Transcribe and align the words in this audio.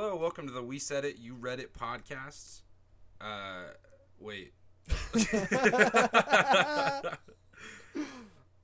hello. 0.00 0.14
Welcome 0.14 0.46
to 0.46 0.52
the 0.52 0.62
We 0.62 0.78
Saiddit, 0.78 1.14
You 1.18 1.34
Read 1.34 1.58
It 1.58 1.74
podcast. 1.74 2.62
Uh, 3.20 3.64
wait. 4.20 4.52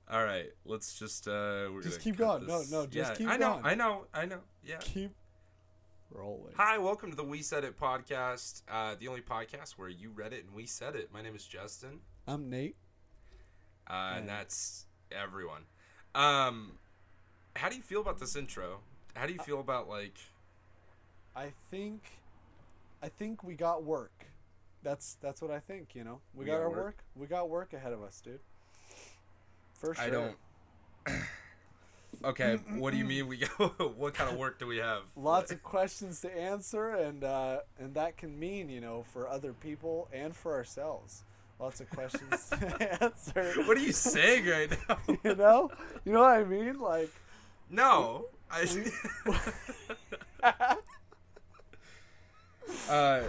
All 0.09 0.23
right, 0.23 0.45
let's 0.63 0.97
just 0.97 1.27
uh, 1.27 1.67
we're 1.73 1.81
Just 1.81 1.99
keep 1.99 2.15
going. 2.15 2.47
No, 2.47 2.59
this. 2.59 2.71
no, 2.71 2.85
just 2.87 3.11
yeah, 3.11 3.15
keep 3.17 3.27
I 3.27 3.35
know, 3.35 3.55
going. 3.55 3.65
I 3.65 3.75
know, 3.75 4.05
I 4.13 4.25
know. 4.25 4.39
Yeah. 4.63 4.77
Keep 4.79 5.11
rolling. 6.09 6.53
Hi, 6.55 6.77
welcome 6.77 7.09
to 7.09 7.17
the 7.17 7.25
We 7.25 7.41
Saiddit 7.41 7.73
podcast, 7.73 8.61
uh, 8.71 8.95
the 8.97 9.09
only 9.09 9.19
podcast 9.19 9.71
where 9.71 9.89
you 9.89 10.11
read 10.11 10.31
it 10.31 10.45
and 10.45 10.55
we 10.55 10.65
said 10.65 10.95
it. 10.95 11.09
My 11.13 11.21
name 11.21 11.35
is 11.35 11.45
Justin, 11.45 11.99
I'm 12.25 12.49
Nate. 12.49 12.77
uh, 13.89 14.13
and 14.15 14.29
that's 14.29 14.85
everyone. 15.11 15.63
Um, 16.13 16.77
how 17.57 17.67
do 17.67 17.75
you 17.75 17.81
feel 17.81 17.99
about 17.99 18.19
this 18.19 18.37
intro? 18.37 18.79
How 19.17 19.25
do 19.27 19.33
you 19.33 19.39
feel 19.39 19.59
about 19.59 19.89
like? 19.89 20.15
I 21.35 21.51
think, 21.69 22.01
I 23.03 23.09
think 23.09 23.43
we 23.43 23.55
got 23.55 23.83
work. 23.83 24.25
That's 24.83 25.17
that's 25.21 25.41
what 25.41 25.51
I 25.51 25.59
think. 25.59 25.95
You 25.95 26.03
know, 26.03 26.21
we, 26.33 26.41
We 26.41 26.45
got, 26.45 26.57
got 26.57 26.61
our 26.61 26.69
work? 26.69 26.77
work. 26.77 26.97
We 27.15 27.27
got 27.27 27.49
work 27.49 27.73
ahead 27.73 27.91
of 27.93 28.03
us, 28.03 28.21
dude. 28.21 28.39
For 29.73 29.95
sure. 29.95 30.03
I 30.03 30.09
don't. 30.09 30.35
okay, 32.23 32.57
what 32.77 32.91
do 32.91 32.97
you 32.97 33.05
mean 33.05 33.27
we 33.27 33.37
go? 33.37 33.47
what 33.97 34.13
kind 34.13 34.31
of 34.31 34.37
work 34.37 34.59
do 34.59 34.67
we 34.67 34.77
have? 34.77 35.01
Lots 35.15 35.51
of 35.51 35.61
questions 35.63 36.21
to 36.21 36.35
answer, 36.37 36.89
and 36.91 37.23
uh, 37.23 37.59
and 37.79 37.93
that 37.95 38.15
can 38.17 38.39
mean 38.39 38.69
you 38.69 38.79
know 38.79 39.03
for 39.11 39.27
other 39.27 39.53
people 39.53 40.07
and 40.13 40.35
for 40.35 40.53
ourselves. 40.53 41.23
Lots 41.59 41.79
of 41.79 41.89
questions 41.89 42.49
to 42.49 43.03
answer. 43.03 43.53
What 43.65 43.77
are 43.77 43.81
you 43.81 43.93
saying 43.93 44.45
right 44.45 44.69
now? 44.89 44.97
You 45.23 45.35
know, 45.35 45.71
you 46.03 46.11
know 46.11 46.21
what 46.21 46.31
I 46.31 46.43
mean? 46.43 46.79
Like, 46.79 47.11
No, 47.69 48.25
I. 48.51 48.65
uh, 52.89 53.21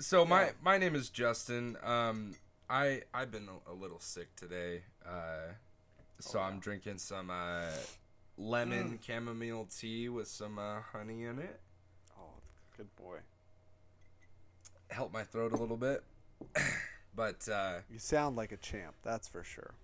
so 0.00 0.24
my 0.24 0.50
my 0.62 0.78
name 0.78 0.94
is 0.94 1.10
Justin. 1.10 1.76
Um, 1.82 2.34
I 2.68 3.02
I've 3.14 3.30
been 3.30 3.48
a, 3.48 3.70
a 3.70 3.74
little 3.74 4.00
sick 4.00 4.34
today. 4.36 4.82
Uh, 5.06 5.52
so 6.20 6.38
Oh, 6.38 6.42
I'm 6.42 6.58
drinking 6.58 6.98
some 6.98 7.30
uh, 7.30 7.70
lemon 8.38 8.98
chamomile 9.06 9.68
tea 9.76 10.08
with 10.08 10.28
some 10.28 10.58
uh, 10.58 10.80
honey 10.92 11.24
in 11.24 11.38
it. 11.38 11.60
oh, 12.18 12.30
good 12.76 12.94
boy. 12.96 13.18
Help 14.90 15.12
my 15.12 15.22
throat 15.24 15.52
a 15.52 15.56
little 15.56 15.76
bit. 15.76 16.02
but 17.14 17.48
uh, 17.48 17.78
You 17.90 17.98
sound 17.98 18.36
like 18.36 18.52
a 18.52 18.56
champ. 18.56 18.94
That's 19.04 19.28
for 19.28 19.42
sure. 19.44 19.74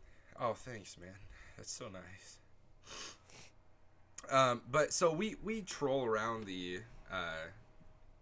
Oh, 0.40 0.54
thanks, 0.54 0.96
man. 0.98 1.14
That's 1.56 1.70
so 1.70 1.86
nice. 1.88 2.38
Um, 4.30 4.62
but 4.70 4.92
so 4.92 5.12
we 5.12 5.36
we 5.42 5.60
troll 5.62 6.04
around 6.04 6.46
the 6.46 6.80
uh, 7.12 7.46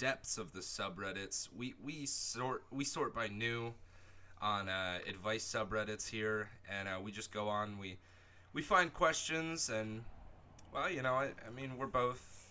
depths 0.01 0.39
of 0.39 0.53
the 0.53 0.61
subreddits. 0.61 1.49
We 1.57 1.75
we 1.81 2.07
sort 2.07 2.65
we 2.73 2.85
sort 2.85 3.15
by 3.15 3.29
new 3.29 3.75
on 4.43 4.69
uh, 4.69 4.99
advice 5.07 5.45
subreddits 5.45 6.09
here, 6.09 6.49
and 6.69 6.89
uh, 6.89 6.99
we 7.01 7.13
just 7.13 7.31
go 7.31 7.49
on. 7.49 7.79
We 7.79 7.99
we 8.53 8.63
find 8.63 8.93
questions, 8.93 9.69
and 9.69 10.03
well, 10.73 10.91
you 10.91 11.03
know, 11.03 11.15
I, 11.15 11.31
I 11.47 11.51
mean, 11.55 11.77
we're 11.77 11.87
both 11.87 12.49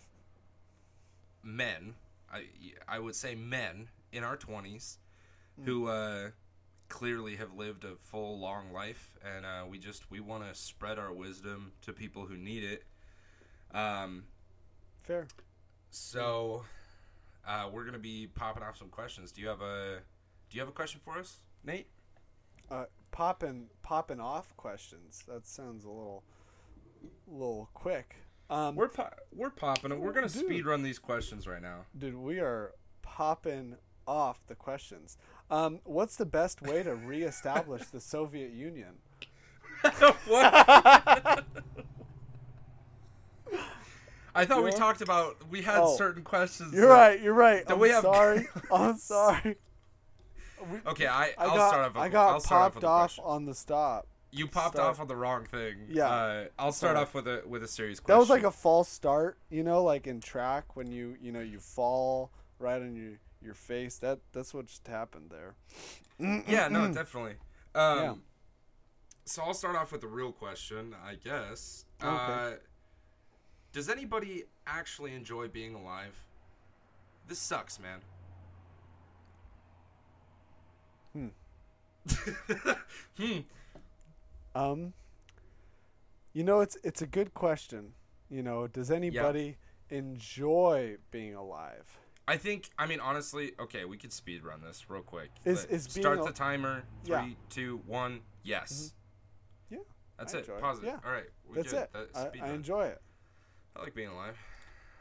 men. 1.44 1.96
I 2.32 2.44
I 2.88 3.00
would 3.00 3.16
say 3.16 3.36
men 3.36 3.90
in 4.14 4.24
our 4.24 4.38
twenties 4.38 5.00
who 5.66 5.88
uh, 5.88 6.30
clearly 6.88 7.36
have 7.36 7.54
lived 7.54 7.84
a 7.84 7.96
full 7.96 8.40
long 8.40 8.72
life 8.72 9.18
and 9.36 9.46
uh, 9.46 9.66
we 9.70 9.78
just 9.78 10.10
we 10.10 10.22
want 10.22 10.48
to 10.48 10.58
spread 10.58 10.98
our 10.98 11.12
wisdom 11.12 11.74
to 11.82 11.92
people 11.92 12.26
who 12.26 12.38
need 12.38 12.64
it 12.64 12.84
um, 13.78 14.24
Fair. 15.04 15.28
so 15.90 16.64
uh, 17.48 17.70
we're 17.72 17.86
gonna 17.86 17.98
be 18.00 18.28
popping 18.36 18.64
off 18.64 18.78
some 18.78 18.90
questions 18.90 19.32
do 19.32 19.42
you 19.42 19.48
have 19.48 19.62
a 19.62 20.00
do 20.50 20.56
you 20.58 20.62
have 20.62 20.70
a 20.70 20.74
question 20.74 21.00
for 21.04 21.18
us 21.18 21.38
nate 21.64 21.88
Uh, 22.70 22.86
popping 23.12 23.68
popping 23.82 24.20
off 24.20 24.56
questions. 24.56 25.24
That 25.28 25.48
sounds 25.48 25.84
a 25.86 25.90
little, 25.90 26.24
little 27.28 27.70
quick. 27.74 28.16
Um, 28.50 28.76
we're 28.76 28.88
po- 28.90 29.10
we're 29.34 29.50
popping 29.50 29.92
it 29.92 30.00
we're 30.00 30.12
gonna 30.14 30.28
Dude. 30.30 30.46
speed 30.46 30.66
run 30.66 30.84
these 30.84 31.00
questions 31.00 31.48
right 31.48 31.62
now 31.62 31.86
dude, 31.98 32.16
we 32.16 32.40
are 32.40 32.74
popping 33.02 33.76
off 34.08 34.40
the 34.48 34.56
questions. 34.56 35.18
Um, 35.52 35.80
what's 35.84 36.16
the 36.16 36.26
best 36.26 36.62
way 36.62 36.82
to 36.84 36.96
reestablish 36.96 37.86
the 37.88 38.00
Soviet 38.00 38.52
Union? 38.52 38.98
what 40.28 41.44
I 44.36 44.46
thought 44.46 44.64
we 44.64 44.72
talked 44.72 45.02
about 45.02 45.38
we 45.50 45.62
had 45.62 45.80
Oh. 45.80 45.96
certain 45.98 46.24
questions. 46.24 46.74
You're 46.74 46.88
that- 46.88 46.94
right. 46.94 47.22
You're 47.22 47.34
right. 47.34 47.66
Then 47.66 47.76
I'm 47.76 47.80
we 47.82 47.90
have- 47.90 48.04
sorry. 48.04 48.48
I'm 48.72 48.98
sorry. 48.98 49.58
We- 50.72 50.80
Okay, 50.88 51.08
I, 51.08 51.26
I 51.28 51.34
I'll 51.40 51.56
got 51.56 51.68
start 51.70 51.86
off. 51.86 51.94
With, 51.96 52.04
I 52.04 52.10
got 52.10 52.30
I'll 52.34 52.40
start 52.40 52.62
off 52.62 52.66
popped 52.74 52.76
with 52.76 52.84
a 52.84 52.88
off 52.88 53.02
question. 53.16 53.24
on 53.26 53.46
the 53.46 53.54
stop. 53.56 54.08
You 54.32 54.46
popped 54.48 54.76
Start. 54.76 54.90
off 54.92 55.00
on 55.00 55.08
the 55.08 55.16
wrong 55.16 55.46
thing. 55.46 55.88
Yeah. 55.90 56.08
Uh, 56.08 56.46
I'll 56.60 56.72
start 56.72 56.92
Sorry. 56.96 57.02
off 57.02 57.14
with 57.16 57.28
a 57.28 57.42
with 57.48 57.64
a 57.64 57.68
serious 57.68 58.00
question. 58.00 58.14
That 58.16 58.20
was 58.20 58.30
like 58.30 58.44
a 58.44 58.52
false 58.52 58.88
start, 58.88 59.40
you 59.50 59.64
know, 59.64 59.84
like 59.84 60.06
in 60.06 60.20
track 60.22 60.76
when 60.76 60.92
you 60.92 61.16
you 61.20 61.32
know 61.32 61.40
you 61.40 61.60
fall 61.60 62.30
right 62.60 62.80
on 62.80 62.96
your 62.96 63.14
your 63.42 63.56
face. 63.56 63.98
That 63.98 64.20
that's 64.32 64.54
what 64.54 64.68
just 64.68 64.86
happened 64.88 65.32
there. 65.32 65.56
yeah, 66.48 66.68
no, 66.68 66.88
definitely. 66.94 67.38
Um, 67.74 67.98
Yeah. 68.00 68.14
So 69.26 69.42
I'll 69.44 69.54
start 69.56 69.76
off 69.76 69.92
with 69.92 70.04
a 70.04 70.08
real 70.08 70.32
question, 70.32 70.96
I 71.04 71.16
guess. 71.16 71.86
Okay. 72.04 72.10
Uh, 72.16 72.52
does 73.72 73.90
anybody 73.90 74.44
actually 74.66 75.14
enjoy 75.14 75.48
being 75.48 75.76
alive? 75.76 76.16
This 77.28 77.40
sucks, 77.40 77.80
man. 77.80 78.00
hmm. 81.14 81.28
hmm. 83.18 83.40
Um, 84.56 84.94
you 86.34 86.44
know, 86.44 86.62
it's 86.62 86.78
it's 86.84 87.02
a 87.02 87.08
good 87.08 87.34
question. 87.34 87.94
You 88.30 88.44
know, 88.44 88.68
does 88.68 88.92
anybody 88.92 89.58
enjoy 89.90 90.98
being 91.12 91.36
alive? 91.36 91.86
I 92.28 92.38
think. 92.38 92.70
I 92.78 92.86
mean, 92.86 93.00
honestly. 93.00 93.54
Okay, 93.60 93.86
we 93.86 93.98
could 93.98 94.14
speed 94.14 94.44
run 94.44 94.62
this 94.62 94.90
real 94.90 95.02
quick. 95.02 95.30
Is- 95.46 95.64
Let- 95.66 95.72
is 95.72 95.88
being 95.88 96.04
start 96.04 96.20
al- 96.20 96.26
the 96.26 96.32
timer? 96.32 96.84
Yeah. 97.06 97.24
Three, 97.24 97.38
two, 97.50 97.82
one. 97.86 98.22
Yes. 98.44 98.94
Yeah, 99.70 99.80
That's 100.18 100.34
I 100.34 100.40
it. 100.40 100.60
Pause 100.62 100.80
it. 100.80 100.86
Yeah. 100.86 100.98
All 101.06 101.12
right. 101.12 101.30
We 101.48 101.56
That's 101.58 101.72
good. 101.72 101.82
it. 101.84 101.94
That- 101.94 102.08
I, 102.16 102.28
speed 102.28 102.42
I 102.44 102.50
enjoy 102.50 102.86
it. 102.86 103.02
I 103.76 103.82
like 103.82 103.96
being 103.96 104.10
alive. 104.10 104.38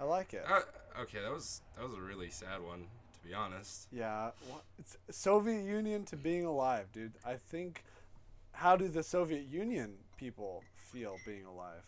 I 0.00 0.04
like 0.04 0.34
it. 0.34 0.44
Uh, 0.48 0.60
okay, 1.02 1.20
that 1.20 1.32
was 1.32 1.62
that 1.76 1.84
was 1.84 1.94
a 1.94 2.00
really 2.00 2.30
sad 2.30 2.62
one, 2.62 2.86
to 3.14 3.28
be 3.28 3.34
honest. 3.34 3.88
Yeah, 3.92 4.30
wha- 4.48 4.60
it's 4.78 4.96
Soviet 5.10 5.64
Union 5.64 6.04
to 6.06 6.16
being 6.16 6.44
alive, 6.44 6.86
dude. 6.92 7.12
I 7.24 7.34
think. 7.34 7.84
How 8.52 8.74
do 8.76 8.88
the 8.88 9.04
Soviet 9.04 9.46
Union 9.46 9.94
people 10.16 10.64
feel 10.76 11.16
being 11.24 11.44
alive? 11.44 11.82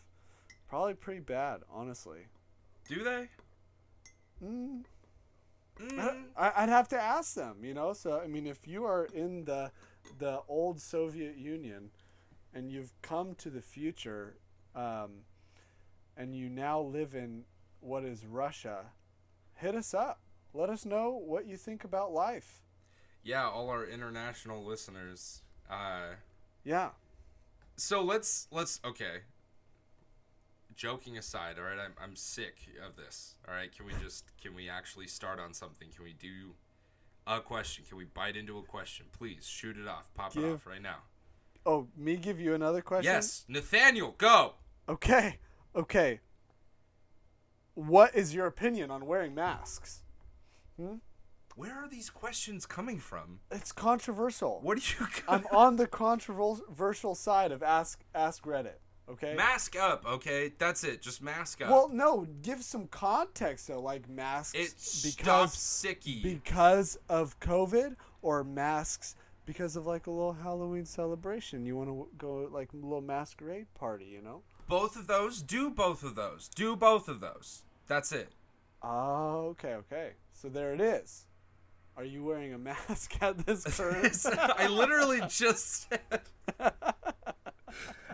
Probably 0.69 0.95
pretty 0.95 1.19
bad, 1.21 1.63
honestly. 1.69 2.27
Do 2.89 3.03
they? 3.03 3.29
Mm, 4.45 4.85
Mm. 5.81 6.25
I, 6.37 6.53
I'd 6.57 6.69
have 6.69 6.89
to 6.89 7.01
ask 7.01 7.35
them, 7.35 7.65
you 7.65 7.73
know. 7.75 7.93
So 7.95 8.21
I 8.21 8.27
mean, 8.27 8.47
if 8.47 8.69
you 8.69 8.85
are 8.85 9.07
in 9.15 9.45
the 9.47 9.71
the 10.19 10.43
old 10.49 10.81
Soviet 10.81 11.37
Union, 11.37 11.91
and 12.55 12.71
you've 12.71 12.93
come 13.03 13.35
to 13.37 13.49
the 13.51 13.63
future, 13.63 14.37
um, 14.75 15.25
and 16.21 16.37
you 16.37 16.51
now 16.51 16.79
live 16.81 17.15
in 17.15 17.45
what 17.81 18.05
is 18.05 18.27
Russia, 18.27 18.85
hit 19.55 19.75
us 19.75 19.95
up. 19.95 20.21
Let 20.53 20.69
us 20.69 20.85
know 20.85 21.11
what 21.13 21.47
you 21.47 21.57
think 21.57 21.83
about 21.83 22.13
life. 22.13 22.61
Yeah, 23.23 23.49
all 23.49 23.71
our 23.71 23.87
international 23.87 24.63
listeners. 24.63 25.43
Uh, 25.69 26.17
Yeah. 26.63 26.91
so 27.77 28.03
let's 28.03 28.49
let's 28.51 28.81
okay. 28.85 29.21
Joking 30.77 31.17
aside, 31.19 31.59
all 31.59 31.65
right, 31.65 31.79
I'm 31.79 31.95
I'm 32.03 32.17
sick 32.17 32.57
of 32.87 32.97
this. 32.97 33.37
All 33.49 33.55
right, 33.55 33.75
can 33.75 33.87
we 33.87 33.93
just 34.03 34.25
can 34.43 34.55
we 34.55 34.69
actually 34.69 35.07
start 35.07 35.41
on 35.41 35.55
something? 35.55 35.89
Can 35.95 36.05
we 36.05 36.13
do 36.13 36.55
a 37.27 37.41
question? 37.41 37.85
Can 37.89 37.97
we 37.97 38.05
bite 38.05 38.37
into 38.37 38.59
a 38.59 38.63
question? 38.63 39.07
Please 39.13 39.47
shoot 39.47 39.79
it 39.79 39.89
off. 39.89 40.13
Pop 40.15 40.37
it 40.37 40.45
off 40.45 40.67
right 40.67 40.83
now. 40.83 40.99
Oh, 41.65 41.87
me 41.97 42.17
give 42.17 42.41
you 42.41 42.55
another 42.55 42.83
question? 42.83 43.13
Yes, 43.13 43.45
Nathaniel, 43.49 44.15
go. 44.19 44.55
Okay. 44.89 45.39
Okay. 45.75 46.21
What 47.75 48.15
is 48.15 48.35
your 48.35 48.47
opinion 48.47 48.91
on 48.91 49.07
wearing 49.07 49.35
masks? 49.35 50.03
Hmm? 50.77 50.97
Where 51.57 51.75
are 51.75 51.89
these 51.89 52.11
questions 52.11 52.67
coming 52.67 52.99
from? 52.99 53.41
It's 53.51 53.73
controversial. 53.73 54.61
What 54.63 54.79
do 54.79 54.85
you? 54.99 55.07
I'm 55.29 55.47
on 55.53 55.77
the 55.77 55.87
controversial 55.87 57.15
side 57.15 57.53
of 57.53 57.63
ask 57.63 58.01
ask 58.15 58.45
Reddit. 58.45 58.79
Okay. 59.09 59.35
mask 59.35 59.75
up, 59.77 60.07
okay? 60.07 60.53
That's 60.57 60.85
it. 60.85 61.03
Just 61.03 61.21
mask 61.21 61.61
up. 61.61 61.69
well, 61.69 61.89
no, 61.93 62.29
give 62.43 62.63
some 62.63 62.87
context 62.87 63.67
though, 63.67 63.81
like 63.81 64.09
masks 64.09 64.55
it 64.55 65.13
because 65.13 65.57
sicky. 65.57 66.23
because 66.23 66.97
of 67.09 67.39
COVID 67.41 67.97
or 68.23 68.45
masks 68.45 69.17
because 69.47 69.75
of 69.75 69.85
like 69.85 70.07
a 70.07 70.11
little 70.13 70.33
Halloween 70.33 70.85
celebration. 70.85 71.67
You 71.67 71.77
want 71.77 71.89
to 71.89 72.09
go 72.19 72.49
like 72.53 72.73
a 72.73 72.77
little 72.77 73.01
masquerade 73.01 73.67
party, 73.75 74.05
you 74.05 74.23
know? 74.23 74.43
Both 74.71 74.95
of 74.95 75.09
those. 75.09 75.43
Do 75.43 75.69
both 75.69 76.05
of 76.05 76.15
those. 76.15 76.49
Do 76.55 76.77
both 76.77 77.09
of 77.09 77.21
those. 77.21 77.65
That's 77.89 78.13
it. 78.13 78.31
Oh, 78.83 79.49
okay, 79.51 79.75
okay. 79.75 80.13
So 80.33 80.49
there 80.49 80.73
it 80.73 80.81
is. 80.81 81.27
Are 81.97 82.05
you 82.05 82.23
wearing 82.23 82.55
a 82.55 82.59
mask 82.59 83.21
at 83.21 83.45
this 83.45 83.65
current? 83.77 84.17
I 84.57 84.69
literally 84.69 85.23
just 85.29 85.91
said. 85.91 86.23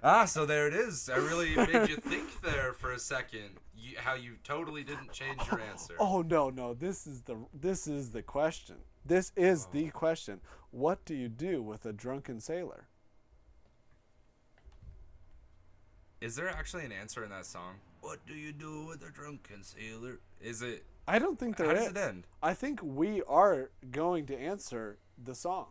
ah, 0.02 0.24
so 0.24 0.46
there 0.46 0.66
it 0.66 0.72
is. 0.72 1.10
I 1.12 1.18
really 1.18 1.54
made 1.54 1.90
you 1.90 1.96
think 1.96 2.40
there 2.40 2.72
for 2.72 2.92
a 2.92 2.98
second. 2.98 3.50
You, 3.76 3.98
how 3.98 4.14
you 4.14 4.36
totally 4.42 4.82
didn't 4.82 5.12
change 5.12 5.38
your 5.50 5.60
answer. 5.60 5.94
Oh 6.00 6.22
no, 6.22 6.48
no. 6.48 6.72
This 6.72 7.06
is 7.06 7.20
the 7.20 7.36
this 7.52 7.86
is 7.86 8.10
the 8.10 8.22
question. 8.22 8.76
This 9.04 9.30
is 9.36 9.66
the 9.66 9.90
question. 9.90 10.40
What 10.70 11.04
do 11.04 11.14
you 11.14 11.28
do 11.28 11.62
with 11.62 11.84
a 11.84 11.92
drunken 11.92 12.40
sailor? 12.40 12.88
Is 16.20 16.34
there 16.34 16.48
actually 16.48 16.84
an 16.84 16.92
answer 16.92 17.24
in 17.24 17.30
that 17.30 17.44
song? 17.46 17.74
What 18.00 18.24
do 18.26 18.34
you 18.34 18.52
do 18.52 18.86
with 18.86 19.02
a 19.02 19.10
drunken 19.10 19.62
sailor? 19.62 20.20
Is 20.40 20.62
it? 20.62 20.84
I 21.06 21.18
don't 21.18 21.38
think 21.38 21.56
there 21.56 21.66
How 21.66 21.72
is. 21.72 21.78
does 21.80 21.90
it 21.90 21.96
end? 21.96 22.26
I 22.42 22.54
think 22.54 22.80
we 22.82 23.22
are 23.28 23.70
going 23.90 24.26
to 24.26 24.38
answer 24.38 24.98
the 25.22 25.34
song. 25.34 25.66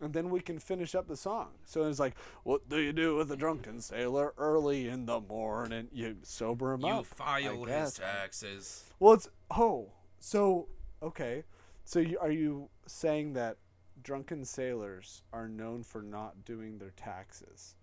And 0.00 0.12
then 0.12 0.30
we 0.30 0.40
can 0.40 0.58
finish 0.58 0.94
up 0.94 1.08
the 1.08 1.16
song. 1.16 1.50
So 1.64 1.84
it's 1.84 1.98
like, 1.98 2.14
what 2.42 2.68
do 2.68 2.80
you 2.80 2.92
do 2.92 3.16
with 3.16 3.30
a 3.30 3.36
drunken 3.36 3.80
sailor 3.80 4.34
early 4.38 4.88
in 4.88 5.06
the 5.06 5.20
morning? 5.20 5.88
You 5.92 6.16
sober 6.22 6.72
him 6.72 6.82
You 6.82 6.88
up. 6.88 6.98
You 6.98 7.04
file 7.04 7.64
I 7.64 7.80
his 7.80 7.94
taxes. 7.94 8.84
Well, 8.98 9.14
it's 9.14 9.28
oh, 9.50 9.90
so 10.18 10.68
okay. 11.02 11.44
So 11.84 12.00
you, 12.00 12.18
are 12.18 12.30
you 12.30 12.68
saying 12.86 13.34
that 13.34 13.58
drunken 14.02 14.44
sailors 14.44 15.22
are 15.32 15.48
known 15.48 15.82
for 15.82 16.02
not 16.02 16.44
doing 16.44 16.78
their 16.78 16.92
taxes? 16.96 17.76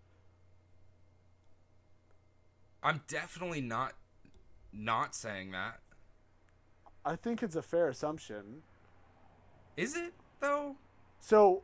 I'm 2.84 3.02
definitely 3.08 3.62
not 3.62 3.94
not 4.74 5.14
saying 5.14 5.52
that. 5.52 5.80
I 7.06 7.16
think 7.16 7.44
it's 7.44 7.56
a 7.56 7.62
fair 7.62 7.90
assumption. 7.90 8.64
Is 9.78 9.96
it 9.96 10.14
though? 10.40 10.76
So, 11.20 11.64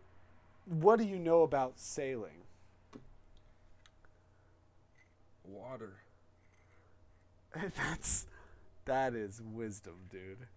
what 0.66 1.00
do 1.00 1.06
you 1.06 1.18
know 1.18 1.44
about 1.44 1.80
sailing? 1.80 2.44
Water. 5.44 5.98
That's 7.76 8.28
that 8.86 9.16
is 9.16 9.42
wisdom, 9.42 9.96
dude. 10.10 10.48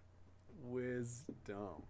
Wisdom. 0.63 1.83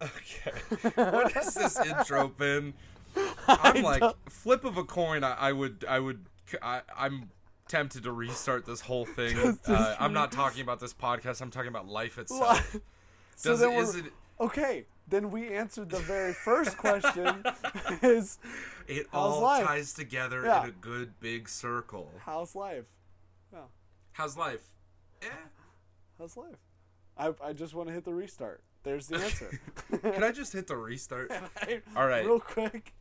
Okay. 0.00 0.52
what 0.94 1.32
has 1.32 1.54
this 1.54 1.78
intro 1.80 2.28
been? 2.28 2.74
I'm 3.48 3.82
like 3.82 4.02
flip 4.28 4.64
of 4.64 4.76
a 4.76 4.84
coin. 4.84 5.24
I, 5.24 5.34
I 5.34 5.52
would. 5.52 5.84
I 5.88 5.98
would. 5.98 6.26
I, 6.62 6.82
I'm 6.96 7.30
tempted 7.70 8.02
to 8.02 8.12
restart 8.12 8.66
this 8.66 8.80
whole 8.82 9.04
thing. 9.16 9.56
Uh, 9.66 9.96
I'm 9.98 10.12
not 10.12 10.32
talking 10.32 10.62
about 10.62 10.80
this 10.80 10.92
podcast. 10.92 11.40
I'm 11.40 11.50
talking 11.50 11.68
about 11.68 11.88
life 11.88 12.18
itself. 12.18 12.76
so 13.36 13.50
Does 13.50 13.60
then 13.60 13.72
it, 14.04 14.06
it? 14.06 14.12
okay. 14.40 14.84
Then 15.08 15.30
we 15.30 15.48
answered 15.54 15.90
the 15.90 15.98
very 15.98 16.32
first 16.32 16.76
question: 16.76 17.44
is 18.02 18.38
It 18.86 19.06
all 19.12 19.40
life? 19.40 19.66
ties 19.66 19.92
together 19.94 20.44
Yeah. 20.44 20.64
in 20.64 20.68
a 20.68 20.72
good 20.72 21.18
big 21.20 21.48
circle. 21.48 22.10
how's 22.18 22.54
life? 22.54 22.84
How's 24.12 24.36
life? 24.36 24.60
Eh. 25.22 25.26
How's 26.18 26.36
life? 26.36 26.56
I 27.16 27.32
I 27.42 27.52
just 27.52 27.74
want 27.74 27.88
to 27.88 27.94
hit 27.94 28.04
the 28.04 28.12
restart. 28.14 28.60
There's 28.82 29.06
the 29.08 29.16
answer. 29.16 29.60
Can 30.02 30.22
I 30.24 30.30
just 30.32 30.52
hit 30.52 30.66
the 30.66 30.76
restart? 30.76 31.30
I- 31.56 31.80
All 31.96 32.06
right. 32.06 32.24
Real 32.24 32.40
quick, 32.40 32.92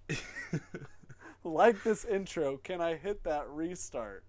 like 1.44 1.83
this 1.83 2.06
intro, 2.06 2.57
can 2.57 2.81
I 2.81 2.95
hit 2.95 3.24
that 3.24 3.48
restart? 3.50 4.24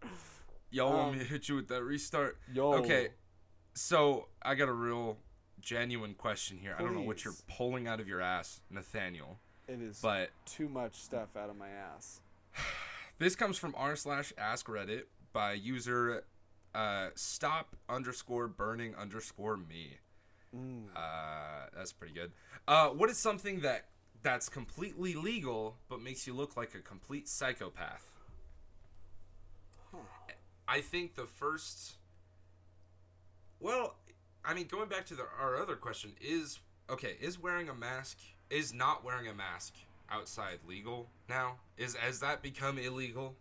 Y'all 0.70 0.92
want 0.92 1.08
Um, 1.08 1.12
me 1.14 1.24
to 1.24 1.24
hit 1.28 1.48
you 1.48 1.56
with 1.56 1.68
that 1.68 1.82
restart? 1.82 2.38
Yo. 2.52 2.74
Okay, 2.74 3.08
so 3.74 4.28
I 4.42 4.54
got 4.54 4.68
a 4.68 4.72
real 4.72 5.18
genuine 5.60 6.14
question 6.14 6.58
here. 6.58 6.74
I 6.78 6.82
don't 6.82 6.94
know 6.94 7.02
what 7.02 7.24
you're 7.24 7.34
pulling 7.48 7.86
out 7.86 8.00
of 8.00 8.08
your 8.08 8.20
ass, 8.20 8.60
Nathaniel, 8.70 9.38
It 9.68 9.80
is 9.80 10.00
but 10.00 10.30
too 10.46 10.68
much 10.68 10.96
stuff 10.96 11.36
out 11.36 11.50
of 11.50 11.56
my 11.56 11.68
ass. 11.68 12.20
this 13.18 13.34
comes 13.36 13.58
from 13.58 13.74
r 13.76 13.96
slash 13.96 14.32
ask 14.38 14.66
Reddit 14.66 15.04
by 15.32 15.52
user 15.52 16.24
uh, 16.74 17.08
stop 17.14 17.76
underscore 17.88 18.46
burning 18.48 18.94
underscore 18.94 19.56
me. 19.56 19.98
Mm. 20.56 20.84
Uh, 20.96 21.66
that's 21.76 21.92
pretty 21.92 22.14
good. 22.14 22.32
Uh, 22.66 22.88
what 22.88 23.10
is 23.10 23.18
something 23.18 23.60
that 23.60 23.86
that's 24.22 24.48
completely 24.48 25.14
legal 25.14 25.76
but 25.88 26.00
makes 26.00 26.26
you 26.26 26.34
look 26.34 26.56
like 26.56 26.74
a 26.74 26.80
complete 26.80 27.28
psychopath? 27.28 28.09
I 30.70 30.80
think 30.80 31.16
the 31.16 31.26
first. 31.26 31.94
Well, 33.58 33.96
I 34.44 34.54
mean, 34.54 34.68
going 34.68 34.88
back 34.88 35.04
to 35.06 35.14
the, 35.14 35.24
our 35.40 35.60
other 35.60 35.74
question 35.74 36.12
is 36.20 36.60
okay. 36.88 37.16
Is 37.20 37.42
wearing 37.42 37.68
a 37.68 37.74
mask 37.74 38.18
is 38.50 38.72
not 38.72 39.04
wearing 39.04 39.26
a 39.26 39.34
mask 39.34 39.74
outside 40.08 40.60
legal 40.68 41.08
now? 41.28 41.56
Is 41.76 41.96
has 41.96 42.20
that 42.20 42.40
become 42.40 42.78
illegal? 42.78 43.34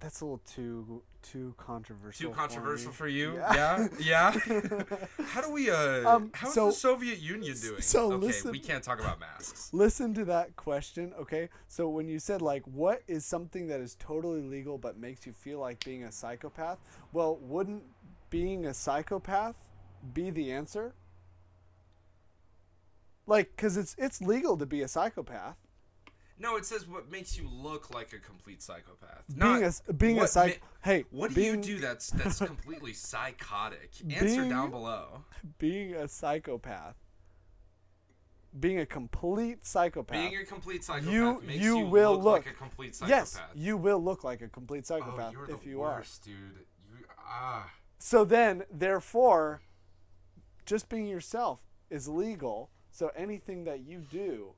That's 0.00 0.20
a 0.20 0.24
little 0.24 0.40
too 0.46 1.02
too 1.22 1.54
controversial. 1.56 2.30
Too 2.30 2.34
controversial 2.36 2.92
for, 2.92 2.98
for 2.98 3.08
you? 3.08 3.34
Yeah. 3.34 3.88
Yeah, 3.98 4.32
yeah. 4.38 4.82
How 5.26 5.40
do 5.40 5.50
we? 5.50 5.68
Uh, 5.70 6.08
Um, 6.08 6.30
how's 6.32 6.54
so- 6.54 6.66
the 6.66 6.72
Soviet 6.72 7.18
Union 7.18 7.56
doing? 7.58 7.80
so 7.82 8.12
okay, 8.12 8.26
listen- 8.26 8.52
we 8.52 8.60
can't 8.60 8.84
talk 8.84 9.00
about 9.00 9.18
masks. 9.18 9.70
Listen 9.72 10.14
to 10.14 10.24
that 10.26 10.54
question, 10.56 11.12
okay? 11.18 11.48
So 11.66 11.88
when 11.88 12.06
you 12.08 12.18
said 12.20 12.40
like 12.42 12.62
what 12.66 13.02
is 13.08 13.24
something 13.26 13.66
that 13.68 13.80
is 13.80 13.96
totally 13.98 14.40
legal 14.42 14.78
but 14.78 14.96
makes 14.98 15.26
you 15.26 15.32
feel 15.32 15.58
like 15.58 15.84
being 15.84 16.04
a 16.04 16.12
psychopath? 16.12 16.78
Well, 17.12 17.36
wouldn't 17.36 17.82
being 18.30 18.66
a 18.66 18.74
psychopath 18.74 19.56
be 20.14 20.30
the 20.30 20.52
answer? 20.52 20.94
Like 23.26 23.56
cuz 23.56 23.76
it's 23.76 23.94
it's 23.98 24.20
legal 24.20 24.56
to 24.56 24.66
be 24.66 24.82
a 24.82 24.88
psychopath. 24.88 25.56
No, 26.40 26.56
it 26.56 26.64
says 26.64 26.86
what 26.86 27.10
makes 27.10 27.36
you 27.36 27.48
look 27.50 27.92
like 27.92 28.12
a 28.12 28.18
complete 28.18 28.62
psychopath. 28.62 29.24
being 29.28 29.38
Not 29.38 29.80
a 29.88 29.92
being 29.92 30.20
a 30.20 30.28
psych 30.28 30.62
Hey, 30.82 31.04
What 31.10 31.30
do 31.30 31.34
being, 31.34 31.56
you 31.56 31.62
do 31.62 31.78
that's 31.80 32.10
that's 32.10 32.38
completely 32.38 32.92
psychotic? 32.92 33.90
Answer 34.10 34.24
Being- 34.24 34.48
down 34.48 34.70
below. 34.70 35.24
being 35.58 35.94
a 35.94 36.06
psychopath. 36.06 36.94
Being 38.58 38.78
a 38.80 38.86
complete 38.86 39.66
psychopath. 39.66 40.16
Being 40.30 40.40
a 40.42 40.44
complete 40.46 40.84
psychopath 40.84 41.12
You- 41.12 41.42
makes 41.46 41.60
you 41.62 41.78
you, 41.78 41.86
will 41.86 42.12
look, 42.14 42.24
look- 42.24 42.46
like 42.46 42.54
a 42.54 42.56
complete 42.56 42.94
psychopath. 42.94 43.18
yes, 43.34 43.40
you 43.54 43.76
will 43.76 44.02
look 44.02 44.24
like 44.24 44.40
a 44.40 44.48
complete 44.48 44.84
oh, 44.90 44.98
psychopath 44.98 45.32
you're 45.32 45.50
if 45.50 45.66
you 45.66 45.82
are. 45.82 45.96
worst, 45.96 46.22
dude. 46.24 46.34
You 46.98 47.04
ah. 47.20 47.70
So 47.98 48.24
then, 48.24 48.62
therefore, 48.72 49.60
just 50.64 50.88
being 50.88 51.08
yourself 51.08 51.60
is 51.90 52.06
legal. 52.08 52.70
So 52.90 53.10
anything 53.16 53.64
that 53.64 53.80
you 53.80 53.98
do 53.98 54.54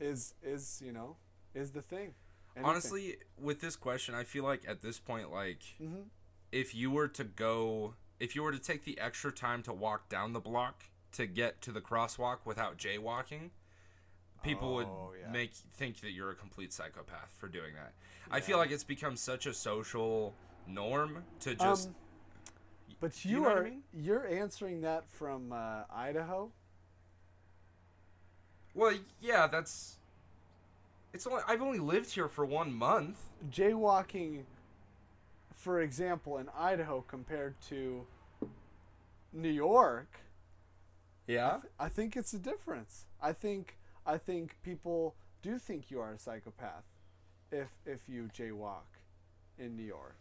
is 0.00 0.34
is 0.42 0.82
you 0.84 0.92
know 0.92 1.16
is 1.54 1.70
the 1.72 1.82
thing. 1.82 2.14
Anything. 2.56 2.64
Honestly, 2.70 3.16
with 3.38 3.60
this 3.60 3.76
question, 3.76 4.14
I 4.14 4.24
feel 4.24 4.42
like 4.44 4.62
at 4.66 4.80
this 4.82 4.98
point, 4.98 5.30
like, 5.30 5.62
Mhm. 5.80 6.06
if 6.50 6.74
you 6.74 6.90
were 6.90 7.06
to 7.08 7.22
go, 7.24 7.94
if 8.18 8.34
you 8.34 8.42
were 8.42 8.50
to 8.52 8.58
take 8.58 8.84
the 8.84 8.98
extra 8.98 9.30
time 9.30 9.62
to 9.64 9.72
walk 9.72 10.08
down 10.08 10.32
the 10.32 10.40
block 10.40 10.84
to 11.12 11.26
get 11.26 11.60
to 11.62 11.72
the 11.72 11.80
crosswalk 11.80 12.38
without 12.44 12.76
jaywalking, 12.76 13.50
people 14.42 14.68
Oh, 14.68 15.08
would 15.10 15.20
yeah. 15.20 15.30
make 15.30 15.54
think 15.54 16.00
that 16.00 16.10
you're 16.10 16.30
a 16.30 16.34
complete 16.34 16.72
psychopath 16.72 17.30
for 17.38 17.48
doing 17.48 17.74
that. 17.74 17.92
I 18.30 18.40
feel 18.40 18.58
like 18.58 18.70
it's 18.70 18.84
become 18.84 19.16
such 19.16 19.46
a 19.46 19.54
social 19.54 20.34
norm 20.66 21.24
to 21.40 21.54
just. 21.54 21.88
Um, 21.88 21.94
but 23.00 23.24
you 23.24 23.30
you, 23.32 23.36
know 23.38 23.42
what 23.48 23.56
I 23.56 23.60
are 23.60 23.64
mean? 23.64 23.84
you're 23.92 24.26
answering 24.26 24.80
that 24.82 25.08
from 25.08 25.52
uh, 25.52 25.84
Idaho. 25.90 26.52
Well, 28.74 28.94
yeah, 29.20 29.46
that's. 29.46 29.96
It's 31.12 31.26
only 31.26 31.42
I've 31.46 31.62
only 31.62 31.78
lived 31.78 32.12
here 32.12 32.28
for 32.28 32.44
one 32.44 32.72
month. 32.72 33.18
Jaywalking, 33.50 34.44
for 35.54 35.80
example, 35.80 36.38
in 36.38 36.48
Idaho 36.56 37.04
compared 37.06 37.60
to 37.68 38.06
New 39.32 39.48
York. 39.50 40.20
Yeah. 41.26 41.58
I 41.78 41.88
think 41.88 42.16
it's 42.16 42.32
a 42.32 42.38
difference. 42.38 43.06
I 43.22 43.32
think 43.32 43.76
I 44.06 44.18
think 44.18 44.56
people 44.62 45.14
do 45.42 45.58
think 45.58 45.90
you 45.90 46.00
are 46.00 46.12
a 46.12 46.18
psychopath 46.18 46.84
if 47.50 47.68
if 47.86 48.00
you 48.08 48.30
jaywalk 48.36 48.98
in 49.58 49.76
New 49.76 49.84
York. 49.84 50.16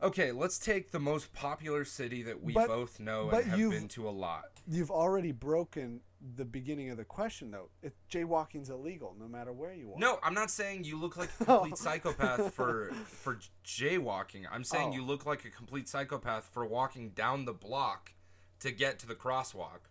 Okay, 0.00 0.30
let's 0.30 0.58
take 0.58 0.90
the 0.92 1.00
most 1.00 1.32
popular 1.32 1.84
city 1.84 2.22
that 2.22 2.40
we 2.42 2.52
But- 2.52 2.68
both 2.68 3.00
know 3.00 3.30
and 3.30 3.44
have 3.46 3.58
been 3.70 3.88
to 3.88 4.08
a 4.08 4.10
lot. 4.10 4.44
You've 4.66 4.90
already 4.90 5.32
broken 5.32 6.02
the 6.36 6.44
beginning 6.44 6.90
of 6.90 6.96
the 6.96 7.04
question 7.04 7.50
though. 7.50 7.70
It, 7.82 7.94
jaywalking's 8.10 8.70
illegal 8.70 9.14
no 9.18 9.26
matter 9.28 9.52
where 9.52 9.72
you 9.72 9.92
are. 9.92 9.98
No, 9.98 10.18
I'm 10.22 10.34
not 10.34 10.50
saying 10.50 10.84
you 10.84 10.98
look 10.98 11.16
like 11.16 11.30
a 11.40 11.44
complete 11.44 11.78
psychopath 11.78 12.54
for 12.54 12.92
for 13.06 13.38
jaywalking. 13.64 14.44
I'm 14.50 14.64
saying 14.64 14.90
Oh. 14.90 14.94
you 14.94 15.04
look 15.04 15.26
like 15.26 15.44
a 15.44 15.50
complete 15.50 15.88
psychopath 15.88 16.44
for 16.52 16.66
walking 16.66 17.10
down 17.10 17.44
the 17.44 17.52
block 17.52 18.12
to 18.60 18.70
get 18.72 18.98
to 19.00 19.06
the 19.06 19.14
crosswalk 19.14 19.86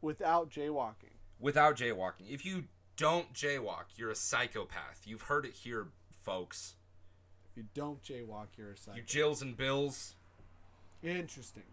Without 0.00 0.50
jaywalking. 0.50 1.14
without 1.38 1.76
jaywalking. 1.76 2.28
If 2.28 2.44
you 2.44 2.64
don't 2.96 3.32
jaywalk, 3.32 3.84
you're 3.96 4.10
a 4.10 4.16
psychopath. 4.16 5.02
You've 5.04 5.22
heard 5.22 5.46
it 5.46 5.54
here, 5.54 5.88
folks. 6.10 6.74
If 7.52 7.58
you 7.58 7.64
don't 7.74 8.02
jaywalk, 8.02 8.46
you're 8.56 8.72
a 8.72 8.76
psycho. 8.76 8.96
You 8.96 9.02
Jills 9.02 9.42
and 9.42 9.56
Bills. 9.56 10.14
Interesting. 11.02 11.64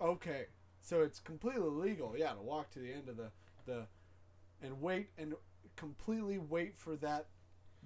Okay, 0.00 0.46
so 0.80 1.02
it's 1.02 1.18
completely 1.18 1.68
legal, 1.68 2.14
yeah, 2.16 2.32
to 2.34 2.40
walk 2.40 2.70
to 2.72 2.78
the 2.78 2.92
end 2.92 3.08
of 3.08 3.16
the 3.16 3.30
the 3.66 3.86
and 4.62 4.80
wait 4.80 5.08
and 5.18 5.34
completely 5.76 6.38
wait 6.38 6.76
for 6.78 6.94
that 6.96 7.26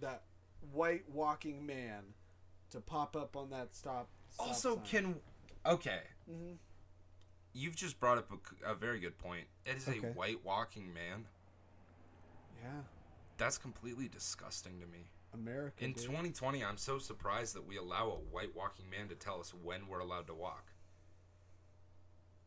that 0.00 0.22
white 0.72 1.08
walking 1.08 1.64
man 1.64 2.02
to 2.70 2.80
pop 2.80 3.16
up 3.16 3.34
on 3.36 3.48
that 3.50 3.74
stop. 3.74 4.08
stop 4.30 4.48
Also, 4.48 4.76
sign. 4.76 4.84
can 4.84 5.20
okay. 5.64 6.02
Mhm. 6.30 6.56
You've 7.54 7.76
just 7.76 7.98
brought 8.00 8.18
up 8.18 8.30
a 8.64 8.74
very 8.74 8.98
good 9.00 9.16
point. 9.18 9.46
It 9.64 9.76
is 9.76 9.88
Okay. 9.88 10.08
a 10.08 10.12
white 10.12 10.44
walking 10.44 10.92
man. 10.92 11.26
yeah, 12.62 12.82
That's 13.38 13.58
completely 13.58 14.08
disgusting 14.08 14.80
to 14.80 14.86
me. 14.86 15.08
America. 15.34 15.84
In 15.84 15.92
dude. 15.92 16.04
2020, 16.04 16.64
I'm 16.64 16.76
so 16.76 16.98
surprised 16.98 17.54
that 17.54 17.66
we 17.66 17.76
allow 17.76 18.08
a 18.08 18.34
white 18.34 18.54
walking 18.54 18.88
man 18.90 19.08
to 19.08 19.14
tell 19.14 19.40
us 19.40 19.52
when 19.62 19.88
we're 19.88 20.00
allowed 20.00 20.26
to 20.28 20.34
walk. 20.34 20.72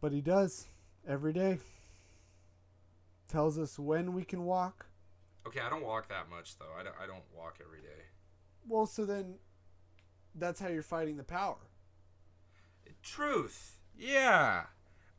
But 0.01 0.12
he 0.12 0.22
does 0.22 0.68
every 1.08 1.34
day. 1.34 1.60
Tells 3.30 3.58
us 3.58 3.80
when 3.80 4.13
we 4.13 4.24
can 4.24 4.46
walk. 4.46 4.86
Okay, 5.48 5.60
I 5.60 5.70
don't 5.70 5.84
walk 5.84 6.10
that 6.10 6.30
much 6.30 6.58
though. 6.58 6.74
I 6.80 6.84
don't, 6.84 6.96
I 7.01 7.08
don't 7.08 7.24
walk 7.36 7.60
every 7.65 7.82
day. 7.82 8.04
Well, 8.68 8.86
so 8.86 9.06
then 9.06 9.36
that's 10.36 10.60
how 10.60 10.68
you're 10.70 10.84
fighting 10.84 11.18
the 11.18 11.24
power. 11.24 11.58
Truth. 13.04 13.77
Yeah. 13.98 14.63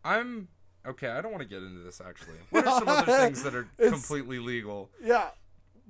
I'm 0.04 0.48
okay. 0.86 1.08
I 1.08 1.20
don't 1.20 1.32
want 1.32 1.42
to 1.42 1.48
get 1.48 1.62
into 1.62 1.80
this 1.80 2.00
actually. 2.00 2.38
What 2.50 2.66
are 2.66 2.78
some 2.78 2.88
other 2.88 3.12
things 3.18 3.42
that 3.42 3.54
are 3.54 3.68
completely 3.78 4.38
legal? 4.38 4.90
Yeah, 5.02 5.28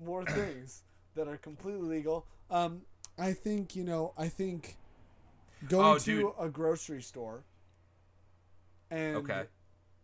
more 0.02 0.24
things 0.24 0.82
that 1.16 1.28
are 1.28 1.36
completely 1.36 1.88
legal. 1.88 2.26
Um, 2.50 2.82
I 3.18 3.32
think 3.32 3.74
you 3.76 3.84
know. 3.84 4.12
I 4.16 4.28
think 4.28 4.76
going 5.68 5.96
Oh, 5.96 5.98
to 5.98 6.04
dude. 6.04 6.32
a 6.38 6.48
grocery 6.48 7.02
store 7.02 7.42
and 8.90 9.16
Okay. 9.16 9.44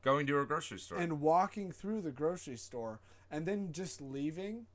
Going 0.02 0.26
to 0.26 0.40
a 0.40 0.44
grocery 0.44 0.78
store. 0.78 0.98
and 0.98 1.20
walking 1.20 1.70
through 1.70 2.00
the 2.02 2.10
grocery 2.10 2.56
store 2.56 2.98
and 3.30 3.46
then 3.46 3.72
just 3.72 4.00
leaving. 4.00 4.66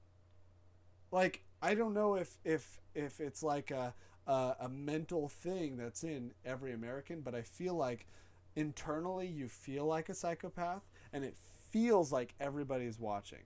Like 1.11 1.41
I 1.61 1.73
don't 1.75 1.93
know 1.93 2.15
if 2.15 2.37
if 2.43 2.79
if 2.95 3.19
it's 3.19 3.43
like 3.43 3.71
a 3.71 3.93
a, 4.25 4.55
a 4.61 4.69
mental 4.69 5.27
thing 5.29 5.77
that's 5.77 6.03
in 6.03 6.31
every 6.45 6.73
American, 6.73 7.21
but 7.21 7.33
I 7.35 7.41
feel 7.41 7.75
like 7.75 8.07
internally 8.55 9.27
you 9.27 9.47
feel 9.47 9.85
like 9.85 10.09
a 10.09 10.13
psychopath, 10.13 10.83
and 11.13 11.23
it 11.23 11.35
feels 11.71 12.11
like 12.11 12.33
everybody's 12.39 12.99
watching 12.99 13.43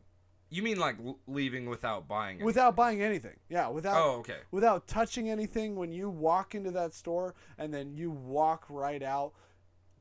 you 0.51 0.61
mean 0.61 0.77
like 0.77 0.97
leaving 1.27 1.65
without 1.67 2.07
buying 2.07 2.39
it? 2.39 2.43
without 2.45 2.75
buying 2.75 3.01
anything. 3.01 3.37
Yeah, 3.49 3.69
without 3.69 3.95
Oh, 3.97 4.11
okay. 4.19 4.39
without 4.51 4.85
touching 4.87 5.29
anything 5.29 5.75
when 5.75 5.91
you 5.91 6.09
walk 6.09 6.53
into 6.53 6.69
that 6.71 6.93
store 6.93 7.33
and 7.57 7.73
then 7.73 7.95
you 7.95 8.11
walk 8.11 8.65
right 8.69 9.01
out 9.01 9.33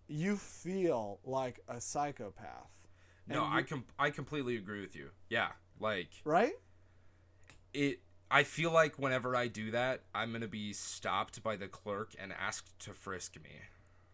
you 0.09 0.37
feel 0.37 1.21
like 1.25 1.61
a 1.69 1.80
psychopath 1.80 2.69
No, 3.28 3.45
And 3.45 3.54
I 3.54 3.62
com- 3.62 3.85
I 3.99 4.11
completely 4.11 4.57
agree 4.57 4.80
with 4.80 4.95
you. 4.97 5.11
Yeah, 5.28 5.52
like 5.78 6.11
right 6.25 6.52
it. 7.73 8.00
I 8.33 8.42
feel 8.45 8.71
like 8.73 8.97
whenever 8.99 9.35
I 9.35 9.49
do 9.49 9.71
that, 9.73 10.02
I'm 10.14 10.30
gonna 10.33 10.47
be 10.49 10.73
stopped 10.73 11.42
by 11.42 11.57
the 11.57 11.66
clerk 11.69 12.12
and 12.19 12.33
asked 12.33 12.78
to 12.80 12.92
frisk 12.92 13.37
me. 13.42 13.50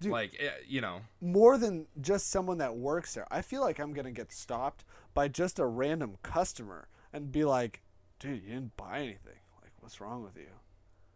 Dude. 0.00 0.12
Like 0.12 0.36
eh, 0.38 0.50
you 0.68 0.80
know, 0.80 1.00
more 1.20 1.56
than 1.58 1.86
just 2.00 2.30
someone 2.30 2.58
that 2.58 2.76
works 2.76 3.14
there 3.14 3.26
i 3.30 3.40
feel 3.40 3.62
like 3.62 3.78
i'm 3.78 3.92
gonna 3.94 4.10
get 4.12 4.30
stopped 4.30 4.84
by 5.14 5.26
just 5.28 5.58
a 5.58 5.64
random 5.64 6.16
customer 6.22 6.86
and 7.14 7.32
be 7.32 7.44
like 7.44 7.82
dude 8.18 8.42
you 8.42 8.50
didn't 8.50 8.76
buy 8.76 8.98
anything 8.98 9.40
like 9.62 9.72
what's 9.80 10.00
wrong 10.00 10.22
with 10.22 10.36
you 10.36 10.48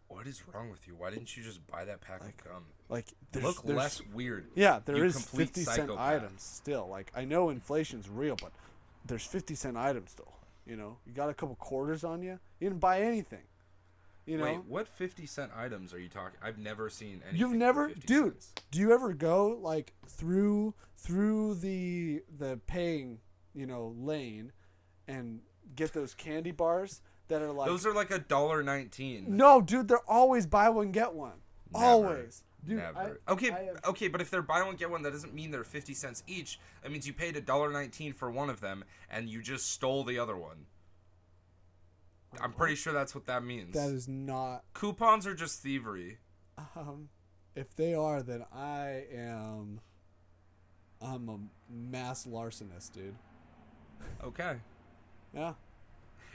what 0.07 0.27
is 0.27 0.43
wrong 0.53 0.69
with 0.69 0.85
you? 0.89 0.93
Why 0.95 1.09
didn't 1.11 1.37
you 1.37 1.41
just 1.43 1.65
buy 1.67 1.85
that 1.85 2.01
pack 2.01 2.19
Like, 2.19 2.41
of 2.41 2.51
gum? 2.51 2.63
like 2.89 3.05
there's, 3.31 3.45
Look 3.45 3.63
there's- 3.63 3.77
less 3.77 4.01
weird. 4.13 4.47
yeah 4.55 4.79
there 4.83 4.97
you 4.97 5.05
is 5.05 5.23
50 5.25 5.61
cent 5.63 5.89
items 5.91 6.41
still 6.41 6.87
like 6.89 7.11
i 7.15 7.23
know 7.23 7.49
inflation's 7.49 8.09
real 8.09 8.35
but 8.41 8.51
there's 9.05 9.25
50 9.25 9.55
cent 9.55 9.77
items 9.77 10.11
still 10.11 10.33
you 10.65 10.75
know 10.75 10.97
you 11.05 11.13
got 11.13 11.29
a 11.29 11.33
couple 11.33 11.55
quarters 11.55 12.03
on 12.03 12.21
you 12.23 12.39
you 12.59 12.67
didn't 12.69 12.79
buy 12.81 13.01
anything 13.01 13.43
you 14.25 14.37
know 14.37 14.43
Wait, 14.43 14.63
what 14.67 14.87
fifty 14.87 15.25
cent 15.25 15.51
items 15.55 15.93
are 15.93 15.99
you 15.99 16.09
talking? 16.09 16.37
I've 16.43 16.57
never 16.57 16.89
seen 16.89 17.21
any. 17.27 17.39
You've 17.39 17.53
never, 17.53 17.89
50 17.89 18.07
dude. 18.07 18.33
cents. 18.41 18.53
Do 18.71 18.79
you 18.79 18.93
ever 18.93 19.13
go 19.13 19.57
like 19.61 19.93
through 20.07 20.73
through 20.97 21.55
the 21.55 22.21
the 22.37 22.59
paying, 22.67 23.19
you 23.53 23.65
know, 23.65 23.93
lane, 23.97 24.51
and 25.07 25.41
get 25.75 25.93
those 25.93 26.13
candy 26.13 26.51
bars 26.51 27.01
that 27.27 27.41
are 27.41 27.51
like? 27.51 27.67
Those 27.67 27.85
are 27.85 27.93
like 27.93 28.11
a 28.11 28.19
dollar 28.19 28.61
nineteen. 28.63 29.25
no, 29.35 29.61
dude. 29.61 29.87
They're 29.87 30.09
always 30.09 30.45
buy 30.45 30.69
one 30.69 30.91
get 30.91 31.13
one. 31.13 31.39
Never. 31.73 31.85
Always, 31.85 32.43
dude. 32.65 32.77
Never. 32.77 33.21
I- 33.27 33.31
okay, 33.31 33.49
I 33.51 33.63
have- 33.63 33.79
okay, 33.87 34.07
but 34.09 34.19
if 34.21 34.29
they're 34.29 34.41
buy 34.41 34.61
one 34.61 34.75
get 34.75 34.91
one, 34.91 35.01
that 35.03 35.11
doesn't 35.13 35.33
mean 35.33 35.51
they're 35.51 35.63
fifty 35.63 35.93
cents 35.93 36.21
each. 36.27 36.59
That 36.83 36.91
means 36.91 37.07
you 37.07 37.13
paid 37.13 37.35
a 37.37 37.41
dollar 37.41 37.71
nineteen 37.71 38.13
for 38.13 38.29
one 38.29 38.49
of 38.49 38.59
them, 38.61 38.83
and 39.09 39.29
you 39.29 39.41
just 39.41 39.71
stole 39.71 40.03
the 40.03 40.19
other 40.19 40.35
one. 40.37 40.65
I'm 42.39 42.53
pretty 42.53 42.75
sure 42.75 42.93
that's 42.93 43.13
what 43.13 43.25
that 43.27 43.43
means. 43.43 43.73
that 43.75 43.89
is 43.89 44.07
not. 44.07 44.63
Coupons 44.73 45.27
are 45.27 45.33
just 45.33 45.61
thievery. 45.61 46.19
Um, 46.75 47.09
if 47.55 47.75
they 47.75 47.93
are, 47.93 48.21
then 48.21 48.45
I 48.53 49.05
am. 49.13 49.81
I'm 51.01 51.27
a 51.29 51.39
mass 51.69 52.25
larcenist, 52.25 52.93
dude. 52.93 53.15
Okay. 54.23 54.57
Yeah. 55.33 55.53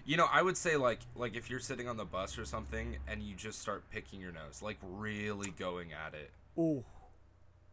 You 0.05 0.17
know, 0.17 0.27
I 0.31 0.43
would 0.43 0.57
say 0.57 0.77
like 0.77 1.01
like 1.15 1.35
if 1.37 1.49
you're 1.51 1.61
sitting 1.61 1.89
on 1.89 1.97
the 1.97 2.05
bus 2.05 2.39
or 2.39 2.45
something 2.45 2.97
and 3.09 3.23
you 3.23 3.35
just 3.35 3.61
start 3.61 3.89
picking 3.91 4.21
your 4.21 4.33
nose, 4.33 4.61
like 4.63 4.79
really 4.83 5.51
going 5.51 5.93
at 5.93 6.15
it. 6.15 6.31
Ooh, 6.59 6.85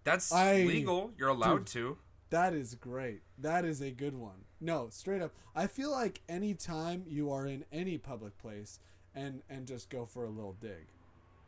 That's 0.03 0.31
I- 0.31 0.63
legal. 0.63 1.11
You're 1.17 1.29
allowed 1.29 1.65
Dude. 1.65 1.67
to. 1.67 1.97
That 2.33 2.55
is 2.55 2.73
great. 2.73 3.21
That 3.37 3.63
is 3.63 3.79
a 3.79 3.91
good 3.91 4.15
one. 4.15 4.45
No, 4.59 4.87
straight 4.89 5.21
up. 5.21 5.33
I 5.55 5.67
feel 5.67 5.91
like 5.91 6.19
anytime 6.27 7.03
you 7.07 7.31
are 7.31 7.45
in 7.45 7.63
any 7.71 7.99
public 7.99 8.39
place 8.39 8.79
and 9.13 9.43
and 9.51 9.67
just 9.67 9.91
go 9.91 10.07
for 10.07 10.23
a 10.25 10.29
little 10.31 10.53
dig. 10.59 10.87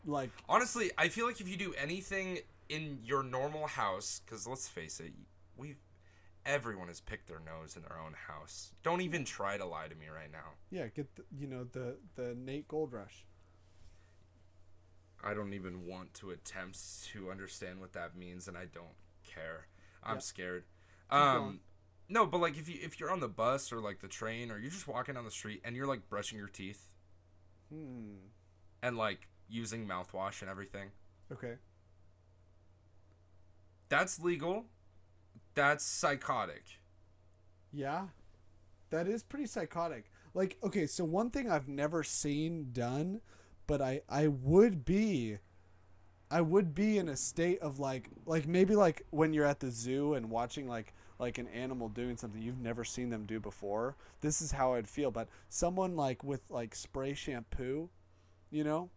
Like 0.06 0.30
Honestly, 0.48 0.92
I 0.96 1.08
feel 1.08 1.26
like 1.26 1.42
if 1.42 1.50
you 1.50 1.58
do 1.58 1.74
anything 1.74 2.38
in 2.70 3.00
your 3.04 3.24
normal 3.24 3.66
house, 3.66 4.22
because 4.24 4.46
let's 4.46 4.68
face 4.68 5.00
it, 5.00 5.14
we 5.58 5.78
everyone 6.46 6.88
has 6.90 7.00
picked 7.02 7.30
their 7.30 7.40
nose 7.40 7.76
in 7.76 7.82
their 7.82 7.98
own 8.00 8.14
house. 8.28 8.72
Don't 8.84 9.02
even 9.02 9.26
try 9.26 9.58
to 9.58 9.66
lie 9.66 9.88
to 9.88 9.96
me 9.96 10.06
right 10.14 10.32
now. 10.32 10.52
yeah, 10.70 10.86
get 10.86 11.16
the, 11.16 11.24
you 11.36 11.48
know 11.48 11.64
the 11.64 11.96
the 12.14 12.36
Nate 12.36 12.68
Gold 12.68 12.94
Rush. 12.94 13.26
I 15.24 15.34
don't 15.34 15.54
even 15.54 15.88
want 15.88 16.14
to 16.16 16.30
attempt 16.30 16.78
to 17.06 17.32
understand 17.32 17.80
what 17.80 17.94
that 17.94 18.16
means, 18.16 18.48
and 18.48 18.56
I 18.56 18.66
don't 18.66 18.94
care. 19.26 19.66
I'm 20.04 20.18
Yeah. 20.18 20.20
scared. 20.20 20.64
Um, 21.10 21.60
no, 22.10 22.26
but 22.26 22.40
like 22.40 22.58
if 22.58 22.68
you 22.70 22.78
if 22.82 23.00
you're 23.00 23.12
on 23.12 23.20
the 23.20 23.28
bus 23.28 23.72
or 23.72 23.80
like 23.80 24.00
the 24.00 24.08
train 24.08 24.52
or 24.52 24.58
you're 24.60 24.72
just 24.72 24.88
walking 24.88 25.16
down 25.16 25.24
the 25.26 25.32
street 25.32 25.62
and 25.64 25.76
you're 25.76 25.88
like 25.88 26.10
brushing 26.10 26.38
your 26.38 26.48
teeth 26.48 26.94
Hmm. 27.70 28.16
and 28.84 28.98
like 28.98 29.28
using 29.50 29.88
mouthwash 29.88 30.42
and 30.42 30.50
everything, 30.50 30.90
Okay. 31.32 31.56
that's 33.90 34.20
legal. 34.20 34.66
That's 35.54 35.86
psychotic. 35.86 36.64
Yeah. 37.72 38.08
That 38.90 39.08
is 39.08 39.24
pretty 39.24 39.46
psychotic. 39.48 40.06
Like, 40.34 40.58
okay, 40.64 40.86
so 40.86 41.06
one 41.06 41.30
thing 41.30 41.50
I've 41.50 41.68
never 41.68 42.04
seen 42.04 42.70
done, 42.74 43.22
but 43.68 43.82
I 43.82 44.02
I 44.10 44.28
would 44.28 44.86
be 44.86 45.38
I 46.30 46.42
would 46.42 46.74
be 46.74 46.98
in 46.98 47.10
a 47.10 47.16
state 47.16 47.60
of 47.60 47.80
like 47.80 48.10
like 48.26 48.48
maybe 48.48 48.76
like 48.76 49.04
when 49.12 49.34
you're 49.34 49.46
at 49.46 49.60
the 49.60 49.70
zoo 49.70 50.16
and 50.16 50.30
watching 50.30 50.68
like 50.68 50.94
like 51.20 51.38
an 51.38 51.48
animal 51.48 51.88
doing 51.88 52.18
something 52.18 52.42
you've 52.42 52.60
never 52.60 52.84
seen 52.84 53.10
them 53.10 53.26
do 53.26 53.40
before. 53.40 53.96
This 54.22 54.42
is 54.42 54.52
how 54.52 54.74
I'd 54.74 54.88
feel, 54.88 55.12
but 55.12 55.30
someone 55.50 55.96
like 55.96 56.24
with 56.24 56.42
like 56.50 56.76
spray 56.76 57.14
shampoo, 57.14 57.90
you 58.50 58.64
know, 58.64 58.90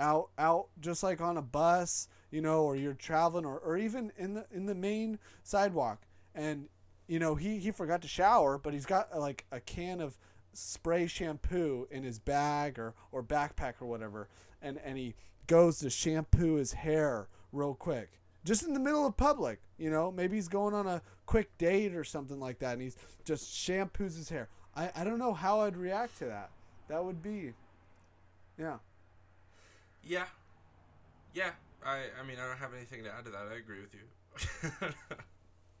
out 0.00 0.30
out 0.38 0.68
just 0.80 1.02
like 1.02 1.20
on 1.20 1.36
a 1.36 1.42
bus, 1.42 2.08
you 2.30 2.40
know, 2.40 2.62
or 2.62 2.76
you're 2.76 2.94
traveling 2.94 3.44
or, 3.44 3.58
or 3.58 3.76
even 3.76 4.10
in 4.16 4.34
the 4.34 4.46
in 4.50 4.66
the 4.66 4.74
main 4.74 5.18
sidewalk 5.42 6.06
and 6.34 6.68
you 7.06 7.18
know, 7.18 7.34
he 7.34 7.58
he 7.58 7.70
forgot 7.70 8.00
to 8.02 8.08
shower, 8.08 8.56
but 8.56 8.72
he's 8.72 8.86
got 8.86 9.16
like 9.16 9.44
a 9.52 9.60
can 9.60 10.00
of 10.00 10.18
spray 10.54 11.06
shampoo 11.06 11.86
in 11.90 12.04
his 12.04 12.18
bag 12.18 12.78
or 12.78 12.94
or 13.12 13.22
backpack 13.22 13.74
or 13.80 13.86
whatever 13.86 14.28
and 14.62 14.78
and 14.84 14.96
he 14.96 15.14
goes 15.46 15.78
to 15.78 15.90
shampoo 15.90 16.54
his 16.56 16.72
hair 16.72 17.28
real 17.52 17.74
quick 17.74 18.20
just 18.44 18.62
in 18.62 18.74
the 18.74 18.80
middle 18.80 19.06
of 19.06 19.16
public 19.16 19.60
you 19.78 19.90
know 19.90 20.10
maybe 20.10 20.36
he's 20.36 20.48
going 20.48 20.74
on 20.74 20.86
a 20.86 21.00
quick 21.26 21.56
date 21.58 21.94
or 21.94 22.04
something 22.04 22.38
like 22.40 22.58
that 22.58 22.72
and 22.74 22.82
he's 22.82 22.96
just 23.24 23.44
shampoos 23.52 24.16
his 24.16 24.28
hair 24.28 24.48
i 24.74 24.90
i 24.96 25.04
don't 25.04 25.18
know 25.18 25.32
how 25.32 25.60
i'd 25.62 25.76
react 25.76 26.18
to 26.18 26.24
that 26.26 26.50
that 26.88 27.02
would 27.04 27.22
be 27.22 27.52
yeah 28.58 28.76
Yeah. 30.06 30.26
Yeah. 31.32 31.50
I 31.84 32.02
I 32.20 32.24
mean 32.26 32.36
I 32.38 32.46
don't 32.46 32.58
have 32.58 32.74
anything 32.74 33.02
to 33.04 33.10
add 33.10 33.24
to 33.24 33.30
that. 33.30 33.48
I 33.50 33.56
agree 33.56 33.80
with 33.80 33.94
you. 33.94 34.88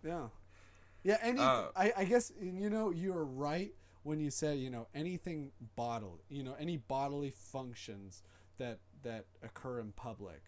Yeah. 0.04 0.28
Yeah, 1.02 1.18
any 1.22 1.40
Uh, 1.40 1.66
I, 1.76 1.92
I 1.98 2.04
guess 2.04 2.32
you 2.40 2.70
know 2.70 2.90
you're 2.90 3.24
right 3.24 3.74
when 4.02 4.20
you 4.20 4.30
said, 4.30 4.58
you 4.58 4.70
know, 4.70 4.86
anything 4.94 5.50
bodily, 5.76 6.20
you 6.28 6.42
know, 6.42 6.54
any 6.58 6.76
bodily 6.76 7.30
functions 7.30 8.22
that 8.58 8.78
that 9.04 9.26
occur 9.42 9.80
in 9.80 9.92
public. 9.92 10.42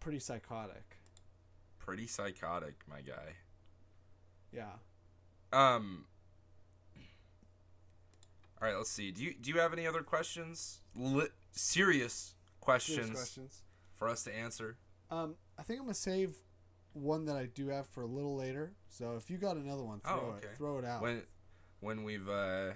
Pretty 0.00 0.20
psychotic. 0.20 0.96
Pretty 1.78 2.06
psychotic, 2.06 2.76
my 2.88 3.00
guy. 3.00 3.34
Yeah. 4.52 4.72
Um. 5.52 6.04
All 8.60 8.66
right, 8.68 8.76
let's 8.76 8.90
see. 8.90 9.10
Do 9.10 9.22
you 9.22 9.34
do 9.40 9.50
you 9.50 9.58
have 9.60 9.72
any 9.72 9.86
other 9.86 10.02
questions? 10.02 10.80
Li- 10.94 11.28
serious 11.52 12.34
questions 12.60 12.96
Serious 12.98 13.16
questions. 13.16 13.62
for 13.96 14.08
us 14.08 14.22
to 14.24 14.34
answer? 14.34 14.76
Um, 15.10 15.36
I 15.58 15.62
think 15.62 15.78
I'm 15.80 15.86
gonna 15.86 15.94
save 15.94 16.34
one 16.92 17.26
that 17.26 17.36
I 17.36 17.46
do 17.46 17.68
have 17.68 17.86
for 17.88 18.02
a 18.02 18.06
little 18.06 18.36
later. 18.36 18.72
So 18.88 19.16
if 19.16 19.30
you 19.30 19.38
got 19.38 19.56
another 19.56 19.84
one, 19.84 20.00
throw 20.00 20.12
Oh, 20.14 20.34
okay. 20.38 20.48
it, 20.48 20.56
throw 20.56 20.78
it 20.78 20.84
out. 20.84 21.02
When 21.02 21.22
when 21.80 22.02
we've 22.02 22.28
uh 22.28 22.72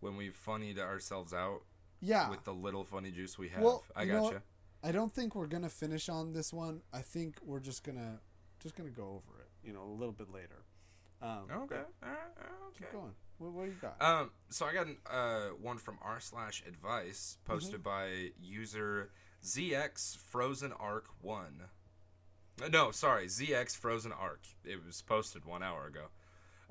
when 0.00 0.16
we've 0.16 0.34
funnied 0.34 0.78
ourselves 0.78 1.32
out 1.32 1.62
yeah, 2.04 2.28
with 2.30 2.44
the 2.44 2.52
little 2.54 2.84
funny 2.84 3.10
juice 3.10 3.38
we 3.38 3.48
have. 3.48 3.62
Well, 3.62 3.82
I 3.96 4.02
you 4.04 4.12
know 4.12 4.22
gotcha. 4.22 4.34
what? 4.34 4.42
I 4.88 4.92
don't 4.92 5.12
think 5.12 5.34
we're 5.34 5.46
gonna 5.46 5.68
finish 5.70 6.08
on 6.08 6.32
this 6.32 6.52
one. 6.52 6.82
I 6.92 7.00
think 7.00 7.38
we're 7.42 7.60
just 7.60 7.82
gonna 7.84 8.20
just 8.60 8.74
gonna 8.76 8.90
go 8.90 9.04
over 9.04 9.40
it. 9.40 9.48
You 9.66 9.72
know, 9.72 9.82
a 9.82 9.94
little 9.98 10.12
bit 10.12 10.30
later. 10.30 10.64
Um, 11.22 11.46
Okay. 11.50 11.76
but 11.76 11.92
All 12.02 12.10
right, 12.10 12.74
Keep 12.78 12.92
going. 12.92 13.12
What, 13.38 13.52
what 13.52 13.64
do 13.64 13.70
you 13.70 13.76
got? 13.80 14.00
Um, 14.02 14.30
so 14.50 14.66
I 14.66 14.72
got 14.74 14.86
uh, 15.10 15.48
one 15.60 15.78
from 15.78 15.98
r 16.02 16.20
slash 16.20 16.62
advice 16.68 17.38
posted 17.46 17.82
Mm-hmm. 17.82 17.82
by 17.82 18.30
user 18.40 19.10
ZX 19.42 20.16
Frozen 20.18 20.72
Arc 20.72 21.06
One. 21.22 21.62
Uh, 22.62 22.68
No, 22.68 22.90
sorry, 22.90 23.26
ZX 23.26 23.74
Frozen 23.76 24.12
Arc. 24.12 24.42
It 24.64 24.84
was 24.84 25.00
posted 25.02 25.44
one 25.46 25.62
hour 25.62 25.86
ago. 25.86 26.08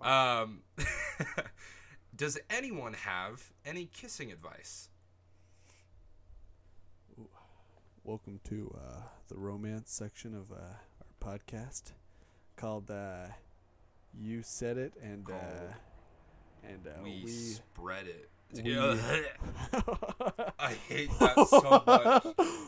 Um, 0.08 0.62
does 2.16 2.38
anyone 2.50 2.94
have 2.94 3.52
any 3.66 3.86
kissing 3.86 4.32
advice? 4.32 4.90
Welcome 8.04 8.40
to 8.50 8.76
uh, 8.78 9.02
the 9.30 9.38
romance 9.38 9.92
section 9.92 10.36
of 10.36 10.52
uh, 10.52 10.56
our 11.22 11.38
podcast 11.38 11.92
called 12.58 12.92
uh, 12.92 13.28
"You 14.20 14.42
Said 14.44 14.78
It" 14.78 14.94
and 15.02 15.26
uh, 15.30 15.32
Called 15.32 15.74
and 16.64 16.88
uh, 16.88 16.92
we, 17.04 17.22
we. 17.26 17.32
spread 17.32 18.08
it. 18.08 18.30
we- 18.54 18.78
I 20.60 20.74
hate 20.88 21.10
that 21.20 21.48
so 21.48 21.84
much. 21.86 22.24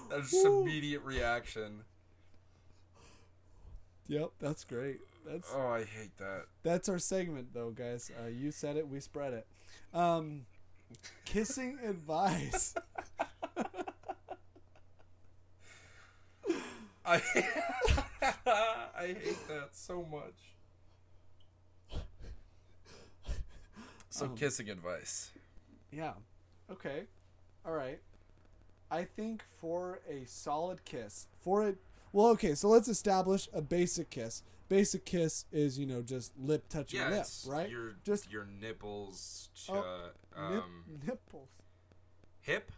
That's 0.09 0.31
just 0.31 0.45
immediate 0.45 1.03
reaction. 1.03 1.81
Yep, 4.07 4.31
that's 4.39 4.63
great. 4.63 4.99
That's 5.25 5.51
Oh, 5.53 5.67
I 5.67 5.79
hate 5.83 6.15
that. 6.17 6.45
That's 6.63 6.87
our 6.89 6.99
segment, 6.99 7.47
though, 7.53 7.71
guys. 7.71 8.11
Uh, 8.23 8.27
you 8.27 8.51
said 8.51 8.77
it, 8.77 8.87
we 8.87 8.99
spread 8.99 9.33
it. 9.33 9.47
Um, 9.93 10.45
kissing 11.25 11.77
advice. 11.85 12.75
I 17.05 17.21
I 18.97 19.07
hate 19.07 19.47
that 19.47 19.69
so 19.73 20.03
much. 20.03 20.33
So 24.09 24.25
Um, 24.25 24.35
kissing 24.35 24.69
advice. 24.69 25.31
Yeah. 25.91 26.13
Okay. 26.71 27.03
All 27.65 27.73
right. 27.73 27.99
I 28.89 29.03
think 29.03 29.43
for 29.59 29.99
a 30.09 30.25
solid 30.25 30.85
kiss, 30.85 31.27
for 31.41 31.67
it, 31.67 31.77
well, 32.13 32.27
okay. 32.27 32.55
So 32.55 32.69
let's 32.69 32.87
establish 32.87 33.49
a 33.53 33.61
basic 33.61 34.09
kiss. 34.09 34.41
Basic 34.69 35.05
kiss 35.05 35.45
is 35.51 35.77
you 35.77 35.85
know 35.85 36.01
just 36.01 36.31
lip 36.39 36.67
touching 36.69 36.99
Yeah, 36.99 37.09
lip, 37.09 37.25
right? 37.45 37.69
Your 37.69 37.95
Just- 38.03 38.31
your 38.31 38.45
nipples 38.45 39.49
to 39.65 39.73
Oh, 39.73 40.09
um 40.35 40.85
Nip, 40.87 41.07
nipples, 41.07 41.49
hip, 42.41 42.71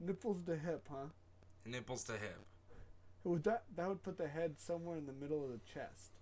nipples 0.00 0.42
to 0.44 0.56
hip, 0.56 0.86
huh? 0.90 1.06
nipples 1.66 2.04
to 2.04 2.12
hip. 2.12 2.38
Would 3.24 3.44
that 3.44 3.64
that 3.76 3.88
would 3.88 4.02
put 4.02 4.18
the 4.18 4.28
head 4.28 4.54
somewhere 4.58 4.96
in 4.96 5.06
the 5.06 5.12
middle 5.12 5.44
of 5.44 5.50
the 5.50 5.60
chest? 5.72 6.12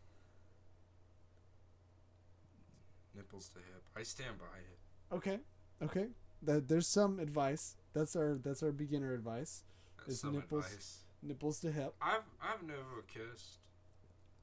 Nipples 3.17 3.49
to 3.51 3.59
hip. 3.59 3.83
I 3.97 4.03
stand 4.03 4.39
by 4.39 4.45
it. 4.59 5.15
Okay. 5.17 5.39
Okay. 5.83 6.07
That 6.43 6.69
there's 6.69 6.87
some 6.87 7.19
advice. 7.19 7.77
That's 7.93 8.15
our 8.17 8.39
that's 8.43 8.63
our 8.63 8.73
beginner 8.73 9.15
advice. 9.15 9.65
That's 9.99 10.13
Is 10.15 10.21
some 10.21 10.35
nipples- 10.35 10.67
advice. 10.67 10.99
Nipples 11.23 11.61
to 11.61 11.73
hip. 11.73 11.95
I've 12.01 12.23
I've 12.43 12.63
never 12.63 13.03
kissed. 13.09 13.59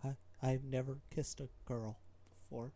I, 0.04 0.15
I've 0.43 0.63
never 0.63 0.98
kissed 1.13 1.39
a 1.39 1.48
girl 1.65 1.98
before. 2.41 2.72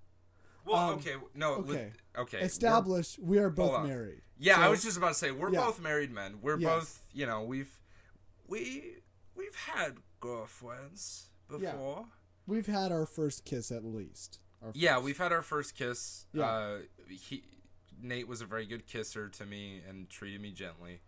Well, 0.66 0.76
Um, 0.92 0.96
okay, 1.00 1.16
no, 1.36 1.58
li- 1.60 1.74
okay. 1.76 1.92
okay. 2.18 2.38
we're- 2.38 2.46
Established. 2.46 3.20
We 3.20 3.38
are 3.40 3.50
both 3.50 3.86
married. 3.86 4.22
Yeah, 4.40 4.60
I 4.60 4.70
was 4.70 4.82
just 4.84 4.98
about 4.98 5.10
to 5.10 5.14
say 5.16 5.32
we're 5.32 5.52
Yeah. 5.52 5.66
both 5.66 5.80
married 5.80 6.12
men. 6.12 6.40
We're 6.42 6.58
Yes. 6.60 6.70
both, 6.72 7.06
you 7.14 7.26
know, 7.28 7.44
we've 7.44 7.80
we 8.48 8.96
we've 9.36 9.56
had 9.56 9.98
girlfriends 10.20 11.30
before. 11.48 11.62
Yeah. 11.62 12.04
We've 12.48 12.68
had 12.68 12.92
our 12.92 13.06
first 13.06 13.46
kiss 13.46 13.72
at 13.72 13.84
least. 13.86 14.40
Yeah, 14.74 14.96
first. 14.96 15.06
we've 15.06 15.18
had 15.18 15.32
our 15.32 15.42
first 15.42 15.76
kiss. 15.76 16.26
Yeah. 16.34 16.46
Uh, 16.46 16.78
he 17.10 17.44
Nate 18.02 18.28
was 18.28 18.42
a 18.42 18.46
very 18.46 18.66
good 18.66 18.88
kisser 18.88 19.30
to 19.30 19.46
me 19.46 19.82
and 19.88 20.10
treated 20.10 20.42
me 20.42 20.52
gently. 20.52 21.02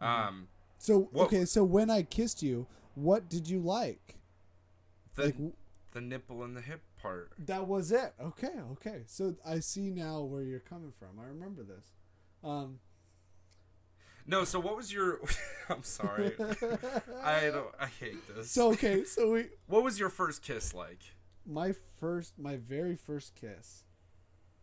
Mm-hmm. 0.00 0.28
Um, 0.28 0.48
So 0.78 1.08
What- 1.12 1.26
okay, 1.26 1.44
so 1.44 1.62
when 1.64 1.90
I 1.90 2.02
kissed 2.02 2.42
you, 2.42 2.66
what 2.94 3.28
did 3.28 3.48
you 3.48 3.60
like? 3.60 4.16
the 5.14 5.24
like 5.26 5.36
the 5.92 6.00
nipple 6.00 6.42
and 6.42 6.56
the 6.56 6.60
hip 6.62 6.80
part. 7.00 7.32
that 7.38 7.66
was 7.68 7.92
it. 7.92 8.14
Okay, 8.20 8.54
okay. 8.72 9.02
So 9.06 9.36
I 9.46 9.60
see 9.60 9.90
now 9.90 10.22
where 10.22 10.42
you're 10.42 10.58
coming 10.60 10.92
from. 10.98 11.20
I 11.20 11.26
remember 11.26 11.62
this. 11.62 11.92
Um, 12.42 12.80
No, 14.26 14.44
so 14.44 14.60
what 14.60 14.76
was 14.76 14.92
your? 14.92 15.20
I'm 15.68 15.82
sorry. 15.82 16.32
I 17.24 17.40
don't. 17.50 17.74
I 17.80 17.86
hate 18.00 18.16
this. 18.34 18.50
so 18.50 18.70
okay, 18.72 19.04
so 19.04 19.32
we 19.32 19.46
what 19.66 19.82
was 19.82 19.98
your 19.98 20.08
first 20.10 20.42
kiss 20.42 20.74
like? 20.74 21.00
my 21.44 21.74
first 21.98 22.38
my 22.38 22.56
very 22.56 22.94
first 22.94 23.34
kiss. 23.34 23.82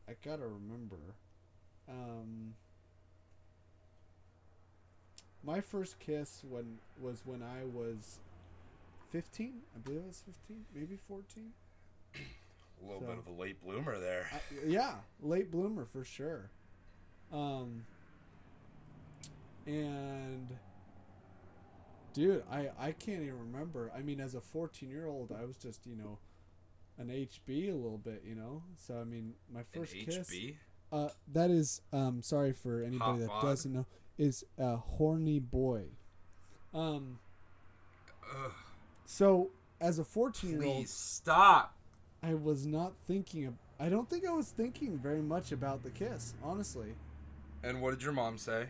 I 0.08 0.14
gotta 0.24 0.48
remember. 0.48 1.16
Um, 1.90 2.54
my 5.44 5.60
first 5.62 6.00
kiss 6.00 6.42
when 6.50 6.78
was 7.02 7.22
when 7.26 7.42
I 7.44 7.66
was 7.66 8.20
fifteen. 9.12 9.56
I 9.76 9.80
believe 9.80 10.02
I 10.04 10.08
was 10.08 10.22
fifteen, 10.26 10.64
maybe 10.74 10.98
fourteen. 11.08 11.52
A 12.16 12.86
little 12.86 13.02
So- 13.02 13.08
bit 13.08 13.18
of 13.18 13.28
a 13.28 13.32
late 13.42 13.62
bloomer 13.62 14.00
there. 14.00 14.28
I, 14.32 14.40
yeah, 14.66 14.96
late 15.22 15.52
bloomer 15.52 15.86
for 15.86 16.06
sure. 16.06 16.50
Um, 17.34 17.86
and 19.70 20.58
dude, 22.14 22.44
I 22.52 22.70
I 22.80 22.92
can't 22.92 23.22
even 23.22 23.40
remember. 23.40 23.92
I 23.96 24.02
mean, 24.02 24.20
as 24.20 24.36
a 24.36 24.42
fourteen 24.42 24.90
year 24.90 25.08
old, 25.08 25.32
I 25.32 25.46
was 25.46 25.58
just 25.58 25.86
you 25.86 25.96
know 25.96 26.20
an 26.98 27.08
HB 27.08 27.72
a 27.72 27.76
little 27.76 27.98
bit, 27.98 28.24
you 28.28 28.36
know. 28.36 28.64
So 28.76 29.00
I 29.00 29.04
mean, 29.04 29.34
my 29.54 29.62
An 29.62 29.66
first 29.74 29.94
kiss. 29.94 30.30
HB. 30.30 30.56
Uh, 30.92 31.10
that 31.32 31.52
is 31.52 31.82
um 31.94 32.22
sorry 32.22 32.52
for 32.52 32.82
anybody 32.82 33.26
Hot 33.26 33.42
that 33.42 33.48
doesn't 33.48 33.72
know 33.72 33.86
is 34.18 34.44
a 34.58 34.78
horny 34.78 35.40
boy. 35.40 35.84
Um, 36.74 37.20
Ugh, 38.32 38.52
so 39.06 39.50
as 39.80 40.00
a 40.00 40.04
fourteen 40.04 40.52
year 40.52 40.64
old, 40.64 40.76
please 40.78 40.92
stop. 40.92 41.76
I 42.22 42.34
was 42.34 42.66
not 42.66 42.94
thinking 43.08 43.46
of. 43.46 43.54
I 43.80 43.88
don't 43.88 44.10
think 44.10 44.28
I 44.28 44.32
was 44.32 44.50
thinking 44.50 44.98
very 44.98 45.22
much 45.22 45.54
about 45.54 45.84
the 45.84 45.90
kiss, 45.90 46.34
honestly. 46.44 46.96
And 47.64 47.82
what 47.82 47.92
did 47.92 48.04
your 48.04 48.12
mom 48.12 48.38
say? 48.38 48.68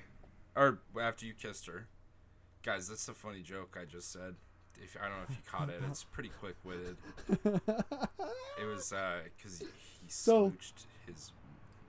Or 0.60 0.80
after 1.02 1.26
you 1.26 1.34
kissed 1.34 1.68
her? 1.68 1.88
Guys, 2.64 2.90
that's 2.90 3.08
a 3.08 3.14
funny 3.14 3.42
joke 3.42 3.78
I 3.82 3.86
just 3.86 4.12
said. 4.12 4.36
If 4.82 4.98
I 5.02 5.08
don't 5.08 5.18
know 5.18 5.24
if 5.30 5.36
you 5.36 5.42
caught 5.50 5.70
it, 5.70 5.82
it's 5.90 6.04
pretty 6.04 6.32
quick 6.40 6.56
witted. 6.66 6.98
It 8.60 8.66
was 8.66 8.92
uh 8.92 9.20
because 9.38 9.60
he, 9.60 9.66
he 9.66 10.10
So- 10.10 10.52
his. 11.08 11.32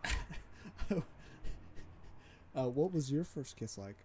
uh, 2.56 2.68
what 2.68 2.92
was 2.92 3.10
your 3.10 3.24
first 3.24 3.56
kiss 3.56 3.76
like? 3.76 3.96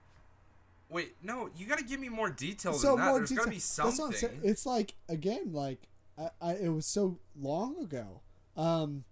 Wait, 0.89 1.15
no, 1.23 1.49
you 1.57 1.65
gotta 1.67 1.83
give 1.83 1.99
me 1.99 2.09
more 2.09 2.29
detail 2.29 2.73
so 2.73 2.89
than 2.95 2.97
that. 2.99 3.05
more 3.09 3.17
There's 3.19 3.29
detail. 3.29 3.45
gotta 3.45 3.55
be 3.55 3.57
That's 3.57 3.77
what 3.79 3.85
I'm 3.87 3.91
something. 3.93 4.19
saying. 4.19 4.41
It's 4.43 4.65
like 4.65 4.93
again, 5.09 5.51
like 5.51 5.79
I, 6.17 6.29
I, 6.41 6.53
it 6.55 6.69
was 6.69 6.85
so 6.85 7.17
long 7.39 7.77
ago. 7.83 8.21
Um, 8.57 9.03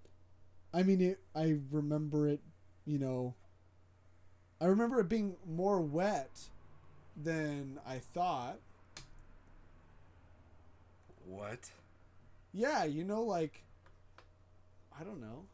I 0.74 0.84
mean, 0.84 1.02
it. 1.02 1.20
I 1.36 1.58
remember 1.72 2.28
it. 2.28 2.42
You 2.86 3.00
know, 3.00 3.36
I 4.64 4.68
remember 4.68 5.02
it 5.02 5.10
being 5.10 5.36
more 5.46 5.82
wet 5.82 6.40
than 7.22 7.82
I 7.86 7.98
thought. 7.98 8.60
What? 11.26 11.70
Yeah, 12.54 12.86
you 12.86 13.04
know, 13.04 13.24
like 13.24 13.66
I 14.98 15.04
don't 15.04 15.20
know. 15.20 15.48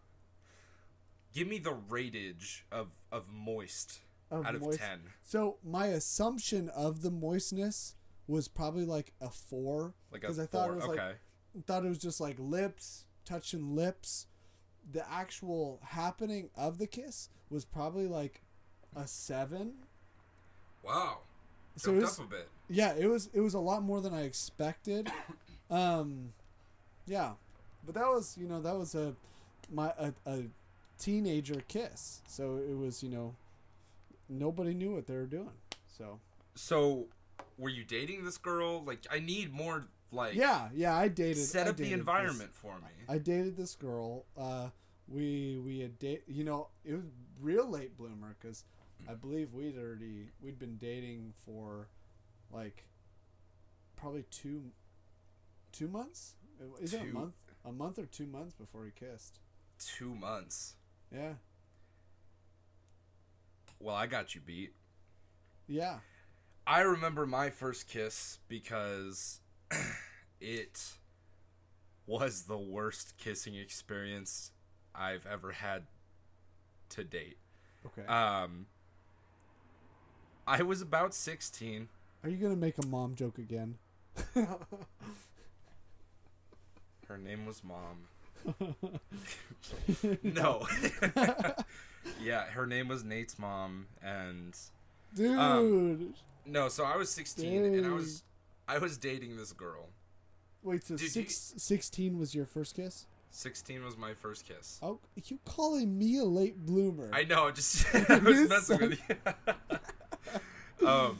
Give 1.33 1.47
me 1.47 1.57
the 1.57 1.73
ratage 1.73 2.67
of 2.71 2.89
of 3.11 3.27
moist 3.33 3.97
Of 4.29 4.45
out 4.45 4.53
of 4.53 4.77
ten. 4.77 4.99
So 5.23 5.57
my 5.65 5.87
assumption 5.87 6.69
of 6.69 7.01
the 7.01 7.09
moistness 7.09 7.95
was 8.27 8.47
probably 8.47 8.85
like 8.85 9.13
a 9.19 9.31
four 9.31 9.95
Like 10.11 10.21
because 10.21 10.37
I 10.37 10.45
thought 10.45 10.67
four. 10.67 10.73
it 10.73 10.75
was 10.75 10.85
okay. 10.85 11.07
like 11.55 11.65
thought 11.65 11.83
it 11.83 11.89
was 11.89 11.97
just 11.97 12.21
like 12.21 12.35
lips 12.37 13.05
touching 13.25 13.75
lips. 13.75 14.27
The 14.91 15.11
actual 15.11 15.79
happening 15.83 16.51
of 16.55 16.77
the 16.77 16.85
kiss 16.85 17.29
was 17.49 17.65
probably 17.65 18.05
like 18.05 18.43
a 18.95 19.07
seven. 19.07 19.73
Wow. 20.83 21.19
So 21.75 21.91
Jumped 21.91 21.97
it 21.97 22.01
was- 22.05 22.19
up 22.19 22.25
a 22.25 22.29
bit. 22.29 22.49
Yeah, 22.71 22.93
it 22.93 23.07
was 23.07 23.29
it 23.33 23.39
was 23.41 23.53
a 23.55 23.59
lot 23.59 23.81
more 23.83 24.01
than 24.01 24.13
I 24.13 24.23
expected. 24.23 25.11
Um, 25.71 26.33
yeah, 27.05 27.33
but 27.85 27.93
that 27.93 28.07
was 28.07 28.35
you 28.35 28.47
know 28.47 28.59
that 28.59 28.75
was 28.75 28.95
a 28.95 29.13
my 29.71 29.93
a, 29.99 30.11
a 30.25 30.45
teenager 30.97 31.61
kiss. 31.67 32.21
So 32.27 32.57
it 32.57 32.75
was 32.75 33.03
you 33.03 33.09
know 33.09 33.35
nobody 34.27 34.73
knew 34.73 34.95
what 34.95 35.05
they 35.05 35.13
were 35.13 35.27
doing. 35.27 35.51
So 35.95 36.19
So, 36.55 37.05
were 37.59 37.69
you 37.69 37.83
dating 37.83 38.25
this 38.25 38.39
girl? 38.39 38.83
Like, 38.83 39.05
I 39.11 39.19
need 39.19 39.53
more. 39.53 39.85
Like, 40.11 40.33
yeah, 40.33 40.69
yeah, 40.73 40.97
I 40.97 41.07
dated. 41.07 41.37
set 41.37 41.67
up 41.67 41.77
the 41.77 41.83
dated 41.83 41.93
this- 41.93 41.99
environment 41.99 42.49
for 42.55 42.73
me. 42.79 42.89
I 43.07 43.19
dated 43.19 43.55
this 43.55 43.75
girl. 43.75 44.25
Uh, 44.35 44.69
we 45.07 45.61
we 45.63 45.81
had 45.81 45.99
date. 45.99 46.23
You 46.27 46.45
know, 46.45 46.69
it 46.83 46.93
was 46.95 47.03
real 47.39 47.69
late 47.69 47.95
bloomer 47.95 48.35
because 48.41 48.63
I 49.07 49.13
believe 49.13 49.53
we'd 49.53 49.77
already 49.77 50.29
we'd 50.41 50.59
been 50.59 50.77
dating 50.77 51.33
for 51.45 51.87
like 52.51 52.83
probably 53.95 54.25
two 54.31 54.63
two 55.71 55.87
months. 55.87 56.35
Is 56.81 56.93
it 56.93 57.01
a 57.01 57.05
month? 57.05 57.33
A 57.65 57.71
month 57.71 57.99
or 57.99 58.05
two 58.05 58.25
months 58.25 58.53
before 58.53 58.81
we 58.81 58.91
kissed. 58.91 59.39
Two 59.79 60.13
months. 60.15 60.75
Yeah, 61.13 61.33
Well, 63.79 63.95
I 63.95 64.05
got 64.07 64.35
you 64.35 64.41
beat. 64.41 64.73
yeah. 65.67 65.99
I 66.67 66.81
remember 66.81 67.25
my 67.25 67.49
first 67.49 67.87
kiss 67.87 68.37
because 68.47 69.39
it 70.39 70.83
was 72.05 72.43
the 72.43 72.57
worst 72.59 73.17
kissing 73.17 73.55
experience 73.55 74.51
I've 74.93 75.25
ever 75.25 75.51
had 75.51 75.87
to 76.89 77.03
date. 77.03 77.37
Okay. 77.87 78.05
Um, 78.05 78.67
I 80.49 80.63
was 80.63 80.81
about 80.81 81.13
16. 81.13 81.89
Are 82.23 82.29
you 82.29 82.37
gonna 82.37 82.55
make 82.55 82.79
a 82.79 82.87
mom 82.87 83.13
joke 83.13 83.37
again? 83.37 83.77
Her 87.07 87.17
name 87.17 87.45
was 87.45 87.61
Mom. 87.63 88.07
no. 90.23 90.67
yeah, 92.21 92.45
her 92.45 92.65
name 92.65 92.87
was 92.87 93.03
Nate's 93.03 93.37
mom 93.37 93.85
and 94.01 94.57
Dude. 95.15 95.37
Um, 95.37 96.15
no, 96.47 96.67
so 96.67 96.83
I 96.83 96.97
was 96.97 97.11
16 97.11 97.65
and 97.65 97.85
I 97.85 97.89
was 97.91 98.23
I 98.67 98.79
was 98.79 98.97
dating 98.97 99.37
this 99.37 99.53
girl. 99.53 99.89
Wait, 100.63 100.83
so 100.83 100.97
dude, 100.97 101.15
you- 101.15 101.25
16 101.27 102.17
was 102.17 102.33
your 102.33 102.45
first 102.45 102.75
kiss? 102.75 103.05
16 103.31 103.83
was 103.83 103.97
my 103.97 104.15
first 104.15 104.47
kiss. 104.47 104.79
Oh, 104.81 104.99
you 105.25 105.37
calling 105.45 105.95
me 105.97 106.17
a 106.17 106.25
late 106.25 106.57
bloomer? 106.65 107.11
I 107.13 107.23
know, 107.23 107.51
just 107.51 107.85
I 108.09 108.17
was 108.17 108.49
messing 108.49 108.79
with 108.79 108.99
you. 109.07 109.15
Um, 110.85 111.17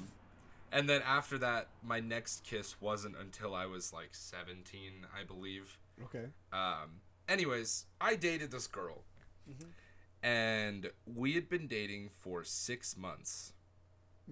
and 0.72 0.88
then 0.90 1.02
after 1.06 1.38
that, 1.40 1.68
my 1.84 2.00
next 2.00 2.44
kiss 2.44 2.76
wasn't 2.82 3.16
until 3.20 3.54
I 3.56 3.66
was 3.66 3.92
like 3.94 4.10
17, 4.12 5.06
I 5.20 5.24
believe. 5.24 5.78
Okay. 6.06 6.26
Um, 6.54 7.02
anyways, 7.28 7.86
I 8.00 8.16
dated 8.16 8.52
this 8.52 8.68
girl, 8.68 9.04
and 10.24 10.90
we 11.06 11.34
had 11.34 11.50
been 11.50 11.68
dating 11.68 12.10
for 12.10 12.44
six 12.44 12.96
months, 12.98 13.54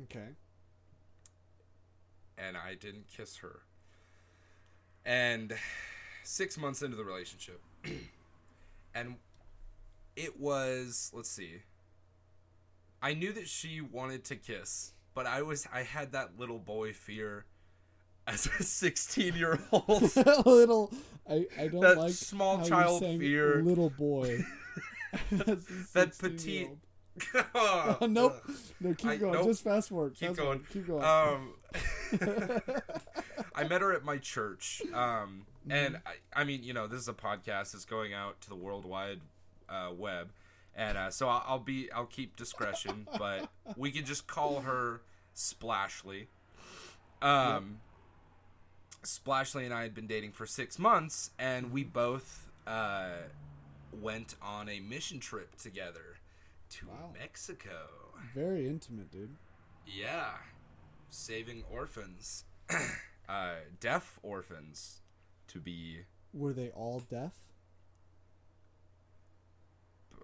Okay. 0.03 0.29
and 2.37 2.55
I 2.55 2.75
didn't 2.75 3.07
kiss 3.07 3.37
her. 3.37 3.61
And 5.05 5.53
six 6.23 6.57
months 6.57 6.81
into 6.81 6.97
the 6.97 7.03
relationship, 7.05 7.61
and 8.95 9.15
it 10.15 10.39
was 10.39 11.11
let's 11.13 11.29
see. 11.29 11.61
I 13.01 13.13
knew 13.13 13.31
that 13.33 13.47
she 13.47 13.79
wanted 13.79 14.23
to 14.25 14.35
kiss, 14.35 14.91
but 15.17 15.25
I 15.25 15.41
was 15.41 15.67
I 15.73 15.82
had 15.82 16.12
that 16.12 16.38
little 16.38 16.60
boy 16.60 16.93
fear 16.93 17.45
as 18.27 18.45
a 18.45 18.62
sixteen 18.63 19.34
year 19.36 19.60
old. 19.71 20.15
little. 20.45 20.93
I, 21.27 21.47
I 21.60 21.67
don't 21.69 21.82
like 21.82 21.82
That 21.82 21.97
like 21.97 22.12
small 22.13 22.63
child 22.63 23.01
fear. 23.01 23.63
Little 23.63 23.89
boy. 23.89 24.45
That 25.93 26.13
petite. 26.19 26.69
Oh, 27.56 27.97
nope. 28.08 28.36
No, 28.80 28.93
keep 28.93 29.10
I- 29.10 29.17
going. 29.17 29.34
nope. 29.34 29.47
Just 29.47 29.63
fast 29.63 29.89
forward. 29.89 30.13
Keep 30.13 30.27
fast 30.30 30.39
going. 30.39 30.60
forward, 30.60 30.69
Keep 30.71 30.88
going. 30.88 31.03
Um, 31.03 31.53
I 33.56 33.63
met 33.67 33.82
her 33.82 33.93
at 33.93 34.03
my 34.03 34.17
church, 34.19 34.84
um, 34.93 35.45
and 35.69 35.95
Mm-hmm. 35.95 36.08
I, 36.36 36.41
I 36.41 36.43
mean, 36.43 36.62
you 36.63 36.73
know, 36.73 36.86
this 36.88 36.99
is 36.99 37.08
a 37.08 37.13
podcast 37.13 37.71
that's 37.71 37.86
going 37.86 38.13
out 38.13 38.39
to 38.41 38.49
the 38.49 38.56
worldwide 38.56 39.21
uh, 39.67 39.89
web, 39.97 40.30
and 40.77 40.97
uh, 40.97 41.09
so 41.09 41.27
I'll, 41.27 41.43
I'll 41.45 41.59
be, 41.59 41.91
I'll 41.91 42.05
keep 42.05 42.35
discretion, 42.37 43.07
but 43.17 43.49
we 43.75 43.91
can 43.91 44.05
just 44.05 44.27
call 44.27 44.61
her 44.61 45.01
Splashly. 45.35 46.27
Um, 47.21 47.79
Splashly 49.03 49.65
and 49.65 49.73
I 49.73 49.81
had 49.83 49.93
been 49.93 50.07
dating 50.07 50.31
for 50.31 50.45
six 50.45 50.77
months, 50.79 51.31
and 51.39 51.71
we 51.71 51.83
both 51.83 52.49
uh, 52.65 53.09
went 53.91 54.35
on 54.41 54.69
a 54.69 54.79
mission 54.79 55.19
trip 55.19 55.55
together 55.57 56.17
to 56.69 56.87
Wow. 56.87 57.11
Mexico. 57.19 57.87
Very 58.35 58.67
intimate, 58.67 59.11
dude. 59.11 59.35
Yeah, 59.85 60.31
saving 61.09 61.63
orphans, 61.71 62.43
uh, 63.29 63.53
deaf 63.79 64.19
orphans, 64.21 64.99
to 65.47 65.59
be, 65.59 65.99
Were 66.33 66.51
they 66.53 66.69
all 66.69 66.99
deaf? 67.09 67.31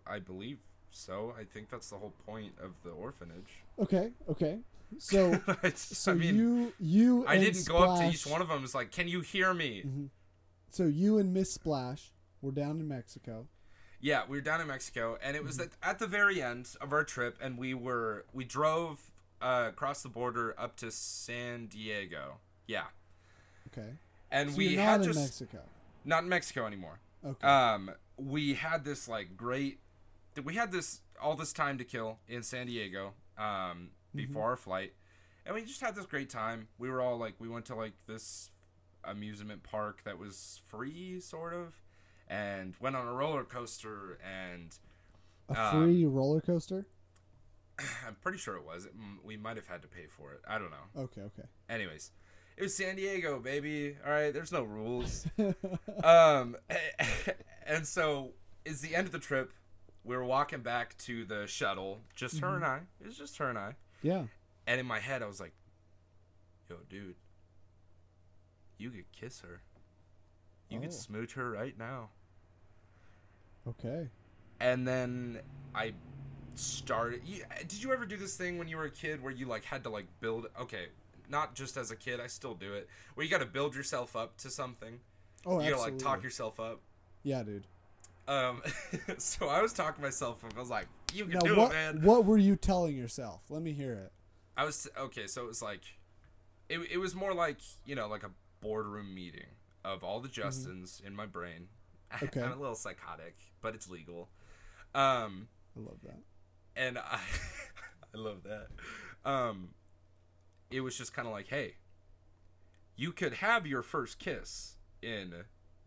I 0.07 0.19
believe 0.19 0.59
so. 0.91 1.33
I 1.39 1.43
think 1.43 1.69
that's 1.69 1.89
the 1.89 1.97
whole 1.97 2.13
point 2.25 2.53
of 2.61 2.71
the 2.83 2.91
orphanage. 2.91 3.63
Okay. 3.79 4.11
Okay. 4.29 4.59
So, 4.99 5.41
so 5.73 6.11
I 6.11 6.15
mean, 6.15 6.35
you 6.35 6.73
you 6.79 7.25
I 7.27 7.39
didn't 7.39 7.65
go 7.67 7.77
up 7.77 7.99
to 7.99 8.09
each 8.09 8.27
one 8.27 8.41
of 8.43 8.47
them. 8.47 8.63
It's 8.63 8.75
like, 8.75 8.91
can 8.91 9.07
you 9.07 9.21
hear 9.21 9.51
me? 9.51 9.81
Mhm. 9.83 10.09
So 10.69 10.83
you 10.83 11.17
and 11.17 11.33
Miss 11.33 11.51
Splash 11.51 12.11
were 12.43 12.51
down 12.51 12.79
in 12.79 12.87
Mexico. 12.87 13.47
Yeah, 13.99 14.21
we 14.27 14.37
were 14.37 14.41
down 14.41 14.61
in 14.61 14.67
Mexico, 14.67 15.17
and 15.23 15.35
it 15.35 15.43
was 15.43 15.59
at, 15.59 15.69
at 15.81 15.97
the 15.97 16.05
very 16.05 16.43
end 16.43 16.75
of 16.79 16.93
our 16.93 17.03
trip, 17.03 17.39
and 17.41 17.57
we 17.57 17.73
were 17.73 18.25
we 18.33 18.43
drove 18.45 19.09
uh, 19.41 19.65
across 19.69 20.03
the 20.03 20.09
border 20.09 20.53
up 20.59 20.75
to 20.77 20.91
San 20.91 21.65
Diego. 21.65 22.35
Yeah, 22.67 22.83
Okay. 23.71 23.93
and 24.29 24.51
So 24.51 24.57
we 24.57 24.75
had 24.75 25.01
just 25.01 25.19
Mexico. 25.19 25.59
not 26.05 26.21
in 26.21 26.29
Mexico 26.29 26.67
anymore. 26.67 26.99
Okay. 27.25 27.47
um 27.47 27.89
we 28.17 28.53
had 28.53 28.83
this 28.85 29.07
like 29.07 29.35
great 29.35 29.79
we 30.41 30.55
had 30.55 30.71
this 30.71 31.01
all 31.21 31.35
this 31.35 31.53
time 31.53 31.77
to 31.77 31.83
kill 31.83 32.19
in 32.27 32.43
san 32.43 32.67
diego 32.67 33.13
um 33.37 33.89
before 34.15 34.43
our 34.49 34.55
flight 34.55 34.93
and 35.45 35.55
we 35.55 35.63
just 35.63 35.81
had 35.81 35.95
this 35.95 36.05
great 36.05 36.29
time. 36.29 36.67
We 36.77 36.89
were 36.89 37.01
all 37.01 37.17
like 37.17 37.35
we 37.39 37.49
went 37.49 37.65
to 37.65 37.75
like 37.75 37.93
this 38.07 38.49
amusement 39.03 39.63
park 39.63 40.01
that 40.05 40.17
was 40.17 40.61
free 40.67 41.19
sort 41.19 41.53
of 41.53 41.73
and 42.29 42.73
went 42.79 42.95
on 42.95 43.05
a 43.05 43.13
roller 43.13 43.43
coaster 43.43 44.17
and 44.23 44.77
a 45.49 45.61
um, 45.61 45.83
free 45.83 46.05
roller 46.05 46.39
coaster. 46.39 46.85
i'm 48.07 48.15
pretty 48.21 48.37
sure 48.37 48.55
it 48.55 48.65
was. 48.65 48.85
It, 48.85 48.97
mm, 48.97 49.17
we 49.23 49.35
might 49.35 49.57
have 49.57 49.67
had 49.67 49.81
to 49.81 49.87
pay 49.87 50.05
for 50.07 50.31
it. 50.33 50.41
I 50.47 50.57
don't 50.57 50.71
know. 50.71 51.03
Okay. 51.03 51.21
Okay. 51.21 51.47
anyways 51.69 52.11
it 52.55 52.63
was 52.63 52.75
san 52.75 52.95
diego 52.95 53.39
baby. 53.39 53.97
All 54.05 54.11
right 54.11 54.33
there's 54.33 54.51
no 54.51 54.63
rules. 54.63 55.27
Um 56.03 56.55
and 57.67 57.85
so 57.85 58.31
it's 58.65 58.79
the 58.79 58.95
end 58.95 59.07
of 59.07 59.11
the 59.11 59.19
trip 59.19 59.51
we 60.03 60.15
were 60.15 60.23
walking 60.23 60.61
back 60.61 60.97
to 60.97 61.25
the 61.25 61.47
shuttle 61.47 61.99
just 62.15 62.39
her 62.39 62.55
and 62.55 62.63
mm-hmm. 62.63 62.73
i 62.73 62.77
it 63.01 63.07
was 63.07 63.17
just 63.17 63.37
her 63.37 63.49
and 63.49 63.57
i 63.57 63.73
yeah. 64.01 64.23
and 64.67 64.79
in 64.79 64.85
my 64.85 64.99
head 64.99 65.21
i 65.21 65.25
was 65.25 65.39
like 65.39 65.53
yo 66.69 66.77
dude 66.89 67.15
you 68.77 68.89
could 68.89 69.11
kiss 69.11 69.41
her 69.41 69.61
you 70.69 70.77
Oh. 70.79 70.81
could 70.81 70.93
smooch 70.93 71.33
her 71.33 71.49
right 71.51 71.77
now 71.77 72.09
Okay. 73.67 74.09
and 74.59 74.87
then 74.87 75.39
i 75.73 75.93
started 76.55 77.21
you, 77.25 77.43
did 77.67 77.81
you 77.81 77.91
ever 77.93 78.05
do 78.05 78.17
this 78.17 78.35
thing 78.35 78.57
when 78.57 78.67
you 78.67 78.77
were 78.77 78.85
a 78.85 78.91
kid 78.91 79.23
where 79.23 79.31
you 79.31 79.45
like 79.45 79.63
had 79.63 79.83
to 79.83 79.89
like 79.89 80.05
build 80.19 80.47
okay 80.59 80.87
not 81.29 81.55
just 81.55 81.77
as 81.77 81.89
a 81.91 81.95
kid 81.95 82.19
i 82.19 82.27
still 82.27 82.53
do 82.53 82.73
it 82.73 82.87
where 83.15 83.23
you 83.23 83.31
got 83.31 83.39
to 83.39 83.45
build 83.45 83.73
yourself 83.75 84.15
up 84.15 84.37
to 84.37 84.49
something 84.49 84.99
Oh, 85.45 85.59
you 85.59 85.71
gotta 85.71 85.81
like 85.81 85.97
talk 85.97 86.23
yourself 86.23 86.57
up 86.59 86.79
Yeah, 87.23 87.43
dude. 87.43 87.65
Um, 88.27 88.62
so 89.17 89.47
I 89.49 89.62
was 89.62 89.73
talking 89.73 89.95
to 89.97 90.01
myself. 90.01 90.43
I 90.55 90.59
was 90.59 90.69
like, 90.69 90.88
"You 91.13 91.25
can 91.25 91.33
Now, 91.33 91.39
do 91.41 91.57
what 91.57 91.71
it, 91.71 91.73
man." 91.73 92.01
what 92.03 92.25
were 92.25 92.38
you 92.38 92.55
telling 92.55 92.95
yourself? 92.95 93.41
Let 93.49 93.62
me 93.62 93.73
hear 93.73 93.93
it. 93.93 94.12
I 94.55 94.65
was 94.65 94.88
okay. 94.97 95.27
So 95.27 95.43
it 95.43 95.47
was 95.47 95.62
like, 95.62 95.81
it, 96.69 96.79
it 96.91 96.97
was 96.97 97.15
more 97.15 97.33
like 97.33 97.57
you 97.86 97.95
know, 97.95 98.07
like 98.07 98.23
a 98.23 98.31
boardroom 98.62 99.13
meeting 99.13 99.47
of 99.83 100.03
all 100.03 100.19
the 100.21 100.29
Justins 100.29 101.03
in 101.05 101.15
my 101.15 101.25
brain. 101.25 101.67
Mm-hmm. 102.13 102.25
Okay. 102.25 102.41
I'm 102.43 102.51
a 102.51 102.62
little 102.62 102.75
psychotic, 102.75 103.36
but 103.59 103.73
it's 103.73 103.89
legal. 103.89 104.29
Um, 104.93 105.47
I 105.75 105.79
love 105.79 105.97
that. 106.03 106.19
and 106.75 106.99
I, 106.99 107.19
I 108.13 108.17
love 108.19 108.43
that. 108.43 108.67
Um, 109.27 109.69
it 110.69 110.81
was 110.81 110.95
just 110.95 111.12
kind 111.12 111.27
of 111.27 111.33
like, 111.33 111.47
hey, 111.47 111.73
you 112.95 113.12
could 113.13 113.33
have 113.33 113.65
your 113.65 113.81
first 113.81 114.19
kiss 114.19 114.75
in 115.01 115.33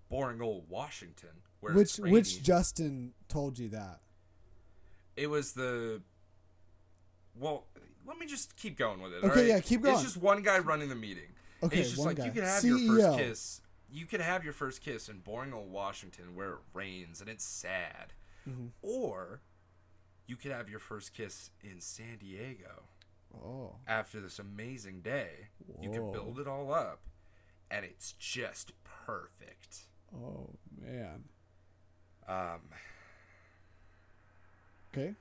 boring 0.09 0.41
old 0.41 0.69
Washington, 0.69 1.31
where 1.61 1.75
Which 1.75 1.99
it's 1.99 1.99
which 2.01 2.43
Justin 2.43 3.13
told 3.29 3.59
you 3.59 3.69
that? 3.71 4.01
it 5.17 5.29
was 5.31 5.53
the 5.53 6.03
well 7.39 7.65
let 8.07 8.19
me 8.19 8.27
just 8.27 8.57
keep 8.57 8.77
going 8.79 9.01
with 9.03 9.13
it. 9.13 9.17
Okay, 9.19 9.29
alright? 9.29 9.47
yeah, 9.47 9.61
keep 9.61 9.83
going. 9.83 9.95
It's 9.95 10.05
just 10.05 10.17
one 10.17 10.43
guy 10.43 10.59
running 10.59 10.89
the 10.89 10.95
meeting. 10.95 11.25
And 11.63 11.69
Okay, 11.73 11.79
he's 11.79 11.89
just 11.89 11.99
one 11.99 12.09
like, 12.09 12.19
guy. 12.19 12.25
you 12.27 12.31
can 12.31 12.45
have 12.45 12.63
your 12.65 12.79
first 12.79 13.07
CEO. 13.07 13.17
kiss. 13.17 13.61
You 13.91 14.05
could 14.07 14.21
have 14.21 14.45
your 14.45 14.53
first 14.53 14.81
kiss 14.83 15.09
in 15.09 15.19
boring 15.21 15.53
old 15.53 15.71
Washington 15.73 16.35
where 16.35 16.51
it 16.51 16.59
rains 16.75 17.21
and 17.21 17.29
it's 17.31 17.45
sad, 17.45 18.13
Mm-hmm. 18.49 18.67
or 18.83 19.41
you 20.29 20.37
could 20.37 20.53
have 20.53 20.69
your 20.69 20.79
first 20.79 21.13
kiss 21.15 21.51
in 21.65 21.81
San 21.81 22.19
Diego 22.21 22.85
Oh. 23.35 23.75
after 23.89 24.21
this 24.21 24.39
amazing 24.39 25.01
day. 25.01 25.49
You 25.81 25.91
can 25.91 26.13
build 26.13 26.39
it 26.39 26.47
all 26.47 26.73
up, 26.73 27.01
and 27.71 27.85
it's 27.85 28.13
just 28.13 28.73
perfect. 28.85 29.87
Oh 30.15 30.51
man. 30.81 31.25
Um, 32.29 32.61
Okay. 34.93 35.15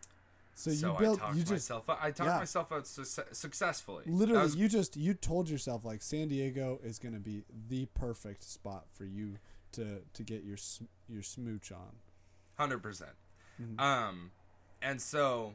So, 0.58 0.72
so 0.72 0.94
you 0.94 0.98
built 1.00 1.20
I 1.22 1.26
talked 1.26 1.36
you 1.36 1.42
just 1.42 1.52
myself. 1.52 1.90
Out, 1.90 2.00
I 2.02 2.12
talked 2.12 2.30
yeah. 2.30 2.38
myself 2.40 2.72
out 2.72 2.88
su- 2.88 3.04
successfully. 3.34 4.04
Literally 4.08 4.42
was- 4.44 4.56
you 4.56 4.70
just 4.70 4.96
you 4.96 5.14
told 5.14 5.50
yourself 5.50 5.84
like 5.84 6.02
San 6.02 6.30
Diego 6.30 6.80
is 6.84 6.98
going 6.98 7.14
to 7.14 7.20
be 7.20 7.44
the 7.68 7.88
perfect 7.88 8.44
spot 8.44 8.86
for 8.94 9.04
you 9.04 9.38
to 9.74 10.02
to 10.14 10.24
get 10.24 10.44
your 10.46 10.58
your 11.10 11.24
smooch 11.24 11.72
on. 11.74 11.98
Hundred 12.58 12.80
percent. 12.82 13.12
Mhm. 13.62 13.80
Um, 13.82 14.32
and 14.82 15.02
so 15.02 15.54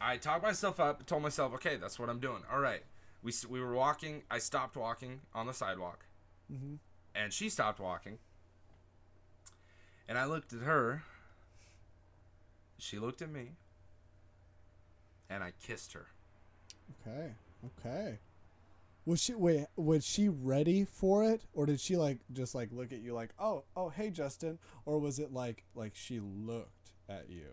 I 0.00 0.16
talked 0.16 0.42
myself 0.42 0.80
up, 0.80 1.06
told 1.06 1.22
myself, 1.22 1.54
okay, 1.54 1.76
that's 1.76 1.98
what 1.98 2.10
I'm 2.10 2.18
doing. 2.18 2.42
All 2.50 2.58
right. 2.58 2.82
We 3.22 3.32
we 3.48 3.60
were 3.60 3.74
walking. 3.74 4.22
I 4.28 4.38
stopped 4.38 4.76
walking 4.76 5.20
on 5.32 5.46
the 5.46 5.54
sidewalk, 5.54 6.06
Mhm. 6.52 6.78
And 7.16 7.32
she 7.32 7.48
stopped 7.48 7.80
walking. 7.80 8.18
And 10.08 10.18
I 10.18 10.24
looked 10.24 10.52
at 10.52 10.60
her. 10.60 11.02
She 12.78 12.98
looked 12.98 13.22
at 13.22 13.30
me. 13.30 13.52
And 15.28 15.42
I 15.42 15.52
kissed 15.64 15.94
her. 15.94 16.06
Okay. 17.06 17.32
Okay. 17.64 18.18
Was 19.04 19.22
she 19.22 19.34
wait? 19.34 19.66
Was 19.76 20.04
she 20.04 20.28
ready 20.28 20.84
for 20.84 21.24
it, 21.24 21.42
or 21.52 21.64
did 21.66 21.80
she 21.80 21.96
like 21.96 22.18
just 22.32 22.54
like 22.54 22.70
look 22.72 22.92
at 22.92 22.98
you 22.98 23.14
like, 23.14 23.30
oh, 23.38 23.62
oh, 23.76 23.88
hey, 23.88 24.10
Justin, 24.10 24.58
or 24.84 24.98
was 24.98 25.18
it 25.20 25.32
like 25.32 25.64
like 25.76 25.92
she 25.94 26.20
looked 26.20 26.90
at 27.08 27.30
you? 27.30 27.46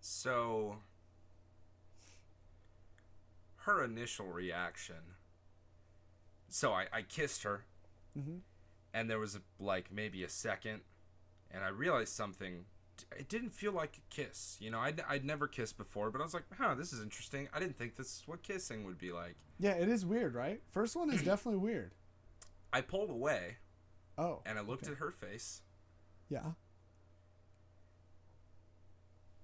So 0.00 0.76
her 3.64 3.82
initial 3.82 4.26
reaction. 4.26 5.16
So 6.48 6.72
I, 6.72 6.86
I 6.92 7.02
kissed 7.02 7.42
her, 7.42 7.64
Mhm. 8.18 8.40
and 8.92 9.10
there 9.10 9.18
was 9.18 9.34
a, 9.36 9.40
like 9.58 9.90
maybe 9.92 10.22
a 10.24 10.28
second, 10.28 10.82
and 11.50 11.64
I 11.64 11.68
realized 11.68 12.12
something. 12.12 12.64
It 13.18 13.28
didn't 13.28 13.50
feel 13.50 13.72
like 13.72 13.98
a 13.98 14.14
kiss. 14.14 14.56
You 14.60 14.70
know, 14.70 14.78
I'd, 14.78 15.00
I'd 15.08 15.24
never 15.24 15.48
kissed 15.48 15.76
before, 15.76 16.12
but 16.12 16.20
I 16.20 16.24
was 16.24 16.32
like, 16.32 16.44
huh, 16.56 16.76
this 16.76 16.92
is 16.92 17.02
interesting. 17.02 17.48
I 17.52 17.58
didn't 17.58 17.76
think 17.76 17.96
this 17.96 18.06
is 18.06 18.22
what 18.26 18.44
kissing 18.44 18.84
would 18.84 18.98
be 18.98 19.10
like. 19.10 19.34
Yeah, 19.58 19.72
it 19.72 19.88
is 19.88 20.06
weird, 20.06 20.34
right? 20.34 20.62
First 20.70 20.94
one 20.94 21.10
is 21.12 21.22
definitely 21.24 21.58
weird. 21.58 21.92
I 22.72 22.80
pulled 22.82 23.10
away, 23.10 23.56
Oh. 24.16 24.42
and 24.46 24.58
I 24.58 24.62
looked 24.62 24.84
okay. 24.84 24.92
at 24.92 24.98
her 24.98 25.10
face. 25.10 25.62
Yeah. 26.28 26.52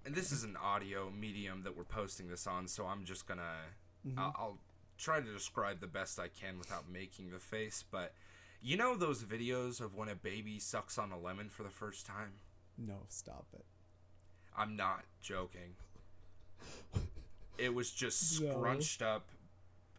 And 0.04 0.14
this 0.14 0.32
is 0.32 0.44
an 0.44 0.56
audio 0.56 1.10
medium 1.10 1.62
that 1.64 1.76
we're 1.76 1.84
posting 1.84 2.28
this 2.28 2.46
on, 2.46 2.66
so 2.68 2.86
I'm 2.86 3.04
just 3.04 3.26
gonna. 3.26 3.56
Mhm. 4.06 4.16
I'll, 4.18 4.34
I'll 4.38 4.58
try 4.96 5.20
to 5.20 5.32
describe 5.32 5.80
the 5.80 5.86
best 5.86 6.18
I 6.18 6.28
can 6.28 6.58
without 6.58 6.88
making 6.88 7.30
the 7.30 7.38
face, 7.38 7.84
but 7.90 8.14
you 8.62 8.76
know 8.76 8.94
those 8.96 9.22
videos 9.24 9.80
of 9.80 9.94
when 9.94 10.08
a 10.08 10.14
baby 10.14 10.58
sucks 10.58 10.98
on 10.98 11.12
a 11.12 11.18
lemon 11.18 11.48
for 11.48 11.62
the 11.62 11.70
first 11.70 12.06
time? 12.06 12.32
No, 12.78 12.94
stop 13.08 13.46
it. 13.54 13.64
I'm 14.56 14.76
not 14.76 15.04
joking. 15.22 15.74
It 17.58 17.74
was 17.74 17.90
just 17.90 18.40
No. 18.40 18.52
scrunched 18.52 19.02
up. 19.02 19.26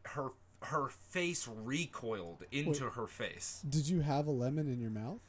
Her 0.04 0.30
her 0.63 0.88
face 0.89 1.47
recoiled 1.47 2.43
into 2.52 2.84
Wait. 2.86 2.93
her 2.93 3.06
face. 3.08 3.62
Did 3.67 3.88
you 3.88 4.02
have 4.02 4.26
a 4.28 4.32
lemon 4.32 4.67
in 4.67 4.80
your 4.80 4.89
mouth? 4.89 5.19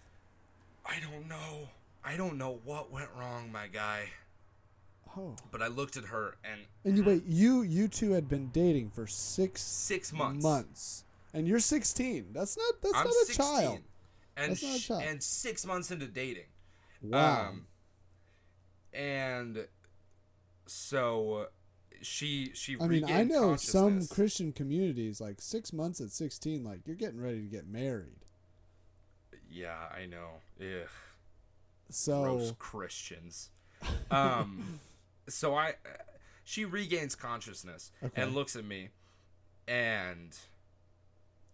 I 0.87 0.99
don't 1.01 1.29
know. 1.29 1.69
I 2.05 2.17
don't 2.17 2.39
know 2.39 2.59
what 2.65 2.91
went 2.91 3.11
wrong, 3.19 3.53
my 3.53 3.67
guy. 3.67 4.09
Oh. 5.17 5.37
But 5.51 5.61
I 5.61 5.67
looked 5.67 5.99
at 5.99 6.05
her 6.07 6.37
and 6.43 6.63
And 6.87 6.97
you 6.97 7.03
mm-hmm. 7.03 7.11
wait, 7.13 7.25
you 7.27 7.61
you 7.63 7.87
two 7.89 8.13
had 8.13 8.29
been 8.31 8.49
dating 8.49 8.91
for 8.91 9.07
six 9.07 9.61
six 9.61 10.11
months. 10.11 10.43
months, 10.43 11.05
and 11.35 11.47
you're 11.49 11.61
16. 11.61 12.33
That's 12.33 12.57
not 12.57 12.75
that's 12.83 12.95
I'm 12.95 13.05
not 13.05 13.11
a 13.15 13.27
16. 13.27 13.47
child. 13.47 13.79
And 14.37 14.51
That's 14.53 14.63
not 14.63 14.77
a 14.77 14.83
child. 14.83 15.03
and 15.07 15.23
six 15.23 15.67
months 15.67 15.91
into 15.91 16.07
dating. 16.07 16.47
Wow. 17.03 17.49
Um, 17.49 17.67
and 18.93 19.67
so 20.67 21.47
she 22.01 22.51
she 22.55 22.77
I 22.81 22.87
mean, 22.87 23.05
I 23.05 23.25
know 23.25 23.57
some. 23.57 24.07
Christian 24.07 24.53
communities 24.53 25.21
like 25.21 25.41
six 25.41 25.73
months 25.73 26.01
at 26.01 26.11
16, 26.11 26.65
like 26.65 26.81
you're 26.87 26.97
getting 26.97 27.21
ready 27.21 27.41
to 27.41 27.47
get 27.49 27.67
married. 27.67 28.25
Yeah, 29.51 29.77
I 29.95 30.07
know. 30.07 30.41
Ugh, 30.61 30.89
So 31.91 32.23
gross 32.23 32.53
Christians. 32.59 33.51
Um, 34.11 34.81
so 35.29 35.55
I, 35.55 35.75
she 36.43 36.65
regains 36.65 37.15
consciousness 37.15 37.93
Okay. 38.03 38.23
and 38.23 38.35
looks 38.35 38.57
at 38.57 38.65
me, 38.65 38.89
and 39.69 40.35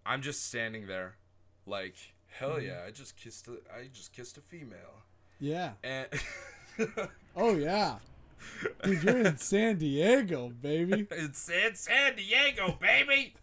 I'm 0.08 0.22
just 0.22 0.46
standing 0.46 0.86
there, 0.86 1.16
like 1.66 1.94
hell 2.26 2.52
Mm-hmm. 2.56 2.66
yeah! 2.66 2.84
I 2.86 2.90
just 2.90 3.16
kissed 3.16 3.46
a, 3.48 3.52
I 3.72 3.88
just 3.92 4.12
kissed 4.12 4.38
a 4.38 4.40
female, 4.40 5.02
yeah. 5.38 5.72
and 5.84 6.06
Oh 7.36 7.54
yeah. 7.54 7.96
Dude, 8.84 9.02
you're 9.02 9.18
in 9.18 9.36
San 9.36 9.78
Diego, 9.78 10.48
baby. 10.48 11.06
it's 11.10 11.48
in 11.66 11.74
San 11.74 12.16
Diego, 12.16 12.78
baby. 12.80 13.34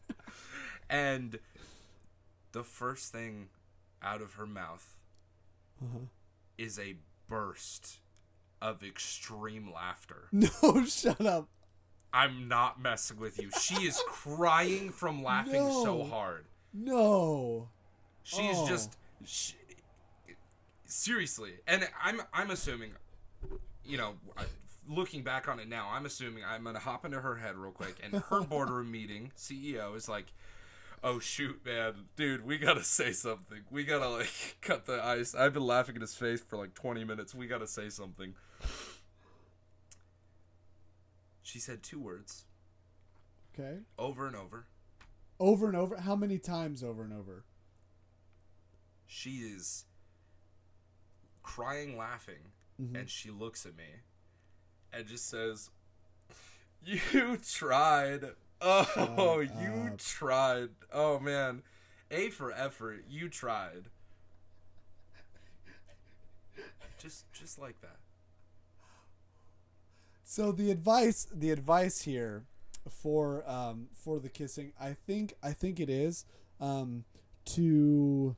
and 0.90 1.38
the 2.54 2.64
first 2.64 3.12
thing 3.12 3.50
out 4.02 4.22
of 4.22 4.34
her 4.36 4.46
mouth 4.48 4.98
Uh-huh. 5.84 6.06
is 6.58 6.80
a 6.80 6.96
burst 7.28 8.00
of 8.62 8.84
extreme 8.84 9.72
laughter. 9.74 10.30
No, 10.32 10.86
shut 10.86 11.26
up. 11.26 11.50
I'm 12.14 12.48
not 12.48 12.82
messing 12.82 13.18
with 13.20 13.38
you. 13.42 13.50
She 13.60 13.84
is 13.86 14.02
crying 14.08 14.90
from 14.92 15.22
laughing 15.22 15.70
so 15.84 16.06
hard. 16.06 16.46
No. 16.78 17.70
She's 18.24 18.58
Oh. 18.58 18.68
just 18.68 18.98
she, 19.26 19.54
seriously, 20.86 21.54
and 21.68 21.88
I'm 22.04 22.22
I'm 22.34 22.52
assuming, 22.52 22.92
you 23.86 23.98
know, 23.98 24.16
uh, 24.38 24.44
looking 24.88 25.24
back 25.24 25.48
on 25.48 25.60
it 25.60 25.70
now, 25.70 25.90
I'm 25.92 26.06
assuming 26.06 26.44
I'm 26.44 26.64
gonna 26.64 26.80
hop 26.80 27.06
into 27.06 27.22
her 27.22 27.36
head 27.38 27.56
real 27.56 27.72
quick, 27.72 27.96
and 28.04 28.16
her 28.30 28.42
boardroom 28.50 28.92
meeting 28.92 29.32
CEO 29.38 29.96
is 29.96 30.10
like, 30.10 30.26
"Oh 31.04 31.20
shoot, 31.20 31.64
man, 31.66 32.06
dude, 32.16 32.46
we 32.46 32.58
gotta 32.58 32.84
say 32.84 33.12
something. 33.14 33.62
We 33.72 33.84
gotta 33.86 34.10
like 34.10 34.58
cut 34.62 34.86
the 34.86 35.04
ice." 35.04 35.34
I've 35.34 35.54
been 35.54 35.66
laughing 35.66 35.96
at 35.96 36.02
his 36.02 36.16
face 36.16 36.42
for 36.42 36.58
like 36.58 36.74
20 36.74 37.04
minutes. 37.06 37.34
We 37.34 37.48
gotta 37.48 37.68
say 37.68 37.90
something. 37.90 38.34
She 41.42 41.60
said 41.60 41.84
two 41.84 42.00
words 42.00 42.46
Okay. 43.54 43.80
over 43.98 44.28
and 44.28 44.36
over. 44.36 44.66
Over 45.40 45.68
and 45.68 45.76
over. 45.76 45.98
How 45.98 46.16
many 46.16 46.38
times 46.40 46.84
over 46.84 47.04
and 47.04 47.14
over? 47.14 47.44
She 49.06 49.38
is 49.42 49.86
crying, 51.44 51.98
laughing, 51.98 52.52
Mhm. 52.82 52.96
and 53.00 53.10
she 53.10 53.30
looks 53.30 53.66
at 53.66 53.76
me 53.76 54.02
and 54.92 55.06
just 55.08 55.28
says, 55.28 55.70
"You 56.84 57.38
tried. 57.38 58.36
Oh, 58.62 59.40
you 59.42 59.96
tried. 59.98 60.70
Oh 60.92 61.20
man, 61.20 61.64
A 62.10 62.30
for 62.30 62.52
effort. 62.52 63.06
You 63.08 63.30
tried. 63.30 63.90
Just, 66.98 67.32
just 67.34 67.60
like 67.60 67.80
that. 67.82 68.00
So 70.24 70.52
the 70.52 70.72
advice, 70.72 71.28
the 71.32 71.52
advice 71.52 72.02
here 72.02 72.46
for 72.90 73.48
um, 73.50 73.88
for 73.94 74.20
the 74.20 74.30
kissing, 74.30 74.74
I 74.80 74.96
think, 75.08 75.34
I 75.44 75.52
think 75.52 75.80
it 75.80 75.90
is 75.90 76.26
um, 76.60 77.06
to 77.46 78.36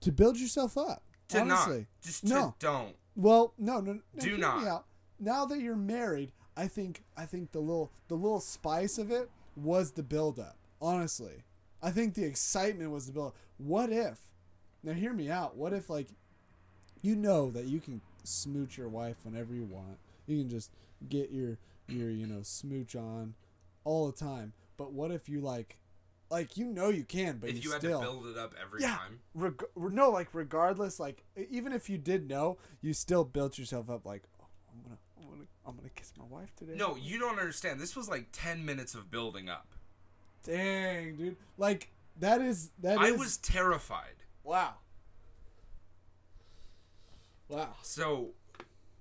to 0.00 0.12
build 0.12 0.38
yourself 0.38 0.76
up. 0.76 1.02
To 1.28 1.40
honestly, 1.40 1.78
not, 1.78 1.86
just 2.02 2.24
no. 2.24 2.54
don't. 2.58 2.96
Well, 3.16 3.54
no, 3.58 3.80
no, 3.80 3.92
no 3.92 4.00
Do 4.18 4.36
not. 4.38 4.84
Now 5.18 5.44
that 5.44 5.60
you're 5.60 5.76
married, 5.76 6.32
I 6.56 6.66
think 6.66 7.02
I 7.16 7.26
think 7.26 7.52
the 7.52 7.60
little 7.60 7.92
the 8.08 8.14
little 8.14 8.40
spice 8.40 8.98
of 8.98 9.10
it 9.10 9.30
was 9.56 9.92
the 9.92 10.02
build 10.02 10.38
up. 10.38 10.56
Honestly, 10.80 11.44
I 11.82 11.90
think 11.90 12.14
the 12.14 12.24
excitement 12.24 12.90
was 12.90 13.06
the 13.06 13.12
build. 13.12 13.34
What 13.58 13.90
if? 13.90 14.18
Now 14.82 14.92
hear 14.92 15.12
me 15.12 15.30
out. 15.30 15.56
What 15.56 15.72
if 15.72 15.90
like 15.90 16.08
you 17.02 17.16
know 17.16 17.50
that 17.50 17.66
you 17.66 17.80
can 17.80 18.00
smooch 18.24 18.76
your 18.76 18.88
wife 18.88 19.16
whenever 19.24 19.54
you 19.54 19.64
want. 19.64 19.98
You 20.26 20.38
can 20.38 20.48
just 20.48 20.70
get 21.08 21.30
your 21.30 21.58
your 21.88 22.10
you 22.10 22.26
know 22.26 22.40
smooch 22.42 22.94
on 22.94 23.34
all 23.84 24.06
the 24.06 24.16
time. 24.16 24.52
But 24.76 24.92
what 24.92 25.10
if 25.10 25.28
you 25.28 25.40
like 25.40 25.76
like 26.30 26.56
you 26.56 26.64
know 26.66 26.88
you 26.90 27.04
can, 27.04 27.38
but 27.38 27.50
If 27.50 27.56
you, 27.56 27.62
you 27.62 27.70
had 27.72 27.80
still 27.80 27.98
to 28.00 28.04
build 28.06 28.26
it 28.28 28.38
up 28.38 28.54
every 28.60 28.82
Yeah. 28.82 28.96
time, 28.96 29.20
reg- 29.34 29.64
no, 29.76 30.10
like 30.10 30.28
regardless, 30.32 31.00
like 31.00 31.24
even 31.50 31.72
if 31.72 31.90
you 31.90 31.98
did 31.98 32.28
know, 32.28 32.58
you 32.80 32.92
still 32.92 33.24
built 33.24 33.58
yourself 33.58 33.90
up. 33.90 34.06
Like, 34.06 34.22
oh, 34.40 34.46
I'm 34.72 34.82
gonna, 34.82 34.98
I'm 35.18 35.28
gonna 35.28 35.46
I'm 35.66 35.76
gonna 35.76 35.88
kiss 35.90 36.12
my 36.18 36.24
wife 36.26 36.54
today. 36.56 36.74
No, 36.76 36.94
you 36.96 37.18
don't 37.18 37.38
understand. 37.38 37.80
This 37.80 37.96
was 37.96 38.08
like 38.08 38.28
10 38.32 38.64
minutes 38.64 38.94
of 38.94 39.10
building 39.10 39.48
up. 39.48 39.74
Dang, 40.44 41.16
dude. 41.16 41.36
Like 41.58 41.90
that 42.20 42.40
is 42.40 42.70
that 42.80 42.98
I 42.98 43.08
is- 43.08 43.18
was 43.18 43.36
terrified. 43.38 44.22
wow. 44.44 44.74
Wow, 47.48 47.74
So, 47.82 48.30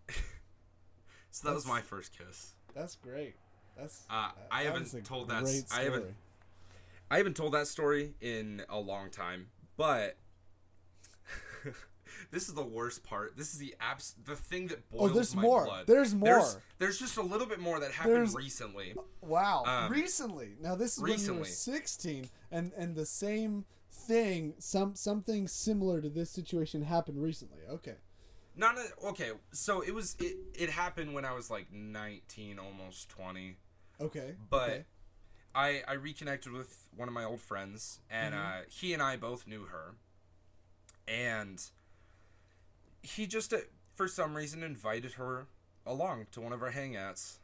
so 1.30 1.48
that 1.48 1.54
was 1.54 1.68
my 1.68 1.82
first 1.82 2.18
kiss. 2.18 2.54
that's 2.74 2.96
great. 2.96 3.36
That's 3.80 4.04
Uh, 4.10 4.32
I 4.52 4.64
that 4.64 4.74
haven't 4.74 5.06
told 5.06 5.30
that- 5.30 5.44
great 5.44 5.66
I 5.72 5.84
haven't- 5.84 6.02
story. 6.02 6.16
I 7.12 7.18
haven't 7.18 7.36
told 7.36 7.54
that 7.54 7.68
story 7.68 8.14
in 8.22 8.64
a 8.70 8.78
long 8.80 9.10
time, 9.10 9.50
but 9.78 10.18
this 12.32 12.48
is 12.48 12.54
the 12.54 12.64
worst 12.64 13.04
part. 13.04 13.36
This 13.38 13.54
is 13.54 13.60
the 13.60 13.76
abs- 13.80 14.16
the 14.26 14.36
thing 14.36 14.68
that 14.68 14.84
Oh, 14.94 14.98
boils 15.00 15.14
there's 15.14 15.36
my 15.36 15.42
more. 15.42 15.66
blood. 15.66 15.88
There's 15.88 16.14
more. 16.14 16.28
There's, 16.30 16.58
there's 16.78 17.00
just 17.00 17.18
a 17.18 17.22
little 17.22 17.48
bit 17.48 17.60
more 17.60 17.80
that 17.80 17.92
happened 17.92 18.16
There's- 18.16 18.36
recently. 18.36 18.96
Wow. 19.22 19.64
Um, 19.66 19.92
recently. 19.92 20.56
Now 20.60 20.76
this 20.76 20.98
is 20.98 21.04
when 21.04 21.20
you 21.20 21.34
were 21.36 21.46
16 21.46 22.30
and 22.52 22.72
and 22.74 22.96
the 22.96 23.06
same 23.06 23.66
thing 23.92 24.54
some 24.60 24.96
something 24.96 25.48
similar 25.48 26.02
to 26.02 26.10
this 26.10 26.30
situation 26.30 26.84
happened 26.84 27.22
recently. 27.22 27.62
Okay. 27.70 27.96
Not 28.56 28.78
a, 28.78 28.88
okay. 29.08 29.32
So 29.52 29.82
it 29.82 29.94
was 29.94 30.16
it, 30.20 30.38
it 30.54 30.70
happened 30.70 31.14
when 31.14 31.26
I 31.26 31.34
was 31.34 31.50
like 31.50 31.72
19, 31.72 32.60
almost 32.60 33.10
20. 33.10 33.58
Okay. 34.02 34.36
But 34.50 34.70
okay. 34.70 34.86
I 35.56 35.82
I 35.88 35.94
reconnected 35.94 36.52
with 36.52 36.88
one 36.96 37.08
of 37.08 37.14
my 37.14 37.24
old 37.24 37.42
friends, 37.42 38.00
and 38.10 38.34
Mm-hmm. 38.34 38.44
uh, 38.46 38.62
he 38.70 38.94
and 38.94 39.02
I 39.02 39.16
both 39.18 39.48
knew 39.48 39.66
her, 39.66 39.96
and 41.08 41.62
he 43.02 43.26
just 43.28 43.54
uh, 43.54 43.58
for 43.96 44.08
some 44.08 44.36
reason 44.36 44.64
invited 44.64 45.14
her 45.14 45.48
along 45.86 46.28
to 46.32 46.42
one 46.42 46.54
of 46.54 46.62
our 46.62 46.72
hangouts, 46.72 47.38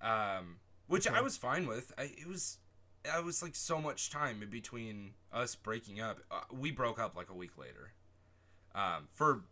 um, 0.00 0.56
which 0.86 1.06
I 1.08 1.20
was 1.20 1.36
fine 1.36 1.66
with. 1.66 1.92
I 1.98 2.04
it 2.18 2.26
was. 2.28 2.58
I 3.12 3.20
was 3.20 3.40
like 3.40 3.54
so 3.54 3.80
much 3.80 4.10
time 4.10 4.42
in 4.42 4.50
between 4.50 5.12
us 5.32 5.54
breaking 5.54 6.00
up. 6.00 6.18
Uh, 6.28 6.40
we 6.52 6.72
broke 6.72 6.98
up 6.98 7.16
like 7.16 7.30
a 7.30 7.34
week 7.34 7.56
later. 7.56 7.92
Um, 8.74 9.06
for 9.14 9.42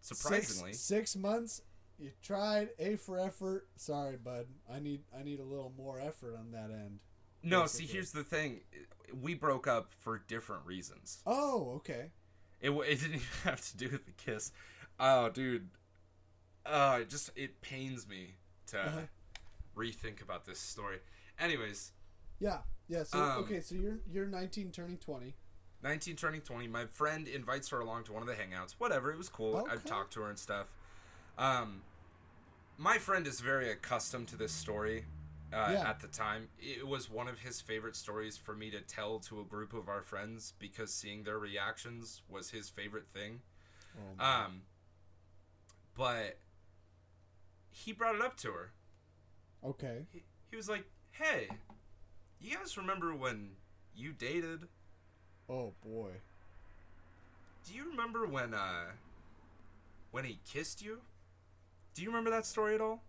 surprisingly, 0.00 0.72
Six, 0.72 0.82
six 1.12 1.16
months. 1.16 1.62
You 1.98 2.10
tried 2.22 2.70
A 2.78 2.96
for 2.96 3.18
effort. 3.18 3.68
Sorry, 3.76 4.16
bud. 4.16 4.46
I 4.72 4.78
need 4.80 5.02
I 5.18 5.22
need 5.22 5.40
a 5.40 5.44
little 5.44 5.72
more 5.76 5.98
effort 6.00 6.36
on 6.38 6.50
that 6.52 6.70
end. 6.70 6.98
no. 7.42 7.66
See, 7.66 7.86
here's 7.86 8.12
the 8.12 8.24
thing: 8.24 8.60
we 9.22 9.34
broke 9.34 9.66
up 9.66 9.92
for 10.02 10.18
different 10.28 10.66
reasons. 10.66 11.22
Oh, 11.26 11.72
okay. 11.76 12.10
It, 12.60 12.70
it 12.70 13.00
didn't 13.00 13.14
even 13.16 13.20
have 13.44 13.62
to 13.70 13.76
do 13.76 13.88
with 13.90 14.04
the 14.06 14.12
kiss. 14.12 14.52
Oh, 15.00 15.30
dude. 15.30 15.68
Uh, 16.64 16.98
it 17.02 17.08
just 17.10 17.30
it 17.36 17.60
pains 17.60 18.08
me 18.08 18.34
to 18.68 18.80
Uh-huh. 18.80 19.00
rethink 19.76 20.20
about 20.22 20.44
this 20.44 20.58
story. 20.58 20.98
Anyways, 21.38 21.92
Yeah. 22.40 22.58
Yeah. 22.88 23.04
So 23.04 23.18
Um, 23.22 23.44
okay. 23.44 23.60
So 23.60 23.74
you're 23.74 24.00
you're 24.10 24.26
19, 24.26 24.70
turning 24.72 24.98
20. 24.98 25.34
19 25.82 26.16
turning 26.16 26.40
20. 26.40 26.66
My 26.68 26.86
friend 26.86 27.28
invites 27.28 27.68
her 27.68 27.80
along 27.80 28.04
to 28.04 28.12
one 28.12 28.22
of 28.22 28.28
the 28.28 28.34
hangouts. 28.34 28.72
Whatever, 28.78 29.12
it 29.12 29.18
was 29.18 29.28
cool. 29.28 29.66
I've 29.70 29.84
talked 29.84 30.12
to 30.14 30.22
her 30.22 30.28
and 30.30 30.38
stuff. 30.38 30.66
Um, 31.38 31.82
my 32.78 32.98
friend 32.98 33.26
is 33.26 33.40
very 33.40 33.70
accustomed 33.70 34.28
to 34.28 34.36
this 34.36 34.52
story. 34.52 35.04
Uh, 35.52 35.70
Yeah. 35.72 35.88
At 35.88 36.00
the 36.00 36.08
time, 36.08 36.48
it 36.58 36.86
was 36.86 37.08
one 37.08 37.28
of 37.28 37.38
his 37.40 37.60
favorite 37.60 37.94
stories 37.96 38.36
for 38.36 38.54
me 38.54 38.70
to 38.70 38.80
tell 38.80 39.18
to 39.20 39.40
a 39.40 39.44
group 39.44 39.72
of 39.72 39.88
our 39.88 40.02
friends 40.02 40.54
because 40.58 40.92
seeing 40.92 41.22
their 41.22 41.38
reactions 41.38 42.22
was 42.28 42.50
his 42.50 42.68
favorite 42.68 43.06
thing. 43.14 43.40
Oh, 44.18 44.24
Um, 44.24 44.62
but 45.96 46.38
he 47.70 47.92
brought 47.92 48.16
it 48.16 48.20
up 48.22 48.36
to 48.38 48.50
her. 48.52 48.72
okay. 49.64 50.06
He, 50.12 50.24
he 50.50 50.56
was 50.56 50.68
like, 50.68 50.84
"Hey, 51.12 51.48
you 52.40 52.56
guys 52.56 52.76
remember 52.76 53.14
when 53.14 53.56
you 53.94 54.12
dated? 54.12 54.68
Oh 55.48 55.74
boy. 55.84 56.10
Do 57.64 57.72
you 57.74 57.88
remember 57.88 58.26
when 58.26 58.52
uh 58.52 58.86
when 60.10 60.24
he 60.24 60.40
kissed 60.44 60.82
you? 60.82 61.00
Do 61.96 62.02
you 62.02 62.08
remember 62.10 62.28
that 62.30 62.44
story 62.44 62.74
at 62.74 62.82
all?" 62.82 63.02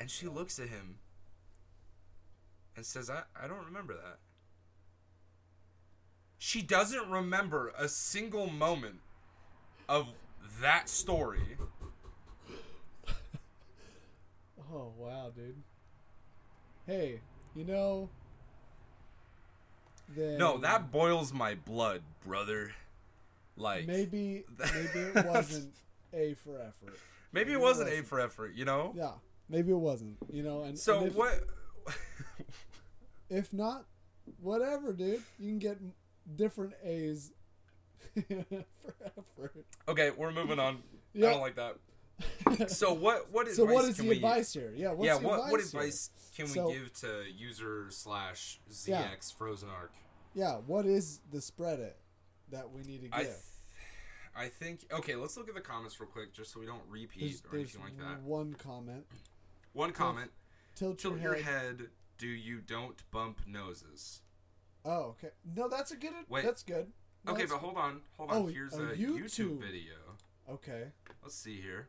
And 0.00 0.10
she 0.10 0.26
looks 0.26 0.58
at 0.58 0.68
him 0.68 0.98
and 2.74 2.84
says, 2.84 3.08
"I 3.08 3.22
I 3.40 3.46
don't 3.46 3.64
remember 3.64 3.94
that." 3.94 4.18
She 6.36 6.62
doesn't 6.62 7.08
remember 7.08 7.72
a 7.78 7.86
single 7.86 8.48
moment 8.48 9.00
of 9.88 10.08
that 10.60 10.88
story. 10.88 11.56
Oh 14.72 14.92
wow, 14.96 15.32
dude. 15.34 15.64
Hey, 16.86 17.20
you 17.56 17.64
know. 17.64 18.08
Then 20.08 20.38
No, 20.38 20.58
that 20.58 20.92
boils 20.92 21.32
my 21.32 21.56
blood, 21.56 22.02
brother. 22.24 22.72
Like 23.56 23.88
maybe, 23.88 24.44
maybe 24.58 24.88
maybe 24.94 25.00
it 25.18 25.26
wasn't 25.26 25.74
A 26.14 26.34
for 26.34 26.60
effort. 26.60 26.98
maybe 27.32 27.52
it 27.52 27.56
it 27.56 27.60
wasn't 27.60 27.88
A 27.90 28.02
for 28.02 28.20
effort, 28.20 28.54
you 28.54 28.64
know. 28.64 28.92
Yeah, 28.96 29.12
maybe 29.48 29.70
it 29.72 29.76
wasn't. 29.78 30.16
You 30.30 30.42
know, 30.42 30.62
and 30.62 30.78
So 30.78 30.98
and 30.98 31.06
if, 31.08 31.14
what? 31.14 31.44
If 33.28 33.52
not, 33.52 33.84
whatever, 34.40 34.92
dude. 34.92 35.22
You 35.38 35.50
can 35.50 35.58
get 35.60 35.78
different 36.36 36.74
A's 36.82 37.32
for 38.28 38.54
effort. 39.04 39.66
okay, 39.88 40.10
we're 40.10 40.32
moving 40.32 40.58
on. 40.58 40.82
I 41.16 41.20
don't 41.20 41.40
like 41.40 41.56
that. 41.56 41.76
So 42.70 42.92
what? 42.92 43.30
What 43.32 43.48
so 43.48 43.62
advice 43.62 43.74
what 43.74 43.84
is 43.84 43.96
can 43.96 44.04
the 44.06 44.10
we? 44.10 44.16
advice 44.16 44.52
here? 44.52 44.72
Yeah. 44.76 44.92
What's 44.92 45.06
yeah. 45.06 45.18
the 45.18 45.26
What 45.28 45.38
what 45.50 45.60
advice 45.60 45.70
here? 45.72 45.80
advice 45.80 46.10
can 46.36 46.44
we 46.46 46.50
So- 46.52 46.72
give 46.72 46.92
to 47.00 47.22
user 47.34 47.86
slash 47.90 48.60
ZX 48.70 48.88
Yeah. 48.88 49.08
Frozen 49.38 49.68
Arc? 49.70 49.92
Yeah. 50.34 50.56
What 50.66 50.86
is 50.86 51.20
the 51.32 51.40
spread 51.40 51.78
it 51.78 51.96
that 52.50 52.70
we 52.72 52.82
need 52.82 53.02
to 53.02 53.08
give? 53.08 53.26
th- 53.26 53.36
I 54.36 54.48
think 54.48 54.84
okay. 54.92 55.16
Let's 55.16 55.36
look 55.36 55.48
at 55.48 55.54
the 55.54 55.60
comments 55.60 55.98
real 56.00 56.08
quick, 56.08 56.32
just 56.32 56.52
so 56.52 56.60
we 56.60 56.66
don't 56.66 56.82
repeat 56.88 57.20
there's 57.20 57.42
or 57.52 57.56
there's 57.58 57.74
anything 57.76 57.82
like 57.82 57.98
that. 57.98 58.22
one 58.22 58.54
comment. 58.54 59.04
One 59.72 59.92
comment. 59.92 60.30
Tilt, 60.76 60.98
Tilt 60.98 61.14
your 61.20 61.34
your 61.34 61.42
head. 61.42 61.44
head. 61.44 61.80
Do 62.18 62.26
you 62.26 62.60
don't 62.60 63.02
bump 63.10 63.40
noses? 63.46 64.20
Oh, 64.84 65.14
okay. 65.18 65.30
No, 65.56 65.68
that's 65.68 65.90
a 65.90 65.96
good. 65.96 66.12
Wait. 66.28 66.44
That's 66.44 66.62
good. 66.62 66.92
No, 67.24 67.32
Okay, 67.32 67.42
that's 67.42 67.52
but 67.52 67.60
hold 67.60 67.76
on, 67.76 68.00
hold 68.16 68.30
on. 68.30 68.36
Oh, 68.36 68.46
Here's 68.46 68.74
a 68.74 68.82
a 68.90 68.96
YouTube. 68.96 69.18
YouTube. 69.24 69.60
video. 69.60 69.94
Okay. 70.48 70.84
Let's 71.22 71.34
see 71.34 71.60
here. 71.60 71.88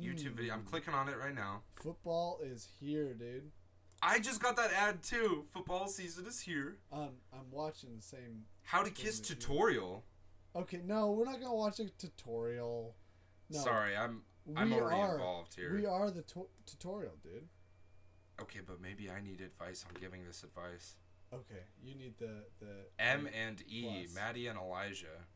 YouTube 0.00 0.34
video. 0.36 0.54
I'm 0.54 0.60
Hmm. 0.60 0.66
clicking 0.68 0.94
on 0.94 1.08
it 1.08 1.18
right 1.18 1.34
now. 1.34 1.62
Football 1.76 2.38
is 2.42 2.68
here, 2.78 3.14
dude. 3.14 3.50
I 4.00 4.20
just 4.20 4.40
got 4.40 4.54
that 4.56 4.72
ad 4.72 5.02
too. 5.02 5.46
Football 5.50 5.88
season 5.88 6.26
is 6.26 6.40
here. 6.40 6.76
Um, 6.92 7.16
I'm 7.32 7.50
watching 7.50 7.96
the 7.96 8.02
same. 8.02 8.44
How 8.62 8.82
to 8.84 8.90
kiss 8.90 9.18
tutorial. 9.18 10.04
Okay, 10.58 10.80
no, 10.84 11.12
we're 11.12 11.24
not 11.24 11.40
gonna 11.40 11.54
watch 11.54 11.80
a 11.80 11.88
tutorial. 11.88 12.94
No, 13.50 13.60
Sorry, 13.60 13.96
I'm 13.96 14.22
I'm 14.56 14.70
we 14.70 14.80
already 14.80 15.00
are, 15.00 15.14
involved 15.14 15.54
here. 15.54 15.74
We 15.74 15.86
are 15.86 16.10
the 16.10 16.22
tu- 16.22 16.48
tutorial, 16.66 17.12
dude. 17.22 17.46
Okay, 18.40 18.60
but 18.66 18.80
maybe 18.80 19.10
I 19.10 19.20
need 19.20 19.40
advice 19.40 19.84
on 19.88 20.00
giving 20.00 20.24
this 20.24 20.42
advice. 20.42 20.96
Okay, 21.32 21.62
you 21.82 21.94
need 21.94 22.14
the 22.18 22.44
the 22.60 22.86
M 22.98 23.28
and 23.34 23.62
E, 23.68 23.82
Plus. 24.04 24.14
Maddie 24.14 24.46
and 24.48 24.58
Elijah. 24.58 25.26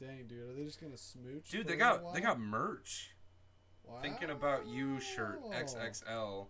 Dang, 0.00 0.26
dude, 0.26 0.50
are 0.50 0.54
they 0.54 0.64
just 0.64 0.80
gonna 0.80 0.96
smooch? 0.96 1.50
Dude, 1.50 1.66
they 1.66 1.76
got 1.76 2.14
they 2.14 2.20
got 2.20 2.40
merch. 2.40 3.10
Thinking 4.02 4.30
about 4.30 4.66
you 4.66 5.00
shirt 5.00 5.40
XXL 5.50 6.46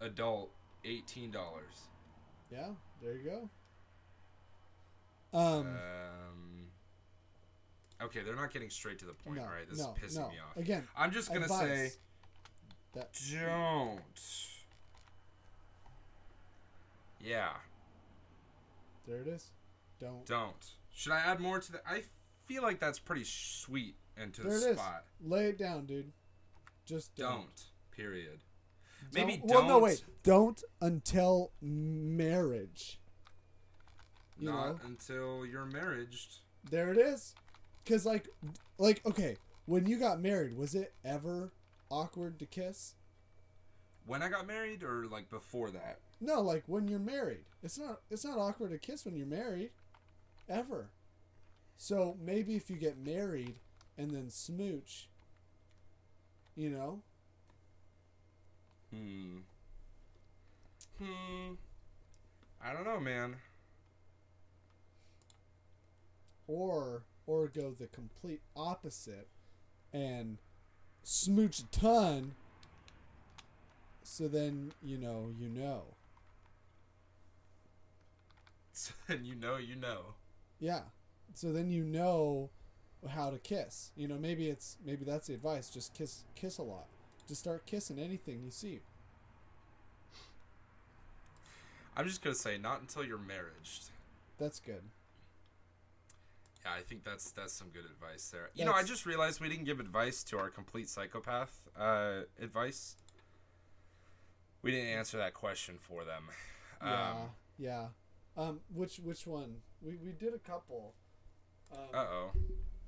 adult 0.00 0.50
eighteen 0.84 1.30
dollars. 1.30 1.88
Yeah, 2.50 2.70
there 3.02 3.16
you 3.16 3.30
go. 3.30 3.50
Um, 5.38 5.66
Um 5.66 6.47
Okay, 8.00 8.20
they're 8.22 8.36
not 8.36 8.52
getting 8.52 8.70
straight 8.70 8.98
to 9.00 9.06
the 9.06 9.12
point, 9.12 9.36
no, 9.38 9.42
alright? 9.42 9.68
This 9.68 9.80
no, 9.80 9.94
is 10.02 10.14
pissing 10.14 10.20
no. 10.20 10.28
me 10.28 10.34
off. 10.38 10.56
Again, 10.56 10.86
I'm 10.96 11.10
just 11.10 11.32
gonna 11.32 11.48
say 11.48 11.90
that 12.94 13.18
don't. 13.32 14.00
Yeah, 17.20 17.50
there 19.06 19.20
it 19.20 19.26
is. 19.26 19.50
Don't. 20.00 20.24
don't. 20.26 20.72
Should 20.94 21.12
I 21.12 21.18
add 21.18 21.40
more 21.40 21.58
to 21.58 21.72
the 21.72 21.80
I 21.88 22.02
feel 22.44 22.62
like 22.62 22.78
that's 22.78 22.98
pretty 23.00 23.24
sweet 23.24 23.96
and 24.16 24.32
to 24.34 24.42
There 24.42 24.50
the 24.50 24.68
it 24.68 24.70
is. 24.70 24.78
spot. 24.78 25.04
Lay 25.20 25.46
it 25.46 25.58
down, 25.58 25.86
dude. 25.86 26.12
Just 26.86 27.14
don't. 27.16 27.30
Don't. 27.30 27.62
Period. 27.90 28.40
Maybe 29.12 29.40
Well, 29.42 29.62
no, 29.62 29.68
don't. 29.68 29.82
wait. 29.82 30.04
Don't 30.22 30.62
until 30.80 31.50
marriage. 31.60 33.00
You 34.38 34.50
not 34.50 34.66
know, 34.68 34.80
until 34.84 35.44
you're 35.46 35.66
married. 35.66 36.10
there 36.70 36.92
it 36.92 36.98
is. 36.98 37.34
Cause 37.88 38.04
like, 38.04 38.28
like 38.76 39.00
okay, 39.06 39.36
when 39.66 39.86
you 39.86 39.98
got 39.98 40.20
married, 40.20 40.56
was 40.56 40.74
it 40.74 40.92
ever 41.04 41.52
awkward 41.90 42.38
to 42.38 42.46
kiss? 42.46 42.94
When 44.06 44.22
I 44.22 44.28
got 44.28 44.46
married 44.46 44.82
or 44.82 45.06
like 45.06 45.30
before 45.30 45.70
that? 45.70 45.98
No, 46.20 46.40
like 46.42 46.64
when 46.66 46.88
you're 46.88 46.98
married, 46.98 47.44
it's 47.62 47.78
not. 47.78 48.00
It's 48.10 48.24
not 48.24 48.38
awkward 48.38 48.72
to 48.72 48.78
kiss 48.78 49.04
when 49.04 49.16
you're 49.16 49.26
married, 49.26 49.70
ever. 50.48 50.90
So 51.78 52.16
maybe 52.20 52.56
if 52.56 52.68
you 52.68 52.76
get 52.76 52.98
married 52.98 53.54
and 53.96 54.10
then 54.10 54.28
smooch, 54.30 55.08
you 56.56 56.68
know, 56.70 57.00
Hmm. 58.90 59.38
Hmm. 60.98 61.52
I 62.62 62.72
don't 62.72 62.84
know, 62.84 63.00
man. 63.00 63.36
or 66.46 67.02
or 67.28 67.46
go 67.46 67.74
the 67.78 67.86
complete 67.86 68.40
opposite 68.56 69.28
and 69.92 70.38
smooch 71.02 71.60
a 71.60 71.66
ton 71.66 72.34
so 74.02 74.26
then 74.26 74.72
you 74.82 74.96
know 74.96 75.28
you 75.38 75.48
know. 75.48 75.82
So 78.72 78.92
then 79.08 79.24
you 79.24 79.34
know, 79.34 79.56
you 79.56 79.74
know. 79.74 80.14
yeah. 80.60 80.82
So 81.34 81.52
then 81.52 81.68
you 81.68 81.82
know 81.82 82.50
how 83.08 83.28
to 83.30 83.38
kiss. 83.38 83.90
You 83.96 84.06
know 84.06 84.16
maybe 84.16 84.48
it's 84.48 84.76
maybe 84.86 85.04
that's 85.04 85.26
the 85.26 85.34
advice. 85.34 85.68
Just 85.68 85.94
kiss 85.94 86.22
kiss 86.36 86.58
a 86.58 86.62
lot. 86.62 86.86
Just 87.26 87.40
start 87.40 87.66
kissing 87.66 87.98
anything 87.98 88.40
you 88.44 88.52
see. 88.52 88.80
I'm 91.96 92.06
just 92.06 92.22
gonna 92.22 92.36
say, 92.36 92.56
not 92.56 92.80
until 92.80 93.04
you're 93.04 93.18
married. 93.18 93.66
that's 94.38 94.60
good 94.60 94.82
Yeah, 96.68 96.78
I 96.78 96.82
think 96.82 97.04
that's 97.04 97.30
that's 97.30 97.52
some 97.52 97.68
good 97.68 97.84
advice 97.84 98.28
there. 98.30 98.50
You 98.54 98.64
know, 98.64 98.72
I 98.72 98.82
just 98.82 99.06
realized 99.06 99.40
we 99.40 99.48
didn't 99.48 99.64
give 99.64 99.80
advice 99.80 100.22
to 100.24 100.38
our 100.38 100.50
complete 100.50 100.88
psychopath 100.88 101.68
uh, 101.78 102.22
advice. 102.40 102.96
We 104.62 104.72
didn't 104.72 104.88
answer 104.88 105.18
that 105.18 105.34
question 105.34 105.76
for 105.80 106.04
them. 106.04 106.24
yeah 106.82 107.10
Um, 107.10 107.16
yeah 107.58 107.86
um 108.36 108.60
which 108.72 108.98
which 108.98 109.26
one 109.26 109.56
we 109.82 109.96
we 109.96 110.12
did 110.12 110.32
a 110.32 110.38
couple 110.38 110.94
um, 111.72 111.78
uh 111.92 112.04
oh. 112.10 112.30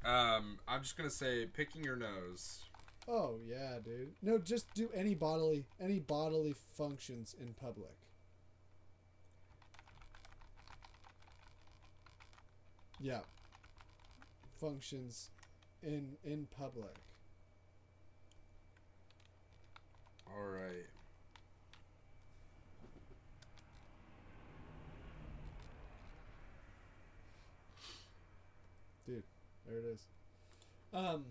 Um, 0.09 0.59
I'm 0.66 0.83
just 0.83 0.97
gonna 0.97 1.11
say, 1.11 1.45
picking 1.47 1.85
your 1.85 1.97
nose. 1.97 2.61
Oh 3.07 3.39
yeah, 3.45 3.78
dude. 3.85 4.12
No, 4.22 4.39
just 4.39 4.72
do 4.74 4.89
any 4.95 5.14
bodily 5.14 5.64
any 5.81 5.99
bodily 5.99 6.55
functions 6.76 7.35
in 7.39 7.53
public. 7.55 7.97
Yeah. 13.01 13.20
Functions 14.61 15.31
in 15.83 16.17
in 16.23 16.47
public. 16.47 16.97
All 20.27 20.43
right. 20.47 20.87
Dude, 29.07 29.23
there 29.67 29.79
it 29.79 29.85
is. 29.85 30.01
Um 30.93 31.25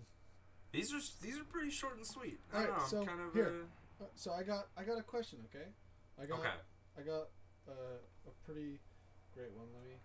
These 0.72 0.92
are 0.92 1.00
these 1.22 1.38
are 1.38 1.44
pretty 1.44 1.70
short 1.70 1.96
and 1.96 2.06
sweet. 2.06 2.38
I 2.52 2.58
All 2.58 2.66
don't 2.66 2.78
know. 2.78 2.84
So 2.86 3.04
kind 3.04 3.20
of 3.20 3.32
here. 3.32 3.52
uh, 4.00 4.04
so 4.14 4.32
I 4.32 4.42
got 4.42 4.68
I 4.76 4.82
got 4.84 4.98
a 4.98 5.02
question, 5.02 5.38
okay? 5.54 5.66
I 6.18 6.22
Uh, 6.22 6.26
got 6.26 6.38
okay. 6.40 6.58
I 6.98 7.02
got 7.02 7.28
uh, 7.68 7.98
a 8.26 8.32
pretty 8.44 8.80
great 9.34 9.52
one. 9.56 9.66
Let 9.74 9.84
me 9.84 9.96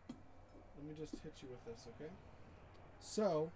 let 0.78 0.84
me 0.86 0.94
just 0.98 1.14
hit 1.24 1.34
you 1.42 1.50
with 1.50 1.64
this, 1.66 1.88
okay? 1.96 2.12
So, 3.06 3.52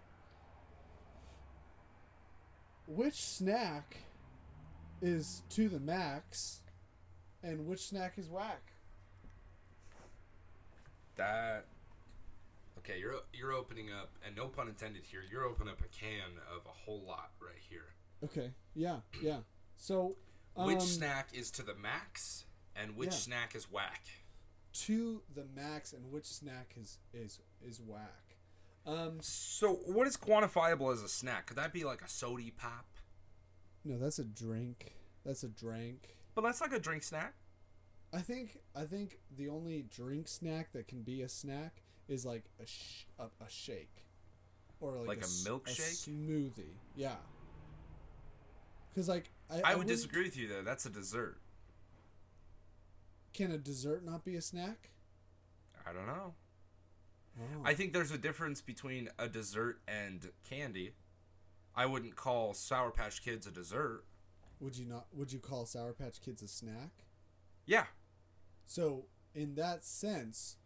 which 2.87 3.15
snack 3.15 3.97
is 5.01 5.41
to 5.49 5.67
the 5.67 5.79
max, 5.79 6.61
and 7.43 7.65
which 7.65 7.87
snack 7.87 8.13
is 8.17 8.29
whack? 8.29 8.61
That. 11.17 11.65
Okay, 12.77 12.99
you're 12.99 13.15
you're 13.33 13.51
opening 13.51 13.91
up, 13.91 14.11
and 14.25 14.35
no 14.35 14.47
pun 14.47 14.67
intended 14.69 15.01
here. 15.03 15.21
You're 15.29 15.45
opening 15.45 15.73
up 15.73 15.81
a 15.81 15.87
can 15.87 16.37
of 16.55 16.65
a 16.65 16.69
whole 16.69 17.03
lot 17.05 17.31
right 17.41 17.61
here. 17.69 17.87
Okay, 18.23 18.51
yeah, 18.75 18.97
yeah. 19.21 19.39
So, 19.75 20.15
um, 20.55 20.67
which 20.67 20.81
snack 20.81 21.29
is 21.33 21.51
to 21.51 21.63
the 21.63 21.75
max, 21.75 22.45
and 22.75 22.95
which 22.95 23.09
yeah. 23.09 23.15
snack 23.15 23.55
is 23.55 23.69
whack? 23.69 24.05
to 24.73 25.21
the 25.35 25.45
max, 25.55 25.93
and 25.93 26.11
which 26.11 26.25
snack 26.25 26.73
is 26.79 26.97
is 27.13 27.39
is 27.65 27.81
whack? 27.81 28.28
Um, 28.86 29.17
So, 29.21 29.73
what 29.86 30.07
is 30.07 30.17
quantifiable 30.17 30.91
as 30.93 31.03
a 31.03 31.09
snack? 31.09 31.47
Could 31.47 31.57
that 31.57 31.73
be 31.73 31.84
like 31.84 32.01
a 32.01 32.07
sody 32.09 32.51
pop? 32.51 32.86
no, 33.86 33.97
that's 33.97 34.19
a 34.19 34.23
drink. 34.23 34.93
That's 35.25 35.43
a 35.43 35.47
drink. 35.49 36.15
But 36.36 36.41
that's 36.41 36.61
like 36.61 36.73
a 36.73 36.80
drink 36.80 37.03
snack. 37.03 37.34
I 38.13 38.19
think 38.21 38.59
I 38.75 38.84
think 38.86 39.19
the 39.36 39.49
only 39.49 39.84
drink 39.84 40.27
snack 40.27 40.71
that 40.73 40.88
can 40.88 41.01
be 41.03 41.21
a 41.21 41.30
snack 41.30 41.84
is 42.07 42.25
like 42.25 42.45
a 42.61 42.65
sh- 42.65 43.05
a, 43.19 43.25
a 43.25 43.49
shake, 43.49 44.05
or 44.80 44.97
like, 44.97 45.07
Like 45.07 45.17
a 45.19 45.23
s- 45.25 45.45
milkshake? 45.47 46.09
smoothie. 46.09 46.75
Yeah. 46.95 47.15
Because 48.89 49.07
like 49.07 49.30
I, 49.49 49.55
I, 49.55 49.57
would 49.75 49.80
wouldn't- 49.80 49.88
disagree 49.89 50.23
with 50.23 50.36
you 50.38 50.47
though. 50.47 50.63
That's 50.63 50.86
a 50.86 50.89
dessert. 50.89 51.38
Can 53.34 53.51
a 53.51 53.57
dessert 53.57 54.03
not 54.03 54.25
be 54.25 54.36
a 54.36 54.41
snack? 54.41 54.89
I 55.88 55.93
don't 55.93 56.07
know. 56.07 56.34
Oh. 57.38 57.61
I 57.63 57.73
think 57.73 57.93
there's 57.93 58.11
a 58.11 58.17
difference 58.17 58.61
between 58.61 59.09
a 59.17 59.27
dessert 59.27 59.80
and 59.88 60.30
candy. 60.49 60.93
I 61.75 61.86
wouldn't 61.86 62.15
call 62.15 62.53
Sour 62.53 62.91
Patch 62.91 63.23
Kids 63.23 63.47
a 63.47 63.51
dessert. 63.51 64.03
would 64.59 64.77
you 64.77 64.86
not? 64.86 65.05
Would 65.13 65.32
you 65.32 65.39
call 65.39 65.65
Sour 65.65 65.93
Patch 65.93 66.21
Kids 66.21 66.41
a 66.41 66.47
snack? 66.47 66.91
Yeah, 67.65 67.86
So 68.65 69.05
in 69.36 69.53
that 69.55 69.86
sense, 69.86 70.57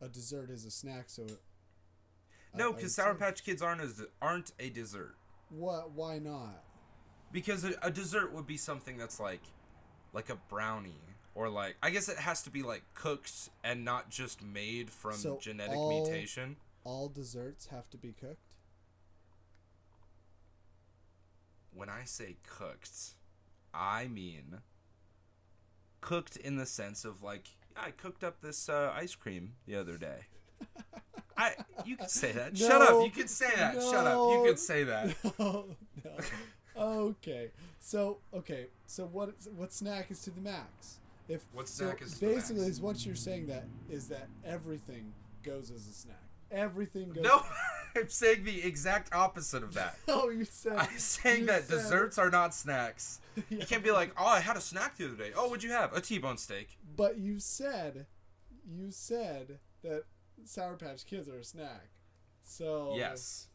a 0.00 0.08
dessert 0.08 0.50
is 0.50 0.64
a 0.64 0.70
snack. 0.72 1.04
So 1.06 1.22
it, 1.22 1.38
no, 2.54 2.72
because 2.72 2.94
Sour 2.94 3.14
say- 3.14 3.18
Patch 3.18 3.44
Kids 3.44 3.62
aren't 3.62 3.80
as 3.80 4.02
aren't 4.20 4.52
a 4.58 4.68
dessert. 4.68 5.14
What? 5.50 5.92
Why 5.92 6.18
not? 6.18 6.64
Because 7.30 7.64
a, 7.64 7.72
a 7.82 7.90
dessert 7.90 8.32
would 8.34 8.46
be 8.46 8.56
something 8.56 8.98
that's 8.98 9.18
like, 9.20 9.42
like 10.12 10.28
a 10.30 10.36
brownie, 10.50 11.00
or 11.34 11.48
like 11.48 11.76
I 11.82 11.90
guess 11.90 12.08
it 12.08 12.18
has 12.18 12.42
to 12.42 12.50
be 12.50 12.62
like 12.62 12.82
cooked 12.94 13.50
and 13.64 13.84
not 13.84 14.10
just 14.10 14.42
made 14.42 14.90
from 14.90 15.14
So 15.14 15.38
genetic 15.40 15.76
all- 15.76 15.90
mutation. 15.90 16.56
All 16.84 17.08
desserts 17.08 17.66
have 17.66 17.88
to 17.90 17.96
be 17.96 18.12
cooked. 18.12 18.48
When 21.74 21.88
I 21.88 22.04
say 22.04 22.36
cooked, 22.46 23.14
I 23.72 24.08
mean 24.08 24.58
cooked 26.00 26.36
in 26.36 26.56
the 26.56 26.66
sense 26.66 27.04
of 27.04 27.22
like 27.22 27.48
I 27.76 27.90
cooked 27.90 28.22
up 28.22 28.40
this 28.42 28.68
uh, 28.68 28.92
ice 28.94 29.14
cream 29.14 29.52
the 29.66 29.76
other 29.76 29.96
day. 29.96 30.26
I 31.38 31.54
you 31.86 31.96
could 31.96 32.10
say 32.10 32.32
that. 32.32 32.58
Shut 32.58 32.82
up. 32.82 33.04
You 33.04 33.10
could 33.10 33.30
say 33.30 33.50
that. 33.56 33.74
Shut 33.74 34.06
up. 34.06 34.18
You 34.18 34.36
no. 34.38 34.44
could 34.44 34.58
say 34.58 34.84
that. 34.84 35.16
no, 35.38 35.64
no. 36.04 36.10
Okay. 36.76 37.50
So 37.78 38.18
okay. 38.34 38.66
So 38.86 39.06
what 39.06 39.34
what 39.56 39.72
snack 39.72 40.10
is 40.10 40.20
to 40.22 40.30
the 40.30 40.40
max? 40.40 40.98
If 41.28 41.44
What 41.52 41.68
so 41.68 41.84
snack 41.86 42.02
is 42.02 42.14
basically 42.18 42.66
is 42.66 42.80
what 42.80 43.04
you're 43.06 43.14
saying 43.14 43.46
that 43.46 43.64
is 43.90 44.08
that 44.08 44.28
everything 44.44 45.12
goes 45.42 45.70
as 45.70 45.86
a 45.86 45.92
snack. 45.92 46.16
Everything 46.50 47.10
goes. 47.10 47.24
No, 47.24 47.42
I'm 47.96 48.08
saying 48.08 48.44
the 48.44 48.62
exact 48.62 49.14
opposite 49.14 49.62
of 49.62 49.74
that. 49.74 49.96
Oh, 50.08 50.28
you 50.30 50.44
said. 50.44 50.76
I'm 50.76 50.98
saying 50.98 51.46
that 51.46 51.64
said- 51.64 51.76
desserts 51.76 52.18
are 52.18 52.30
not 52.30 52.54
snacks. 52.54 53.20
You 53.48 53.58
can't 53.60 53.82
be 53.82 53.90
like, 53.92 54.12
oh, 54.18 54.26
I 54.26 54.40
had 54.40 54.56
a 54.56 54.60
snack 54.60 54.96
the 54.98 55.06
other 55.06 55.16
day. 55.16 55.32
Oh, 55.34 55.46
what'd 55.48 55.62
you 55.62 55.70
have? 55.70 55.96
A 55.96 56.00
T-bone 56.02 56.36
steak. 56.36 56.76
But 56.96 57.16
you 57.18 57.38
said, 57.38 58.06
you 58.68 58.90
said 58.90 59.58
that 59.82 60.04
Sour 60.44 60.76
Patch 60.76 61.06
Kids 61.06 61.28
are 61.30 61.38
a 61.38 61.44
snack. 61.44 61.88
So 62.42 62.92
Yes. 62.96 63.48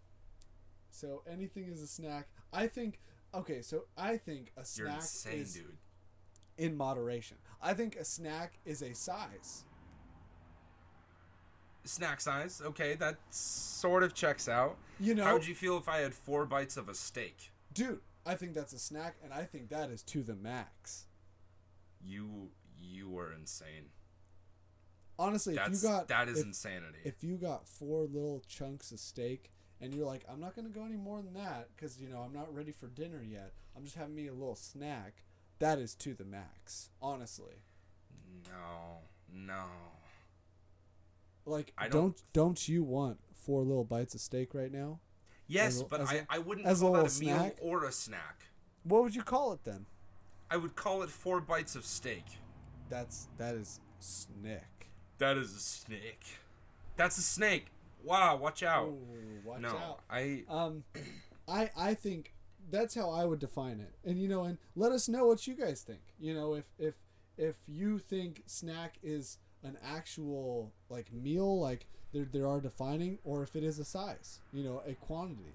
So 0.90 1.22
anything 1.32 1.66
is 1.72 1.82
a 1.82 1.88
snack. 1.88 2.28
I 2.52 2.66
think. 2.68 3.00
Okay, 3.36 3.62
so 3.62 3.84
I 3.96 4.18
think 4.18 4.52
a 4.58 4.62
You're 4.62 4.88
snack 4.88 4.96
insane, 5.02 5.40
is 5.42 5.54
dude. 5.54 5.78
in 6.58 6.76
moderation. 6.76 7.38
I 7.62 7.74
think 7.74 7.96
a 7.96 8.06
snack 8.06 8.60
is 8.66 8.82
a 8.82 8.94
size. 8.94 9.64
Snack 11.86 12.20
size. 12.20 12.62
Okay, 12.64 12.96
that 12.96 13.18
sort 13.30 14.04
of 14.04 14.14
checks 14.14 14.50
out. 14.50 14.78
You 15.00 15.16
know, 15.16 15.24
How 15.24 15.34
would 15.34 15.48
you 15.48 15.56
feel 15.56 15.78
if 15.78 15.88
I 15.88 16.00
had 16.00 16.14
four 16.14 16.46
bites 16.46 16.78
of 16.78 16.90
a 16.90 16.94
steak? 16.94 17.52
dude. 17.74 18.00
I 18.26 18.36
think 18.36 18.54
that's 18.56 18.74
a 18.74 18.80
snack, 18.80 19.16
and 19.24 19.32
I 19.32 19.44
think 19.46 19.70
that 19.70 19.90
is 19.90 20.04
to 20.04 20.22
the 20.22 20.36
max. 20.36 21.06
You 22.04 22.50
you 22.78 23.10
were 23.10 23.32
insane. 23.32 23.86
Honestly, 25.18 25.56
That's 25.56 25.78
if 25.78 25.84
you 25.84 25.90
got 25.90 26.08
that 26.10 26.28
is 26.28 26.40
if, 26.40 26.46
insanity. 26.46 26.98
if 27.06 27.24
you 27.24 27.38
got 27.38 27.70
four 27.70 28.02
little 28.04 28.42
chunks 28.46 28.92
of 28.92 29.00
steak, 29.00 29.50
and 29.80 29.94
you're 29.94 30.06
like, 30.06 30.26
I'm 30.30 30.42
not 30.42 30.58
gonna 30.58 30.68
go 30.68 30.84
any 30.84 30.98
more 30.98 31.22
than 31.22 31.36
that 31.36 31.70
because 31.74 31.98
you 32.02 32.10
know 32.10 32.20
I'm 32.20 32.34
not 32.34 32.54
ready 32.54 32.74
for 32.74 32.88
dinner 32.88 33.24
yet. 33.24 33.54
I'm 33.78 33.86
just 33.86 33.96
having 33.96 34.14
me 34.16 34.28
a 34.28 34.34
little 34.34 34.58
snack. 34.58 35.24
That 35.60 35.80
is 35.80 35.96
to 35.96 36.14
the 36.14 36.24
max. 36.26 36.90
Honestly, 37.02 37.64
no, 38.50 39.00
no. 39.34 39.64
like 41.46 41.74
I 41.78 41.88
don't 41.88 42.16
don't- 42.16 42.24
don't 42.34 42.68
you 42.68 42.84
want 42.84 43.20
four 43.34 43.64
little 43.64 43.84
bites 43.86 44.14
of 44.14 44.22
steak 44.22 44.54
right 44.54 44.72
now? 44.72 45.00
Yes, 45.48 45.82
a- 45.82 45.86
but 45.86 46.02
as 46.02 46.10
I, 46.10 46.14
a- 46.16 46.26
I 46.30 46.38
wouldn't 46.40 46.68
as 46.68 46.82
a 46.82 46.86
call 46.86 46.94
that 46.94 47.04
little 47.04 47.18
a 47.18 47.26
meal 47.44 47.52
or 47.62 47.86
a 47.86 47.92
snack. 47.92 48.44
What 48.84 49.04
would 49.04 49.16
you 49.16 49.24
call 49.24 49.54
it 49.54 49.64
then? 49.64 49.86
I 50.50 50.58
would 50.58 50.76
call 50.76 51.04
it 51.04 51.10
four 51.10 51.42
bites 51.42 51.76
of 51.76 51.86
steak. 51.86 52.26
That's 52.90 53.28
that 53.38 53.56
is 53.56 53.80
snack. 54.00 54.88
That 55.18 55.38
is 55.38 55.56
a 55.56 55.60
snake. 55.60 56.24
That's 56.96 57.18
a 57.18 57.22
snake. 57.24 57.68
Wow, 58.04 58.38
watch 58.38 58.64
out. 58.64 58.88
Ooh, 58.90 59.42
watch 59.44 59.62
no, 59.62 59.70
out. 59.70 60.00
I 60.10 60.44
Um, 60.48 60.84
I 61.48 61.70
I 61.76 61.94
think 61.96 62.34
that's 62.70 62.96
how 62.96 63.10
I 63.10 63.26
would 63.26 63.40
define 63.40 63.80
it. 63.80 63.94
And 64.04 64.20
you 64.20 64.28
know, 64.28 64.44
and 64.44 64.58
let 64.76 64.92
us 64.92 65.08
know 65.08 65.26
what 65.26 65.48
you 65.48 65.56
guys 65.56 65.82
think. 65.82 66.02
You 66.20 66.34
know, 66.34 66.54
if 66.56 66.66
if 66.78 66.96
if 67.38 67.56
you 67.68 68.00
think 68.00 68.44
snack 68.46 68.98
is 69.04 69.38
an 69.64 69.78
actual 69.84 70.74
like 70.90 71.12
meal, 71.14 71.60
like 71.60 71.88
there 72.14 72.26
there 72.32 72.48
are 72.48 72.60
defining, 72.62 73.20
or 73.24 73.44
if 73.44 73.56
it 73.56 73.64
is 73.64 73.80
a 73.80 73.86
size, 73.86 74.40
you 74.54 74.64
know, 74.64 74.82
a 74.88 74.94
quantity. 74.94 75.54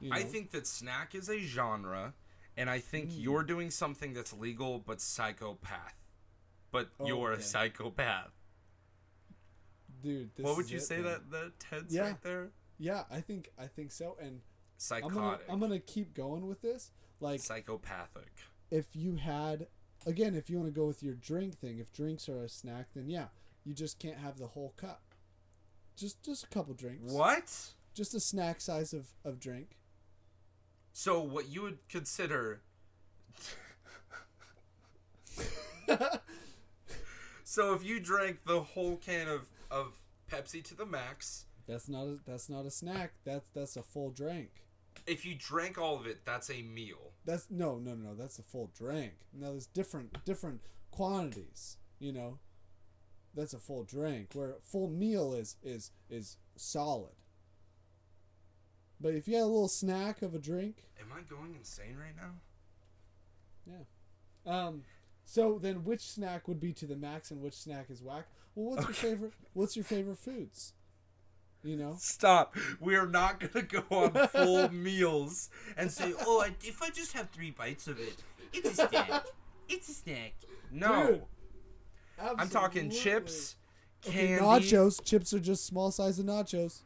You 0.00 0.10
I 0.12 0.22
think 0.24 0.50
that 0.50 0.66
snack 0.66 1.14
is 1.14 1.28
a 1.30 1.38
genre, 1.40 2.12
and 2.56 2.68
I 2.68 2.80
think 2.80 3.12
Hmm. 3.12 3.18
you're 3.20 3.42
doing 3.44 3.70
something 3.70 4.12
that's 4.12 4.32
legal 4.32 4.78
but 4.78 5.00
psychopath. 5.00 5.94
But 6.70 6.90
Oh, 7.00 7.06
you're 7.06 7.32
okay. 7.32 7.40
a 7.40 7.44
psychopath. 7.44 8.32
dude. 10.02 10.30
This 10.36 10.44
what 10.44 10.56
would 10.56 10.70
you 10.70 10.76
it, 10.78 10.82
say 10.82 10.96
man. 10.96 11.04
that 11.04 11.30
that 11.30 11.52
tense 11.60 11.92
Yeah. 11.92 12.02
right 12.08 12.22
there? 12.22 12.50
Yeah, 12.78 13.04
I 13.10 13.20
think 13.20 13.50
I 13.58 13.66
think 13.66 13.90
so. 13.92 14.16
And 14.20 14.42
I'm 14.76 14.80
Psychotic. 14.80 15.14
gonna 15.14 15.38
I'm 15.48 15.60
gonna 15.60 15.78
keep 15.80 16.14
going 16.14 16.46
with 16.46 16.60
this. 16.62 16.90
Like 17.20 17.40
Psychopathic. 17.40 18.30
if 18.70 18.86
you 18.94 19.16
had 19.16 19.68
again, 20.06 20.34
if 20.34 20.50
you 20.50 20.58
want 20.58 20.68
to 20.72 20.78
go 20.78 20.86
with 20.86 21.02
your 21.02 21.14
drink 21.14 21.58
thing, 21.58 21.78
if 21.78 21.92
drinks 21.92 22.28
are 22.28 22.44
a 22.44 22.48
snack, 22.48 22.88
then 22.94 23.08
yeah, 23.08 23.26
you 23.64 23.72
just 23.74 23.98
can't 23.98 24.18
have 24.18 24.38
the 24.38 24.48
whole 24.48 24.74
cup. 24.76 25.02
Just 25.96 26.22
just 26.22 26.44
a 26.44 26.48
couple 26.48 26.74
drinks. 26.74 27.12
What? 27.12 27.50
Just 27.94 28.14
a 28.14 28.20
snack 28.20 28.60
size 28.60 28.92
of, 28.92 29.08
of 29.24 29.40
drink. 29.40 29.78
So 30.92 31.20
what 31.22 31.48
you 31.48 31.62
would 31.62 31.78
consider 31.88 32.60
So 37.44 37.72
if 37.74 37.84
you 37.84 38.00
drank 38.00 38.44
the 38.44 38.60
whole 38.60 38.96
can 38.96 39.28
of, 39.28 39.48
of 39.70 39.94
Pepsi 40.30 40.62
to 40.64 40.74
the 40.74 40.84
max, 40.84 41.46
That's 41.66 41.88
not 41.88 42.02
a 42.06 42.18
that's 42.26 42.48
not 42.48 42.66
a 42.66 42.70
snack. 42.70 43.12
That's 43.24 43.48
that's 43.54 43.76
a 43.76 43.82
full 43.82 44.10
drink. 44.10 44.50
If 45.06 45.24
you 45.24 45.34
drank 45.34 45.78
all 45.78 45.96
of 45.96 46.06
it, 46.06 46.24
that's 46.24 46.50
a 46.50 46.62
meal. 46.62 47.12
That's 47.24 47.46
no 47.50 47.78
no 47.78 47.94
no. 47.94 48.10
No. 48.10 48.14
That's 48.14 48.38
a 48.38 48.42
full 48.42 48.70
drink. 48.76 49.12
Now 49.32 49.50
there's 49.50 49.66
different 49.66 50.24
different 50.24 50.60
quantities. 50.90 51.76
You 51.98 52.12
know. 52.12 52.38
That's 53.34 53.52
a 53.52 53.58
full 53.58 53.84
drink. 53.84 54.30
Where 54.32 54.56
full 54.62 54.88
meal 54.88 55.34
is 55.34 55.56
is 55.62 55.90
is 56.08 56.36
solid. 56.56 57.12
But 58.98 59.14
if 59.14 59.28
you 59.28 59.34
had 59.34 59.42
a 59.42 59.46
little 59.46 59.68
snack 59.68 60.22
of 60.22 60.34
a 60.34 60.38
drink, 60.38 60.84
Am 60.98 61.12
I 61.12 61.20
going 61.28 61.54
insane 61.54 61.96
right 61.98 62.16
now? 62.16 62.32
Yeah. 63.66 63.84
Um, 64.46 64.82
so 65.24 65.58
then, 65.60 65.84
which 65.84 66.00
snack 66.00 66.48
would 66.48 66.60
be 66.60 66.72
to 66.74 66.86
the 66.86 66.96
max, 66.96 67.30
and 67.30 67.42
which 67.42 67.54
snack 67.54 67.90
is 67.90 68.02
whack? 68.02 68.26
Well, 68.54 68.76
what's 68.76 68.86
your 68.86 68.94
favorite? 68.94 69.32
What's 69.52 69.76
your 69.76 69.84
favorite 69.84 70.18
foods? 70.18 70.72
You 71.66 71.76
know, 71.76 71.96
Stop. 71.98 72.56
We 72.78 72.94
are 72.94 73.08
not 73.08 73.40
going 73.40 73.66
to 73.66 73.80
go 73.80 73.84
on 73.90 74.28
full 74.28 74.68
meals 74.72 75.50
and 75.76 75.90
say, 75.90 76.12
oh, 76.20 76.40
I, 76.40 76.54
if 76.62 76.80
I 76.80 76.90
just 76.90 77.12
have 77.14 77.28
three 77.30 77.50
bites 77.50 77.88
of 77.88 77.98
it, 77.98 78.14
it's 78.52 78.78
a 78.78 78.88
snack. 78.88 79.26
It's 79.68 79.88
a 79.88 79.94
snack. 79.94 80.34
No. 80.70 81.06
Dude, 81.06 81.22
I'm 82.38 82.48
talking 82.48 82.88
chips, 82.88 83.56
Okay, 84.06 84.38
nachos. 84.38 85.02
Chips 85.04 85.32
are 85.34 85.40
just 85.40 85.66
small 85.66 85.90
size 85.90 86.20
of 86.20 86.26
nachos. 86.26 86.82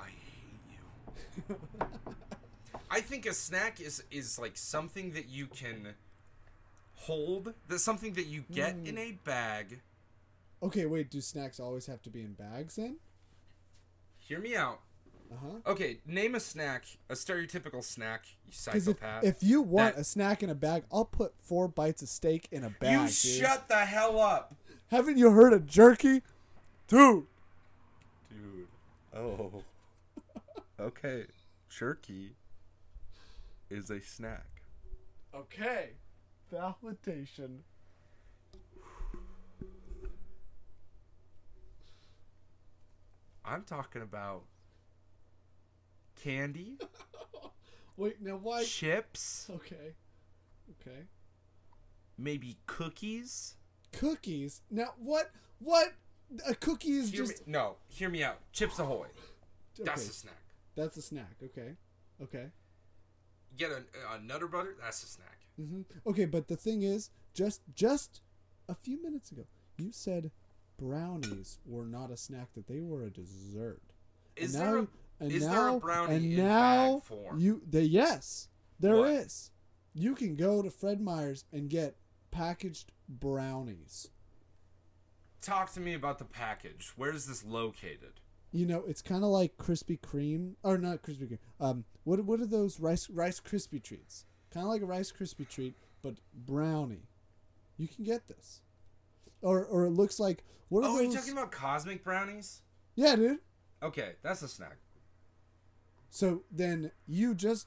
I 0.00 0.06
hate 0.06 1.46
you. 1.46 1.56
I 2.90 3.00
think 3.00 3.26
a 3.26 3.34
snack 3.34 3.80
is 3.80 4.02
is 4.10 4.38
like 4.38 4.56
something 4.56 5.12
that 5.12 5.28
you 5.28 5.46
can 5.46 5.94
hold. 6.94 7.52
That's 7.68 7.84
something 7.84 8.14
that 8.14 8.26
you 8.26 8.44
get 8.50 8.76
in 8.84 8.96
mm. 8.96 8.98
a 8.98 9.12
bag. 9.24 9.80
Okay, 10.62 10.86
wait. 10.86 11.10
Do 11.10 11.20
snacks 11.20 11.58
always 11.58 11.86
have 11.86 12.02
to 12.02 12.10
be 12.10 12.22
in 12.22 12.34
bags 12.34 12.76
then? 12.76 12.96
Hear 14.18 14.38
me 14.40 14.54
out. 14.56 14.80
Uh 15.32 15.36
huh. 15.42 15.70
Okay, 15.72 15.98
name 16.06 16.34
a 16.34 16.40
snack, 16.40 16.84
a 17.08 17.14
stereotypical 17.14 17.84
snack, 17.84 18.24
you 18.46 18.52
Because 18.64 18.88
if, 18.88 18.98
psychopath. 18.98 19.24
if 19.24 19.42
you 19.42 19.62
want 19.62 19.94
That- 19.94 20.00
a 20.00 20.04
snack 20.04 20.42
in 20.42 20.50
a 20.50 20.54
bag, 20.56 20.82
I'll 20.92 21.04
put 21.04 21.34
four 21.40 21.68
bites 21.68 22.02
of 22.02 22.08
steak 22.08 22.48
in 22.50 22.64
a 22.64 22.70
bag. 22.70 22.92
you 22.92 22.98
dude. 23.06 23.10
shut 23.12 23.68
the 23.68 23.76
hell 23.84 24.18
up. 24.20 24.54
Haven't 24.88 25.18
you 25.18 25.30
heard 25.30 25.52
of 25.52 25.66
jerky, 25.66 26.22
dude? 26.88 27.26
Dude. 28.28 28.66
Oh. 29.14 29.62
okay. 30.80 31.26
Jerky 31.68 32.32
is 33.70 33.88
a 33.90 34.00
snack. 34.00 34.46
Okay. 35.32 35.90
Validation. 36.52 37.58
I'm 43.50 43.64
talking 43.64 44.02
about 44.02 44.44
candy, 46.22 46.78
Wait, 47.96 48.20
now 48.22 48.36
why? 48.36 48.62
chips, 48.64 49.50
Okay. 49.52 49.94
Okay. 50.80 51.00
maybe 52.16 52.56
cookies. 52.66 53.54
Cookies. 53.92 54.62
Now 54.70 54.94
what? 54.98 55.30
What? 55.58 55.94
A 56.48 56.54
cookie 56.54 56.92
is 56.92 57.10
Hear 57.10 57.24
just. 57.26 57.44
me, 57.46 57.52
no, 57.52 57.76
hear 57.88 58.08
me 58.08 58.22
out. 58.22 58.38
Chips 58.52 58.78
Ahoy. 58.78 59.08
That's 59.78 60.02
okay, 60.02 60.10
a 60.10 60.12
snack. 60.12 60.42
That's 60.76 60.96
a 60.96 61.02
snack. 61.02 61.34
Okay. 61.42 61.74
Okay. 62.22 62.46
Get 63.56 63.72
a, 63.72 63.82
a 64.14 64.20
Nutter 64.20 64.46
Butter. 64.46 64.76
That's 64.80 65.02
a 65.02 65.06
snack. 65.06 65.38
hmm 65.56 65.82
Okay, 66.06 66.26
but 66.26 66.46
the 66.46 66.56
thing 66.56 66.82
is, 66.82 67.10
just 67.34 67.62
just 67.74 68.20
a 68.68 68.74
few 68.76 69.02
minutes 69.02 69.32
ago, 69.32 69.46
you 69.76 69.90
said 69.90 70.30
brownies 70.80 71.58
were 71.66 71.84
not 71.84 72.10
a 72.10 72.16
snack; 72.16 72.52
that 72.54 72.66
they 72.66 72.80
were 72.80 73.04
a 73.04 73.10
dessert. 73.10 73.82
Is 74.36 74.54
and 74.54 74.64
there 74.64 74.74
now, 74.74 74.80
a, 74.80 75.24
and 75.24 75.32
is 75.32 75.46
now, 75.46 75.52
there 75.52 75.68
a 75.68 75.80
brownie 75.80 76.14
and 76.16 76.24
in 76.24 76.36
now 76.36 76.94
bag 76.94 77.04
form? 77.04 77.38
you 77.38 77.62
the 77.68 77.86
yes, 77.86 78.48
there 78.78 79.06
is. 79.06 79.50
What? 79.52 80.02
You 80.02 80.14
can 80.14 80.36
go 80.36 80.62
to 80.62 80.70
Fred 80.70 81.00
Meyer's 81.00 81.44
and 81.52 81.68
get 81.68 81.96
packaged 82.30 82.92
brownies. 83.08 84.08
Talk 85.42 85.72
to 85.72 85.80
me 85.80 85.94
about 85.94 86.18
the 86.18 86.24
package. 86.24 86.92
Where 86.96 87.12
is 87.12 87.26
this 87.26 87.44
located? 87.44 88.20
You 88.52 88.66
know, 88.66 88.84
it's 88.86 89.02
kind 89.02 89.24
of 89.24 89.30
like 89.30 89.56
Krispy 89.56 89.98
Kreme, 89.98 90.54
or 90.62 90.76
not 90.76 91.02
Krispy 91.02 91.28
Kreme. 91.28 91.38
Um, 91.60 91.84
what 92.04 92.24
what 92.24 92.40
are 92.40 92.46
those 92.46 92.80
rice 92.80 93.08
Rice 93.10 93.40
Krispie 93.40 93.82
treats? 93.82 94.26
Kind 94.52 94.64
of 94.64 94.70
like 94.70 94.82
a 94.82 94.86
Rice 94.86 95.12
Krispie 95.12 95.48
treat, 95.48 95.74
but 96.02 96.14
brownie. 96.34 97.08
You 97.76 97.88
can 97.88 98.04
get 98.04 98.26
this, 98.28 98.60
or 99.42 99.64
or 99.64 99.86
it 99.86 99.90
looks 99.90 100.18
like 100.20 100.44
what 100.68 100.84
are 100.84 100.90
Oh, 100.90 100.96
those? 100.98 101.06
you 101.06 101.18
talking 101.18 101.32
about 101.32 101.50
cosmic 101.52 102.04
brownies? 102.04 102.62
yeah, 102.94 103.16
dude. 103.16 103.38
Okay, 103.82 104.12
that's 104.22 104.42
a 104.42 104.48
snack. 104.48 104.76
So 106.10 106.42
then 106.50 106.90
you 107.06 107.34
just 107.34 107.66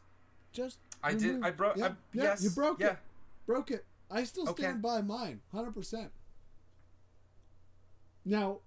just 0.52 0.78
I 1.02 1.14
did. 1.14 1.44
I 1.44 1.52
broke. 1.52 1.78
Yeah, 1.78 1.86
I, 1.86 1.90
yeah, 2.14 2.24
yes. 2.24 2.44
you 2.44 2.50
broke 2.52 2.80
yeah. 2.80 2.92
it. 2.92 2.98
Broke 3.46 3.72
it. 3.72 3.86
I 4.12 4.24
still 4.26 4.48
Okay. 4.50 4.64
stand 4.64 4.82
by 4.82 5.02
mine, 5.02 5.42
hundred 5.52 5.74
percent. 5.74 6.12
Now, 8.26 8.60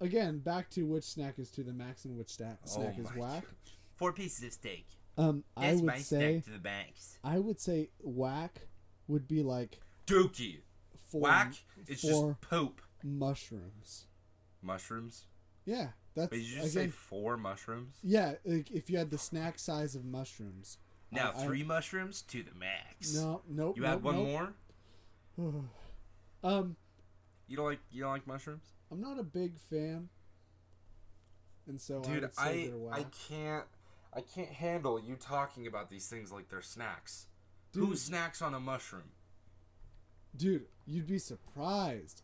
again, 0.00 0.38
back 0.38 0.70
to 0.70 0.82
which 0.82 1.04
snack 1.04 1.38
is 1.38 1.50
to 1.52 1.62
the 1.62 1.72
max 1.72 2.04
and 2.04 2.16
which 2.16 2.30
sta- 2.30 2.56
snack 2.64 2.94
Oh 2.98 3.02
is 3.02 3.14
whack. 3.16 3.44
Four 3.96 4.12
pieces 4.12 4.44
of 4.44 4.52
steak. 4.52 4.86
Um, 5.16 5.44
I 5.56 5.68
That's 5.68 5.80
would 5.80 5.86
my 5.86 5.98
say 5.98 6.40
to 6.40 6.50
the 6.50 6.58
max. 6.58 7.18
I 7.24 7.38
would 7.38 7.58
say 7.60 7.90
whack 8.00 8.68
would 9.08 9.26
be 9.26 9.42
like 9.42 9.80
Dookie. 10.06 10.60
For 11.08 11.20
Whack 11.20 11.54
It's 11.86 12.02
for 12.02 12.06
just 12.34 12.40
poop. 12.42 12.80
mushrooms. 13.02 14.06
Mushrooms. 14.62 15.26
Yeah, 15.64 15.88
that's 16.14 16.30
Wait, 16.30 16.38
did 16.38 16.46
you 16.46 16.60
just 16.62 16.74
say 16.74 16.88
four 16.88 17.36
mushrooms? 17.36 17.96
yeah, 18.02 18.34
like 18.44 18.70
if 18.70 18.88
you 18.90 18.98
had 18.98 19.10
the 19.10 19.18
snack 19.18 19.58
size 19.58 19.94
of 19.94 20.04
mushrooms. 20.04 20.78
Now 21.10 21.32
I- 21.34 21.40
I- 21.42 21.46
three 21.46 21.62
mushrooms 21.62 22.22
to 22.22 22.42
the 22.42 22.54
max. 22.54 23.14
No, 23.14 23.42
nope. 23.48 23.76
You 23.76 23.82
nope, 23.82 23.92
add 23.92 24.02
one 24.02 24.14
nope. 24.16 24.54
more. 25.36 25.64
Um, 26.42 26.76
You 27.48 27.56
don't 27.56 27.66
like 27.66 27.80
you 27.90 28.02
don't 28.02 28.12
like 28.12 28.26
mushrooms, 28.26 28.74
I'm 28.92 29.00
not 29.00 29.18
a 29.18 29.22
big 29.24 29.58
fan, 29.58 30.08
and 31.66 31.80
so 31.80 31.98
I 31.98 32.06
dude. 32.06 32.30
I 32.38 32.52
they're 32.70 32.92
I 32.92 33.04
can't 33.28 33.64
I 34.14 34.20
can't 34.20 34.50
handle 34.50 35.00
you 35.00 35.16
talking 35.16 35.66
about 35.66 35.90
these 35.90 36.06
things 36.08 36.30
like 36.32 36.48
they're 36.48 36.62
snacks. 36.62 37.26
Dude. 37.72 37.84
Who 37.88 37.96
snacks 37.96 38.40
on 38.40 38.54
a 38.54 38.60
mushroom? 38.60 39.10
Dude, 40.36 40.66
you'd 40.88 41.06
be 41.06 41.18
surprised. 41.18 42.22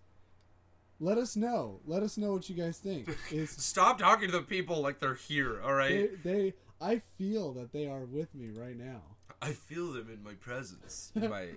Let 1.01 1.19
us 1.19 1.37
know. 1.37 1.81
Let 1.87 2.03
us 2.03 2.17
know 2.17 2.33
what 2.33 2.49
you 2.49 2.55
guys 2.55 2.79
think. 2.79 3.09
Is 3.31 3.51
Stop 3.51 3.99
talking 3.99 4.31
to 4.31 4.39
the 4.39 4.43
people 4.43 4.81
like 4.81 5.01
they're 5.01 5.15
here. 5.15 5.61
All 5.63 5.75
right. 5.75 6.11
they, 6.23 6.33
they? 6.33 6.53
I 6.81 7.01
feel 7.19 7.53
that 7.55 7.73
they 7.73 7.87
are 7.87 8.05
with 8.05 8.35
me 8.35 8.49
right 8.51 8.77
now. 8.77 9.03
I 9.43 9.53
feel 9.53 9.93
them 9.93 10.09
in 10.13 10.23
my 10.23 10.35
presence, 10.35 11.13
in 11.15 11.29
my 11.29 11.49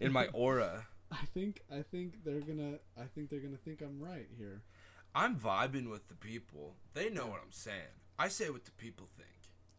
in 0.00 0.12
my 0.12 0.28
aura. 0.28 0.86
I 1.12 1.24
think 1.34 1.62
I 1.70 1.82
think 1.82 2.24
they're 2.24 2.40
gonna 2.40 2.78
I 2.96 3.04
think 3.14 3.30
they're 3.30 3.40
gonna 3.40 3.56
think 3.56 3.82
I'm 3.82 4.00
right 4.00 4.28
here. 4.38 4.62
I'm 5.14 5.36
vibing 5.36 5.90
with 5.90 6.08
the 6.08 6.14
people. 6.14 6.74
They 6.94 7.10
know 7.10 7.26
what 7.26 7.40
I'm 7.44 7.52
saying. 7.52 7.96
I 8.18 8.28
say 8.28 8.50
what 8.50 8.64
the 8.64 8.70
people 8.72 9.06
think. 9.16 9.28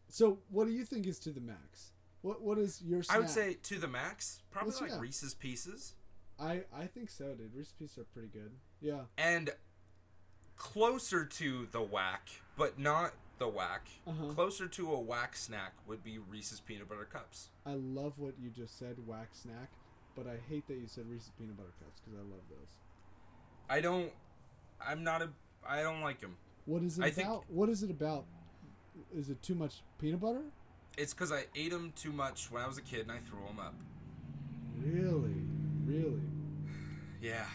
So 0.08 0.38
what 0.48 0.66
do 0.66 0.72
you 0.72 0.84
think 0.84 1.06
is 1.06 1.18
to 1.20 1.30
the 1.30 1.40
max? 1.40 1.92
What 2.22 2.42
what 2.42 2.58
is 2.58 2.82
your 2.82 3.02
snack? 3.02 3.16
I 3.16 3.20
would 3.20 3.30
say 3.30 3.54
to 3.54 3.78
the 3.78 3.88
max, 3.88 4.42
probably 4.50 4.72
What's- 4.74 4.92
like. 4.92 5.00
Reese's 5.00 5.34
Pieces, 5.34 5.94
I 6.40 6.62
I 6.76 6.86
think 6.86 7.10
so, 7.10 7.34
dude. 7.34 7.54
Reese's 7.54 7.72
Pieces 7.78 7.98
are 7.98 8.04
pretty 8.04 8.28
good. 8.28 8.50
Yeah. 8.80 9.02
and 9.18 9.50
closer 10.56 11.24
to 11.24 11.66
the 11.72 11.80
whack, 11.80 12.28
but 12.56 12.78
not 12.78 13.12
the 13.38 13.48
whack. 13.48 13.88
Uh-huh. 14.06 14.32
Closer 14.34 14.66
to 14.68 14.92
a 14.92 15.00
whack 15.00 15.36
snack 15.36 15.72
would 15.86 16.02
be 16.04 16.18
Reese's 16.18 16.60
peanut 16.60 16.88
butter 16.88 17.04
cups. 17.10 17.48
I 17.66 17.74
love 17.74 18.18
what 18.18 18.34
you 18.38 18.50
just 18.50 18.78
said, 18.78 18.96
whack 19.06 19.30
snack, 19.32 19.70
but 20.16 20.26
I 20.26 20.36
hate 20.48 20.66
that 20.68 20.74
you 20.74 20.86
said 20.86 21.04
Reese's 21.08 21.32
peanut 21.38 21.56
butter 21.56 21.72
cups 21.82 22.00
because 22.04 22.18
I 22.18 22.22
love 22.22 22.42
those. 22.50 22.68
I 23.68 23.80
don't. 23.80 24.10
I'm 24.86 25.04
not 25.04 25.22
a. 25.22 25.28
I 25.66 25.82
don't 25.82 26.00
like 26.00 26.20
them. 26.20 26.36
What 26.66 26.82
is 26.82 26.98
it 26.98 27.02
I 27.04 27.06
about? 27.08 27.14
think- 27.16 27.44
What 27.48 27.68
is 27.68 27.82
it 27.82 27.90
about? 27.90 28.24
Is 29.14 29.30
it 29.30 29.42
too 29.42 29.54
much 29.54 29.82
peanut 29.98 30.20
butter? 30.20 30.42
It's 30.98 31.14
because 31.14 31.32
I 31.32 31.44
ate 31.54 31.70
them 31.70 31.92
too 31.96 32.12
much 32.12 32.50
when 32.50 32.62
I 32.62 32.66
was 32.66 32.76
a 32.76 32.82
kid 32.82 33.02
and 33.02 33.12
I 33.12 33.18
threw 33.18 33.38
them 33.46 33.58
up. 33.58 33.74
Really, 34.82 35.42
really. 35.90 36.20
Yeah. 37.20 37.46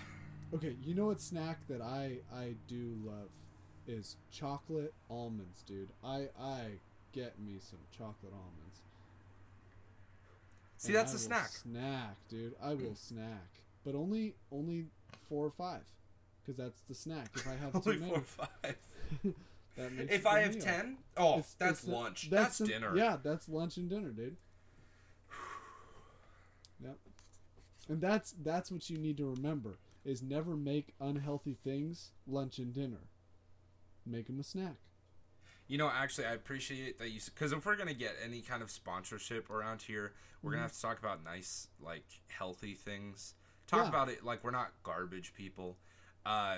Okay, 0.54 0.76
you 0.84 0.94
know 0.96 1.08
what 1.08 1.20
snack 1.22 1.60
that 1.68 1.82
I 1.82 2.20
I 2.34 2.56
do 2.68 2.96
love 3.04 3.30
is 3.88 4.16
chocolate 4.32 4.94
almonds, 5.10 5.64
dude. 5.66 5.90
I 6.04 6.30
I 6.40 6.80
get 7.14 7.40
me 7.40 7.58
some 7.60 7.80
chocolate 7.92 8.34
almonds. 8.34 8.82
See, 10.78 10.90
And 10.90 10.96
that's 10.98 11.12
I 11.12 11.14
a 11.14 11.16
will 11.16 11.20
snack. 11.20 11.48
Snack, 11.50 12.16
dude. 12.30 12.54
I 12.62 12.70
will 12.74 12.92
mm. 12.92 12.98
snack, 12.98 13.50
but 13.84 13.96
only 13.96 14.36
only 14.52 14.86
four 15.30 15.46
or 15.46 15.52
five, 15.52 15.84
because 16.42 16.58
that's 16.58 16.82
the 16.88 16.94
snack. 16.96 17.30
If 17.36 17.48
I 17.48 17.56
have 17.56 17.74
too 17.84 17.92
Only 17.92 18.00
many, 18.00 18.12
four 18.12 18.20
or 18.20 18.22
five. 18.24 18.76
that 19.78 19.92
makes 19.94 20.14
If 20.14 20.26
I 20.26 20.40
have 20.40 20.54
meal. 20.56 20.64
ten, 20.64 20.98
oh, 21.18 21.30
It's- 21.40 21.56
that's 21.58 21.80
it's 21.84 21.88
lunch. 21.88 22.30
That's, 22.30 22.58
some- 22.58 22.68
dinner. 22.68 22.96
Yeah, 22.96 23.18
that's 23.24 23.50
lunch 23.50 23.78
and 23.78 23.90
dinner, 23.90 24.10
dude. 24.10 24.36
Yep. 26.84 26.98
And 27.88 28.02
that's 28.02 28.34
that's 28.44 28.72
what 28.72 28.90
you 28.90 28.98
need 28.98 29.18
to 29.18 29.26
remember 29.30 29.78
is 30.04 30.22
never 30.22 30.56
make 30.56 30.94
unhealthy 31.00 31.54
things 31.54 32.12
lunch 32.28 32.58
and 32.60 32.74
dinner. 32.74 33.10
Make 34.06 34.28
them 34.28 34.40
a 34.40 34.44
snack. 34.44 34.78
You 35.68 35.78
know, 35.80 35.90
actually, 35.90 36.26
I 36.28 36.34
appreciate 36.34 37.00
that 37.00 37.10
you 37.10 37.20
because 37.26 37.52
if 37.52 37.66
we're 37.66 37.76
gonna 37.76 37.94
get 37.94 38.16
any 38.24 38.42
kind 38.42 38.62
of 38.62 38.70
sponsorship 38.70 39.50
around 39.50 39.82
here, 39.82 40.14
we're 40.42 40.52
gonna 40.52 40.64
have 40.64 40.74
to 40.74 40.82
talk 40.82 41.00
about 41.00 41.24
nice, 41.24 41.68
like 41.80 42.06
healthy 42.28 42.74
things. 42.76 43.34
Talk 43.68 43.84
Yeah. 43.84 43.90
about 43.90 44.10
it 44.10 44.24
like 44.24 44.44
we're 44.44 44.52
not 44.52 44.74
garbage 44.84 45.34
people. 45.34 45.78
Uh, 46.26 46.58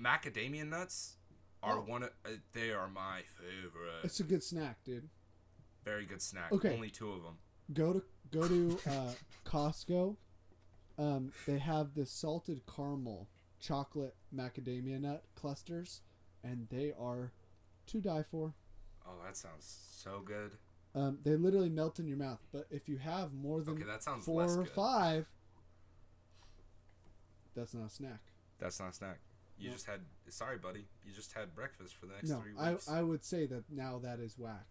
macadamia 0.00 0.66
nuts 0.66 1.16
are 1.62 1.78
Oh. 1.78 1.82
one. 1.82 2.02
Of, 2.04 2.10
uh, 2.24 2.30
they 2.52 2.72
are 2.72 2.88
my 2.88 3.22
favorite. 3.22 4.04
It's 4.04 4.20
a 4.20 4.24
good 4.24 4.42
snack, 4.42 4.82
dude. 4.84 5.08
Very 5.84 6.04
good 6.06 6.22
snack. 6.22 6.52
Okay. 6.52 6.74
Only 6.74 6.90
two 6.90 7.10
of 7.12 7.22
them. 7.22 7.38
Go 7.72 7.92
to 7.92 8.02
go 8.32 8.48
to 8.48 8.78
uh, 8.86 9.12
Costco. 9.44 10.16
Um, 10.98 11.32
they 11.46 11.58
have 11.58 11.94
this 11.94 12.10
salted 12.10 12.62
caramel 12.66 13.28
chocolate 13.60 14.14
macadamia 14.34 15.00
nut 15.00 15.22
clusters, 15.34 16.00
and 16.42 16.66
they 16.70 16.92
are 16.98 17.32
to 17.86 18.00
die 18.00 18.22
for. 18.24 18.54
Oh, 19.06 19.12
that 19.24 19.36
sounds 19.36 19.78
so 19.92 20.20
good. 20.24 20.52
Um, 20.94 21.18
they 21.22 21.36
literally 21.36 21.68
melt 21.68 21.98
in 21.98 22.08
your 22.08 22.16
mouth. 22.18 22.40
But 22.52 22.66
if 22.70 22.88
you 22.88 22.98
have 22.98 23.32
more 23.32 23.62
than 23.62 23.74
Okay, 23.82 24.20
four 24.22 24.42
or 24.44 24.56
good. 24.64 24.68
five, 24.68 25.28
that's 27.54 27.74
not 27.74 27.86
a 27.86 27.90
snack. 27.90 28.20
That's 28.58 28.80
not 28.80 28.90
a 28.90 28.92
snack. 28.92 29.18
You 29.58 29.68
No. 29.68 29.74
just 29.74 29.86
had. 29.86 30.00
Sorry, 30.28 30.58
buddy. 30.58 30.86
You 31.04 31.12
just 31.12 31.32
had 31.32 31.54
breakfast 31.54 31.94
for 31.94 32.06
the 32.06 32.14
next 32.14 32.28
No, 32.28 32.40
three 32.40 32.52
I, 32.58 32.72
weeks. 32.72 32.88
I 32.88 33.02
would 33.02 33.24
say 33.24 33.46
that 33.46 33.64
now 33.70 33.98
that 34.00 34.20
is 34.20 34.38
whack. 34.38 34.66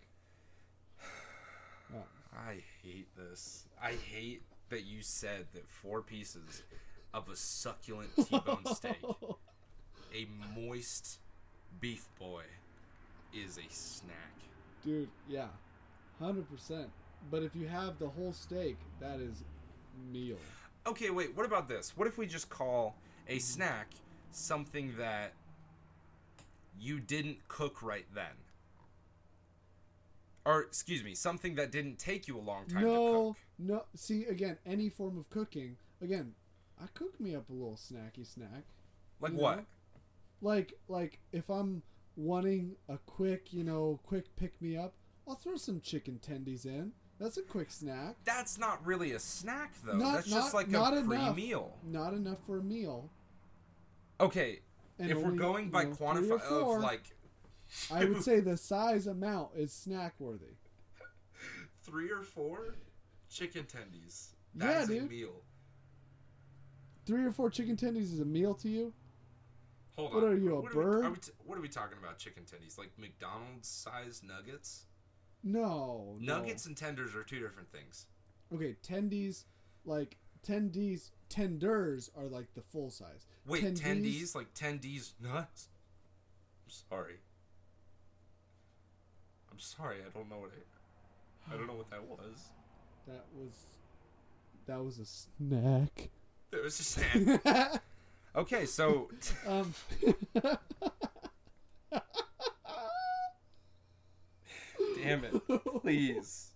Uh, 1.94 1.98
I 2.34 2.64
hate 2.84 3.08
this. 3.16 3.66
I 3.82 3.94
hate 3.94 4.44
that 4.70 4.86
you 4.86 5.02
said 5.02 5.46
that 5.54 5.68
four 5.68 6.02
pieces 6.02 6.64
of 7.14 7.30
a 7.30 7.36
succulent 7.36 8.10
T-bone 8.16 8.66
steak, 8.76 9.02
a 10.14 10.28
moist 10.56 11.20
beef 11.80 12.08
boy, 12.20 12.44
is 13.34 13.58
a 13.58 13.70
snack. 13.74 14.34
Dude, 14.84 15.10
yeah, 15.28 15.48
hundred 16.20 16.50
percent. 16.50 16.90
But 17.32 17.44
if 17.44 17.56
you 17.56 17.68
have 17.68 18.00
the 18.00 18.08
whole 18.08 18.34
steak, 18.34 18.78
that 19.00 19.20
is 19.20 19.44
meal. 20.12 20.38
Okay, 20.86 21.10
wait. 21.10 21.36
What 21.36 21.46
about 21.46 21.68
this? 21.68 21.94
What 21.96 22.08
if 22.08 22.18
we 22.18 22.26
just 22.26 22.50
call 22.50 22.96
a 23.28 23.32
mm-hmm. 23.32 23.40
snack 23.40 23.92
something 24.32 24.94
that 24.98 25.34
you 26.80 27.00
didn't 27.00 27.48
cook 27.48 27.82
right 27.82 28.06
then? 28.14 28.47
Or 30.48 30.62
excuse 30.62 31.04
me, 31.04 31.14
something 31.14 31.56
that 31.56 31.74
didn't 31.74 32.00
take 32.00 32.26
you 32.26 32.38
a 32.38 32.40
long 32.40 32.68
time 32.68 32.82
to 32.82 32.88
no, 32.88 33.24
cook. 33.28 33.38
no. 33.60 33.84
See 33.96 34.24
again, 34.24 34.58
any 34.66 34.88
form 34.88 35.18
of 35.18 35.30
cooking. 35.30 35.76
Again, 36.02 36.36
I 36.82 36.86
cook 36.94 37.20
me 37.20 37.36
up 37.36 37.50
a 37.50 37.54
little 37.54 37.76
snacky 37.76 38.26
snack. 38.26 38.64
Like 39.20 39.34
what? 39.34 39.58
know? 39.58 39.64
Like 40.42 40.74
like 40.88 41.20
if 41.34 41.50
I'm 41.50 41.82
wanting 42.16 42.78
a 42.88 42.98
quick, 42.98 43.52
you 43.52 43.66
know, 43.66 44.00
quick 44.04 44.34
pick 44.38 44.54
me 44.62 44.78
up, 44.78 44.94
I'll 45.28 45.36
throw 45.36 45.58
some 45.58 45.82
chicken 45.82 46.18
tendies 46.26 46.66
in. 46.66 46.94
That's 47.20 47.36
a 47.36 47.42
quick 47.42 47.70
snack. 47.70 48.16
That's 48.24 48.58
not 48.58 48.86
really 48.86 49.12
a 49.12 49.20
snack 49.20 49.74
though. 49.86 49.98
Not- 49.98 50.14
That's 50.16 50.30
just 50.30 50.54
like 50.54 50.70
not 50.70 50.94
a 50.94 51.00
enough. 51.00 51.34
pre-meal. 51.36 51.76
Not 51.84 52.14
enough 52.14 52.38
for 52.46 52.60
a 52.60 52.64
meal. 52.64 53.10
Okay, 54.22 54.62
And 54.98 55.12
if 55.12 55.18
we're 55.18 55.32
going 55.32 55.70
by 55.70 55.86
quantify 55.86 56.42
of 56.42 56.82
like 56.82 57.04
I 57.92 58.06
would 58.06 58.24
say 58.24 58.40
the 58.40 58.58
size 58.58 59.08
amount 59.08 59.50
is 59.56 59.72
snack 59.74 60.14
worthy. 60.20 60.56
three 61.84 62.10
or 62.12 62.24
four 62.24 62.76
chicken 63.30 63.64
tendies. 63.64 64.30
Yeah, 64.56 64.68
That's 64.86 64.90
a 64.90 65.02
meal. 65.02 65.42
Three 67.06 67.24
or 67.24 67.32
four 67.32 67.50
chicken 67.50 67.76
tendies 67.76 68.14
is 68.14 68.20
a 68.20 68.26
meal 68.26 68.54
to 68.56 68.70
you? 68.70 68.94
Hold 69.98 70.14
What 70.14 70.24
on. 70.24 70.30
are 70.32 70.38
you, 70.38 70.56
a 70.58 70.62
we- 70.62 70.68
bird? 70.70 71.06
are 71.06 71.10
we 71.12 71.18
t- 71.18 71.32
what 71.46 71.58
are 71.58 71.62
we 71.62 71.70
talking 71.70 71.98
about? 71.98 72.18
Chicken 72.20 72.44
tendies, 72.44 72.78
like 72.78 72.92
McDonald's 72.98 73.68
sized 73.68 74.24
nuggets. 74.24 74.86
No, 75.44 76.18
no. 76.20 76.40
Nuggets 76.40 76.66
and 76.66 76.76
tenders 76.76 77.16
are 77.16 77.24
two 77.24 77.40
different 77.40 77.72
things. 77.72 78.06
Okay, 78.54 78.76
tendies, 78.84 79.44
like 79.86 80.18
tendies, 80.46 81.12
tenders 81.30 82.10
are 82.18 82.26
like 82.28 82.54
the 82.54 82.62
full 82.62 82.90
size. 82.90 83.26
Wait, 83.46 83.64
Tendies? 83.64 83.82
tendies, 83.82 84.36
like 84.36 84.54
tendies 84.54 85.14
nuts. 85.22 85.70
I'm 86.66 86.72
sorry. 86.90 87.16
I'm 89.58 89.62
sorry. 89.62 89.98
I 90.06 90.10
don't 90.16 90.30
know 90.30 90.38
what 90.38 90.52
I. 90.52 91.52
I 91.52 91.58
don't 91.58 91.66
know 91.66 91.74
what 91.74 91.90
that 91.90 92.04
was. 92.04 92.52
That 93.08 93.26
was, 93.36 93.56
that 94.68 94.84
was 94.84 95.00
a 95.00 95.06
snack. 95.06 96.12
It 96.52 96.64
was 96.64 96.80
a 96.80 96.84
snack. 96.84 97.82
okay, 98.36 98.68
so 98.68 99.10
um. 99.48 99.74
damn 105.02 105.24
it, 105.24 105.42
please, 105.82 106.52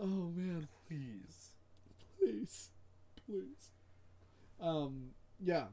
oh 0.00 0.30
man, 0.36 0.68
please. 0.86 1.54
please, 2.20 2.70
please. 3.26 3.70
Um, 4.60 5.10
yeah. 5.42 5.64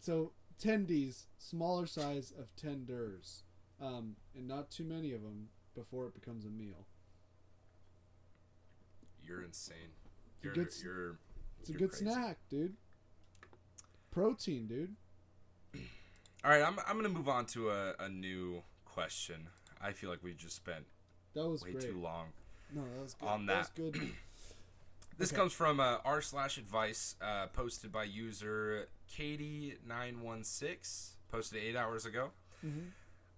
So 0.00 0.32
tendies, 0.58 1.26
smaller 1.36 1.84
size 1.86 2.32
of 2.38 2.56
tenders, 2.56 3.42
um, 3.80 4.16
and 4.34 4.46
not 4.48 4.70
too 4.70 4.84
many 4.84 5.12
of 5.12 5.22
them 5.22 5.48
before 5.74 6.06
it 6.06 6.14
becomes 6.14 6.44
a 6.44 6.50
meal. 6.50 6.86
You're 9.22 9.42
insane. 9.42 9.76
It's 10.38 10.42
a 10.42 10.44
You're 10.44 10.54
good 10.54 10.72
you're. 10.82 11.18
It's 11.60 11.68
a 11.68 11.72
you're 11.72 11.78
good 11.80 11.90
crazy. 11.90 12.04
snack, 12.06 12.38
dude. 12.48 12.74
Protein, 14.10 14.66
dude. 14.66 14.94
All 16.44 16.50
right, 16.50 16.62
I'm 16.62 16.78
I'm 16.86 16.96
gonna 16.96 17.08
move 17.08 17.28
on 17.28 17.46
to 17.46 17.70
a, 17.70 17.94
a 17.98 18.08
new 18.08 18.62
question. 18.84 19.48
I 19.82 19.92
feel 19.92 20.10
like 20.10 20.22
we 20.22 20.32
just 20.32 20.56
spent 20.56 20.84
That 21.34 21.46
was 21.48 21.62
way 21.62 21.72
great. 21.72 21.84
too 21.90 22.00
long. 22.00 22.26
No, 22.74 22.82
that 22.82 23.02
was 23.02 23.14
good. 23.14 23.26
on 23.28 23.46
that. 23.46 23.70
that. 23.74 23.92
good. 23.92 24.12
This 25.18 25.30
Okay. 25.32 25.40
comes 25.40 25.54
from 25.54 25.80
uh, 25.80 25.96
r 26.04 26.20
slash 26.20 26.58
advice 26.58 27.14
uh, 27.22 27.46
posted 27.46 27.90
by 27.90 28.04
user 28.04 28.86
Katie 29.10 29.78
nine 29.88 30.20
one 30.20 30.44
six 30.44 31.14
posted 31.32 31.62
eight 31.62 31.74
hours 31.74 32.04
ago, 32.04 32.32
Mhm. 32.62 32.90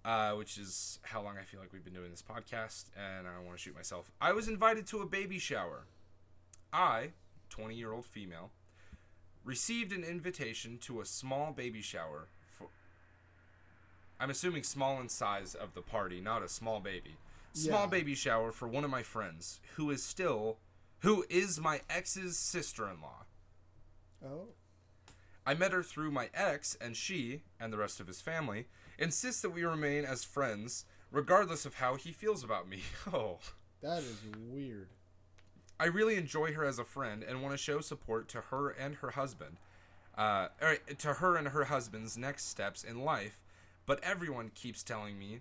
Uh, 0.05 0.32
which 0.32 0.59
is 0.59 0.99
how 1.03 1.22
long 1.22 1.36
I 1.38 1.42
feel 1.44 1.61
like 1.61 1.72
we've 1.72 1.84
been 1.84 1.94
doing 1.94 2.11
this 2.11 2.22
podcast, 2.22 2.86
and 2.96 3.26
I 3.26 3.34
don't 3.34 3.44
want 3.46 3.59
to 3.59 3.62
shoot 3.62 3.74
myself. 3.74 4.11
I 4.20 4.32
was 4.32 4.49
invited 4.49 4.86
to 4.88 5.01
a 5.01 5.07
baby 5.07 5.38
shower. 5.38 5.84
I, 6.72 7.11
twenty 7.51 7.74
year 7.74 7.92
old 7.92 8.05
female, 8.07 8.51
received 9.44 9.92
an 9.92 10.05
invitation 10.05 10.78
to 10.82 11.01
a 11.01 11.05
small 11.05 11.53
baby 11.53 11.80
shower. 11.82 12.28
For 12.51 12.68
I'm 14.20 14.30
assuming 14.30 14.62
small 14.64 15.01
in 15.01 15.09
size 15.09 15.55
of 15.55 15.74
the 15.74 15.82
party, 15.82 16.20
not 16.20 16.42
a 16.42 16.49
small 16.49 16.80
baby. 16.80 17.16
Small 17.55 17.82
Yeah. 17.84 17.86
baby 17.86 18.14
shower 18.14 18.53
for 18.53 18.68
one 18.68 18.84
of 18.84 18.90
my 18.90 19.03
friends 19.03 19.61
who 19.76 19.90
is 19.90 20.03
still 20.03 20.59
who 21.01 21.24
is 21.30 21.61
my 21.61 21.80
ex's 21.88 22.36
sister-in-law. 22.38 23.24
Oh. 24.24 24.49
I 25.46 25.55
met 25.55 25.72
her 25.72 25.82
through 25.82 26.11
my 26.11 26.28
ex 26.34 26.76
and 26.80 26.96
she 26.96 27.42
and 27.61 27.72
the 27.72 27.78
rest 27.78 28.01
of 28.01 28.07
his 28.09 28.20
family 28.20 28.66
insist 28.99 29.42
that 29.42 29.51
we 29.51 29.64
remain 29.64 30.05
as 30.05 30.24
friends 30.24 30.84
regardless 31.11 31.64
of 31.64 31.74
how 31.74 31.94
he 31.94 32.12
feels 32.12 32.44
about 32.44 32.68
me. 32.68 32.82
Oh. 33.12 33.38
That 33.80 34.03
is 34.03 34.20
weird. 34.51 34.88
I 35.78 35.84
really 35.84 36.16
enjoy 36.16 36.53
her 36.55 36.64
as 36.64 36.80
a 36.80 36.84
friend 36.84 37.22
and 37.22 37.40
want 37.40 37.53
to 37.53 37.62
show 37.62 37.80
support 37.80 38.28
to 38.30 38.40
her 38.51 38.70
and 38.70 38.96
her 38.96 39.11
husband, 39.11 39.59
uh, 40.16 40.49
or 40.61 40.78
to 40.99 41.14
her 41.14 41.36
and 41.36 41.49
her 41.49 41.64
husband's 41.64 42.18
next 42.18 42.49
steps 42.49 42.82
in 42.82 43.05
life. 43.05 43.40
But 43.86 44.03
everyone 44.03 44.51
keeps 44.53 44.82
telling 44.82 45.16
me 45.16 45.40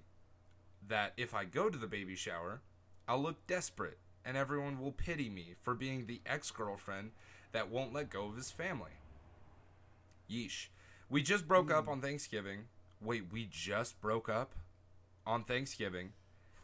that 0.88 1.14
if 1.18 1.34
I 1.34 1.46
go 1.46 1.70
to 1.70 1.78
the 1.78 1.88
baby 1.88 2.16
shower, 2.16 2.62
I'll 3.08 3.22
look 3.22 3.48
desperate 3.48 3.98
and 4.24 4.38
everyone 4.38 4.80
will 4.80 4.92
pity 4.92 5.30
me 5.30 5.56
for 5.62 5.74
being 5.74 6.06
the 6.06 6.22
ex 6.26 6.52
girlfriend 6.52 7.12
that 7.54 7.72
won't 7.72 7.94
let 7.94 8.10
go 8.12 8.26
of 8.26 8.36
his 8.36 8.52
family. 8.52 8.92
Yeesh. 10.30 10.68
We 11.10 11.24
just 11.24 11.48
broke 11.48 11.72
up 11.72 11.88
on 11.88 12.02
Thanksgiving. 12.02 12.66
Wait, 13.02 13.24
we 13.32 13.48
just 13.50 14.00
broke 14.02 14.30
up 14.30 14.54
on 15.26 15.44
Thanksgiving 15.44 16.14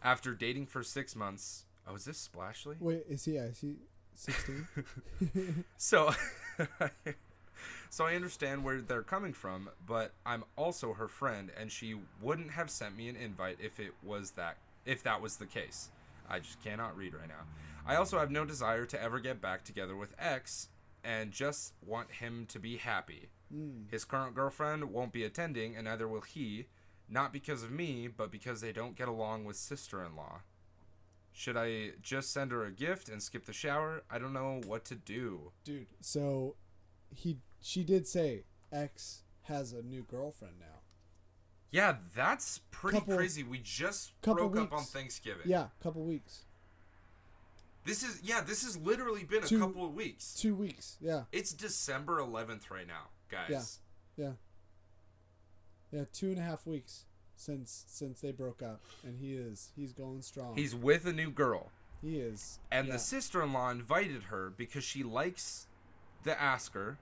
after 0.04 0.34
dating 0.34 0.68
for 0.68 0.84
six 0.84 1.16
months. 1.16 1.66
Oh, 1.88 1.96
is 1.96 2.06
this 2.06 2.18
Splashly? 2.18 2.78
Wait, 2.80 3.04
is 3.10 3.26
he? 3.26 3.38
Is 3.38 3.60
he 3.60 3.76
sixteen? 4.16 4.68
So, 5.78 6.14
so 7.90 8.06
I 8.06 8.16
understand 8.16 8.64
where 8.64 8.82
they're 8.82 9.04
coming 9.04 9.34
from, 9.34 9.70
but 9.86 10.14
I'm 10.26 10.44
also 10.58 10.94
her 10.94 11.08
friend, 11.08 11.52
and 11.60 11.72
she 11.72 11.96
wouldn't 12.22 12.52
have 12.52 12.70
sent 12.70 12.98
me 12.98 13.10
an 13.10 13.16
invite 13.16 13.58
if 13.62 13.80
it 13.80 13.94
was 14.04 14.32
that 14.32 14.58
if 14.86 15.04
that 15.04 15.22
was 15.22 15.38
the 15.38 15.46
case. 15.46 15.90
I 16.30 16.40
just 16.40 16.64
cannot 16.64 16.98
read 16.98 17.14
right 17.14 17.28
now. 17.28 17.46
I 17.86 17.96
also 17.96 18.18
have 18.18 18.32
no 18.32 18.46
desire 18.46 18.86
to 18.86 19.02
ever 19.02 19.20
get 19.20 19.42
back 19.42 19.64
together 19.64 19.96
with 19.96 20.14
X, 20.18 20.70
and 21.04 21.32
just 21.32 21.74
want 21.86 22.12
him 22.12 22.46
to 22.50 22.60
be 22.60 22.78
happy. 22.78 23.28
Mm. 23.54 23.92
His 23.92 24.04
current 24.06 24.36
girlfriend 24.36 24.92
won't 24.92 25.12
be 25.12 25.24
attending, 25.24 25.76
and 25.76 25.86
neither 25.86 26.08
will 26.08 26.22
he, 26.22 26.66
not 27.10 27.32
because 27.34 27.64
of 27.64 27.72
me, 27.72 28.08
but 28.08 28.32
because 28.32 28.62
they 28.62 28.72
don't 28.72 28.96
get 28.96 29.08
along 29.08 29.46
with 29.46 29.56
sister-in-law. 29.58 30.40
Should 31.34 31.58
I 31.58 31.92
just 32.02 32.32
send 32.32 32.52
her 32.52 32.64
a 32.66 32.72
gift 32.72 33.10
and 33.10 33.22
skip 33.22 33.46
the 33.46 33.54
shower? 33.54 34.04
I 34.10 34.20
don't 34.20 34.34
know 34.34 34.62
what 34.66 34.86
to 34.86 34.96
do. 34.96 35.52
Dude, 35.64 35.88
so 36.00 36.56
he 37.14 37.38
she 37.62 37.84
did 37.84 38.08
say 38.08 38.44
X 38.72 39.22
has 39.44 39.74
a 39.74 39.82
new 39.82 40.04
girlfriend 40.04 40.56
now. 40.60 40.66
Yeah, 41.72 41.96
that's 42.16 42.60
pretty 42.70 43.00
Couple- 43.00 43.16
crazy. 43.18 43.42
We 43.42 43.58
just 43.60 44.12
broke 44.22 44.56
up 44.58 44.72
on. 44.74 44.84
Thanksgiving. 44.84 45.44
Yeah, 45.46 45.68
couple 45.82 46.04
weeks, 46.04 46.46
This 47.86 48.04
is 48.04 48.22
yeah, 48.24 48.42
this 48.42 48.64
has 48.64 48.78
literally 48.78 49.24
been 49.24 49.42
Two- 49.42 49.58
a 49.58 49.60
couple 49.60 49.84
of 49.86 49.94
weeks. 49.96 50.36
two 50.36 50.54
weeks. 50.56 50.98
Yeah, 51.02 51.24
It's 51.32 51.52
December 51.52 52.20
11th 52.20 52.70
right 52.70 52.86
now, 52.88 53.08
guys. 53.34 53.80
Yeah. 54.18 54.32
yeah, 55.92 56.04
two 56.12 56.30
and 56.30 56.40
a 56.40 56.44
half 56.44 56.66
weeks 56.68 57.06
since 57.36 57.86
since 57.88 58.22
they 58.22 58.32
broke 58.32 58.62
up, 58.62 58.82
and 59.04 59.18
he 59.18 59.34
is 59.34 59.72
he's 59.76 59.92
going 59.94 60.22
strong. 60.22 60.56
He's 60.56 60.76
with 60.76 61.06
a 61.06 61.14
new 61.14 61.32
girl, 61.32 61.72
he 62.02 62.20
is, 62.20 62.60
and 62.72 62.88
yeah. 62.88 62.94
the 62.94 63.00
sister-in-law 63.00 63.72
invited 63.72 64.24
her 64.24 64.52
because 64.56 64.84
she 64.84 65.04
likes 65.04 65.68
the 66.24 66.40
asker, 66.40 66.98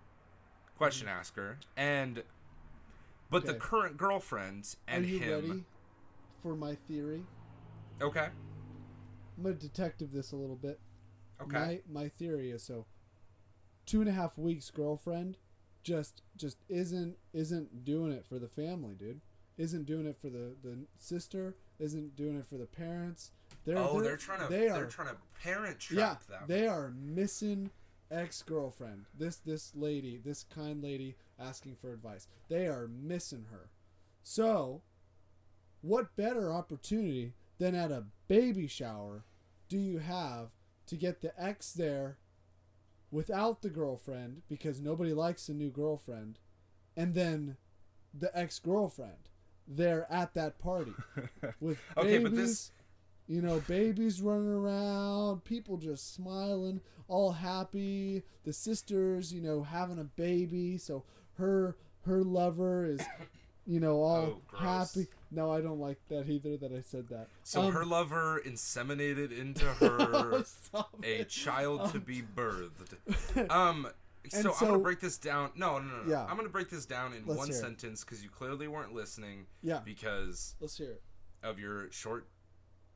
question 0.77 1.07
asker, 1.07 1.57
and 1.77 2.23
but 3.29 3.45
the 3.45 3.53
Mm-hmm. 3.53 3.61
Current 3.61 3.97
girlfriend 3.97 4.75
and 4.87 5.05
Are 5.05 5.07
you 5.07 5.19
him. 5.19 5.31
ready 5.49 5.63
for 6.41 6.55
my 6.55 6.75
theory? 6.75 7.23
Okay. 8.01 8.27
I'm 9.37 9.43
gonna 9.43 9.55
detective 9.55 10.11
this 10.11 10.31
a 10.31 10.35
little 10.35 10.55
bit. 10.55 10.79
Okay. 11.41 11.81
My 11.89 12.01
my 12.03 12.07
theory 12.09 12.51
is 12.51 12.63
so 12.63 12.85
two 13.85 13.99
and 14.01 14.09
a 14.09 14.13
half 14.13 14.37
weeks 14.37 14.69
girlfriend 14.69 15.37
just 15.83 16.21
just 16.37 16.57
isn't 16.69 17.17
isn't 17.33 17.83
doing 17.83 18.11
it 18.11 18.25
for 18.25 18.39
the 18.39 18.47
family, 18.47 18.95
dude. 18.95 19.21
Isn't 19.57 19.85
doing 19.85 20.05
it 20.05 20.17
for 20.17 20.29
the 20.29 20.55
the 20.63 20.77
sister. 20.97 21.55
Isn't 21.79 22.15
doing 22.15 22.37
it 22.37 22.45
for 22.45 22.57
the 22.57 22.65
parents. 22.65 23.31
They're, 23.65 23.77
oh, 23.77 24.01
they're, 24.01 24.17
trying 24.17 24.41
to 24.41 24.47
They 24.47 24.69
are 24.69 24.79
they're 24.79 24.85
trying 24.87 25.09
to 25.09 25.17
parent 25.43 25.89
yeah. 25.91 25.97
trap 25.97 26.27
them. 26.27 26.43
They 26.47 26.67
are 26.67 26.91
missing 26.95 27.69
ex 28.09 28.41
girlfriend. 28.41 29.05
This 29.17 29.37
this 29.37 29.71
lady, 29.75 30.19
this 30.23 30.43
kind 30.43 30.83
lady 30.83 31.15
asking 31.39 31.75
for 31.75 31.93
advice. 31.93 32.27
They 32.49 32.67
are 32.67 32.87
missing 32.87 33.45
her. 33.51 33.69
So, 34.23 34.81
what 35.81 36.15
better 36.15 36.51
opportunity 36.51 37.33
than 37.57 37.75
at 37.75 37.91
a 37.91 38.05
baby 38.27 38.67
shower 38.67 39.23
do 39.69 39.77
you 39.77 39.99
have 39.99 40.49
to 40.87 40.95
get 40.95 41.21
the 41.21 41.31
ex 41.41 41.71
there 41.71 42.17
without 43.11 43.61
the 43.61 43.69
girlfriend 43.69 44.41
because 44.47 44.79
nobody 44.79 45.13
likes 45.13 45.49
a 45.49 45.53
new 45.53 45.69
girlfriend 45.69 46.39
and 46.95 47.13
then 47.13 47.57
the 48.13 48.35
ex 48.37 48.59
girlfriend 48.59 49.29
there 49.67 50.05
at 50.11 50.33
that 50.33 50.57
party 50.59 50.93
with 51.59 51.77
Okay, 51.97 52.17
babies, 52.17 52.23
but 52.29 52.35
this- 52.35 52.71
you 53.27 53.41
know 53.41 53.59
babies 53.67 54.21
running 54.21 54.49
around 54.49 55.43
people 55.45 55.77
just 55.77 56.13
smiling 56.13 56.81
all 57.07 57.31
happy. 57.33 58.23
The 58.43 58.53
sisters 58.53 59.33
you 59.33 59.41
know 59.41 59.63
having 59.63 59.99
a 59.99 60.03
baby 60.03 60.77
so 60.77 61.03
her 61.35 61.75
her 62.05 62.23
lover 62.23 62.85
is 62.85 62.99
you 63.67 63.79
know 63.79 64.01
all 64.01 64.41
Oh, 64.53 64.57
happy 64.57 65.07
no 65.29 65.51
i 65.51 65.61
don't 65.61 65.79
like 65.79 65.99
that 66.09 66.27
either 66.27 66.57
that 66.57 66.71
i 66.71 66.81
said 66.81 67.07
that 67.09 67.27
So 67.43 67.61
Um, 67.61 67.73
her 67.73 67.85
lover 67.85 68.41
inseminated 68.45 69.31
into 69.37 69.65
her 69.79 70.43
stop 70.43 70.95
a 71.03 71.23
child 71.25 71.91
to 71.91 71.99
be 71.99 72.21
birthed. 72.35 72.95
Um, 73.51 73.87
so, 74.29 74.37
And 74.39 74.47
I'm 74.49 74.67
gonna 74.67 74.79
break 74.79 74.99
this 74.99 75.17
down. 75.17 75.51
No, 75.55 75.79
no, 75.79 75.85
no, 75.97 76.03
no. 76.03 76.09
Yeah. 76.11 76.25
I'm 76.25 76.35
gonna 76.37 76.49
break 76.49 76.69
this 76.69 76.85
down 76.85 77.13
in 77.13 77.25
Let's 77.25 77.37
one 77.39 77.51
sentence 77.53 78.03
because 78.03 78.23
you 78.23 78.29
clearly 78.29 78.67
weren't 78.67 78.93
listening 78.93 79.45
yeah 79.63 79.79
because 79.83 80.55
let's 80.59 80.77
hear 80.77 80.91
it 80.91 81.01
of 81.43 81.57
your 81.59 81.91
short 81.91 82.27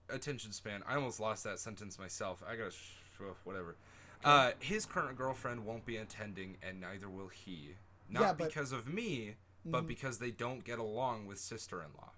attention 0.10 0.52
span. 0.52 0.84
I 0.88 0.96
almost 0.96 1.20
lost 1.20 1.44
that 1.46 1.60
sentence 1.60 1.98
myself. 1.98 2.44
I 2.48 2.56
gotta, 2.56 2.72
sh- 2.72 3.20
whatever. 3.44 3.76
Uh, 4.24 4.52
his 4.60 4.86
current 4.86 5.18
girlfriend 5.18 5.66
won't 5.66 5.86
be 5.86 5.98
attending, 5.98 6.58
and 6.62 6.80
neither 6.80 7.10
will 7.10 7.28
he. 7.30 7.72
Not 8.10 8.22
Yeah, 8.22 8.34
but- 8.34 8.48
because 8.50 8.72
of 8.72 8.88
me, 8.88 9.36
but 9.66 9.84
Mhm. 9.84 9.88
because 9.88 10.20
they 10.20 10.32
don't 10.32 10.64
get 10.64 10.80
along 10.80 11.26
with 11.26 11.40
sister-in-law. 11.40 12.12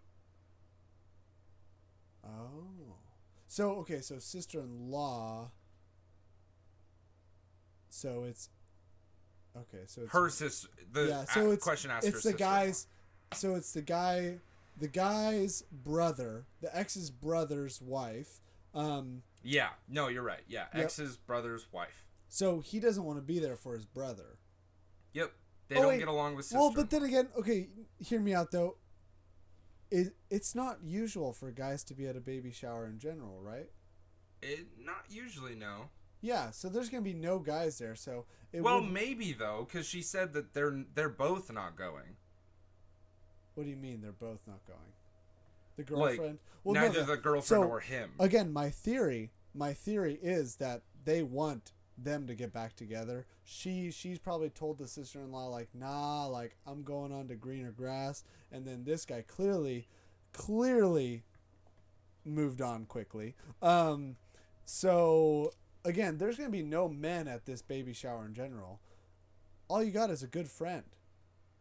Oh. 2.25 2.95
So 3.47 3.71
okay, 3.77 4.01
so 4.01 4.19
sister 4.19 4.59
in 4.59 4.91
law. 4.91 5.51
So 7.89 8.25
it's 8.25 8.49
okay. 9.55 9.83
So 9.87 10.01
it's 10.03 10.11
Her 10.11 10.29
sister. 10.29 10.67
The 10.91 11.07
yeah. 11.07 11.23
So 11.25 11.47
a- 11.49 11.51
it's 11.53 11.63
question 11.63 11.89
asker. 11.91 12.09
it's 12.09 12.23
the 12.23 12.33
guy's. 12.33 12.87
So 13.33 13.55
it's 13.55 13.73
the 13.73 13.81
guy, 13.81 14.39
the 14.77 14.87
guy's 14.87 15.63
brother, 15.71 16.45
the 16.61 16.75
ex's 16.77 17.09
brother's 17.11 17.81
wife. 17.81 18.41
Um. 18.73 19.23
Yeah, 19.43 19.69
no, 19.87 20.07
you're 20.09 20.23
right. 20.23 20.43
Yeah, 20.47 20.67
Yep. 20.73 20.83
ex's 20.85 21.15
brother's 21.17 21.71
wife. 21.71 22.05
So 22.27 22.59
he 22.59 22.79
doesn't 22.81 23.03
want 23.03 23.17
to 23.17 23.21
be 23.21 23.39
there 23.39 23.55
for 23.55 23.73
his 23.73 23.85
brother. 23.85 24.37
Yep, 25.13 25.33
they 25.67 25.75
Oh, 25.75 25.81
don't 25.81 25.89
wait. 25.89 25.99
get 25.99 26.07
along 26.07 26.35
with 26.35 26.45
sister. 26.45 26.57
Well, 26.59 26.71
but 26.73 26.89
then 26.89 27.03
again, 27.03 27.27
okay, 27.37 27.69
hear 27.99 28.19
me 28.19 28.33
out 28.33 28.51
though. 28.51 28.77
It 29.89 30.15
it's 30.29 30.53
not 30.55 30.79
usual 30.83 31.31
for 31.33 31.49
guys 31.51 31.83
to 31.85 31.93
be 31.93 32.07
at 32.07 32.15
a 32.15 32.19
baby 32.21 32.51
shower 32.51 32.85
in 32.87 32.99
general, 32.99 33.39
right? 33.41 33.69
it 34.41 34.67
not 34.79 35.05
usually 35.09 35.55
no. 35.55 35.89
Yeah. 36.21 36.51
So 36.51 36.69
there's 36.69 36.89
gonna 36.89 37.01
be 37.01 37.13
no 37.13 37.39
guys 37.39 37.79
there. 37.79 37.95
So 37.95 38.25
it 38.53 38.61
well, 38.61 38.81
would- 38.81 38.91
maybe 38.91 39.33
though, 39.33 39.65
because 39.67 39.87
she 39.87 40.01
said 40.01 40.33
that 40.33 40.53
they're 40.53 40.83
they're 40.93 41.09
both 41.09 41.51
not 41.51 41.75
going. 41.77 42.17
What 43.55 43.63
do 43.63 43.69
you 43.69 43.75
mean 43.77 44.01
they're 44.01 44.11
both 44.11 44.41
not 44.45 44.59
going? 44.67 44.79
The 45.77 45.95
Like, 45.95 46.17
girlfriend. 46.17 46.39
well, 46.63 46.75
Neither 46.75 46.99
no. 47.01 47.05
the 47.05 47.17
girlfriend 47.17 47.43
So, 47.63 47.63
or 47.63 47.79
him. 47.79 48.11
Again, 48.19 48.51
my 48.53 48.69
theory, 48.69 49.31
my 49.55 49.73
theory 49.73 50.19
is 50.21 50.57
that 50.57 50.83
they 51.03 51.23
want 51.23 51.71
them 51.97 52.27
to 52.27 52.35
get 52.35 52.53
back 52.53 52.75
together. 52.75 53.25
She 53.43 53.91
she's 53.91 54.19
probably 54.19 54.49
told 54.49 54.77
the 54.77 54.87
sister-in-law 54.87 55.47
like, 55.47 55.69
"Nah, 55.73 56.27
like 56.27 56.55
I'm 56.65 56.83
going 56.83 57.11
on 57.11 57.27
to 57.27 57.35
greener 57.35 57.71
grass." 57.71 58.23
And 58.51 58.65
then 58.65 58.83
this 58.83 59.05
guy 59.05 59.23
clearly 59.27 59.87
clearly 60.33 61.23
moved 62.25 62.61
on 62.61 62.85
quickly. 62.85 63.35
Um 63.61 64.17
so 64.65 65.51
again, 65.85 66.17
there's 66.17 66.37
to 66.37 66.49
be 66.49 66.63
no 66.63 66.89
men 66.89 67.27
at 67.27 67.45
this 67.45 67.61
baby 67.61 67.93
shower 67.93 68.25
in 68.25 68.33
general. 68.33 68.81
All 69.67 69.83
you 69.83 69.91
got 69.91 70.11
is 70.11 70.23
a 70.23 70.27
good 70.27 70.47
friend. 70.49 70.83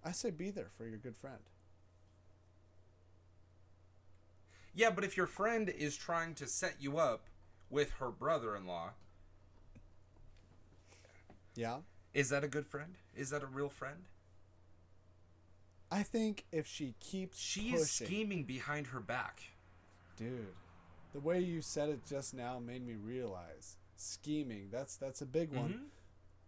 I 0.04 0.12
say 0.12 0.30
be 0.30 0.50
there 0.50 0.70
for 0.76 0.86
your 0.86 0.98
good 0.98 1.16
friend. 1.16 1.40
yeah, 4.76 4.90
but 4.90 5.04
if 5.04 5.16
your 5.16 5.26
friend 5.26 5.70
is 5.70 5.96
trying 5.96 6.34
to 6.34 6.46
set 6.46 6.76
you 6.78 6.98
up 6.98 7.24
with 7.70 7.92
her 7.92 8.10
brother-in-law, 8.10 8.90
Yeah. 11.56 11.78
is 12.14 12.28
that 12.30 12.44
a 12.44 12.48
good 12.48 12.66
friend? 12.66 12.94
Is 13.14 13.30
that 13.30 13.42
a 13.42 13.46
real 13.46 13.68
friend? 13.70 14.04
I 15.90 16.02
think 16.02 16.44
if 16.52 16.66
she 16.66 16.94
keeps 17.00 17.38
She 17.38 17.70
pushing, 17.70 17.74
is 17.76 17.90
scheming 17.90 18.44
behind 18.44 18.88
her 18.88 19.00
back. 19.00 19.40
dude. 20.16 20.54
The 21.12 21.20
way 21.20 21.40
you 21.40 21.62
said 21.62 21.88
it 21.88 22.04
just 22.06 22.34
now 22.34 22.58
made 22.58 22.84
me 22.86 22.94
realize 22.94 23.76
scheming. 23.96 24.68
That's 24.70 24.96
that's 24.96 25.22
a 25.22 25.26
big 25.26 25.52
one. 25.52 25.72
Mhm. 25.72 25.84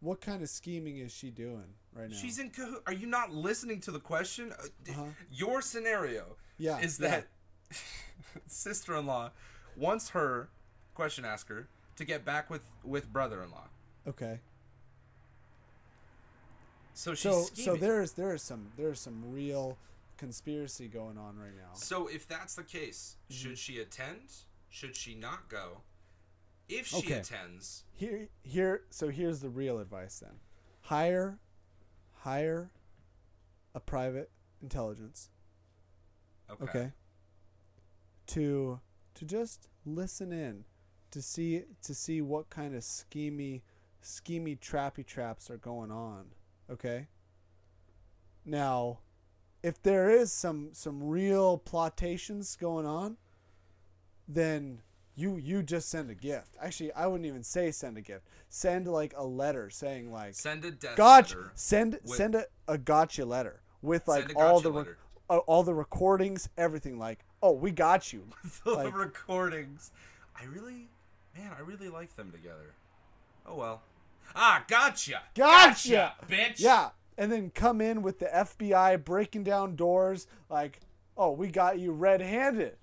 What 0.01 0.21
kind 0.21 0.43
of 0.43 0.49
scheming 0.51 0.99
is 0.99 1.11
she 1.13 1.31
doing 1.31 1.75
right 1.95 2.11
now? 2.11 2.17
She's 2.17 2.39
in 2.39 2.51
cahoot. 2.51 2.83
Are 2.87 2.93
you 2.93 3.07
not 3.07 3.33
listening 3.33 3.81
to 3.83 3.91
the 3.91 4.01
question? 4.01 4.53
Uh, 4.53 4.65
Uh-huh. 4.91 5.05
Your 5.31 5.63
scenario 5.63 6.37
Yeah, 6.59 6.79
is 6.81 6.99
yeah. 7.01 7.09
that 7.09 7.29
sister-in-law 8.47 9.31
wants 9.77 10.11
her 10.11 10.51
question 10.95 11.25
asker 11.25 11.69
to 11.97 12.05
get 12.05 12.25
back 12.25 12.51
with 12.51 12.63
with 12.85 13.13
brother-in-law. 13.13 13.69
okay. 14.07 14.41
So 16.99 17.15
she's 17.15 17.23
So 17.23 17.43
scheming. 17.43 17.65
so 17.65 17.77
there's 17.77 18.13
there's 18.13 18.43
some 18.43 18.67
there's 18.77 18.99
some 18.99 19.23
real 19.33 19.79
conspiracy 20.17 20.89
going 20.89 21.17
on 21.17 21.39
right 21.39 21.55
now. 21.57 21.75
So 21.75 22.09
if 22.09 22.27
that's 22.27 22.57
the 22.57 22.65
case, 22.65 23.17
Mm-hmm. 23.31 23.41
should 23.51 23.59
she 23.59 23.79
attend? 23.79 24.33
Should 24.69 24.97
she 24.97 25.15
not 25.15 25.49
go? 25.49 25.83
If 26.69 26.89
she 26.89 26.99
Okay. 26.99 27.21
attends, 27.21 27.85
Here, 27.95 28.29
here. 28.43 28.83
So 28.91 29.11
here's 29.11 29.41
the 29.41 29.49
real 29.49 29.79
advice 29.79 30.19
then: 30.19 30.41
hire, 30.83 31.39
hire 32.25 32.73
a 33.75 33.81
private 33.81 34.31
intelligence. 34.61 35.31
okay. 36.51 36.65
Okay. 36.65 36.93
To 38.29 38.81
to 39.15 39.25
just 39.25 39.69
listen 39.87 40.33
in, 40.33 40.65
to 41.13 41.23
see 41.23 41.63
to 41.83 41.95
see 41.95 42.21
what 42.21 42.51
kind 42.51 42.75
of 42.75 42.83
schemy, 42.83 43.63
schemy 44.03 44.59
trappy 44.59 45.07
traps 45.07 45.49
are 45.49 45.57
going 45.57 45.91
on. 45.93 46.33
Okay. 46.71 47.07
Now, 48.45 48.99
if 49.63 49.83
there 49.83 50.11
is 50.11 50.33
some 50.33 50.71
some 50.73 51.03
real 51.03 51.59
plotations 51.59 52.59
going 52.59 52.87
on, 52.87 53.17
then 54.27 54.81
you 55.15 55.37
you 55.37 55.63
just 55.63 55.89
send 55.89 56.11
a 56.11 56.15
gift. 56.15 56.55
Actually, 56.61 56.93
I 56.93 57.07
wouldn't 57.07 57.27
even 57.27 57.43
say 57.43 57.71
send 57.71 57.97
a 57.99 58.01
gift. 58.01 58.27
Send 58.49 58.87
like 58.87 59.13
a 59.17 59.25
letter 59.25 59.69
saying 59.71 60.13
like 60.13 60.35
Send 60.35 60.65
a 60.65 60.71
death 60.71 60.97
gotcha. 60.97 61.37
letter. 61.39 61.53
Send 61.55 61.99
with- 62.05 62.15
send 62.17 62.35
a, 62.35 62.47
a 62.67 62.79
gotcha 62.79 63.25
letter 63.25 63.61
with 63.83 64.07
like 64.09 64.27
Send 64.29 64.37
a 64.37 64.41
all 64.41 64.61
the 64.61 64.73
re- 64.73 64.85
uh, 65.31 65.39
all 65.39 65.63
the 65.63 65.75
recordings, 65.75 66.49
everything. 66.57 66.99
Like, 66.99 67.19
oh, 67.43 67.53
we 67.53 67.71
got 67.71 68.13
you. 68.13 68.25
the 68.65 68.71
Like- 68.73 68.97
recordings. 68.97 69.91
I 70.41 70.45
really, 70.45 70.89
man, 71.37 71.51
I 71.57 71.61
really 71.63 71.89
like 71.89 72.15
them 72.17 72.31
together. 72.31 72.75
Oh 73.45 73.57
well. 73.57 73.83
Ah, 74.35 74.65
gotcha. 74.69 75.23
Gotcha! 75.35 76.15
bitch. 76.29 76.61
Yeah, 76.61 76.91
and 77.17 77.31
then 77.33 77.51
come 77.51 77.81
in 77.81 78.03
with 78.03 78.19
the 78.19 78.27
FBI 78.27 79.05
breaking 79.05 79.45
down 79.45 79.77
doors. 79.77 80.27
Like, 80.49 80.81
oh, 81.17 81.33
we 81.33 81.49
got 81.49 81.79
you 81.79 81.93
red-handed. 81.93 82.77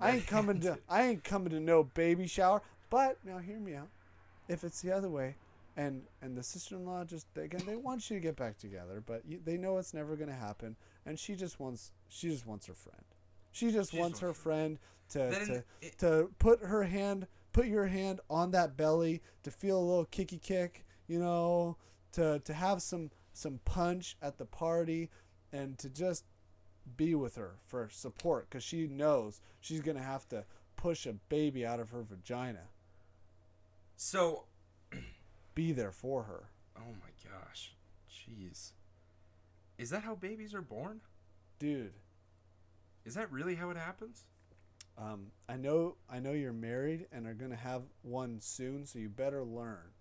I 0.00 0.12
ain't 0.12 0.26
coming 0.26 0.60
to. 0.60 0.78
I 0.88 1.02
ain't 1.04 1.24
coming 1.24 1.50
to 1.50 1.60
no 1.60 1.82
baby 1.84 2.26
shower. 2.26 2.62
But 2.90 3.18
now, 3.24 3.38
hear 3.38 3.58
me 3.58 3.74
out. 3.74 3.88
If 4.48 4.64
it's 4.64 4.80
the 4.80 4.92
other 4.92 5.08
way, 5.10 5.34
and 5.76 6.02
and 6.22 6.36
the 6.36 6.42
sister-in-law 6.42 7.04
just 7.04 7.26
they, 7.34 7.42
again 7.44 7.62
they 7.66 7.76
want 7.76 8.08
you 8.08 8.16
to 8.16 8.20
get 8.20 8.36
back 8.36 8.56
together, 8.58 9.02
but 9.04 9.22
you, 9.26 9.40
they 9.44 9.56
know 9.58 9.76
it's 9.78 9.92
never 9.92 10.16
gonna 10.16 10.32
happen, 10.32 10.76
and 11.04 11.18
she 11.18 11.34
just 11.34 11.60
wants 11.60 11.90
she 12.08 12.28
just 12.30 12.46
wants 12.46 12.66
her 12.66 12.74
friend. 12.74 13.04
She 13.52 13.70
just 13.72 13.90
She 13.92 13.98
wants 13.98 14.20
her 14.20 14.32
friend 14.32 14.78
to 15.10 15.30
to, 15.46 15.64
it- 15.82 15.98
to 15.98 16.30
put 16.38 16.62
her 16.62 16.84
hand 16.84 17.26
put 17.52 17.66
your 17.66 17.86
hand 17.86 18.20
on 18.30 18.50
that 18.52 18.76
belly 18.76 19.22
to 19.42 19.50
feel 19.50 19.78
a 19.78 19.80
little 19.88 20.04
kicky 20.06 20.38
kick, 20.38 20.84
you 21.06 21.18
know, 21.18 21.76
to 22.12 22.40
to 22.40 22.52
have 22.52 22.82
some 22.82 23.10
some 23.32 23.60
punch 23.64 24.16
at 24.20 24.38
the 24.38 24.44
party 24.44 25.10
and 25.52 25.78
to 25.78 25.88
just 25.88 26.24
be 26.96 27.14
with 27.14 27.36
her 27.36 27.56
for 27.66 27.88
support 27.90 28.48
cuz 28.50 28.62
she 28.62 28.86
knows 28.86 29.40
she's 29.60 29.80
going 29.80 29.96
to 29.96 30.02
have 30.02 30.26
to 30.28 30.44
push 30.76 31.06
a 31.06 31.12
baby 31.12 31.64
out 31.66 31.80
of 31.80 31.90
her 31.90 32.02
vagina. 32.02 32.68
So, 33.96 34.44
Be 35.54 35.72
there 35.72 35.92
for 35.92 36.22
her. 36.24 36.50
oh 36.76 36.92
my 37.00 37.30
gosh, 37.30 37.74
jeez, 38.10 38.72
is 39.76 39.90
that 39.90 40.02
how 40.02 40.14
babies 40.14 40.54
are 40.54 40.62
born? 40.62 41.00
Dude, 41.58 41.94
Is 43.04 43.14
that 43.14 43.30
really 43.32 43.56
how 43.56 43.70
it 43.70 43.76
happens? 43.76 44.24
Um, 44.98 45.26
I 45.48 45.56
know 45.56 45.96
I 46.10 46.18
know 46.18 46.32
you're 46.32 46.52
married 46.52 47.06
and 47.12 47.26
are 47.26 47.34
going 47.34 47.50
to 47.50 47.56
have 47.56 47.82
one 48.02 48.40
soon, 48.40 48.84
so 48.86 48.98
you 48.98 49.08
better 49.08 49.44
learn. 49.44 49.92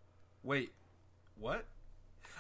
Wait, 0.44 0.72
what? 1.40 1.66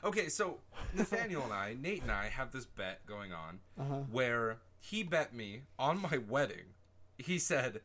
Okay, 0.04 0.30
so 0.30 0.60
Nathaniel 0.94 1.44
and 1.44 1.54
I, 1.54 1.76
Nate 1.80 2.02
and 2.04 2.12
I, 2.12 2.28
have 2.30 2.52
this 2.52 2.66
bet 2.66 3.06
going 3.06 3.32
on 3.34 3.60
Uh-huh. 3.80 3.96
where 4.12 4.58
he 4.80 5.04
bet 5.04 5.34
me 5.34 5.62
on 5.80 6.02
my 6.02 6.18
wedding. 6.18 6.74
He 7.18 7.40
said, 7.40 7.82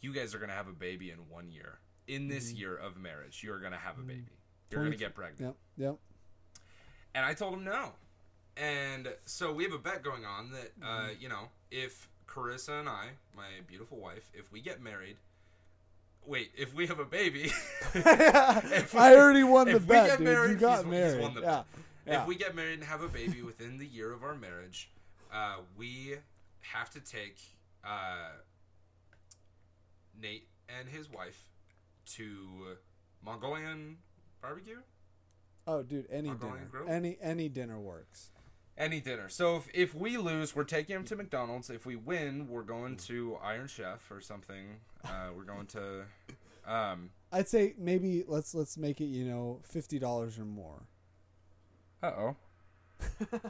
"You 0.00 0.12
guys 0.12 0.34
are 0.34 0.38
gonna 0.38 0.52
have 0.52 0.68
a 0.68 0.72
baby 0.72 1.10
in 1.10 1.28
one 1.28 1.50
year. 1.50 1.78
In 2.06 2.28
this 2.28 2.48
Mm-hmm. 2.50 2.58
year 2.60 2.76
of 2.76 2.96
marriage, 2.96 3.42
you're 3.42 3.58
gonna 3.60 3.76
have 3.78 3.98
a 3.98 4.02
baby. 4.02 4.26
You're 4.70 4.84
gonna 4.84 4.96
get 4.96 5.14
pregnant." 5.14 5.40
Yep, 5.40 5.56
yep. 5.88 5.96
And 7.14 7.24
I 7.24 7.34
told 7.34 7.54
him 7.54 7.64
no. 7.64 7.92
And 8.56 9.08
so 9.24 9.52
we 9.52 9.64
have 9.64 9.72
a 9.72 9.78
bet 9.78 10.02
going 10.02 10.24
on 10.24 10.50
that, 10.52 10.72
uh, 10.82 11.08
you 11.18 11.28
know, 11.28 11.48
if 11.70 12.08
Carissa 12.28 12.80
and 12.80 12.88
I, 12.88 13.08
my 13.36 13.44
beautiful 13.66 13.98
wife, 13.98 14.30
if 14.34 14.50
we 14.52 14.60
get 14.60 14.80
married, 14.82 15.16
wait, 16.26 16.50
if 16.56 16.74
we 16.74 16.86
have 16.86 16.98
a 16.98 17.04
baby, 17.04 17.52
If 17.94 18.94
we- 18.94 19.00
I 19.00 19.14
already 19.16 19.44
won 19.44 19.66
the 19.68 19.76
if 19.76 19.82
we 19.82 19.88
bet, 19.88 20.06
get 20.08 20.18
dude. 20.18 20.26
married, 20.26 20.50
you 20.52 20.56
got 20.56 20.86
married. 20.86 21.20
won 21.22 21.34
the 21.34 21.40
yeah. 21.40 21.46
bet. 21.56 21.64
yeah. 22.06 22.20
if 22.22 22.26
we 22.28 22.34
get 22.36 22.54
married 22.54 22.74
and 22.74 22.84
have 22.84 23.02
a 23.02 23.08
baby 23.08 23.42
within 23.42 23.78
the 23.78 23.86
year 23.86 24.12
of 24.12 24.22
our 24.22 24.34
marriage, 24.34 24.90
uh, 25.32 25.56
we 25.76 26.16
have 26.60 26.90
to 26.90 27.00
take 27.00 27.38
uh, 27.84 28.30
Nate 30.20 30.48
and 30.68 30.88
his 30.88 31.10
wife 31.10 31.50
to 32.14 32.76
Mongolian 33.24 33.98
barbecue. 34.42 34.78
oh, 35.66 35.82
dude, 35.82 36.06
any 36.10 36.28
Mongolian 36.28 36.58
dinner, 36.58 36.68
grill? 36.70 36.88
any 36.88 37.16
any 37.20 37.48
dinner 37.48 37.78
works. 37.78 38.30
Any 38.78 39.00
dinner. 39.00 39.28
So 39.30 39.56
if, 39.56 39.68
if 39.72 39.94
we 39.94 40.18
lose, 40.18 40.54
we're 40.54 40.64
taking 40.64 40.96
him 40.96 41.04
to 41.04 41.16
McDonald's. 41.16 41.70
If 41.70 41.86
we 41.86 41.96
win, 41.96 42.46
we're 42.48 42.62
going 42.62 42.96
to 42.98 43.38
Iron 43.42 43.66
Chef 43.68 44.10
or 44.10 44.20
something. 44.20 44.80
Uh, 45.04 45.28
we're 45.34 45.44
going 45.44 45.66
to. 45.68 46.02
Um, 46.66 47.10
I'd 47.32 47.48
say 47.48 47.74
maybe 47.78 48.24
let's 48.26 48.54
let's 48.54 48.76
make 48.76 49.00
it 49.00 49.06
you 49.06 49.24
know 49.24 49.60
fifty 49.64 49.98
dollars 49.98 50.38
or 50.38 50.44
more. 50.44 50.82
uh 52.02 52.12
oh. 52.18 52.36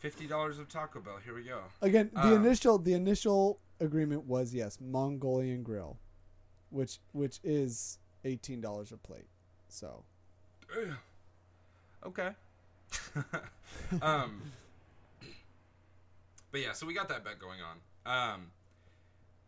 Fifty 0.00 0.26
dollars 0.26 0.58
of 0.58 0.68
Taco 0.68 1.00
Bell. 1.00 1.18
Here 1.24 1.34
we 1.34 1.44
go. 1.44 1.60
Again, 1.80 2.10
the 2.12 2.20
Um, 2.36 2.44
initial 2.44 2.78
the 2.78 2.92
initial 2.94 3.60
agreement 3.80 4.24
was 4.26 4.52
yes, 4.54 4.78
Mongolian 4.80 5.62
grill, 5.62 5.96
which 6.70 6.98
which 7.12 7.38
is 7.44 7.98
eighteen 8.24 8.60
dollars 8.60 8.90
a 8.92 8.96
plate. 8.96 9.28
So 9.68 10.04
okay. 12.04 12.30
um. 14.02 14.42
But 16.50 16.60
yeah, 16.60 16.72
so 16.72 16.86
we 16.86 16.94
got 16.94 17.08
that 17.08 17.24
bet 17.24 17.38
going 17.38 17.60
on. 17.60 18.34
Um. 18.34 18.46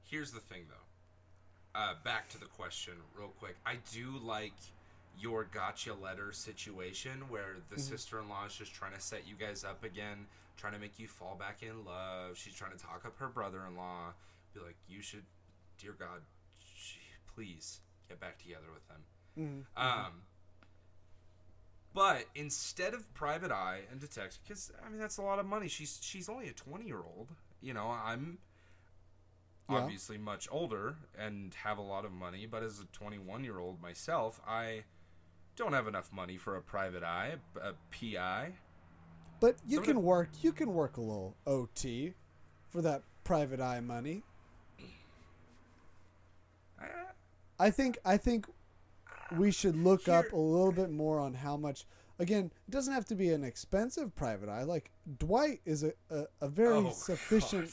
Here's 0.04 0.30
the 0.32 0.40
thing, 0.40 0.66
though. 0.68 1.78
Uh, 1.80 1.94
back 2.04 2.28
to 2.28 2.38
the 2.38 2.46
question, 2.46 2.92
real 3.18 3.32
quick. 3.40 3.56
I 3.66 3.76
do 3.92 4.12
like 4.22 4.52
your 5.18 5.44
gotcha 5.44 5.94
letter 5.94 6.32
situation 6.32 7.24
where 7.28 7.56
the 7.70 7.80
sister-in-law 7.80 8.46
is 8.46 8.54
just 8.54 8.74
trying 8.74 8.92
to 8.92 9.00
set 9.00 9.22
you 9.26 9.34
guys 9.34 9.64
up 9.64 9.82
again, 9.82 10.26
trying 10.56 10.72
to 10.74 10.78
make 10.78 10.98
you 10.98 11.08
fall 11.08 11.36
back 11.38 11.62
in 11.62 11.84
love. 11.84 12.36
She's 12.36 12.54
trying 12.54 12.72
to 12.72 12.78
talk 12.78 13.02
up 13.06 13.16
her 13.18 13.28
brother-in-law. 13.28 14.12
Be 14.54 14.60
like, 14.60 14.76
you 14.88 15.02
should, 15.02 15.24
dear 15.80 15.94
God, 15.98 16.20
please 17.34 17.80
get 18.08 18.20
back 18.20 18.38
together 18.38 18.66
with 18.72 18.86
them. 18.88 19.00
Um, 19.76 20.12
but 21.94 22.24
instead 22.34 22.92
of 22.94 23.12
private 23.14 23.52
eye 23.52 23.80
and 23.90 24.00
detective, 24.00 24.40
because 24.46 24.72
I 24.84 24.88
mean 24.90 24.98
that's 24.98 25.16
a 25.18 25.22
lot 25.22 25.38
of 25.38 25.46
money. 25.46 25.68
She's 25.68 25.98
she's 26.02 26.28
only 26.28 26.48
a 26.48 26.52
twenty 26.52 26.86
year 26.86 26.98
old. 27.04 27.28
You 27.62 27.72
know, 27.74 27.88
I'm 27.90 28.38
Yeah. 29.68 29.76
obviously 29.78 30.18
much 30.18 30.48
older 30.50 30.96
and 31.16 31.54
have 31.54 31.78
a 31.78 31.82
lot 31.82 32.04
of 32.04 32.12
money, 32.12 32.46
but 32.46 32.62
as 32.62 32.80
a 32.80 32.84
twenty 32.86 33.18
one 33.18 33.44
year 33.44 33.58
old 33.58 33.80
myself, 33.80 34.40
I 34.46 34.84
don't 35.56 35.72
have 35.72 35.86
enough 35.86 36.12
money 36.12 36.36
for 36.36 36.56
a 36.56 36.60
private 36.62 37.02
eye, 37.04 37.36
a 37.60 37.74
PI. 37.90 38.54
But 39.40 39.56
you 39.66 39.78
of 39.78 39.84
can 39.84 40.02
work 40.02 40.28
you 40.42 40.52
can 40.52 40.74
work 40.74 40.96
a 40.96 41.00
little 41.00 41.36
OT 41.46 42.14
for 42.70 42.82
that 42.82 43.02
private 43.24 43.60
eye 43.60 43.80
money. 43.80 44.22
I, 46.80 46.86
I 47.58 47.70
think 47.70 47.98
I 48.04 48.16
think 48.16 48.46
we 49.32 49.50
should 49.50 49.76
look 49.76 50.08
up 50.08 50.32
a 50.32 50.36
little 50.36 50.72
bit 50.72 50.90
more 50.90 51.18
on 51.18 51.34
how 51.34 51.56
much. 51.56 51.84
Again, 52.18 52.52
it 52.68 52.70
doesn't 52.70 52.92
have 52.94 53.06
to 53.06 53.14
be 53.16 53.30
an 53.30 53.42
expensive 53.42 54.14
private 54.14 54.48
eye. 54.48 54.62
Like 54.62 54.90
Dwight 55.18 55.60
is 55.64 55.82
a, 55.82 55.92
a, 56.10 56.24
a 56.42 56.48
very 56.48 56.74
Oh, 56.76 56.90
sufficient 56.90 57.64
God. 57.66 57.72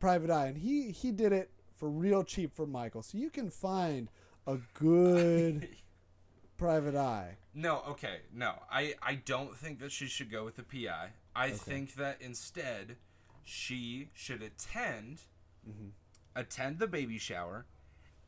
private 0.00 0.30
eye, 0.30 0.46
and 0.46 0.58
he 0.58 0.90
he 0.90 1.12
did 1.12 1.32
it 1.32 1.50
for 1.76 1.88
real 1.88 2.24
cheap 2.24 2.54
for 2.54 2.66
Michael. 2.66 3.02
So 3.02 3.16
you 3.18 3.30
can 3.30 3.50
find 3.50 4.08
a 4.46 4.58
good 4.74 5.68
private 6.56 6.94
eye. 6.96 7.36
No, 7.54 7.82
okay, 7.90 8.20
no. 8.32 8.54
I, 8.70 8.94
I 9.02 9.14
don't 9.16 9.56
think 9.56 9.78
that 9.80 9.92
she 9.92 10.06
should 10.06 10.30
go 10.30 10.44
with 10.44 10.56
the 10.56 10.62
PI. 10.62 11.10
I 11.34 11.50
think 11.50 11.94
that 11.94 12.18
instead 12.20 12.96
she 13.44 14.10
should 14.14 14.42
attend 14.42 15.20
Mm-hmm. 15.68 15.88
attend 16.36 16.78
the 16.78 16.86
baby 16.86 17.18
shower 17.18 17.66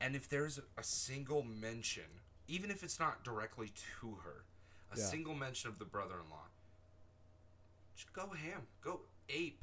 and 0.01 0.17
if 0.17 0.29
there's 0.29 0.59
a 0.77 0.83
single 0.83 1.45
mention, 1.45 2.03
even 2.49 2.71
if 2.71 2.83
it's 2.83 2.99
not 2.99 3.23
directly 3.23 3.73
to 4.01 4.17
her, 4.25 4.43
a 4.93 4.99
Yeah. 4.99 5.05
single 5.07 5.35
mention 5.35 5.69
of 5.69 5.79
the 5.79 5.85
brother-in-law, 5.85 6.47
just 7.95 8.13
go 8.13 8.29
ham, 8.31 8.67
go 8.83 9.01
ape. 9.29 9.63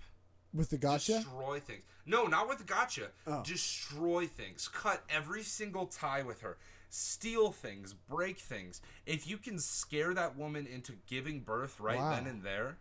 With 0.54 0.70
the 0.70 0.78
gotcha? 0.78 1.14
Destroy 1.16 1.60
things. 1.60 1.84
No, 2.06 2.28
not 2.28 2.48
with 2.48 2.60
the 2.60 2.64
gotcha. 2.64 3.12
Oh. 3.28 3.44
Destroy 3.44 4.28
things. 4.28 4.68
Cut 4.70 5.04
every 5.10 5.44
single 5.44 5.88
tie 5.88 6.22
with 6.22 6.42
her. 6.42 6.58
Steal 6.90 7.52
things. 7.52 7.94
Break 7.94 8.38
things. 8.40 8.82
If 9.06 9.28
you 9.28 9.38
can 9.38 9.60
scare 9.60 10.14
that 10.14 10.38
woman 10.38 10.66
into 10.66 10.94
giving 11.08 11.42
birth 11.42 11.80
right 11.80 11.98
Wow. 11.98 12.12
then 12.12 12.26
and 12.28 12.44
there, 12.44 12.78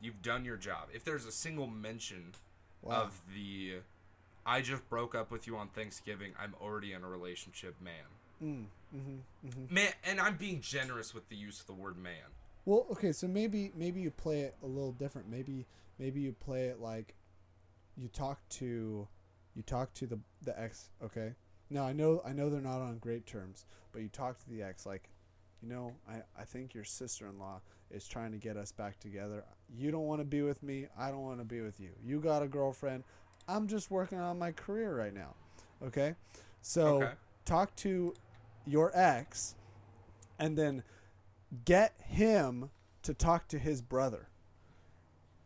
you've 0.00 0.22
done 0.22 0.44
your 0.46 0.56
job. 0.56 0.88
If 0.94 1.04
there's 1.04 1.26
a 1.26 1.32
single 1.32 1.66
mention 1.66 2.34
Wow. 2.80 3.02
of 3.02 3.20
the 3.34 3.82
I 4.46 4.60
just 4.60 4.86
broke 4.90 5.14
up 5.14 5.30
with 5.30 5.46
you 5.46 5.56
on 5.56 5.68
Thanksgiving, 5.70 6.34
I'm 6.38 6.54
already 6.60 6.92
in 6.92 7.02
a 7.02 7.08
relationship, 7.08 7.80
man. 7.80 8.04
Mm, 8.42 8.66
mm-hmm, 8.94 9.48
mm-hmm. 9.48 9.74
Man, 9.74 9.92
and 10.04 10.20
I'm 10.20 10.36
being 10.36 10.60
generous 10.60 11.14
with 11.14 11.28
the 11.28 11.36
use 11.36 11.60
of 11.60 11.66
the 11.66 11.74
word 11.74 11.96
man. 11.96 12.30
Well, 12.64 12.86
okay, 12.92 13.12
so 13.12 13.26
maybe 13.28 13.72
maybe 13.76 14.00
you 14.00 14.10
play 14.10 14.40
it 14.42 14.56
a 14.62 14.66
little 14.66 14.92
different. 14.92 15.28
Maybe 15.28 15.66
maybe 15.98 16.20
you 16.20 16.32
play 16.32 16.66
it 16.66 16.80
like 16.80 17.14
you 17.96 18.08
talk 18.08 18.40
to 18.50 19.06
you 19.54 19.62
talk 19.62 19.92
to 19.94 20.06
the 20.06 20.18
the 20.42 20.58
ex, 20.58 20.90
okay? 21.02 21.34
Now, 21.70 21.86
I 21.86 21.92
know 21.92 22.22
I 22.24 22.32
know 22.32 22.48
they're 22.50 22.60
not 22.60 22.80
on 22.80 22.98
great 22.98 23.26
terms, 23.26 23.66
but 23.92 24.02
you 24.02 24.08
talk 24.08 24.38
to 24.38 24.48
the 24.50 24.62
ex 24.62 24.86
like, 24.86 25.10
you 25.62 25.68
know, 25.68 25.92
I 26.08 26.22
I 26.38 26.44
think 26.44 26.74
your 26.74 26.84
sister-in-law 26.84 27.60
is 27.90 28.08
trying 28.08 28.32
to 28.32 28.38
get 28.38 28.56
us 28.56 28.72
back 28.72 28.98
together. 28.98 29.44
You 29.76 29.90
don't 29.90 30.06
want 30.06 30.20
to 30.20 30.24
be 30.24 30.42
with 30.42 30.62
me, 30.62 30.86
I 30.98 31.10
don't 31.10 31.22
want 31.22 31.38
to 31.38 31.44
be 31.44 31.60
with 31.60 31.80
you. 31.80 31.90
You 32.02 32.20
got 32.20 32.42
a 32.42 32.48
girlfriend. 32.48 33.04
I'm 33.46 33.68
just 33.68 33.90
working 33.90 34.18
on 34.18 34.38
my 34.38 34.52
career 34.52 34.96
right 34.96 35.12
now. 35.14 35.34
Okay? 35.84 36.14
So, 36.62 37.02
Okay. 37.02 37.12
talk 37.44 37.76
to 37.76 38.14
your 38.66 38.90
ex 38.94 39.54
and 40.38 40.56
then 40.56 40.82
get 41.64 41.94
him 42.04 42.70
to 43.02 43.14
talk 43.14 43.48
to 43.48 43.58
his 43.58 43.82
brother. 43.82 44.28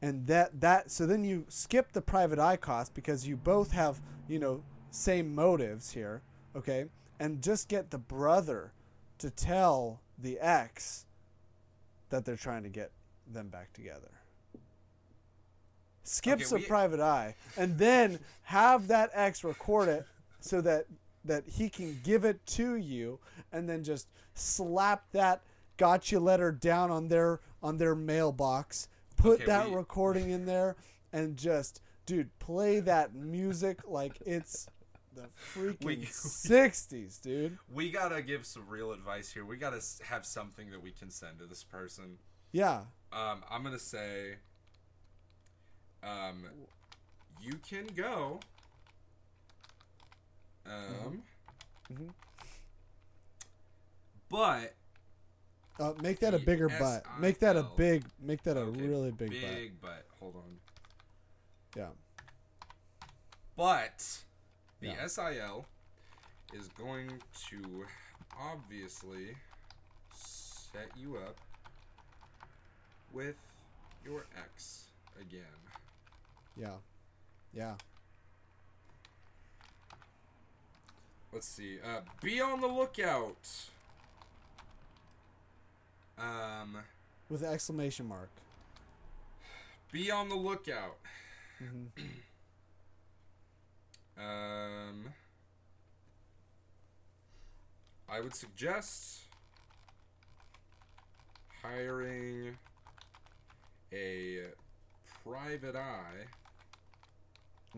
And 0.00 0.26
that 0.28 0.60
that 0.60 0.90
so 0.90 1.06
then 1.06 1.24
you 1.24 1.44
skip 1.48 1.92
the 1.92 2.02
private 2.02 2.38
eye 2.38 2.56
cost 2.56 2.94
because 2.94 3.26
you 3.26 3.36
both 3.36 3.72
have 3.72 4.00
you 4.28 4.38
know 4.38 4.62
same 4.90 5.34
motives 5.34 5.90
here 5.92 6.22
okay? 6.56 6.86
And 7.20 7.42
just 7.42 7.68
get 7.68 7.90
the 7.90 7.98
brother 7.98 8.72
to 9.18 9.30
tell 9.30 10.00
the 10.18 10.38
ex 10.40 11.06
that 12.10 12.24
they're 12.24 12.36
trying 12.36 12.62
to 12.62 12.68
get 12.68 12.90
them 13.30 13.48
back 13.48 13.72
together. 13.72 14.10
Skips 16.04 16.44
Okay, 16.44 16.48
the 16.50 16.56
we- 16.56 16.68
private 16.68 17.00
eye 17.00 17.34
and 17.56 17.76
then 17.76 18.18
have 18.42 18.88
that 18.88 19.10
ex 19.12 19.44
record 19.44 19.88
it 19.88 20.06
so 20.40 20.60
that 20.60 20.86
that 21.28 21.44
he 21.48 21.68
can 21.68 22.00
give 22.02 22.24
it 22.24 22.44
to 22.46 22.74
you 22.74 23.18
and 23.52 23.68
then 23.68 23.84
just 23.84 24.08
slap 24.34 25.04
that 25.12 25.42
gotcha 25.76 26.18
letter 26.18 26.50
down 26.52 26.90
on 26.90 27.08
their 27.08 27.40
on 27.62 27.78
their 27.78 27.94
mailbox 27.94 28.88
put 29.16 29.36
Okay, 29.36 29.46
that 29.46 29.70
we- 29.70 29.76
recording 29.76 30.30
in 30.30 30.44
there 30.44 30.76
and 31.12 31.36
just 31.36 31.80
dude 32.06 32.36
play 32.40 32.80
that 32.80 33.14
music 33.14 33.80
like 33.86 34.18
it's 34.26 34.66
the 35.14 35.26
freaking 35.54 35.84
We- 35.84 35.96
60s 36.06 37.20
dude 37.20 37.58
We 37.72 37.90
gotta 37.90 38.22
give 38.22 38.44
some 38.46 38.66
real 38.68 38.92
advice 38.92 39.30
here. 39.32 39.44
We 39.44 39.56
gotta 39.56 39.80
have 40.04 40.26
something 40.26 40.70
that 40.70 40.82
we 40.82 40.90
can 40.90 41.10
send 41.10 41.38
to 41.38 41.46
this 41.46 41.62
person. 41.64 42.18
yeah 42.52 42.82
Um, 43.12 43.42
I'm 43.50 43.62
gonna 43.62 43.78
say, 43.78 44.36
um, 46.02 46.44
you 47.40 47.54
can 47.68 47.86
go. 47.94 48.40
Um, 50.68 51.22
Mhm. 51.90 52.12
but 54.28 54.74
uh, 55.80 55.92
make 56.02 56.18
that 56.20 56.34
a 56.34 56.38
bigger 56.38 56.68
butt 56.68 57.04
make 57.20 57.38
that 57.38 57.56
a 57.56 57.62
big 57.76 58.04
make 58.20 58.42
that 58.42 58.56
a 58.56 58.60
okay, 58.60 58.86
really 58.86 59.10
big, 59.12 59.30
big 59.30 59.80
butt. 59.80 60.04
Hold 60.20 60.36
on. 60.36 60.58
yeah 61.76 61.88
But 63.56 64.24
the 64.80 64.88
Yeah. 64.88 65.06
SIL 65.06 65.66
is 66.52 66.68
going 66.68 67.20
to 67.48 67.86
obviously 68.38 69.36
set 70.14 70.90
you 70.96 71.16
up 71.16 71.36
with 73.12 73.36
your 74.04 74.26
ex 74.36 74.84
again. 75.20 75.42
yeah 76.56 76.76
yeah 77.52 77.76
Let's 81.32 81.46
see. 81.46 81.78
Uh, 81.84 82.00
be 82.22 82.40
on 82.40 82.60
the 82.60 82.66
lookout. 82.66 83.36
Um, 86.18 86.78
with 87.28 87.42
an 87.42 87.52
exclamation 87.52 88.06
mark 88.06 88.30
be 89.92 90.10
on 90.10 90.28
the 90.28 90.34
lookout. 90.34 90.96
hmm 91.58 91.86
Um, 94.20 95.14
I 98.08 98.20
would 98.20 98.34
suggest 98.34 99.20
hiring 101.62 102.58
a 103.92 104.38
private 105.22 105.76
eye. 105.76 106.26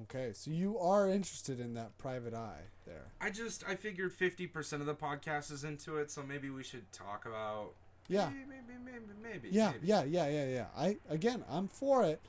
Okay 0.03 0.31
so 0.33 0.51
you 0.51 0.79
are 0.79 1.09
interested 1.09 1.61
in 1.61 1.75
that 1.75 1.97
private 1.99 2.35
eye 2.35 2.63
there 2.87 3.11
I 3.21 3.31
just 3.31 3.65
I 3.69 3.75
figured 3.75 4.13
fifty 4.13 4.47
percent 4.47 4.81
of 4.81 4.87
the 4.87 4.95
podcast 4.95 5.53
is 5.53 5.63
into 5.63 5.99
it, 5.99 6.11
so 6.11 6.23
maybe 6.23 6.49
we 6.49 6.63
should 6.63 6.91
talk 6.91 7.27
about. 7.27 7.73
Yeah. 8.09 8.31
Maybe 8.31 8.45
maybe 8.49 8.79
maybe 8.83 9.13
maybe. 9.23 9.49
Yeah, 9.53 9.73
maybe. 9.73 9.87
yeah, 9.87 10.05
yeah, 10.05 10.29
yeah, 10.29 10.47
yeah. 10.47 10.67
I 10.77 10.97
again, 11.09 11.45
I'm 11.49 11.69
for 11.69 12.03
it. 12.03 12.21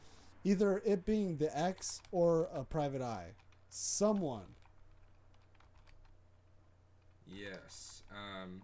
Either 0.44 0.82
it 0.86 1.06
being 1.06 1.38
the 1.38 1.58
X 1.58 2.02
or 2.12 2.50
a 2.54 2.64
private 2.64 3.02
eye. 3.02 3.30
Someone. 3.70 4.56
Yes. 7.26 8.04
Um. 8.12 8.62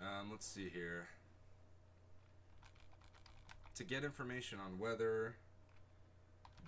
Um. 0.00 0.30
Let's 0.30 0.46
see 0.46 0.68
here. 0.68 1.08
To 3.74 3.82
get 3.82 4.04
information 4.04 4.60
on 4.64 4.78
whether 4.78 5.34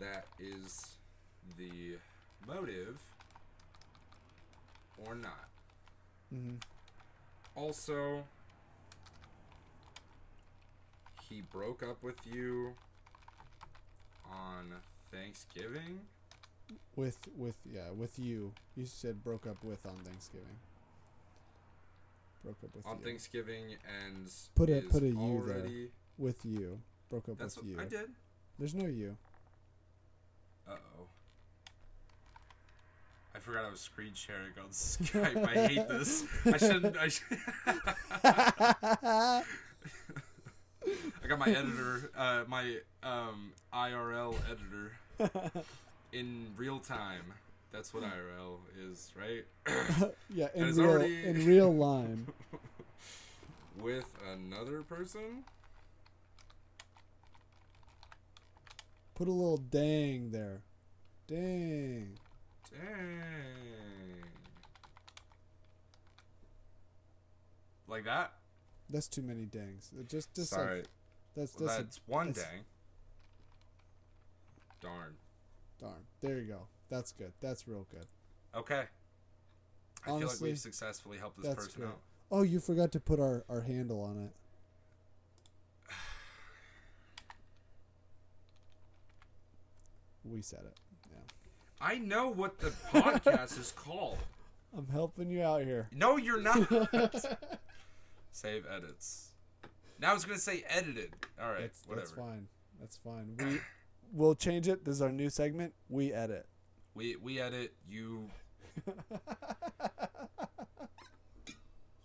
that 0.00 0.26
is 0.38 0.96
the 1.58 1.96
motive 2.46 2.98
or 5.06 5.14
not. 5.14 5.48
hmm 6.30 6.54
Also, 7.54 8.24
he 11.28 11.42
broke 11.52 11.82
up 11.82 12.02
with 12.02 12.16
you 12.24 12.72
on 14.30 14.72
Thanksgiving. 15.12 16.00
With 16.96 17.18
with 17.36 17.56
yeah, 17.64 17.90
with 17.96 18.18
you. 18.18 18.52
You 18.76 18.86
said 18.86 19.22
broke 19.22 19.46
up 19.46 19.62
with 19.62 19.86
on 19.86 19.96
Thanksgiving. 20.04 20.58
Broke 22.42 22.56
up 22.64 22.74
with 22.74 22.86
on 22.86 22.98
you. 22.98 23.04
Thanksgiving 23.04 23.76
and 24.04 24.30
Put 24.54 24.68
a- 24.70 24.82
put 24.82 25.02
a 25.02 25.08
U 25.08 25.44
there. 25.46 25.88
with 26.18 26.44
you. 26.44 26.80
Broke 27.10 27.28
up 27.28 27.38
That's 27.38 27.56
with 27.56 27.66
you. 27.66 27.80
I 27.80 27.84
did. 27.84 28.10
There's 28.58 28.74
no 28.74 28.86
you. 28.86 29.16
Uh 30.68 30.72
oh. 30.98 31.06
I 33.34 33.35
forgot 33.46 33.64
I 33.64 33.70
was 33.70 33.80
screen 33.80 34.12
sharing 34.12 34.50
on 34.60 34.70
Skype. 34.70 35.46
I 35.46 35.68
hate 35.68 35.88
this. 35.88 36.24
I 36.46 36.56
shouldn't. 36.58 36.96
I, 36.96 37.08
should, 37.08 37.38
I 41.22 41.28
got 41.28 41.38
my 41.38 41.46
editor, 41.48 42.10
uh, 42.16 42.42
my 42.48 42.78
um, 43.04 43.52
IRL 43.72 44.34
editor, 44.50 45.52
in 46.12 46.48
real 46.56 46.80
time. 46.80 47.32
That's 47.70 47.94
what 47.94 48.02
IRL 48.02 48.58
is, 48.90 49.12
right? 49.16 49.44
yeah, 50.34 50.48
in 50.54 50.74
real 50.74 50.90
already- 50.90 51.24
in 51.24 51.46
real 51.46 51.72
line. 51.86 52.26
With 53.80 54.06
another 54.32 54.82
person. 54.82 55.44
Put 59.14 59.28
a 59.28 59.30
little 59.30 59.56
dang 59.58 60.30
there. 60.30 60.62
Dang. 61.28 62.18
Dang. 62.78 64.22
Like 67.88 68.04
that? 68.04 68.32
That's 68.90 69.08
too 69.08 69.22
many 69.22 69.44
dangs. 69.46 69.90
Just 70.08 70.32
just 70.34 70.50
Sorry. 70.50 70.78
like 70.78 70.86
that's 71.36 71.56
Well, 71.58 71.68
that's 71.68 71.98
a- 71.98 72.00
one 72.10 72.28
that's- 72.32 72.44
dang. 72.50 72.64
Darn. 74.80 75.16
darn. 75.80 76.06
There 76.20 76.38
you 76.38 76.44
go. 76.46 76.68
That's 76.88 77.12
good. 77.12 77.32
That's 77.40 77.66
real 77.66 77.86
good. 77.90 78.06
Okay. 78.54 78.84
I 80.04 80.06
feel 80.06 80.28
like 80.28 80.40
we've 80.40 80.58
successfully 80.58 81.18
helped 81.18 81.42
this 81.42 81.52
person 81.54 81.80
great. 81.80 81.88
out. 81.90 82.00
Oh, 82.30 82.42
you 82.42 82.60
forgot 82.60 82.92
to 82.92 83.00
put 83.00 83.18
our, 83.18 83.44
our 83.48 83.62
handle 83.62 84.00
on 84.02 84.18
it. 84.18 84.32
We 90.24 90.38
Saiddit. 90.40 90.74
I 91.86 91.98
know 91.98 92.28
what 92.28 92.58
the 92.58 92.70
podcast 92.92 93.60
is 93.60 93.72
called. 93.76 94.18
I'm 94.76 94.88
helping 94.88 95.30
you 95.30 95.42
out 95.42 95.62
here. 95.62 95.88
No, 95.92 96.16
you're 96.16 96.40
not. 96.40 96.68
Save 98.32 98.66
edits. 98.66 99.30
Now 100.00 100.10
I 100.10 100.14
was 100.14 100.24
gonna 100.24 100.40
say 100.40 100.64
edited. 100.68 101.14
All 101.40 101.48
right, 101.52 101.60
That's, 101.62 101.82
whatever. 101.86 102.06
that's 102.06 102.18
fine. 102.18 102.48
That's 102.80 102.96
fine. 102.96 103.36
We 103.38 103.60
we'll 104.12 104.34
change 104.34 104.66
it. 104.66 104.84
This 104.84 104.96
is 104.96 105.02
our 105.02 105.12
new 105.12 105.30
segment. 105.30 105.74
We 105.88 106.12
edit. 106.12 106.46
We 106.94 107.14
we 107.16 107.40
edit. 107.40 107.72
You 107.88 108.30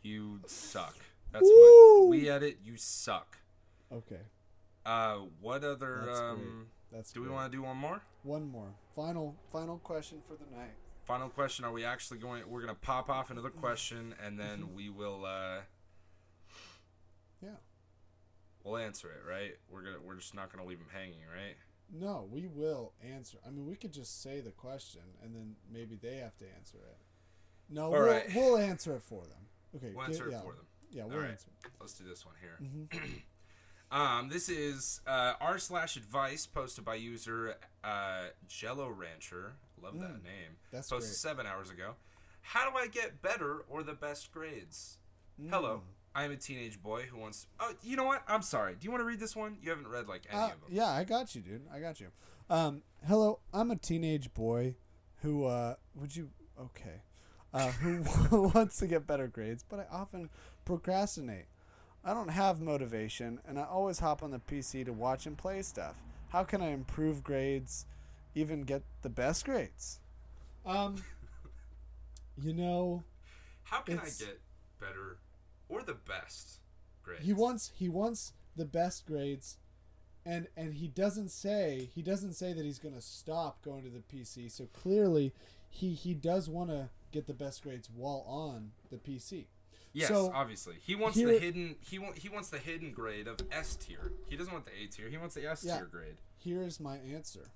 you 0.04 0.42
suck. 0.46 0.96
That's 1.34 1.44
Woo! 1.44 2.02
what 2.02 2.10
we 2.10 2.30
edit. 2.30 2.60
You 2.64 2.78
suck. 2.78 3.38
Okay, 3.92 4.22
Uh, 4.86 5.16
what 5.42 5.64
other? 5.64 6.04
That's 6.06 6.20
great. 6.20 6.68
That's. 6.92 7.12
do 7.12 7.22
we 7.22 7.30
want 7.30 7.52
to 7.52 7.58
do 7.58 7.64
one 7.64 7.78
more? 7.78 8.02
one 8.24 8.46
more 8.48 8.68
final 8.96 9.36
final 9.52 9.78
question 9.80 10.20
for 10.28 10.36
the 10.36 10.46
night? 10.56 10.72
Final 11.06 11.30
question: 11.30 11.66
Are 11.66 11.72
we 11.72 11.84
actually 11.86 12.20
going? 12.20 12.44
We're 12.48 12.62
gonna 12.62 12.76
pop 12.76 13.10
off 13.10 13.32
another 13.32 13.50
question, 13.50 14.14
and 14.24 14.40
then 14.40 14.60
Mm-hmm. 14.62 14.76
we 14.76 14.90
will. 14.90 15.26
uh 15.26 15.62
Yeah. 17.42 17.50
We'll 18.64 18.78
answer 18.78 19.10
it, 19.12 19.28
right? 19.28 19.54
We're 19.70 19.82
gonna. 19.82 19.98
We're 20.04 20.16
just 20.16 20.36
not 20.36 20.52
gonna 20.52 20.68
leave 20.68 20.78
them 20.80 20.90
hanging, 20.94 21.22
right? 21.34 21.56
No, 21.94 22.28
we 22.32 22.48
will 22.48 22.94
answer. 23.04 23.38
I 23.46 23.50
mean, 23.50 23.66
we 23.66 23.76
could 23.76 23.92
just 23.92 24.22
say 24.22 24.40
the 24.40 24.52
question 24.52 25.02
and 25.24 25.36
then 25.36 25.56
maybe 25.70 25.98
they 26.02 26.18
have 26.18 26.38
to 26.38 26.46
answer 26.58 26.78
it. 26.78 26.98
No, 27.70 27.86
All 27.86 27.92
we'll, 27.92 28.02
right. 28.04 28.24
we'll 28.34 28.58
answer 28.58 28.96
it 28.96 29.02
for 29.04 29.24
them. 29.24 29.48
Okay, 29.76 29.92
We'll 29.94 30.06
get- 30.06 30.14
answer 30.14 30.28
it 30.30 30.32
yeah, 30.32 30.40
for 30.42 30.54
them. 30.54 30.66
Yeah, 30.90 31.04
we'll 31.06 31.16
All 31.16 31.22
right. 31.24 31.32
answer. 31.32 31.50
Let's 31.82 31.94
do 31.94 32.06
this 32.06 32.26
one 32.26 32.36
here. 32.40 32.60
Mm-hmm. 32.62 33.08
Um, 33.92 34.30
this 34.30 34.48
is 34.48 35.02
uh, 35.06 35.34
r 35.42 35.58
slash 35.58 35.98
advice 35.98 36.46
posted 36.46 36.86
by 36.86 36.96
user 36.96 37.56
uh, 37.84 38.28
Jello 38.48 38.90
Rancher. 38.90 39.54
Love 39.82 40.00
that 40.00 40.12
Mm, 40.12 40.24
name. 40.24 40.58
That's 40.72 40.90
Posted 40.90 41.10
great. 41.10 41.16
seven 41.18 41.46
hours 41.46 41.70
ago. 41.70 41.96
How 42.42 42.70
do 42.70 42.78
I 42.78 42.88
get 42.88 43.22
better 43.22 43.66
or 43.68 43.84
the 43.84 43.94
best 43.94 44.32
grades? 44.32 45.00
Hello, 45.50 45.78
Mm. 45.78 45.82
I 46.16 46.24
am 46.26 46.32
a 46.32 46.36
teenage 46.38 46.82
boy 46.82 47.04
who 47.04 47.18
wants. 47.18 47.48
Oh, 47.60 47.74
you 47.84 47.96
know 47.98 48.04
what? 48.06 48.24
I'm 48.28 48.42
sorry. 48.42 48.76
Do 48.76 48.86
you 48.86 48.92
want 48.92 49.02
to 49.02 49.06
read 49.06 49.20
this 49.20 49.36
one? 49.36 49.58
You 49.62 49.70
haven't 49.72 49.88
read 49.88 50.08
like 50.08 50.22
any 50.30 50.40
Uh, 50.40 50.46
of 50.46 50.62
them. 50.62 50.70
yeah, 50.70 50.88
I 50.90 51.04
got 51.04 51.36
you, 51.36 51.42
dude. 51.42 51.68
I 51.74 51.80
got 51.80 52.00
you. 52.00 52.08
Um, 52.50 52.84
hello, 53.08 53.40
I'm 53.54 53.72
a 53.72 53.76
teenage 53.76 54.34
boy 54.34 54.76
who, 55.22 55.46
uh, 55.46 55.76
would 55.96 56.16
you, 56.16 56.30
okay, 56.60 57.02
uh, 57.54 57.72
who 57.72 58.02
wants 58.56 58.78
to 58.78 58.88
get 58.88 59.08
better 59.08 59.28
grades, 59.28 59.64
but 59.68 59.80
I 59.80 59.86
often 59.92 60.30
procrastinate. 60.66 61.46
I 62.04 62.14
don't 62.14 62.30
have 62.30 62.60
motivation, 62.62 63.40
and 63.48 63.60
I 63.60 63.64
always 63.64 64.00
hop 64.00 64.24
on 64.24 64.32
the 64.32 64.40
PC 64.40 64.86
to 64.86 64.94
watch 64.94 65.26
and 65.26 65.38
play 65.38 65.62
stuff. 65.62 65.96
How 66.30 66.44
can 66.44 66.62
I 66.62 66.70
improve 66.70 67.24
grades, 67.24 67.86
even 68.34 68.64
get 68.64 68.82
the 69.04 69.10
best 69.10 69.46
grades? 69.46 70.00
Um, 70.66 70.96
you 72.42 72.54
know, 72.54 73.04
How 73.64 73.82
can 73.82 74.00
I 74.00 74.06
get 74.06 74.40
better 74.80 75.18
or 75.70 75.84
the 75.84 75.94
best 75.94 76.60
grades? 77.04 77.24
he 77.26 77.34
wants 77.34 77.72
he 77.76 77.88
wants 77.90 78.34
the 78.56 78.66
best 78.66 79.06
grades 79.06 79.58
and 80.26 80.48
and 80.58 80.76
he 80.76 80.88
doesn't 80.88 81.30
say 81.30 81.90
he 81.96 82.02
doesn't 82.02 82.34
say 82.34 82.54
that 82.54 82.64
he's 82.64 82.78
going 82.80 82.94
to 82.94 83.02
stop 83.02 83.64
going 83.64 83.84
to 83.84 83.90
the 83.90 84.00
PC 84.02 84.52
so 84.52 84.68
clearly 84.74 85.34
he 85.70 85.94
he 85.94 86.14
does 86.14 86.48
want 86.50 86.70
to 86.70 86.90
get 87.12 87.26
the 87.28 87.34
best 87.34 87.64
grades 87.64 87.90
while 87.90 88.24
on 88.28 88.72
the 88.92 88.98
PC 88.98 89.46
Yes, 89.94 90.08
So, 90.10 90.32
obviously. 90.34 90.76
He 90.82 90.96
wants 90.96 91.18
here- 91.18 91.28
the 91.34 91.40
hidden. 91.40 91.76
He 91.82 92.00
want, 92.00 92.18
He 92.18 92.30
wants 92.30 92.50
the 92.50 92.58
hidden 92.60 92.94
grade 92.94 93.28
of 93.28 93.38
S 93.52 93.76
tier. 93.76 94.12
He 94.28 94.36
doesn't 94.38 94.54
want 94.54 94.66
the 94.66 94.72
A 94.72 94.88
tier. 94.88 95.10
He 95.10 95.18
wants 95.18 95.36
the 95.36 95.46
S 95.46 95.64
Yeah. 95.64 95.78
tier 95.78 95.86
grade. 95.86 96.18
here's 96.38 96.80
my 96.80 96.98
answer 96.98 97.52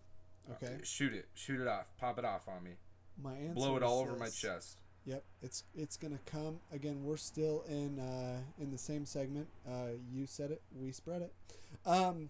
okay 0.51 0.79
Shoot 0.83 1.13
it. 1.13 1.27
Shoot 1.33 1.59
it 1.61 1.67
off. 1.67 1.85
Pop 1.97 2.19
it 2.19 2.25
off 2.25 2.47
on 2.47 2.63
me. 2.63 2.71
my 3.21 3.33
answer 3.35 3.53
Blow 3.55 3.77
it 3.77 3.83
all 3.83 3.99
over 3.99 4.15
my 4.15 4.29
chest. 4.29 4.79
yep 5.05 5.23
it's 5.41 5.63
it's 5.73 5.97
going 5.97 6.15
to 6.15 6.23
come 6.31 6.59
again 6.71 7.03
we're 7.03 7.15
still 7.17 7.63
in 7.67 7.99
uh 7.99 8.41
in 8.59 8.69
the 8.71 8.77
same 8.77 9.05
segment 9.05 9.47
uh 9.67 9.87
you 10.11 10.25
said 10.27 10.51
it 10.51 10.61
we 10.75 10.91
spread 10.91 11.21
it 11.23 11.33
um 11.85 12.29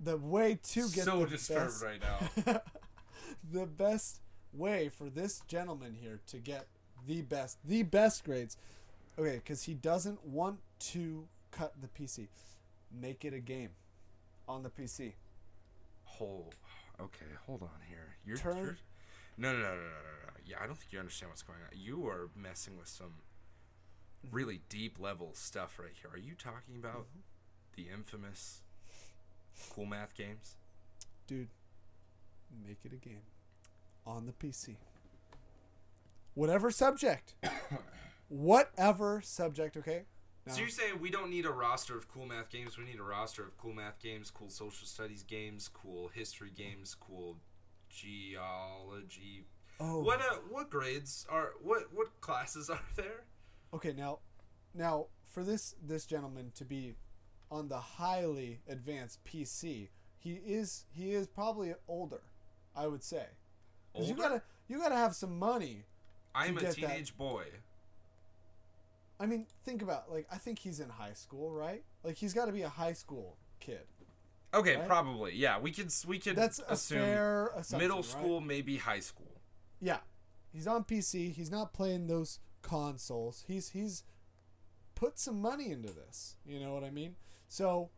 the 0.00 0.16
way 0.18 0.58
to 0.62 0.80
get 0.90 1.04
so 1.04 1.20
the 1.20 1.26
disturbed 1.30 1.66
best, 1.80 1.82
right 1.84 2.00
now. 2.00 2.60
the 3.52 3.64
best 3.66 4.20
way 4.52 4.88
for 4.88 5.08
this 5.08 5.40
gentleman 5.46 5.94
here 6.00 6.20
to 6.26 6.38
get 6.38 6.66
the 7.06 7.22
best 7.22 7.58
the 7.64 7.82
best 7.84 8.24
grades 8.24 8.56
okay 9.18 9.36
because 9.36 9.64
he 9.64 9.74
doesn't 9.74 10.24
want 10.26 10.58
to 10.78 11.26
cut 11.50 11.74
the 11.80 11.88
pc 11.88 12.28
make 12.90 13.24
it 13.24 13.32
a 13.32 13.40
game 13.40 13.70
on 14.48 14.62
the 14.62 14.70
pc 14.70 15.12
Hold. 16.18 16.54
Okay, 17.00 17.26
hold 17.44 17.62
on 17.62 17.80
here. 17.88 18.14
You're, 18.24 18.36
Turn- 18.36 18.56
you're 18.56 18.76
no, 19.36 19.52
no, 19.52 19.58
no, 19.58 19.64
no, 19.64 19.70
no, 19.70 19.74
no, 19.74 20.26
no. 20.26 20.32
Yeah, 20.46 20.58
I 20.62 20.66
don't 20.68 20.78
think 20.78 20.92
you 20.92 21.00
understand 21.00 21.30
what's 21.30 21.42
going 21.42 21.58
on. 21.58 21.76
You 21.76 22.06
are 22.06 22.30
messing 22.36 22.78
with 22.78 22.86
some 22.86 23.14
really 24.30 24.60
deep 24.68 25.00
level 25.00 25.30
stuff 25.32 25.80
right 25.80 25.90
here. 26.00 26.12
Are 26.12 26.18
you 26.18 26.34
talking 26.38 26.76
about 26.76 27.06
mm-hmm. 27.08 27.18
the 27.74 27.88
infamous 27.92 28.60
cool 29.70 29.86
math 29.86 30.14
games? 30.14 30.54
dude 31.26 31.48
make 32.66 32.78
it 32.84 32.92
a 32.92 32.96
game 32.96 33.22
on 34.06 34.26
the 34.26 34.32
pc 34.32 34.76
whatever 36.34 36.70
subject 36.70 37.34
whatever 38.28 39.20
subject 39.22 39.76
okay 39.76 40.04
now, 40.46 40.52
So 40.52 40.60
you're 40.60 40.68
saying 40.68 41.00
we 41.00 41.10
don't 41.10 41.30
need 41.30 41.46
a 41.46 41.50
roster 41.50 41.96
of 41.96 42.06
cool 42.08 42.26
math 42.26 42.50
games? 42.50 42.76
We 42.76 42.84
need 42.84 42.98
a 42.98 43.02
roster 43.02 43.42
of 43.44 43.56
cool 43.56 43.72
math 43.72 43.98
games, 43.98 44.30
cool 44.30 44.50
social 44.50 44.86
studies 44.86 45.22
games, 45.22 45.68
cool 45.72 46.08
history 46.08 46.50
games, 46.54 46.94
cool 46.94 47.38
geology. 47.88 49.46
oh 49.80 50.00
What 50.02 50.20
uh, 50.20 50.36
what 50.50 50.70
grades 50.70 51.26
are 51.30 51.52
what 51.62 51.84
what 51.92 52.20
classes 52.20 52.68
are 52.74 52.80
there? 52.96 53.24
Okay, 53.72 53.92
now, 53.96 54.18
now 54.74 55.06
for 55.24 55.42
this 55.42 55.74
this 55.82 56.06
gentleman 56.06 56.52
to 56.56 56.64
be 56.64 56.94
on 57.50 57.68
the 57.68 57.78
highly 57.78 58.60
advanced 58.68 59.24
PC, 59.24 59.88
he 60.18 60.32
is 60.46 60.84
he 60.94 61.12
is 61.12 61.26
probably 61.26 61.74
older, 61.88 62.22
I 62.76 62.86
would 62.86 63.02
say. 63.02 63.26
'Cause 63.96 64.08
you 64.08 64.14
gotta 64.14 64.42
you 64.68 64.78
gotta 64.78 64.96
have 64.96 65.14
some 65.14 65.38
money. 65.38 65.84
I'm 66.34 66.56
a 66.58 66.60
get 66.60 66.68
that- 66.70 66.74
teenage 66.76 67.16
boy. 67.16 67.46
I 69.20 69.26
mean, 69.26 69.46
think 69.64 69.82
about 69.82 70.10
like 70.10 70.26
I 70.30 70.36
think 70.36 70.58
he's 70.58 70.80
in 70.80 70.88
high 70.88 71.12
school, 71.12 71.52
right? 71.52 71.84
Like 72.02 72.16
he's 72.16 72.34
got 72.34 72.46
to 72.46 72.52
be 72.52 72.62
a 72.62 72.68
high 72.68 72.92
school 72.92 73.36
kid. 73.60 73.80
Okay, 74.52 74.76
Right? 74.76 74.86
probably. 74.86 75.34
Yeah, 75.34 75.58
we 75.58 75.72
could 75.72 75.92
we 76.06 76.18
could 76.18 76.36
That's 76.36 76.60
assume 76.68 77.00
middle 77.72 77.96
right? 77.96 78.04
school, 78.04 78.40
maybe 78.40 78.76
high 78.76 79.00
school. 79.00 79.40
Yeah, 79.80 79.98
he's 80.52 80.66
on 80.66 80.84
PC. 80.84 81.32
He's 81.32 81.50
not 81.50 81.72
playing 81.72 82.06
those 82.06 82.38
consoles. 82.62 83.44
He's 83.46 83.70
he's 83.70 84.04
put 84.94 85.18
some 85.18 85.40
money 85.40 85.70
into 85.70 85.92
this. 85.92 86.36
You 86.46 86.60
know 86.60 86.72
what 86.72 86.84
I 86.84 86.90
mean? 86.90 87.16
So 87.48 87.90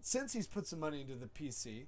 since 0.00 0.32
he's 0.32 0.46
put 0.46 0.66
some 0.66 0.80
money 0.80 1.00
into 1.00 1.14
the 1.16 1.26
PC, 1.26 1.86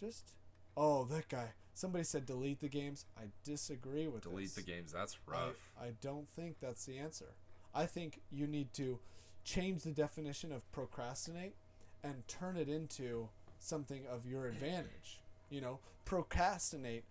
just 0.00 0.32
oh 0.76 1.04
that 1.04 1.28
guy. 1.28 1.52
Somebody 1.74 2.04
said 2.04 2.24
delete 2.24 2.60
the 2.60 2.68
games. 2.68 3.04
I 3.18 3.24
disagree 3.44 4.06
with 4.08 4.22
Delete 4.22 4.54
the 4.54 4.62
games. 4.62 4.92
That's 4.92 5.18
I, 5.28 5.32
rough. 5.32 5.70
I 5.78 5.88
don't 6.00 6.26
think 6.30 6.56
that's 6.58 6.86
the 6.86 6.96
answer. 6.96 7.34
I 7.76 7.86
think 7.86 8.20
you 8.30 8.46
need 8.46 8.72
to 8.74 8.98
change 9.44 9.82
the 9.82 9.90
definition 9.90 10.50
of 10.50 10.70
procrastinate 10.72 11.54
and 12.02 12.26
turn 12.26 12.56
it 12.56 12.68
into 12.68 13.28
something 13.58 14.02
of 14.10 14.26
your 14.26 14.46
advantage. 14.46 15.20
You 15.50 15.60
know, 15.60 15.78
procrastinate 16.04 17.04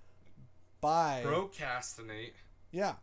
by 0.82 1.22
Procrastinate. 1.24 2.34
yeah, 2.72 2.96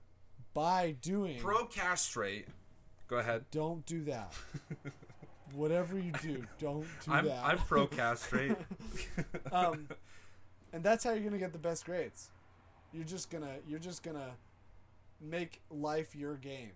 by 0.55 0.97
doing. 1.01 1.39
Procastrate. 1.41 2.47
Go 3.09 3.19
ahead. 3.19 3.45
don't 3.51 3.85
do 3.87 4.05
that. 4.05 4.33
Whatever 5.55 5.99
you 5.99 6.13
do, 6.23 6.45
don't 6.59 6.87
do 7.05 7.13
I'm 7.13 7.27
that. 7.27 7.45
I'm 7.45 7.59
procastrate. 7.59 8.57
um, 9.53 9.87
and 10.73 10.83
that's 10.83 11.05
how 11.05 11.11
you're 11.13 11.25
gonna 11.25 11.39
get 11.39 11.53
the 11.53 11.59
best 11.59 11.85
grades. 11.85 12.31
You're 12.93 13.05
just 13.05 13.31
gonna 13.31 13.57
you're 13.69 13.79
just 13.79 14.03
gonna 14.03 14.33
make 15.21 15.61
life 15.71 16.17
your 16.17 16.37
game, 16.37 16.73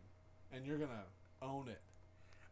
and 0.56 0.66
you're 0.66 0.78
gonna 0.78 1.04
own 1.42 1.68
it. 1.68 1.80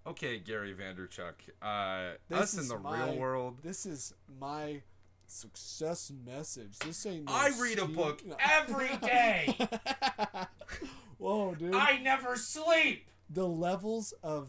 okay, 0.06 0.38
Gary 0.38 0.74
Vaynerchuk. 0.74 1.34
Uh, 1.62 2.16
This 2.28 2.38
us 2.40 2.54
in 2.54 2.60
is 2.60 2.68
the 2.68 2.78
my- 2.78 3.06
real 3.06 3.16
world. 3.18 3.58
This 3.62 3.86
is 3.86 4.12
my 4.40 4.82
success 5.26 6.12
message. 6.26 6.78
This 6.80 7.06
ain't. 7.06 7.24
No 7.26 7.32
I 7.32 7.50
read 7.58 7.78
a 7.78 7.86
book 7.86 8.22
every 8.38 8.94
day. 8.98 9.56
Whoa, 11.18 11.54
dude! 11.54 11.74
I 11.74 11.98
never 11.98 12.36
sleep. 12.36 13.06
the 13.30 13.46
levels 13.48 14.12
of 14.22 14.48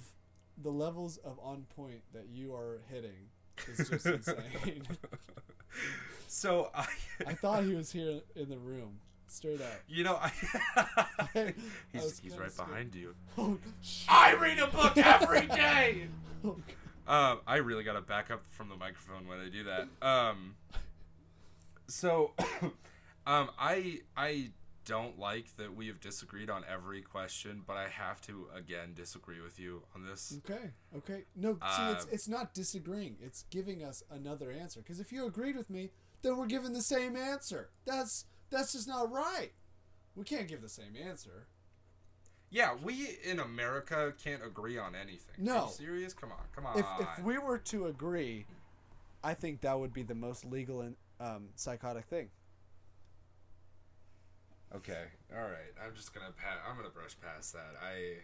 the 0.62 0.72
levels 0.72 1.18
of 1.18 1.40
on 1.42 1.66
point 1.76 2.02
that 2.14 2.28
you 2.32 2.54
are 2.54 2.82
hitting 2.90 3.30
is 3.68 3.90
just 3.90 4.06
insane. 4.18 4.84
So 6.28 6.70
I, 6.76 6.86
I 7.28 7.34
thought 7.34 7.64
he 7.64 7.74
was 7.74 7.92
here 7.92 8.20
in 8.36 8.50
the 8.50 8.58
room, 8.58 9.00
straight 9.28 9.62
up. 9.62 9.68
you 9.88 10.04
know, 10.04 10.20
I, 10.22 10.32
he's 11.94 12.20
he's 12.20 12.38
right 12.38 12.52
scared. 12.52 12.70
behind 12.70 12.96
you. 12.96 13.16
Oh. 13.38 13.58
I 14.10 14.34
read 14.36 14.60
a 14.60 14.68
book 14.68 14.98
every 14.98 15.48
day. 15.48 16.08
Oh, 16.44 16.58
Um, 17.08 17.40
I 17.48 17.58
really 17.58 17.84
gotta 17.84 18.02
back 18.02 18.32
up 18.32 18.44
from 18.52 18.70
the 18.70 18.76
microphone 18.76 19.28
when 19.28 19.40
I 19.40 19.50
do 19.50 19.64
that. 19.66 19.88
Um, 20.02 20.56
so, 21.88 22.34
um, 23.28 23.50
I 23.60 24.00
I 24.18 24.50
don't 24.86 25.18
like 25.18 25.56
that 25.58 25.76
we 25.76 25.88
have 25.88 26.00
disagreed 26.00 26.50
on 26.50 26.64
every 26.72 27.02
question, 27.02 27.64
but 27.66 27.76
I 27.76 27.88
have 27.90 28.22
to 28.22 28.48
again 28.56 28.94
disagree 28.96 29.42
with 29.42 29.60
you 29.60 29.82
on 29.96 30.04
this. 30.06 30.38
Okay. 30.50 30.70
Okay. 30.98 31.24
No, 31.36 31.54
see, 31.54 31.60
it's 31.92 32.06
Uh, 32.06 32.10
it's 32.12 32.28
not 32.28 32.54
disagreeing. 32.54 33.18
It's 33.22 33.46
giving 33.50 33.84
us 33.84 34.04
another 34.12 34.52
answer. 34.52 34.82
Because 34.82 35.00
if 35.00 35.12
you 35.12 35.26
agreed 35.26 35.56
with 35.58 35.70
me, 35.70 35.90
then 36.22 36.38
we're 36.38 36.46
giving 36.46 36.74
the 36.74 36.82
same 36.84 37.16
answer. 37.16 37.70
That's 37.86 38.26
that's 38.50 38.74
just 38.74 38.88
not 38.88 39.12
right. 39.12 39.52
We 40.16 40.24
can't 40.24 40.48
give 40.48 40.62
the 40.62 40.70
same 40.70 40.96
answer. 41.02 41.48
Yeah, 42.50 42.76
we 42.82 43.18
in 43.24 43.40
America 43.40 44.14
can't 44.24 44.44
agree 44.46 44.78
on 44.78 44.96
anything. 44.96 45.42
Are 45.42 45.54
No. 45.56 45.66
you 45.66 45.72
serious? 45.72 46.14
Come 46.14 46.32
on, 46.32 46.40
come 46.56 46.66
on. 46.66 46.80
If 46.80 46.86
if 47.02 47.24
we 47.24 47.38
were 47.38 47.58
to 47.58 47.88
agree, 47.88 48.46
I 49.24 49.34
think 49.34 49.62
that 49.62 49.78
would 49.78 49.94
be 49.94 50.04
the 50.04 50.16
most 50.16 50.46
legal 50.46 50.82
and 50.82 50.96
um, 51.20 51.50
psychotic 51.56 52.06
thing. 52.06 52.30
Okay, 54.76 55.06
all 55.34 55.42
right. 55.44 55.72
I'm 55.86 55.96
just 55.96 56.14
gonna 56.14 56.32
pat. 56.36 56.58
I'm 56.70 56.76
gonna 56.76 56.90
brush 56.90 57.16
past 57.22 57.54
that. 57.54 57.76
I, 57.82 58.18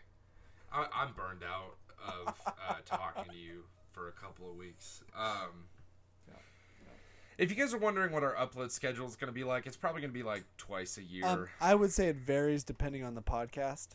I 0.71 0.87
I'm 0.93 1.13
burned 1.13 1.43
out 1.43 1.77
of 2.05 2.39
uh, 2.47 2.75
talking 2.85 3.31
to 3.31 3.37
you 3.37 3.63
for 3.89 4.07
a 4.09 4.11
couple 4.11 4.49
of 4.49 4.55
weeks. 4.57 5.01
Um, 5.15 5.65
if 7.41 7.49
you 7.49 7.55
guys 7.55 7.73
are 7.73 7.79
wondering 7.79 8.11
what 8.11 8.23
our 8.23 8.35
upload 8.35 8.69
schedule 8.69 9.07
is 9.07 9.15
gonna 9.15 9.31
be 9.31 9.43
like, 9.43 9.65
it's 9.65 9.75
probably 9.75 10.01
gonna 10.01 10.13
be 10.13 10.21
like 10.21 10.43
twice 10.57 10.99
a 10.99 11.03
year. 11.03 11.25
Um, 11.25 11.47
I 11.59 11.73
would 11.73 11.91
say 11.91 12.07
it 12.07 12.17
varies 12.17 12.63
depending 12.63 13.03
on 13.03 13.15
the 13.15 13.21
podcast. 13.23 13.87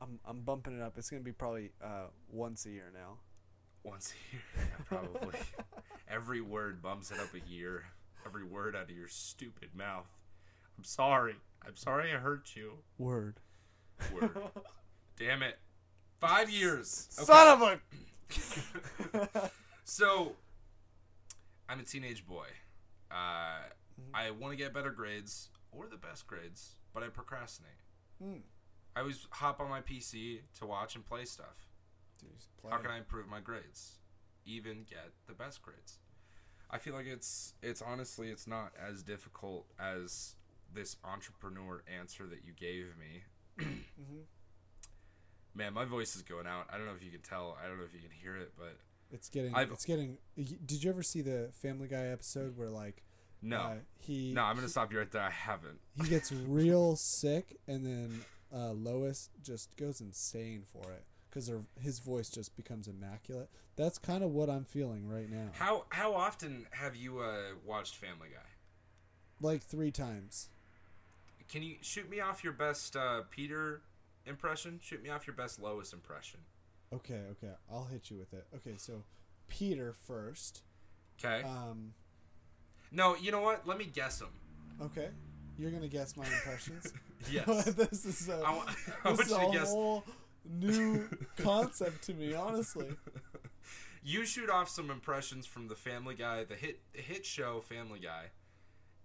I'm 0.00 0.18
I'm 0.24 0.40
bumping 0.40 0.76
it 0.76 0.82
up. 0.82 0.98
It's 0.98 1.08
gonna 1.08 1.22
be 1.22 1.30
probably 1.30 1.70
uh, 1.82 2.06
once 2.32 2.66
a 2.66 2.70
year 2.70 2.90
now. 2.92 3.18
Once 3.84 4.12
a 4.12 4.34
year, 4.34 4.42
yeah, 4.56 4.84
probably. 4.88 5.38
Every 6.08 6.40
word 6.40 6.82
bumps 6.82 7.12
it 7.12 7.20
up 7.20 7.32
a 7.32 7.48
year. 7.48 7.84
Every 8.26 8.44
word 8.44 8.74
out 8.74 8.90
of 8.90 8.90
your 8.90 9.08
stupid 9.08 9.68
mouth. 9.72 10.08
I'm 10.76 10.84
sorry. 10.84 11.36
I'm 11.64 11.76
sorry 11.76 12.12
I 12.12 12.16
hurt 12.18 12.56
you. 12.56 12.72
Word. 12.98 13.36
Word. 14.12 14.36
Damn 15.16 15.44
it. 15.44 15.58
Five 16.18 16.50
years. 16.50 17.08
Okay. 17.16 17.26
Son 17.26 17.48
of 17.48 17.62
a. 17.62 17.80
So, 19.84 20.36
I'm 21.68 21.80
a 21.80 21.82
teenage 21.82 22.26
boy. 22.26 22.46
Uh, 23.10 23.68
I 24.14 24.30
want 24.30 24.52
to 24.52 24.56
get 24.56 24.72
better 24.72 24.90
grades 24.90 25.48
or 25.70 25.86
the 25.86 25.96
best 25.96 26.26
grades, 26.26 26.76
but 26.94 27.02
I 27.02 27.08
procrastinate. 27.08 27.72
Hmm. 28.22 28.38
I 28.94 29.00
always 29.00 29.26
hop 29.30 29.60
on 29.60 29.68
my 29.68 29.80
PC 29.80 30.40
to 30.58 30.66
watch 30.66 30.94
and 30.94 31.04
play 31.04 31.24
stuff. 31.24 31.66
How 32.70 32.78
can 32.78 32.90
I 32.90 32.98
improve 32.98 33.26
my 33.26 33.40
grades? 33.40 33.98
Even 34.46 34.84
get 34.88 35.10
the 35.26 35.34
best 35.34 35.62
grades. 35.62 35.98
I 36.70 36.78
feel 36.78 36.94
like 36.94 37.06
it's 37.06 37.54
it's 37.62 37.82
honestly 37.82 38.28
it's 38.28 38.46
not 38.46 38.72
as 38.80 39.02
difficult 39.02 39.66
as 39.78 40.36
this 40.72 40.96
entrepreneur 41.04 41.82
answer 41.86 42.26
that 42.26 42.44
you 42.44 42.52
gave 42.52 42.94
me. 42.98 43.24
Mhm. 43.58 44.22
Man, 45.54 45.74
my 45.74 45.84
voice 45.84 46.16
is 46.16 46.22
going 46.22 46.46
out. 46.46 46.66
I 46.72 46.76
don't 46.78 46.86
know 46.86 46.94
if 46.96 47.02
you 47.04 47.10
can 47.10 47.20
tell. 47.20 47.56
I 47.62 47.68
don't 47.68 47.78
know 47.78 47.84
if 47.84 47.92
you 47.94 48.00
can 48.00 48.10
hear 48.10 48.36
it, 48.36 48.52
but 48.56 48.76
It's 49.10 49.28
getting. 49.28 49.54
I've- 49.54 49.72
It's 49.72 49.84
getting. 49.84 50.18
Did 50.36 50.82
you 50.82 50.90
ever 50.90 51.02
see 51.02 51.20
the 51.20 51.50
Family 51.52 51.88
Guy 51.88 52.06
episode 52.06 52.56
where 52.56 52.70
like 52.70 53.02
no. 53.42 53.58
uh, 53.58 53.74
he 53.98 54.32
no, 54.32 54.42
I'm 54.42 54.54
going 54.54 54.66
to 54.66 54.70
stop 54.70 54.92
you 54.92 54.98
right 54.98 55.10
there. 55.10 55.22
I 55.22 55.30
haven't. 55.30 55.78
he 56.02 56.08
gets 56.08 56.32
real 56.48 56.96
sick 56.96 57.58
and 57.68 57.84
then 57.84 58.20
uh, 58.54 58.72
Lois 58.72 59.28
just 59.42 59.74
goes 59.76 60.00
insane 60.00 60.62
for 60.72 60.90
it 60.92 61.04
because 61.28 61.50
his 61.80 61.98
voice 61.98 62.28
just 62.30 62.56
becomes 62.56 62.88
immaculate. 62.88 63.48
That's 63.76 63.98
kind 63.98 64.22
of 64.22 64.30
what 64.30 64.48
I'm 64.50 64.64
feeling 64.64 65.08
right 65.08 65.28
now. 65.30 65.48
How 65.52 65.84
how 65.90 66.14
often 66.14 66.66
have 66.70 66.94
you 66.96 67.18
uh, 67.20 67.54
watched 67.66 67.96
Family 67.96 68.28
Guy? 68.32 68.48
Like 69.40 69.62
three 69.62 69.90
times. 69.90 70.48
Can 71.48 71.62
you 71.62 71.76
shoot 71.82 72.08
me 72.08 72.20
off 72.20 72.42
your 72.44 72.52
best 72.54 72.96
uh, 72.96 73.22
Peter 73.30 73.80
impression? 74.26 74.78
Shoot 74.82 75.02
me 75.02 75.10
off 75.10 75.26
your 75.26 75.36
best 75.36 75.60
Lois 75.60 75.92
impression. 75.92 76.40
Okay, 76.92 77.20
okay, 77.32 77.52
I'll 77.70 77.84
hit 77.86 78.10
you 78.10 78.18
with 78.18 78.32
it. 78.34 78.46
Okay, 78.56 78.74
so 78.76 79.02
Peter 79.48 79.92
first. 79.92 80.62
Okay. 81.22 81.42
Um, 81.46 81.94
no, 82.90 83.16
you 83.16 83.30
know 83.32 83.40
what? 83.40 83.66
Let 83.66 83.78
me 83.78 83.86
guess 83.86 84.18
them. 84.18 84.28
okay, 84.80 85.08
you're 85.58 85.70
gonna 85.70 85.88
guess 85.88 86.16
my 86.16 86.24
impressions. 86.24 86.92
Yes. 87.30 87.66
this 87.74 88.04
is 88.04 88.28
a, 88.28 88.42
I 88.44 88.52
wa- 88.56 88.64
this 89.14 89.26
is 89.28 89.32
a 89.32 89.38
to 89.38 89.50
guess. 89.52 89.68
whole 89.70 90.02
new 90.44 91.08
concept 91.38 92.02
to 92.06 92.14
me, 92.14 92.34
honestly. 92.34 92.88
You 94.02 94.24
shoot 94.26 94.50
off 94.50 94.68
some 94.68 94.90
impressions 94.90 95.46
from 95.46 95.68
the 95.68 95.76
Family 95.76 96.16
Guy, 96.16 96.42
the 96.42 96.56
hit 96.56 96.80
the 96.92 97.00
hit 97.00 97.24
show 97.24 97.60
Family 97.60 98.00
Guy, 98.00 98.24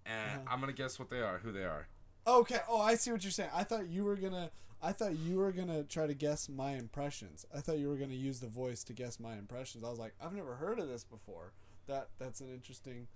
and 0.04 0.40
Uh-huh. 0.40 0.48
I'm 0.52 0.58
gonna 0.60 0.72
guess 0.72 0.98
what 0.98 1.10
they 1.10 1.20
are, 1.20 1.38
who 1.38 1.52
they 1.52 1.62
are. 1.64 1.86
Okay. 2.26 2.58
Oh, 2.68 2.80
I 2.80 2.96
see 2.96 3.12
what 3.12 3.22
you're 3.22 3.30
saying. 3.30 3.50
I 3.54 3.62
thought 3.62 3.88
you 3.88 4.02
were 4.04 4.16
gonna. 4.16 4.50
I 4.82 4.92
thought 4.92 5.16
you 5.18 5.38
were 5.38 5.50
gonna 5.52 5.82
try 5.82 6.06
to 6.06 6.14
guess 6.14 6.48
my 6.48 6.72
impressions. 6.72 7.44
I 7.54 7.60
thought 7.60 7.78
you 7.78 7.88
were 7.88 7.96
gonna 7.96 8.14
use 8.14 8.40
the 8.40 8.46
voice 8.46 8.84
to 8.84 8.92
guess 8.92 9.18
my 9.18 9.34
impressions. 9.34 9.82
I 9.84 9.90
was 9.90 9.98
like, 9.98 10.14
I've 10.22 10.32
never 10.34 10.54
heard 10.54 10.78
of 10.78 10.88
this 10.88 11.04
before. 11.04 11.52
That 11.86 12.08
that's 12.18 12.40
an 12.40 12.48
interesting 12.52 13.08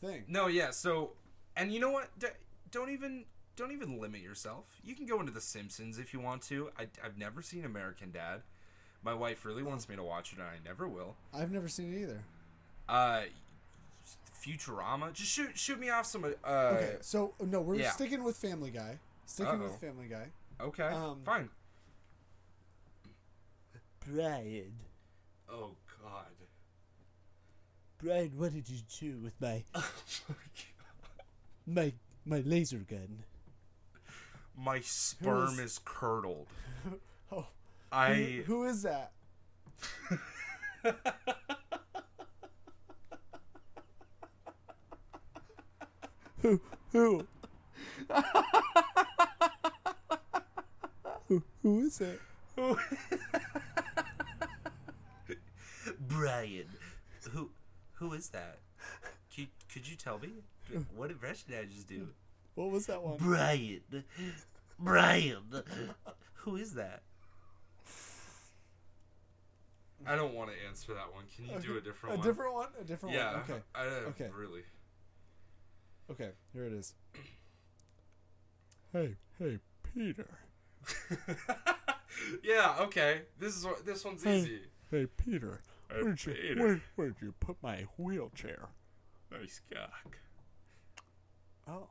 thing. 0.00 0.24
No, 0.28 0.46
yeah. 0.46 0.70
So, 0.70 1.10
and 1.56 1.72
you 1.72 1.80
know 1.80 1.90
what? 1.90 2.16
D- 2.18 2.28
don't 2.70 2.90
even 2.90 3.24
don't 3.56 3.72
even 3.72 4.00
limit 4.00 4.20
yourself. 4.22 4.64
You 4.82 4.94
can 4.94 5.04
go 5.04 5.20
into 5.20 5.32
The 5.32 5.40
Simpsons 5.40 5.98
if 5.98 6.14
you 6.14 6.20
want 6.20 6.42
to. 6.42 6.70
I, 6.78 6.86
I've 7.04 7.18
never 7.18 7.42
seen 7.42 7.64
American 7.64 8.10
Dad. 8.12 8.42
My 9.02 9.14
wife 9.14 9.44
really 9.44 9.62
wants 9.62 9.88
me 9.88 9.96
to 9.96 10.02
watch 10.02 10.32
it, 10.32 10.38
and 10.38 10.46
I 10.48 10.56
never 10.64 10.88
will. 10.88 11.16
I've 11.34 11.50
never 11.52 11.68
seen 11.68 11.92
it 11.94 12.02
either. 12.02 12.22
Uh, 12.88 13.22
Futurama. 14.42 15.12
Just 15.12 15.30
shoot 15.30 15.58
shoot 15.58 15.78
me 15.78 15.90
off 15.90 16.06
some. 16.06 16.24
Uh, 16.24 16.48
Okay, 16.76 16.96
so 17.00 17.34
no, 17.44 17.60
we're 17.60 17.76
yeah. 17.76 17.90
sticking 17.90 18.22
with 18.24 18.36
Family 18.36 18.70
Guy. 18.70 18.98
Sticking 19.26 19.60
with 19.60 19.72
Uh-oh. 19.72 19.78
Family 19.78 20.06
Guy. 20.06 20.28
Okay. 20.60 20.82
um, 20.84 21.20
fine. 21.24 21.48
Brian. 24.06 24.72
Oh 25.50 25.72
God. 26.02 26.24
Brian, 28.02 28.30
what 28.36 28.52
did 28.52 28.68
you 28.68 28.78
do 29.00 29.18
with 29.22 29.34
my 29.40 29.62
Oh 29.74 29.90
my 31.66 31.92
my 32.24 32.40
laser 32.40 32.78
gun? 32.78 33.24
My 34.56 34.80
sperm 34.80 35.54
is- 35.54 35.58
is 35.60 35.80
curdled. 35.84 36.48
Oh, 37.30 37.46
I. 37.92 38.14
who, 38.46 38.62
who 38.62 38.64
is 38.64 38.82
that? 38.84 39.12
Who 46.42 46.60
who 46.92 47.26
who, 51.28 51.42
who 51.62 51.80
is 51.80 52.00
it? 52.00 52.20
Brian, 56.00 56.66
who 57.30 57.50
who 57.94 58.12
is 58.14 58.28
that? 58.30 58.58
Could, 59.34 59.48
could 59.72 59.88
you 59.88 59.96
tell 59.96 60.18
me? 60.18 60.30
What 60.96 61.10
impression 61.10 61.50
did 61.50 61.60
I 61.60 61.64
just 61.64 61.88
do? 61.88 62.08
What 62.54 62.70
was 62.70 62.86
that 62.86 63.02
one? 63.02 63.16
Brian, 63.18 63.80
Brian, 64.78 65.44
who 66.34 66.56
is 66.56 66.74
that? 66.74 67.02
I 70.06 70.16
don't 70.16 70.34
want 70.34 70.50
to 70.50 70.56
answer 70.68 70.94
that 70.94 71.12
one. 71.12 71.24
Can 71.34 71.46
you 71.46 71.60
do 71.60 71.76
a 71.76 71.80
different 71.80 72.14
A 72.16 72.18
one? 72.18 72.26
A 72.26 72.30
different 72.30 72.54
one. 72.54 72.68
A 72.80 72.84
different 72.84 73.14
yeah. 73.14 73.32
one. 73.32 73.42
Okay. 73.42 73.60
I, 73.74 73.84
Okay. 74.08 74.28
Really. 74.34 74.62
Okay. 76.10 76.30
Here 76.52 76.64
it 76.64 76.72
is. 76.72 76.94
Hey, 78.92 79.16
hey, 79.38 79.58
Peter. 79.94 80.26
yeah. 82.42 82.76
Okay. 82.80 83.22
This 83.38 83.56
is 83.56 83.66
this 83.84 84.04
one's 84.04 84.22
Hey. 84.24 84.38
easy. 84.38 84.60
Hey, 84.90 85.06
Peter. 85.06 85.60
Hey, 85.90 86.02
Where'd 86.02 86.24
you 86.26 86.32
Peter. 86.34 86.62
where, 86.62 86.82
where'd 86.96 87.16
you 87.22 87.34
put 87.40 87.56
my 87.62 87.86
wheelchair? 87.96 88.68
Nice 89.30 89.60
cock. 89.72 90.16
Oh. 91.68 91.88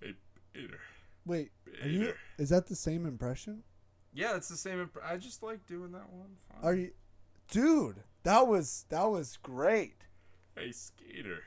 Hey, 0.00 0.14
Peter. 0.52 0.78
Wait, 1.26 1.50
are 1.82 1.88
you? 1.88 1.98
Peter. 2.00 2.16
Is 2.38 2.48
that 2.50 2.66
the 2.66 2.76
same 2.76 3.04
impression? 3.06 3.62
Yeah, 4.12 4.36
it's 4.36 4.48
the 4.48 4.56
same. 4.56 4.80
Imp- 4.80 4.98
I 5.04 5.16
just 5.18 5.42
like 5.42 5.66
doing 5.66 5.92
that 5.92 6.10
one. 6.10 6.36
Fine. 6.48 6.64
Are 6.64 6.74
you? 6.74 6.90
Dude, 7.50 7.96
that 8.22 8.46
was 8.46 8.86
that 8.88 9.04
was 9.10 9.38
great. 9.42 9.96
Hey, 10.56 10.72
Skater. 10.72 11.40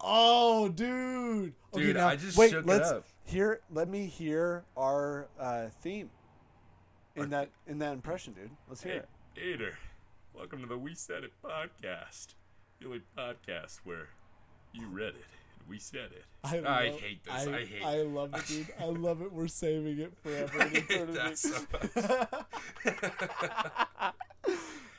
Oh, 0.00 0.68
dude. 0.68 1.54
Okay, 1.72 1.84
Dude, 1.86 1.96
now, 1.96 2.08
I 2.08 2.16
just 2.16 2.36
Wait, 2.36 2.50
shook 2.50 2.66
let's 2.66 2.90
it 2.90 2.96
up. 2.96 3.04
hear. 3.24 3.60
Let 3.70 3.88
me 3.88 4.06
hear 4.06 4.64
our 4.76 5.28
uh, 5.40 5.68
theme 5.82 6.10
in 7.16 7.30
that 7.30 7.50
in 7.66 7.78
that 7.78 7.92
impression, 7.92 8.32
dude. 8.32 8.50
Let's 8.68 8.82
hear 8.82 8.92
Hey, 8.92 8.98
it. 8.98 9.08
Peter. 9.34 9.78
Welcome 10.34 10.60
to 10.62 10.66
the 10.66 10.76
We 10.78 10.94
Saiddit 10.94 11.30
podcast. 11.44 12.34
The 12.80 12.86
only 12.86 13.02
podcast 13.16 13.78
where 13.84 14.08
you 14.72 14.88
reddit 14.88 15.14
and 15.14 15.68
we 15.68 15.78
Saiddit. 15.78 16.24
I, 16.42 16.58
I 16.66 16.90
hate 16.90 17.24
this. 17.24 17.32
I, 17.32 17.56
I 17.56 17.64
hate- 17.64 17.84
I 17.84 18.02
love 18.02 18.34
it, 18.34 18.46
dude. 18.46 18.66
I 18.80 18.86
love 18.86 19.22
it. 19.22 19.32
We're 19.32 19.46
saving 19.48 20.00
it 20.00 20.12
forever. 20.22 20.62
I 20.62 20.68
hate 20.68 20.88
that 21.14 21.38
so 21.38 21.54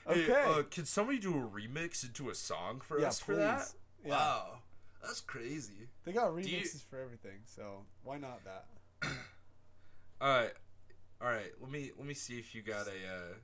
Hey, 0.08 0.24
Okay. 0.30 0.44
uh, 0.48 0.62
can 0.70 0.86
somebody 0.86 1.18
do 1.18 1.32
a 1.34 1.42
remix 1.42 2.04
into 2.06 2.30
a 2.30 2.36
song 2.36 2.80
for 2.80 3.00
Yeah, 3.02 3.08
us 3.08 3.20
for 3.20 3.36
that? 3.36 3.68
Yeah. 4.06 4.12
Wow. 4.12 4.60
That's 5.04 5.20
crazy. 5.20 5.90
They 6.06 6.12
got 6.14 6.28
you- 6.28 6.34
remixes 6.44 6.84
for 6.86 7.00
everything, 7.02 7.40
so 7.46 7.82
why 8.04 8.18
not 8.20 8.40
that? 8.46 8.66
All 10.22 10.30
right. 10.30 10.52
All 11.22 11.28
right. 11.30 11.52
Let 11.62 11.72
me 11.72 11.92
let 11.98 12.06
me 12.08 12.14
see 12.14 12.38
if 12.40 12.54
you 12.54 12.62
got 12.62 12.88
a. 12.88 12.92
Uh, 12.92 13.36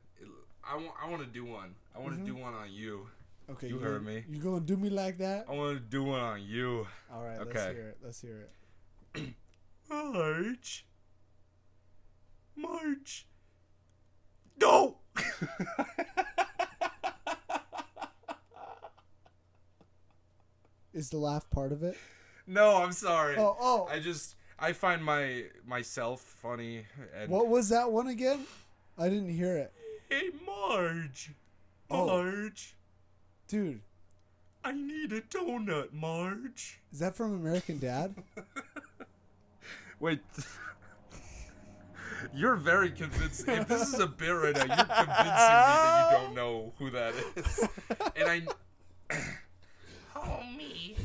I 0.64 0.76
want 0.76 0.92
I 1.04 1.10
want 1.10 1.22
to 1.24 1.28
do 1.28 1.46
one. 1.46 1.74
I 1.96 2.00
want 2.00 2.16
to 2.16 2.22
Mhm. 2.22 2.26
do 2.26 2.36
one 2.36 2.54
on 2.54 2.72
you. 2.72 3.08
Okay, 3.50 3.68
You 3.68 3.76
you 3.76 3.82
heard 3.82 4.04
gonna, 4.06 4.16
me. 4.16 4.26
You 4.30 4.42
gonna 4.42 4.60
do 4.62 4.78
me 4.78 4.90
like 4.90 5.18
that? 5.18 5.46
I 5.50 5.54
want 5.54 5.78
to 5.78 5.84
do 5.84 6.04
one 6.04 6.20
on 6.22 6.42
you. 6.44 6.88
All 7.12 7.24
right, 7.24 7.40
okay. 7.40 7.50
let's 7.54 7.72
hear 7.74 7.88
it. 7.90 7.98
Let's 8.04 8.22
hear 8.22 8.50
it. 9.16 9.34
Marge, 9.90 10.86
Marge, 12.56 13.28
No. 14.58 15.00
Is 20.94 21.10
the 21.10 21.18
laugh 21.18 21.50
part 21.50 21.72
of 21.72 21.84
it? 21.84 21.98
no, 22.48 22.78
I'm 22.84 22.92
sorry. 22.92 23.36
Oh, 23.38 23.56
oh. 23.60 23.88
I 23.90 24.00
just 24.00 24.36
I 24.62 24.74
find 24.74 25.04
my 25.04 25.46
myself 25.66 26.22
funny 26.22 26.86
and 27.16 27.30
What 27.32 27.48
was 27.48 27.70
that 27.70 27.92
one 27.92 28.08
again? 28.08 28.46
I 28.98 29.10
didn't 29.10 29.36
hear 29.36 29.58
it. 29.58 29.74
Hey 30.10 30.30
Marge. 30.46 31.32
Oh. 31.90 32.06
Marge. 32.06 32.76
Dude, 33.48 33.82
I 34.64 34.72
need 34.72 35.12
a 35.14 35.22
donut, 35.22 35.92
Marge. 35.92 36.80
is 36.94 37.00
that 37.00 37.16
from 37.16 37.34
American 37.34 37.80
Dad? 37.80 38.14
Wait. 40.00 40.20
You're 42.34 42.56
very 42.56 42.92
convinced. 42.92 43.48
If 43.48 43.68
this 43.68 43.94
is 43.94 44.00
a 44.00 44.08
bit 44.08 44.30
right 44.30 44.56
now, 44.56 44.64
you're 44.64 44.86
convincing 44.86 45.08
me 45.08 45.24
that 45.26 46.12
you 46.12 46.18
don't 46.18 46.36
know 46.36 46.72
who 46.78 46.90
that 46.92 47.14
is. 47.36 47.68
And 48.16 48.30
I. 48.30 48.42
homie. 50.16 50.96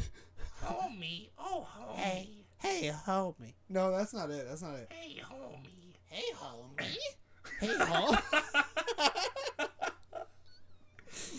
Homie. 0.63 1.29
Oh, 1.39 1.67
homie. 1.77 1.97
Hey, 1.97 2.29
hey, 2.59 2.93
homie. 3.07 3.55
No, 3.69 3.91
that's 3.97 4.13
not 4.15 4.31
it. 4.31 4.47
That's 4.49 4.63
not 4.63 4.75
it. 4.77 4.91
Hey, 4.93 5.21
homie. 5.23 5.95
Hey, 6.11 6.23
homie. 6.35 6.97
Hey, 7.61 7.77
home. 7.85 8.17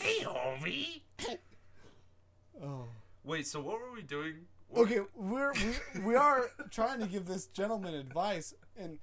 Hey, 0.02 0.24
homie. 0.24 1.02
Oh. 2.64 2.86
Wait, 3.24 3.46
so 3.46 3.60
what 3.62 3.80
were 3.80 3.92
we 3.94 4.02
doing? 4.02 4.36
What- 4.70 4.82
Okay, 4.84 5.00
we're 5.16 5.54
we, 5.54 6.02
we 6.02 6.16
are 6.16 6.50
trying 6.72 7.00
to 7.00 7.06
give 7.08 7.26
this 7.26 7.46
gentleman 7.48 7.94
advice 7.94 8.54
and 8.76 9.00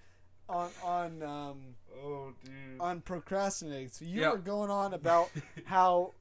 on 0.49 0.71
on 0.83 1.23
um 1.23 1.59
Oh, 1.97 2.33
dude. 2.45 2.53
on 2.81 3.01
procrastinating. 3.01 3.89
So 3.89 4.05
you 4.05 4.21
Yeah. 4.23 4.31
were 4.33 4.39
going 4.39 4.71
on 4.71 4.93
about 4.93 5.31
how 5.65 6.13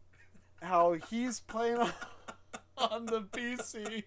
how 0.61 0.93
he's 1.09 1.39
playing 1.41 1.77
on, 1.77 1.91
on 2.77 3.05
the 3.05 3.21
PC. 3.21 4.03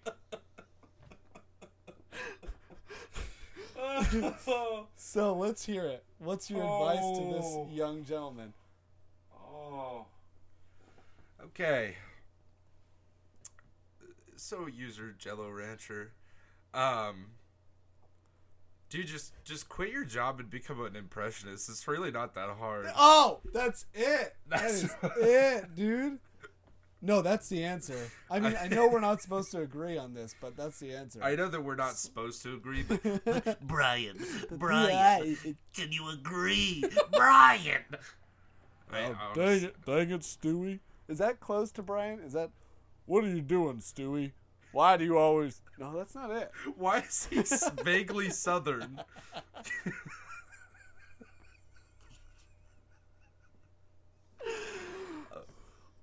So 4.95 5.33
let's 5.35 5.65
hear 5.65 5.83
it. 5.85 6.03
What's 6.19 6.49
your 6.49 6.61
advice 6.63 6.99
to 6.99 7.23
Oh. 7.23 7.65
this 7.67 7.75
young 7.77 8.03
gentleman? 8.03 8.53
Oh. 9.35 10.05
Okay. 11.43 11.95
So 14.35 14.67
user 14.67 15.15
Jello 15.17 15.49
Rancher, 15.49 16.11
um, 16.73 17.27
dude, 18.89 19.07
just 19.07 19.33
just 19.43 19.67
quit 19.67 19.91
your 19.91 20.05
job 20.05 20.39
and 20.39 20.49
become 20.49 20.83
an 20.85 20.95
impressionist. 20.95 21.69
It's 21.69 21.87
really 21.87 22.11
not 22.11 22.35
that 22.35 22.49
hard. 22.59 22.87
Oh, 22.95 23.39
that's 23.53 23.85
it. 23.93 24.35
That's- 24.47 24.81
that 25.01 25.17
is 25.17 25.17
it, 25.63 25.75
dude. 25.75 26.19
No, 27.01 27.21
that's 27.21 27.47
the 27.49 27.63
answer. 27.63 28.09
I 28.29 28.39
mean, 28.39 28.55
I 28.59 28.67
know 28.67 28.87
we're 28.87 28.99
not 28.99 29.21
supposed 29.21 29.51
to 29.51 29.61
agree 29.61 29.97
on 29.97 30.15
this, 30.15 30.33
but 30.41 30.57
that's 30.57 30.79
the 30.79 30.93
answer. 30.93 31.19
I 31.23 31.35
know 31.35 31.47
that 31.47 31.63
we're 31.63 31.75
not 31.75 31.95
supposed 31.97 32.41
to 32.43 32.55
agree, 32.55 32.83
but 32.83 33.59
Brian, 33.67 34.17
Brian, 34.51 35.37
can 35.75 35.91
you 35.91 36.09
agree? 36.09 36.83
Brian! 37.11 37.83
Oh, 38.91 38.95
I, 38.95 39.05
Oh, 39.09 39.33
dang 39.35 39.63
it, 39.63 39.75
dang 39.85 40.09
it, 40.11 40.21
Stewie. 40.21 40.79
Is 41.07 41.19
that 41.19 41.39
close 41.39 41.71
to 41.73 41.83
Brian? 41.83 42.19
Is 42.19 42.33
that? 42.33 42.49
What 43.05 43.23
are 43.23 43.29
you 43.29 43.41
doing, 43.41 43.77
Stewie? 43.77 44.31
Why 44.71 44.97
do 44.97 45.05
you 45.05 45.17
always. 45.17 45.61
No, 45.77 45.95
that's 45.95 46.15
not 46.15 46.31
it. 46.31 46.51
Why 46.75 46.99
is 46.99 47.27
he 47.29 47.43
vaguely 47.83 48.29
southern? 48.29 49.01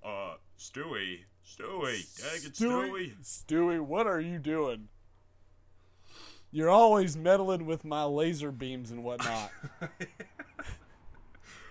uh, 0.03 0.35
Stewie, 0.65 1.19
Stewie, 1.45 2.03
dang 2.17 2.43
it, 2.43 2.53
Stewie. 2.53 3.13
Stewie, 3.21 3.79
what 3.79 4.07
are 4.07 4.19
you 4.19 4.39
doing? 4.39 4.87
You're 6.51 6.71
always 6.71 7.15
meddling 7.15 7.67
with 7.67 7.85
my 7.85 8.03
laser 8.03 8.51
beams 8.51 8.89
and 8.89 9.03
whatnot. 9.03 9.51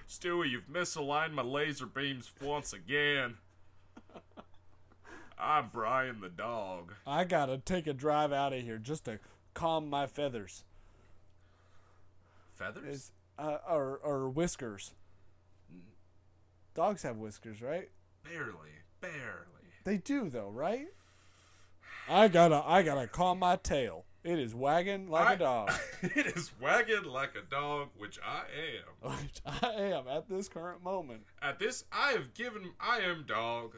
Stewie, 0.09 0.49
you've 0.49 0.69
misaligned 0.69 1.33
my 1.33 1.43
laser 1.43 1.87
beams 1.87 2.31
once 2.41 2.73
again. 2.73 3.39
I'm 5.37 5.71
Brian 5.73 6.21
the 6.21 6.29
dog. 6.29 6.93
I 7.05 7.25
gotta 7.25 7.59
take 7.59 7.89
a 7.89 7.93
drive 7.93 8.33
out 8.33 8.53
of 8.53 8.63
here 8.63 8.79
just 8.79 9.07
to 9.07 9.19
calm 9.55 9.91
my 9.91 10.07
feathers. 10.07 10.63
Feathers? 12.55 12.85
Is 12.87 13.13
uh, 13.41 13.59
or 13.69 13.99
or 14.05 14.29
whiskers. 14.29 14.93
Dogs 16.77 17.03
have 17.03 17.17
whiskers, 17.17 17.61
right? 17.61 17.89
Barely, 18.23 18.71
barely. 19.13 19.45
They 19.85 19.97
do 19.99 20.29
though, 20.31 20.49
right? 20.51 20.87
I 22.09 22.29
gotta 22.29 22.63
I 22.67 22.83
gotta 22.83 23.07
calm 23.07 23.39
my 23.39 23.57
tail. 23.57 24.05
It 24.23 24.39
is 24.39 24.55
wagging 24.55 25.09
like 25.11 25.27
I- 25.27 25.33
a 25.35 25.39
dog. 25.39 25.73
it 26.03 26.27
is 26.27 26.51
wagging 26.61 27.05
like 27.05 27.35
a 27.37 27.43
dog, 27.51 27.89
which 27.97 28.19
I 28.25 28.45
am. 29.05 29.11
Which 29.23 29.41
I 29.45 29.69
am 29.73 30.09
at 30.09 30.29
this 30.29 30.49
current 30.49 30.83
moment. 30.83 31.23
At 31.43 31.59
this, 31.59 31.85
I 31.93 32.13
have 32.13 32.33
given. 32.35 32.71
I 32.81 33.01
am 33.01 33.25
dog. 33.27 33.77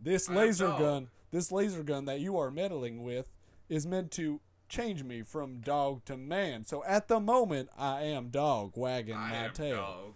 This 0.00 0.30
I 0.30 0.34
laser 0.34 0.68
dog. 0.68 0.78
gun, 0.78 1.08
this 1.30 1.52
laser 1.52 1.82
gun 1.82 2.06
that 2.06 2.20
you 2.20 2.38
are 2.38 2.50
meddling 2.50 3.02
with, 3.02 3.30
is 3.68 3.86
meant 3.86 4.10
to 4.12 4.40
change 4.70 5.02
me 5.04 5.20
from 5.22 5.60
dog 5.60 6.04
to 6.06 6.16
man. 6.16 6.64
So 6.64 6.82
at 6.84 7.08
the 7.08 7.20
moment, 7.20 7.68
I 7.76 8.02
am 8.04 8.28
dog 8.28 8.72
wagging 8.76 9.14
I 9.16 9.28
my 9.30 9.36
am 9.36 9.52
tail. 9.52 9.76
dog. 9.76 10.14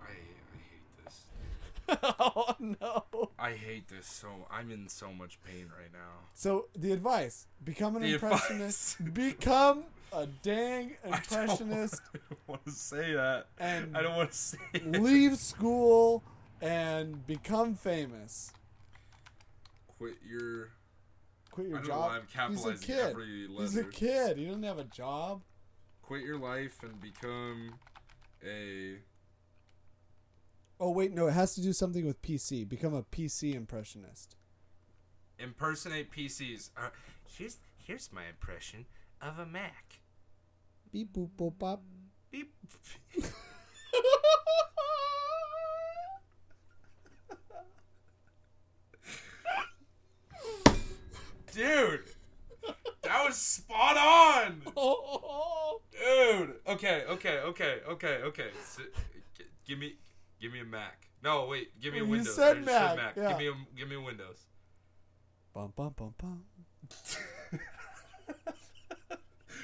I, 0.00 0.04
I 0.04 0.12
hate 0.14 1.04
this. 1.04 1.20
oh 2.02 2.54
no! 2.58 3.04
I 3.38 3.52
hate 3.52 3.88
this 3.88 4.06
so. 4.06 4.28
I'm 4.50 4.70
in 4.70 4.88
so 4.88 5.12
much 5.12 5.38
pain 5.42 5.70
right 5.78 5.92
now. 5.92 6.24
So 6.34 6.66
the 6.76 6.92
advice: 6.92 7.46
become 7.64 7.96
an 7.96 8.02
The 8.02 8.14
impressionist. 8.14 9.00
advice. 9.00 9.12
Become 9.14 9.84
a 10.12 10.26
dang 10.42 10.96
impressionist. 11.04 12.00
I 12.14 12.18
don't 12.28 12.38
want 12.48 12.64
to 12.64 12.70
say 12.72 13.12
that. 13.14 13.46
And- 13.58 13.96
I 13.96 14.02
don't 14.02 14.16
want 14.16 14.30
to 14.32 14.36
say 14.36 14.58
it. 14.74 14.86
leave 15.00 15.36
school 15.38 16.22
and 16.60 17.26
become 17.26 17.74
famous. 17.74 18.52
Quit 19.98 20.14
your. 20.28 20.70
Quit 21.50 21.68
your 21.68 21.80
job. 21.80 22.22
He's 22.50 22.64
a 22.66 22.74
kid. 22.74 23.16
He's 23.58 23.76
a 23.76 23.84
kid. 23.84 24.36
He 24.38 24.44
doesn't 24.46 24.62
have 24.62 24.78
a 24.78 24.84
job. 24.84 25.42
Quit 26.02 26.22
your 26.22 26.38
life 26.38 26.82
and 26.82 27.00
become 27.00 27.74
a. 28.44 28.96
Oh 30.78 30.90
wait, 30.90 31.12
no, 31.12 31.26
it 31.26 31.32
has 31.32 31.54
to 31.54 31.62
do 31.62 31.72
something 31.72 32.04
with 32.04 32.20
PC. 32.22 32.68
Become 32.68 32.94
a 32.94 33.02
PC 33.02 33.54
impressionist. 33.54 34.36
Impersonate 35.38 36.10
PCs. 36.12 36.70
Uh, 36.76 36.90
here's 37.26 37.58
here's 37.78 38.12
my 38.12 38.26
impression 38.26 38.86
of 39.20 39.38
a 39.38 39.46
Mac. 39.46 40.00
Beep 40.92 41.12
boop 41.12 41.30
boop 41.38 41.58
bop. 41.58 41.82
Beep. 42.30 42.52
Dude, 51.52 52.04
that 53.02 53.24
was 53.24 53.36
spot 53.36 53.96
on. 53.96 54.60
Dude. 55.92 56.56
Okay, 56.68 57.04
okay, 57.08 57.38
okay, 57.38 57.78
okay, 57.88 58.18
okay. 58.24 58.48
S 58.60 58.78
g- 59.38 59.44
give 59.66 59.78
me, 59.78 59.94
give 60.40 60.52
me 60.52 60.60
a 60.60 60.64
Mac. 60.64 61.08
No, 61.22 61.46
wait. 61.46 61.78
Give 61.80 61.92
me 61.94 62.00
a 62.00 62.04
Windows. 62.04 62.36
You 62.36 62.44
Windows. 62.44 62.66
said 62.66 62.74
I 62.82 62.86
just 62.94 62.96
Mac, 62.96 63.16
yeah. 63.16 63.28
Give 63.30 63.38
me 63.38 63.48
a, 63.48 63.54
give 63.78 63.88
me 63.88 63.96
a 63.96 64.00
Windows. 64.00 64.46
Bum 65.54 65.72
bum 65.74 65.94
bum 65.96 66.14
bum. 66.18 66.44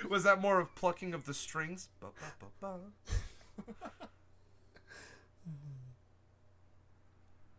Was 0.08 0.24
that 0.24 0.40
more 0.40 0.58
of 0.58 0.74
plucking 0.74 1.14
of 1.14 1.26
the 1.26 1.34
strings? 1.34 1.88
Ba, 2.00 2.08
ba, 2.40 2.46
ba, 2.60 2.78
ba. 2.78 2.78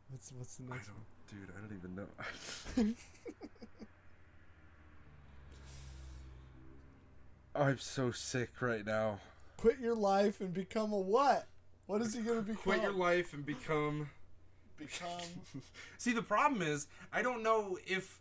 What's 0.09 0.31
what's 0.37 0.55
the 0.57 0.63
I 0.71 0.75
next? 0.75 0.87
don't, 0.87 1.05
dude. 1.29 1.49
I 1.55 1.59
don't 1.61 1.73
even 1.77 1.95
know. 1.95 2.93
I'm 7.55 7.77
so 7.79 8.11
sick 8.11 8.61
right 8.61 8.85
now. 8.85 9.19
Quit 9.57 9.79
your 9.79 9.95
life 9.95 10.39
and 10.39 10.53
become 10.53 10.91
a 10.93 10.99
what? 10.99 11.47
What 11.87 12.01
is 12.01 12.13
he 12.13 12.21
gonna 12.21 12.41
become? 12.41 12.61
Quit 12.63 12.81
your 12.81 12.93
life 12.93 13.33
and 13.33 13.45
become. 13.45 14.09
Become. 14.77 15.09
See, 15.97 16.13
the 16.13 16.21
problem 16.21 16.61
is 16.61 16.87
I 17.11 17.21
don't 17.21 17.43
know 17.43 17.77
if 17.85 18.19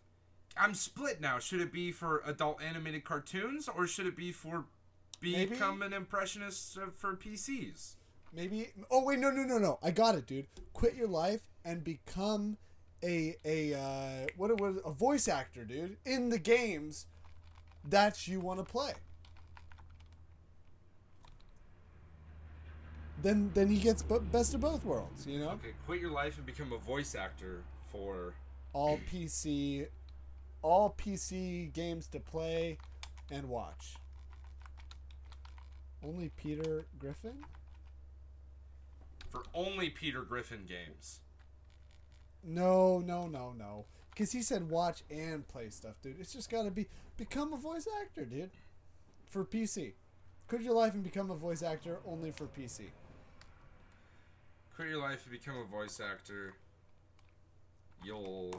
I'm 0.57 0.75
split 0.75 1.21
now. 1.21 1.39
Should 1.39 1.61
it 1.61 1.73
be 1.73 1.93
for 1.93 2.23
adult 2.27 2.63
animated 2.63 3.05
cartoons 3.05 3.69
or 3.69 3.87
should 3.87 4.07
it 4.07 4.17
be 4.17 4.33
for 4.33 4.65
Maybe. 5.21 5.47
become 5.47 5.83
an 5.83 5.93
impressionist 5.93 6.79
for 6.97 7.17
PCs? 7.17 7.95
Maybe. 8.33 8.69
Oh 8.91 9.05
wait, 9.05 9.19
no, 9.19 9.31
no, 9.31 9.45
no, 9.45 9.59
no. 9.59 9.79
I 9.83 9.91
got 9.91 10.15
it, 10.15 10.27
dude. 10.27 10.47
Quit 10.73 10.95
your 10.95 11.09
life 11.09 11.43
and 11.65 11.85
become 11.85 12.57
a 13.03 13.37
a 13.45 13.75
uh, 13.75 14.27
what 14.37 14.51
it 14.51 14.61
was 14.61 14.77
a 14.85 14.91
voice 14.91 15.29
actor, 15.29 15.65
dude, 15.65 15.97
in 16.05 16.29
the 16.31 16.39
games, 16.39 17.07
that 17.85 18.27
you 18.27 18.41
want 18.41 18.59
to 18.59 18.65
play. 18.65 18.93
Then 23.23 23.51
then 23.55 23.69
he 23.69 23.79
gets 23.79 24.03
b- 24.03 24.19
best 24.31 24.55
of 24.55 24.61
both 24.61 24.85
worlds, 24.85 25.27
you 25.27 25.39
know? 25.39 25.51
Okay, 25.51 25.73
quit 25.87 26.01
your 26.01 26.11
life 26.11 26.37
and 26.37 26.47
become 26.47 26.73
a 26.73 26.79
voice 26.79 27.15
actor 27.15 27.63
for. 27.91 28.35
All 28.75 28.99
PC 29.11 29.87
all 30.63 30.95
PC 30.97 31.73
games 31.73 32.07
to 32.09 32.21
play 32.21 32.79
and 33.31 33.49
watch. 33.49 33.97
Only 36.05 36.31
Peter 36.37 36.87
Griffin? 36.99 37.45
For 39.31 39.43
only 39.55 39.91
Peter 39.91 40.23
Griffin 40.23 40.65
games. 40.67 41.21
No, 42.45 43.01
no, 43.01 43.27
no, 43.27 43.53
no. 43.53 43.87
Because 44.11 44.33
he 44.33 44.43
said 44.43 44.69
watch 44.69 45.03
and 45.11 45.47
play 45.49 45.71
stuff, 45.71 45.95
dude. 46.03 46.17
It's 46.21 46.33
just 46.33 46.51
got 46.51 46.65
to 46.65 46.71
be 46.71 46.89
become 47.17 47.53
a 47.53 47.57
voice 47.57 47.89
actor, 48.01 48.25
dude. 48.25 48.51
For 49.27 49.45
PC. 49.45 49.93
Quit 50.49 50.63
your 50.63 50.75
life 50.75 50.95
and 50.95 51.03
become 51.03 51.31
a 51.31 51.37
voice 51.37 51.63
actor 51.63 52.01
only 52.05 52.31
for 52.31 52.47
PC. 52.47 52.91
Quit 54.75 54.89
your 54.89 54.99
life 55.01 55.23
and 55.25 55.33
become 55.33 55.57
a 55.59 55.65
voice 55.65 56.01
actor. 56.01 56.55
You'll 58.05 58.55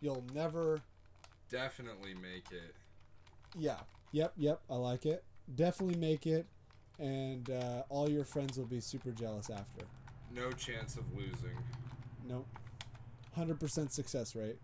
You'll 0.00 0.24
never. 0.34 0.80
definitely 1.50 2.14
make 2.14 2.50
it. 2.50 2.74
Yeah. 3.56 3.78
Yep, 4.12 4.32
yep. 4.36 4.60
I 4.70 4.76
like 4.76 5.06
it. 5.06 5.22
Definitely 5.54 5.96
make 5.98 6.26
it. 6.26 6.46
And 6.98 7.48
uh, 7.50 7.82
all 7.88 8.08
your 8.08 8.24
friends 8.24 8.56
will 8.58 8.66
be 8.66 8.80
super 8.80 9.10
jealous 9.10 9.50
after. 9.50 9.84
No 10.34 10.50
chance 10.52 10.96
of 10.96 11.04
losing. 11.14 11.56
Nope. 12.28 12.46
100% 13.36 13.90
success 13.90 14.34
rate. 14.36 14.58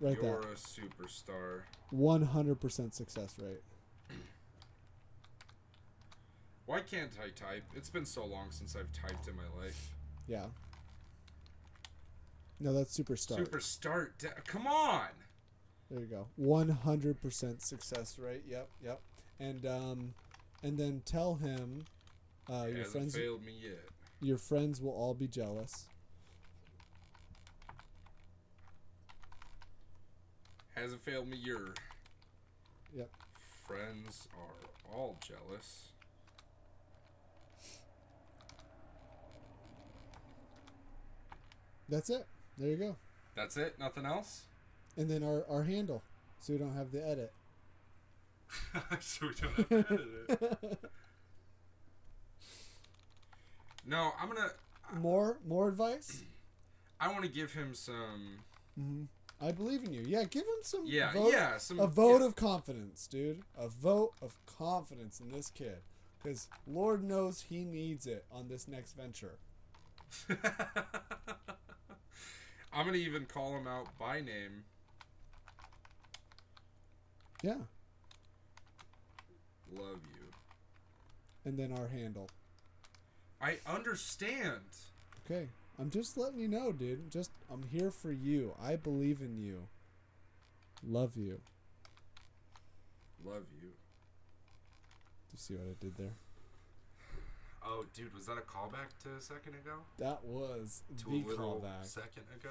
Right 0.00 0.14
You're 0.20 0.40
there. 0.40 0.52
a 0.52 0.54
superstar. 0.56 1.62
100% 1.92 2.94
success 2.94 3.34
rate. 3.40 3.62
Why 6.66 6.80
can't 6.80 7.12
I 7.22 7.28
type? 7.28 7.64
It's 7.74 7.90
been 7.90 8.06
so 8.06 8.24
long 8.24 8.46
since 8.50 8.74
I've 8.74 8.90
typed 8.92 9.28
in 9.28 9.36
my 9.36 9.42
life. 9.62 9.90
Yeah. 10.26 10.46
No, 12.60 12.72
that's 12.72 12.92
super 12.94 13.16
start. 13.16 13.40
Super 13.44 13.60
start. 13.60 14.18
Da- 14.18 14.28
Come 14.46 14.66
on. 14.66 15.08
There 15.90 16.00
you 16.00 16.06
go. 16.06 16.28
One 16.36 16.70
hundred 16.70 17.20
percent 17.20 17.60
success 17.62 18.18
rate. 18.18 18.44
Yep, 18.48 18.68
yep. 18.82 19.00
And 19.38 19.66
um, 19.66 20.14
and 20.62 20.78
then 20.78 21.02
tell 21.04 21.34
him, 21.34 21.84
uh, 22.50 22.64
your 22.68 22.78
Hasn't 22.78 22.92
friends, 22.92 23.16
failed 23.16 23.44
me 23.44 23.52
yet. 23.62 23.84
your 24.22 24.38
friends 24.38 24.80
will 24.80 24.92
all 24.92 25.12
be 25.12 25.26
jealous. 25.28 25.86
Hasn't 30.74 31.02
failed 31.02 31.28
me 31.28 31.36
your 31.36 31.74
Yep. 32.96 33.10
friends 33.66 34.26
are 34.38 34.92
all 34.94 35.18
jealous. 35.26 35.90
That's 41.88 42.10
it. 42.10 42.26
There 42.58 42.68
you 42.68 42.76
go. 42.76 42.96
That's 43.34 43.56
it. 43.56 43.78
Nothing 43.78 44.06
else. 44.06 44.42
And 44.96 45.10
then 45.10 45.22
our 45.22 45.44
our 45.48 45.64
handle, 45.64 46.02
so 46.40 46.52
we 46.52 46.58
don't 46.58 46.74
have 46.74 46.92
the 46.92 47.06
edit. 47.06 47.32
so 49.00 49.26
we 49.26 49.34
don't 49.34 49.54
have 49.54 49.68
to 49.68 49.78
edit 49.78 50.60
it. 50.60 50.90
No, 53.86 54.12
I'm 54.20 54.28
gonna. 54.28 54.50
More 54.94 55.38
more 55.46 55.68
advice. 55.68 56.22
I 57.00 57.08
want 57.08 57.22
to 57.24 57.30
give 57.30 57.52
him 57.52 57.74
some. 57.74 58.38
hmm 58.78 59.02
I 59.40 59.50
believe 59.52 59.82
in 59.82 59.92
you. 59.92 60.02
Yeah, 60.06 60.24
give 60.24 60.42
him 60.42 60.62
some. 60.62 60.82
Yeah, 60.86 61.12
vote, 61.12 61.32
yeah, 61.32 61.58
some 61.58 61.80
a 61.80 61.86
vote 61.86 62.20
yeah. 62.20 62.26
of 62.28 62.36
confidence, 62.36 63.06
dude. 63.06 63.42
A 63.58 63.68
vote 63.68 64.12
of 64.22 64.38
confidence 64.46 65.20
in 65.20 65.32
this 65.32 65.50
kid, 65.50 65.78
because 66.22 66.48
Lord 66.66 67.02
knows 67.02 67.42
he 67.48 67.64
needs 67.64 68.06
it 68.06 68.24
on 68.32 68.48
this 68.48 68.68
next 68.68 68.96
venture. 68.96 69.38
I'm 72.74 72.86
gonna 72.86 72.98
even 72.98 73.24
call 73.26 73.56
him 73.56 73.68
out 73.68 73.86
by 73.98 74.20
name. 74.20 74.64
Yeah. 77.42 77.54
Love 79.72 80.00
you. 80.12 80.28
And 81.44 81.58
then 81.58 81.72
our 81.72 81.86
handle. 81.88 82.28
I 83.40 83.58
understand. 83.66 84.62
Okay. 85.24 85.48
I'm 85.78 85.90
just 85.90 86.16
letting 86.16 86.40
you 86.40 86.48
know, 86.48 86.72
dude. 86.72 87.10
Just 87.10 87.30
I'm 87.50 87.62
here 87.70 87.90
for 87.90 88.12
you. 88.12 88.54
I 88.62 88.76
believe 88.76 89.20
in 89.20 89.36
you. 89.36 89.68
Love 90.82 91.16
you. 91.16 91.40
Love 93.24 93.44
you. 93.60 93.68
Do 93.68 95.32
you 95.32 95.38
see 95.38 95.54
what 95.54 95.68
I 95.68 95.74
did 95.80 95.96
there? 95.96 96.14
Oh, 97.66 97.84
dude, 97.94 98.12
was 98.14 98.26
that 98.26 98.36
a 98.36 98.42
callback 98.42 98.96
to 99.04 99.14
a 99.16 99.20
second 99.20 99.54
ago? 99.54 99.76
That 99.98 100.24
was 100.24 100.82
To 100.98 101.04
the 101.10 101.20
a 101.32 101.36
callback. 101.36 101.84
second 101.84 102.24
ago. 102.38 102.50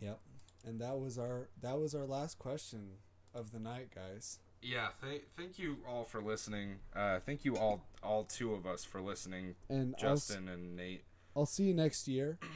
Yep. 0.00 0.20
And 0.66 0.80
that 0.80 0.98
was 0.98 1.18
our 1.18 1.48
that 1.62 1.78
was 1.78 1.94
our 1.94 2.04
last 2.06 2.38
question 2.38 2.90
of 3.34 3.52
the 3.52 3.58
night, 3.58 3.88
guys. 3.94 4.38
Yeah, 4.62 4.88
th- 5.02 5.22
thank 5.36 5.58
you 5.58 5.78
all 5.86 6.04
for 6.04 6.20
listening. 6.20 6.76
Uh, 6.94 7.20
thank 7.20 7.44
you 7.44 7.56
all, 7.56 7.84
all 8.02 8.24
two 8.24 8.52
of 8.54 8.66
us 8.66 8.84
for 8.84 9.00
listening, 9.00 9.54
And 9.68 9.94
Justin 9.98 10.48
and 10.48 10.74
Nate. 10.74 11.04
I'll 11.36 11.46
see 11.46 11.64
you 11.64 11.74
next 11.74 12.08
year. 12.08 12.38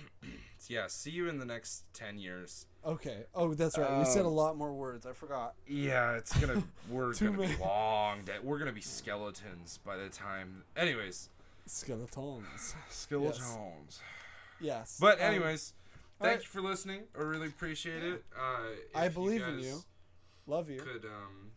Yeah, 0.69 0.87
see 0.87 1.11
you 1.11 1.29
in 1.29 1.39
the 1.39 1.47
next 1.47 1.83
ten 1.95 2.17
years. 2.19 2.67
Okay. 2.87 3.25
Oh, 3.35 3.55
that's 3.55 3.77
right. 3.77 3.99
we 3.99 4.05
said 4.05 4.25
a 4.25 4.29
Um, 4.29 4.35
lot 4.37 4.57
more 4.57 4.73
words. 4.73 5.05
I 5.05 5.15
forgot. 5.15 5.55
Yeah, 5.67 6.17
it's 6.17 6.37
gonna 6.39 6.63
we're 6.89 7.13
Too 7.13 7.33
gonna 7.33 7.49
be 7.49 7.57
long. 7.57 8.23
Day. 8.23 8.37
We're 8.41 8.59
gonna 8.59 8.71
be 8.71 8.81
skeletons 8.83 9.81
by 9.85 9.97
the 9.97 10.09
time. 10.11 10.63
Anyways, 10.77 11.29
Skeletons. 11.67 12.75
skeletons. 12.89 14.01
Yes. 14.61 14.99
But 15.01 15.19
Um, 15.21 15.25
anyways, 15.33 15.73
thank 16.21 16.43
you 16.43 16.49
for 16.49 16.61
listening. 16.61 17.03
I 17.19 17.23
really 17.23 17.49
appreciate 17.49 18.05
it. 18.05 18.23
Uh, 18.39 18.75
I 18.95 19.09
believe 19.09 19.43
in 19.43 19.57
guys 19.57 19.65
you. 19.65 19.83
love 20.47 20.69
you. 20.71 20.83
Could 20.83 21.05
um 21.07 21.51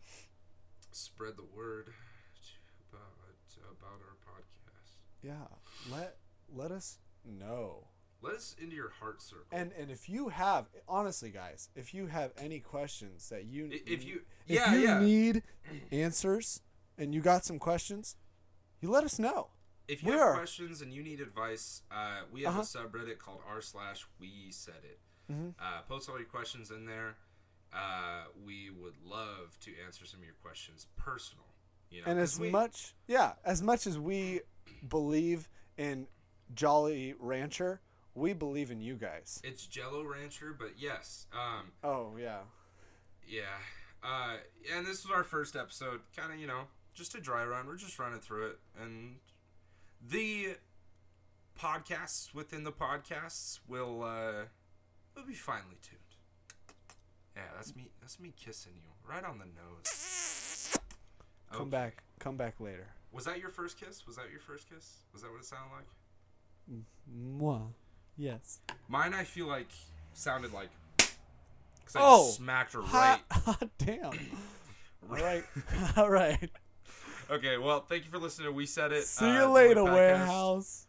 spread 0.90 1.36
the 1.36 1.44
word 1.56 1.86
to- 1.86 2.92
about 2.96 3.70
about 3.70 4.00
our 4.00 4.16
podcast. 4.34 4.96
Yeah. 5.22 5.94
Let 5.94 6.16
let 6.52 6.72
us 6.72 6.98
know. 7.24 7.88
Let 8.22 8.34
us 8.36 8.56
into 8.58 8.74
your 8.74 8.88
heart 8.90 9.20
circle. 9.20 9.44
And 9.52 9.72
and 9.72 9.90
if 9.90 10.08
you 10.08 10.28
have 10.30 10.66
honestly 10.88 11.30
guys, 11.30 11.68
if 11.74 11.92
you 11.92 12.06
have 12.06 12.32
any 12.38 12.58
questions 12.60 13.28
that 13.28 13.44
you 13.44 13.68
if 13.70 14.04
you 14.04 14.22
If 14.46 14.56
yeah 14.56 14.74
you 14.74 14.80
yeah 14.80 15.00
need 15.00 15.42
answers 15.92 16.62
and 16.96 17.14
you 17.14 17.20
got 17.20 17.44
some 17.44 17.58
questions, 17.58 18.16
you 18.80 18.90
let 18.90 19.04
us 19.04 19.18
know. 19.18 19.48
if 19.88 20.02
you 20.02 20.08
we 20.12 20.14
have 20.16 20.22
are- 20.28 20.34
questions 20.36 20.80
and 20.80 20.90
you 20.92 21.02
need 21.02 21.20
advice, 21.20 21.82
uh, 21.90 22.22
we 22.32 22.42
have 22.44 22.54
Uh-huh. 22.54 22.62
a 22.62 22.64
subreddit 22.64 23.18
called 23.18 23.40
r 23.46 23.60
slash 23.60 24.06
we 24.18 24.48
Saiddit. 24.50 24.98
Mhm. 25.30 25.54
Uh, 25.58 25.82
post 25.82 26.08
all 26.08 26.16
your 26.18 26.26
questions 26.28 26.70
in 26.70 26.86
there. 26.86 27.16
Uh, 27.72 28.24
we 28.42 28.70
would 28.70 28.96
love 29.04 29.58
to 29.60 29.72
answer 29.84 30.06
some 30.06 30.20
of 30.20 30.24
your 30.24 30.36
questions 30.40 30.86
personal. 30.96 31.44
You 31.90 32.00
know, 32.02 32.06
And 32.10 32.18
as 32.18 32.38
we- 32.40 32.48
much 32.50 32.94
yeah, 33.06 33.34
as 33.44 33.60
much 33.62 33.86
as 33.86 33.98
we 33.98 34.40
believe 34.88 35.50
in 35.76 36.06
Jolly 36.52 37.14
Rancher, 37.18 37.80
we 38.14 38.32
believe 38.32 38.70
in 38.70 38.80
you 38.80 38.94
guys. 38.94 39.40
it's 39.44 39.66
Jello 39.66 40.04
Rancher, 40.04 40.54
but 40.58 40.72
yes, 40.78 41.26
um, 41.32 41.72
Oh 41.82 42.12
yeah. 42.20 42.40
Yeah. 43.26 43.42
Uh, 44.02 44.36
and 44.76 44.86
this 44.86 45.04
was 45.04 45.10
our 45.16 45.24
first 45.24 45.56
episode. 45.56 46.00
Kind 46.16 46.32
of, 46.32 46.38
you 46.38 46.46
know, 46.46 46.64
just 46.92 47.14
a 47.14 47.20
dry 47.20 47.44
run. 47.44 47.66
We're 47.66 47.76
just 47.76 47.98
running 47.98 48.20
through 48.20 48.48
it. 48.48 48.58
And 48.80 49.16
the 50.06 50.56
podcasts 51.58 52.34
within 52.34 52.64
the 52.64 52.72
podcasts 52.72 53.60
will 53.66 54.02
uh, 54.02 54.44
will 55.16 55.26
be 55.26 55.34
finely 55.34 55.76
tuned. 55.82 56.00
Yeah, 57.34 57.42
that's 57.56 57.74
me. 57.74 57.90
That's 58.00 58.20
me 58.20 58.32
kissing 58.36 58.74
you 58.76 58.90
right 59.10 59.24
on 59.24 59.38
the 59.38 59.46
nose. 59.46 60.76
Come 61.50 61.70
back. 61.70 62.02
Come 62.18 62.36
back 62.36 62.60
later. 62.60 62.88
Was 63.12 63.24
that 63.24 63.38
your 63.38 63.48
first 63.48 63.78
kiss? 63.78 64.06
Was 64.06 64.16
that 64.16 64.30
your 64.30 64.40
first 64.40 64.68
kiss? 64.68 64.98
Was 65.12 65.22
that 65.22 65.30
what 65.30 65.40
it 65.40 65.46
sounded 65.46 65.72
like? 65.74 65.86
Mwah. 67.38 67.68
Yes. 68.16 68.60
Mine, 68.88 69.14
I 69.14 69.24
feel 69.24 69.46
like 69.46 69.68
sounded 70.12 70.52
like. 70.52 70.70
Cause 70.98 71.96
I 71.96 72.00
Oh, 72.02 72.30
smacked 72.30 72.72
her 72.74 72.80
right. 72.80 73.20
Hot, 73.30 73.44
hot 73.60 73.68
damn. 73.78 74.12
right. 75.08 75.44
All 75.96 76.10
right. 76.10 76.50
Okay, 77.30 77.56
well, 77.58 77.80
thank 77.80 78.04
you 78.04 78.10
for 78.10 78.18
listening 78.18 78.54
We 78.54 78.66
Saiddit. 78.66 79.02
See 79.02 79.24
uh, 79.26 79.42
you 79.42 79.46
later, 79.52 79.80
podcast. 79.80 79.92
warehouse. 79.92 80.86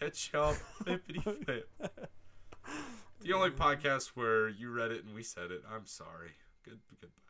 Catch 0.00 0.30
y'all 0.32 0.52
flippity 0.52 1.20
flip. 1.20 1.68
The 3.22 3.32
only 3.32 3.50
podcast 3.50 4.08
where 4.14 4.48
you 4.48 4.68
reddit 4.68 5.04
and 5.04 5.14
we 5.14 5.22
Saiddit. 5.22 5.60
I'm 5.72 5.86
sorry. 5.86 6.30
Good 6.64 6.78
goodbye. 7.00 7.25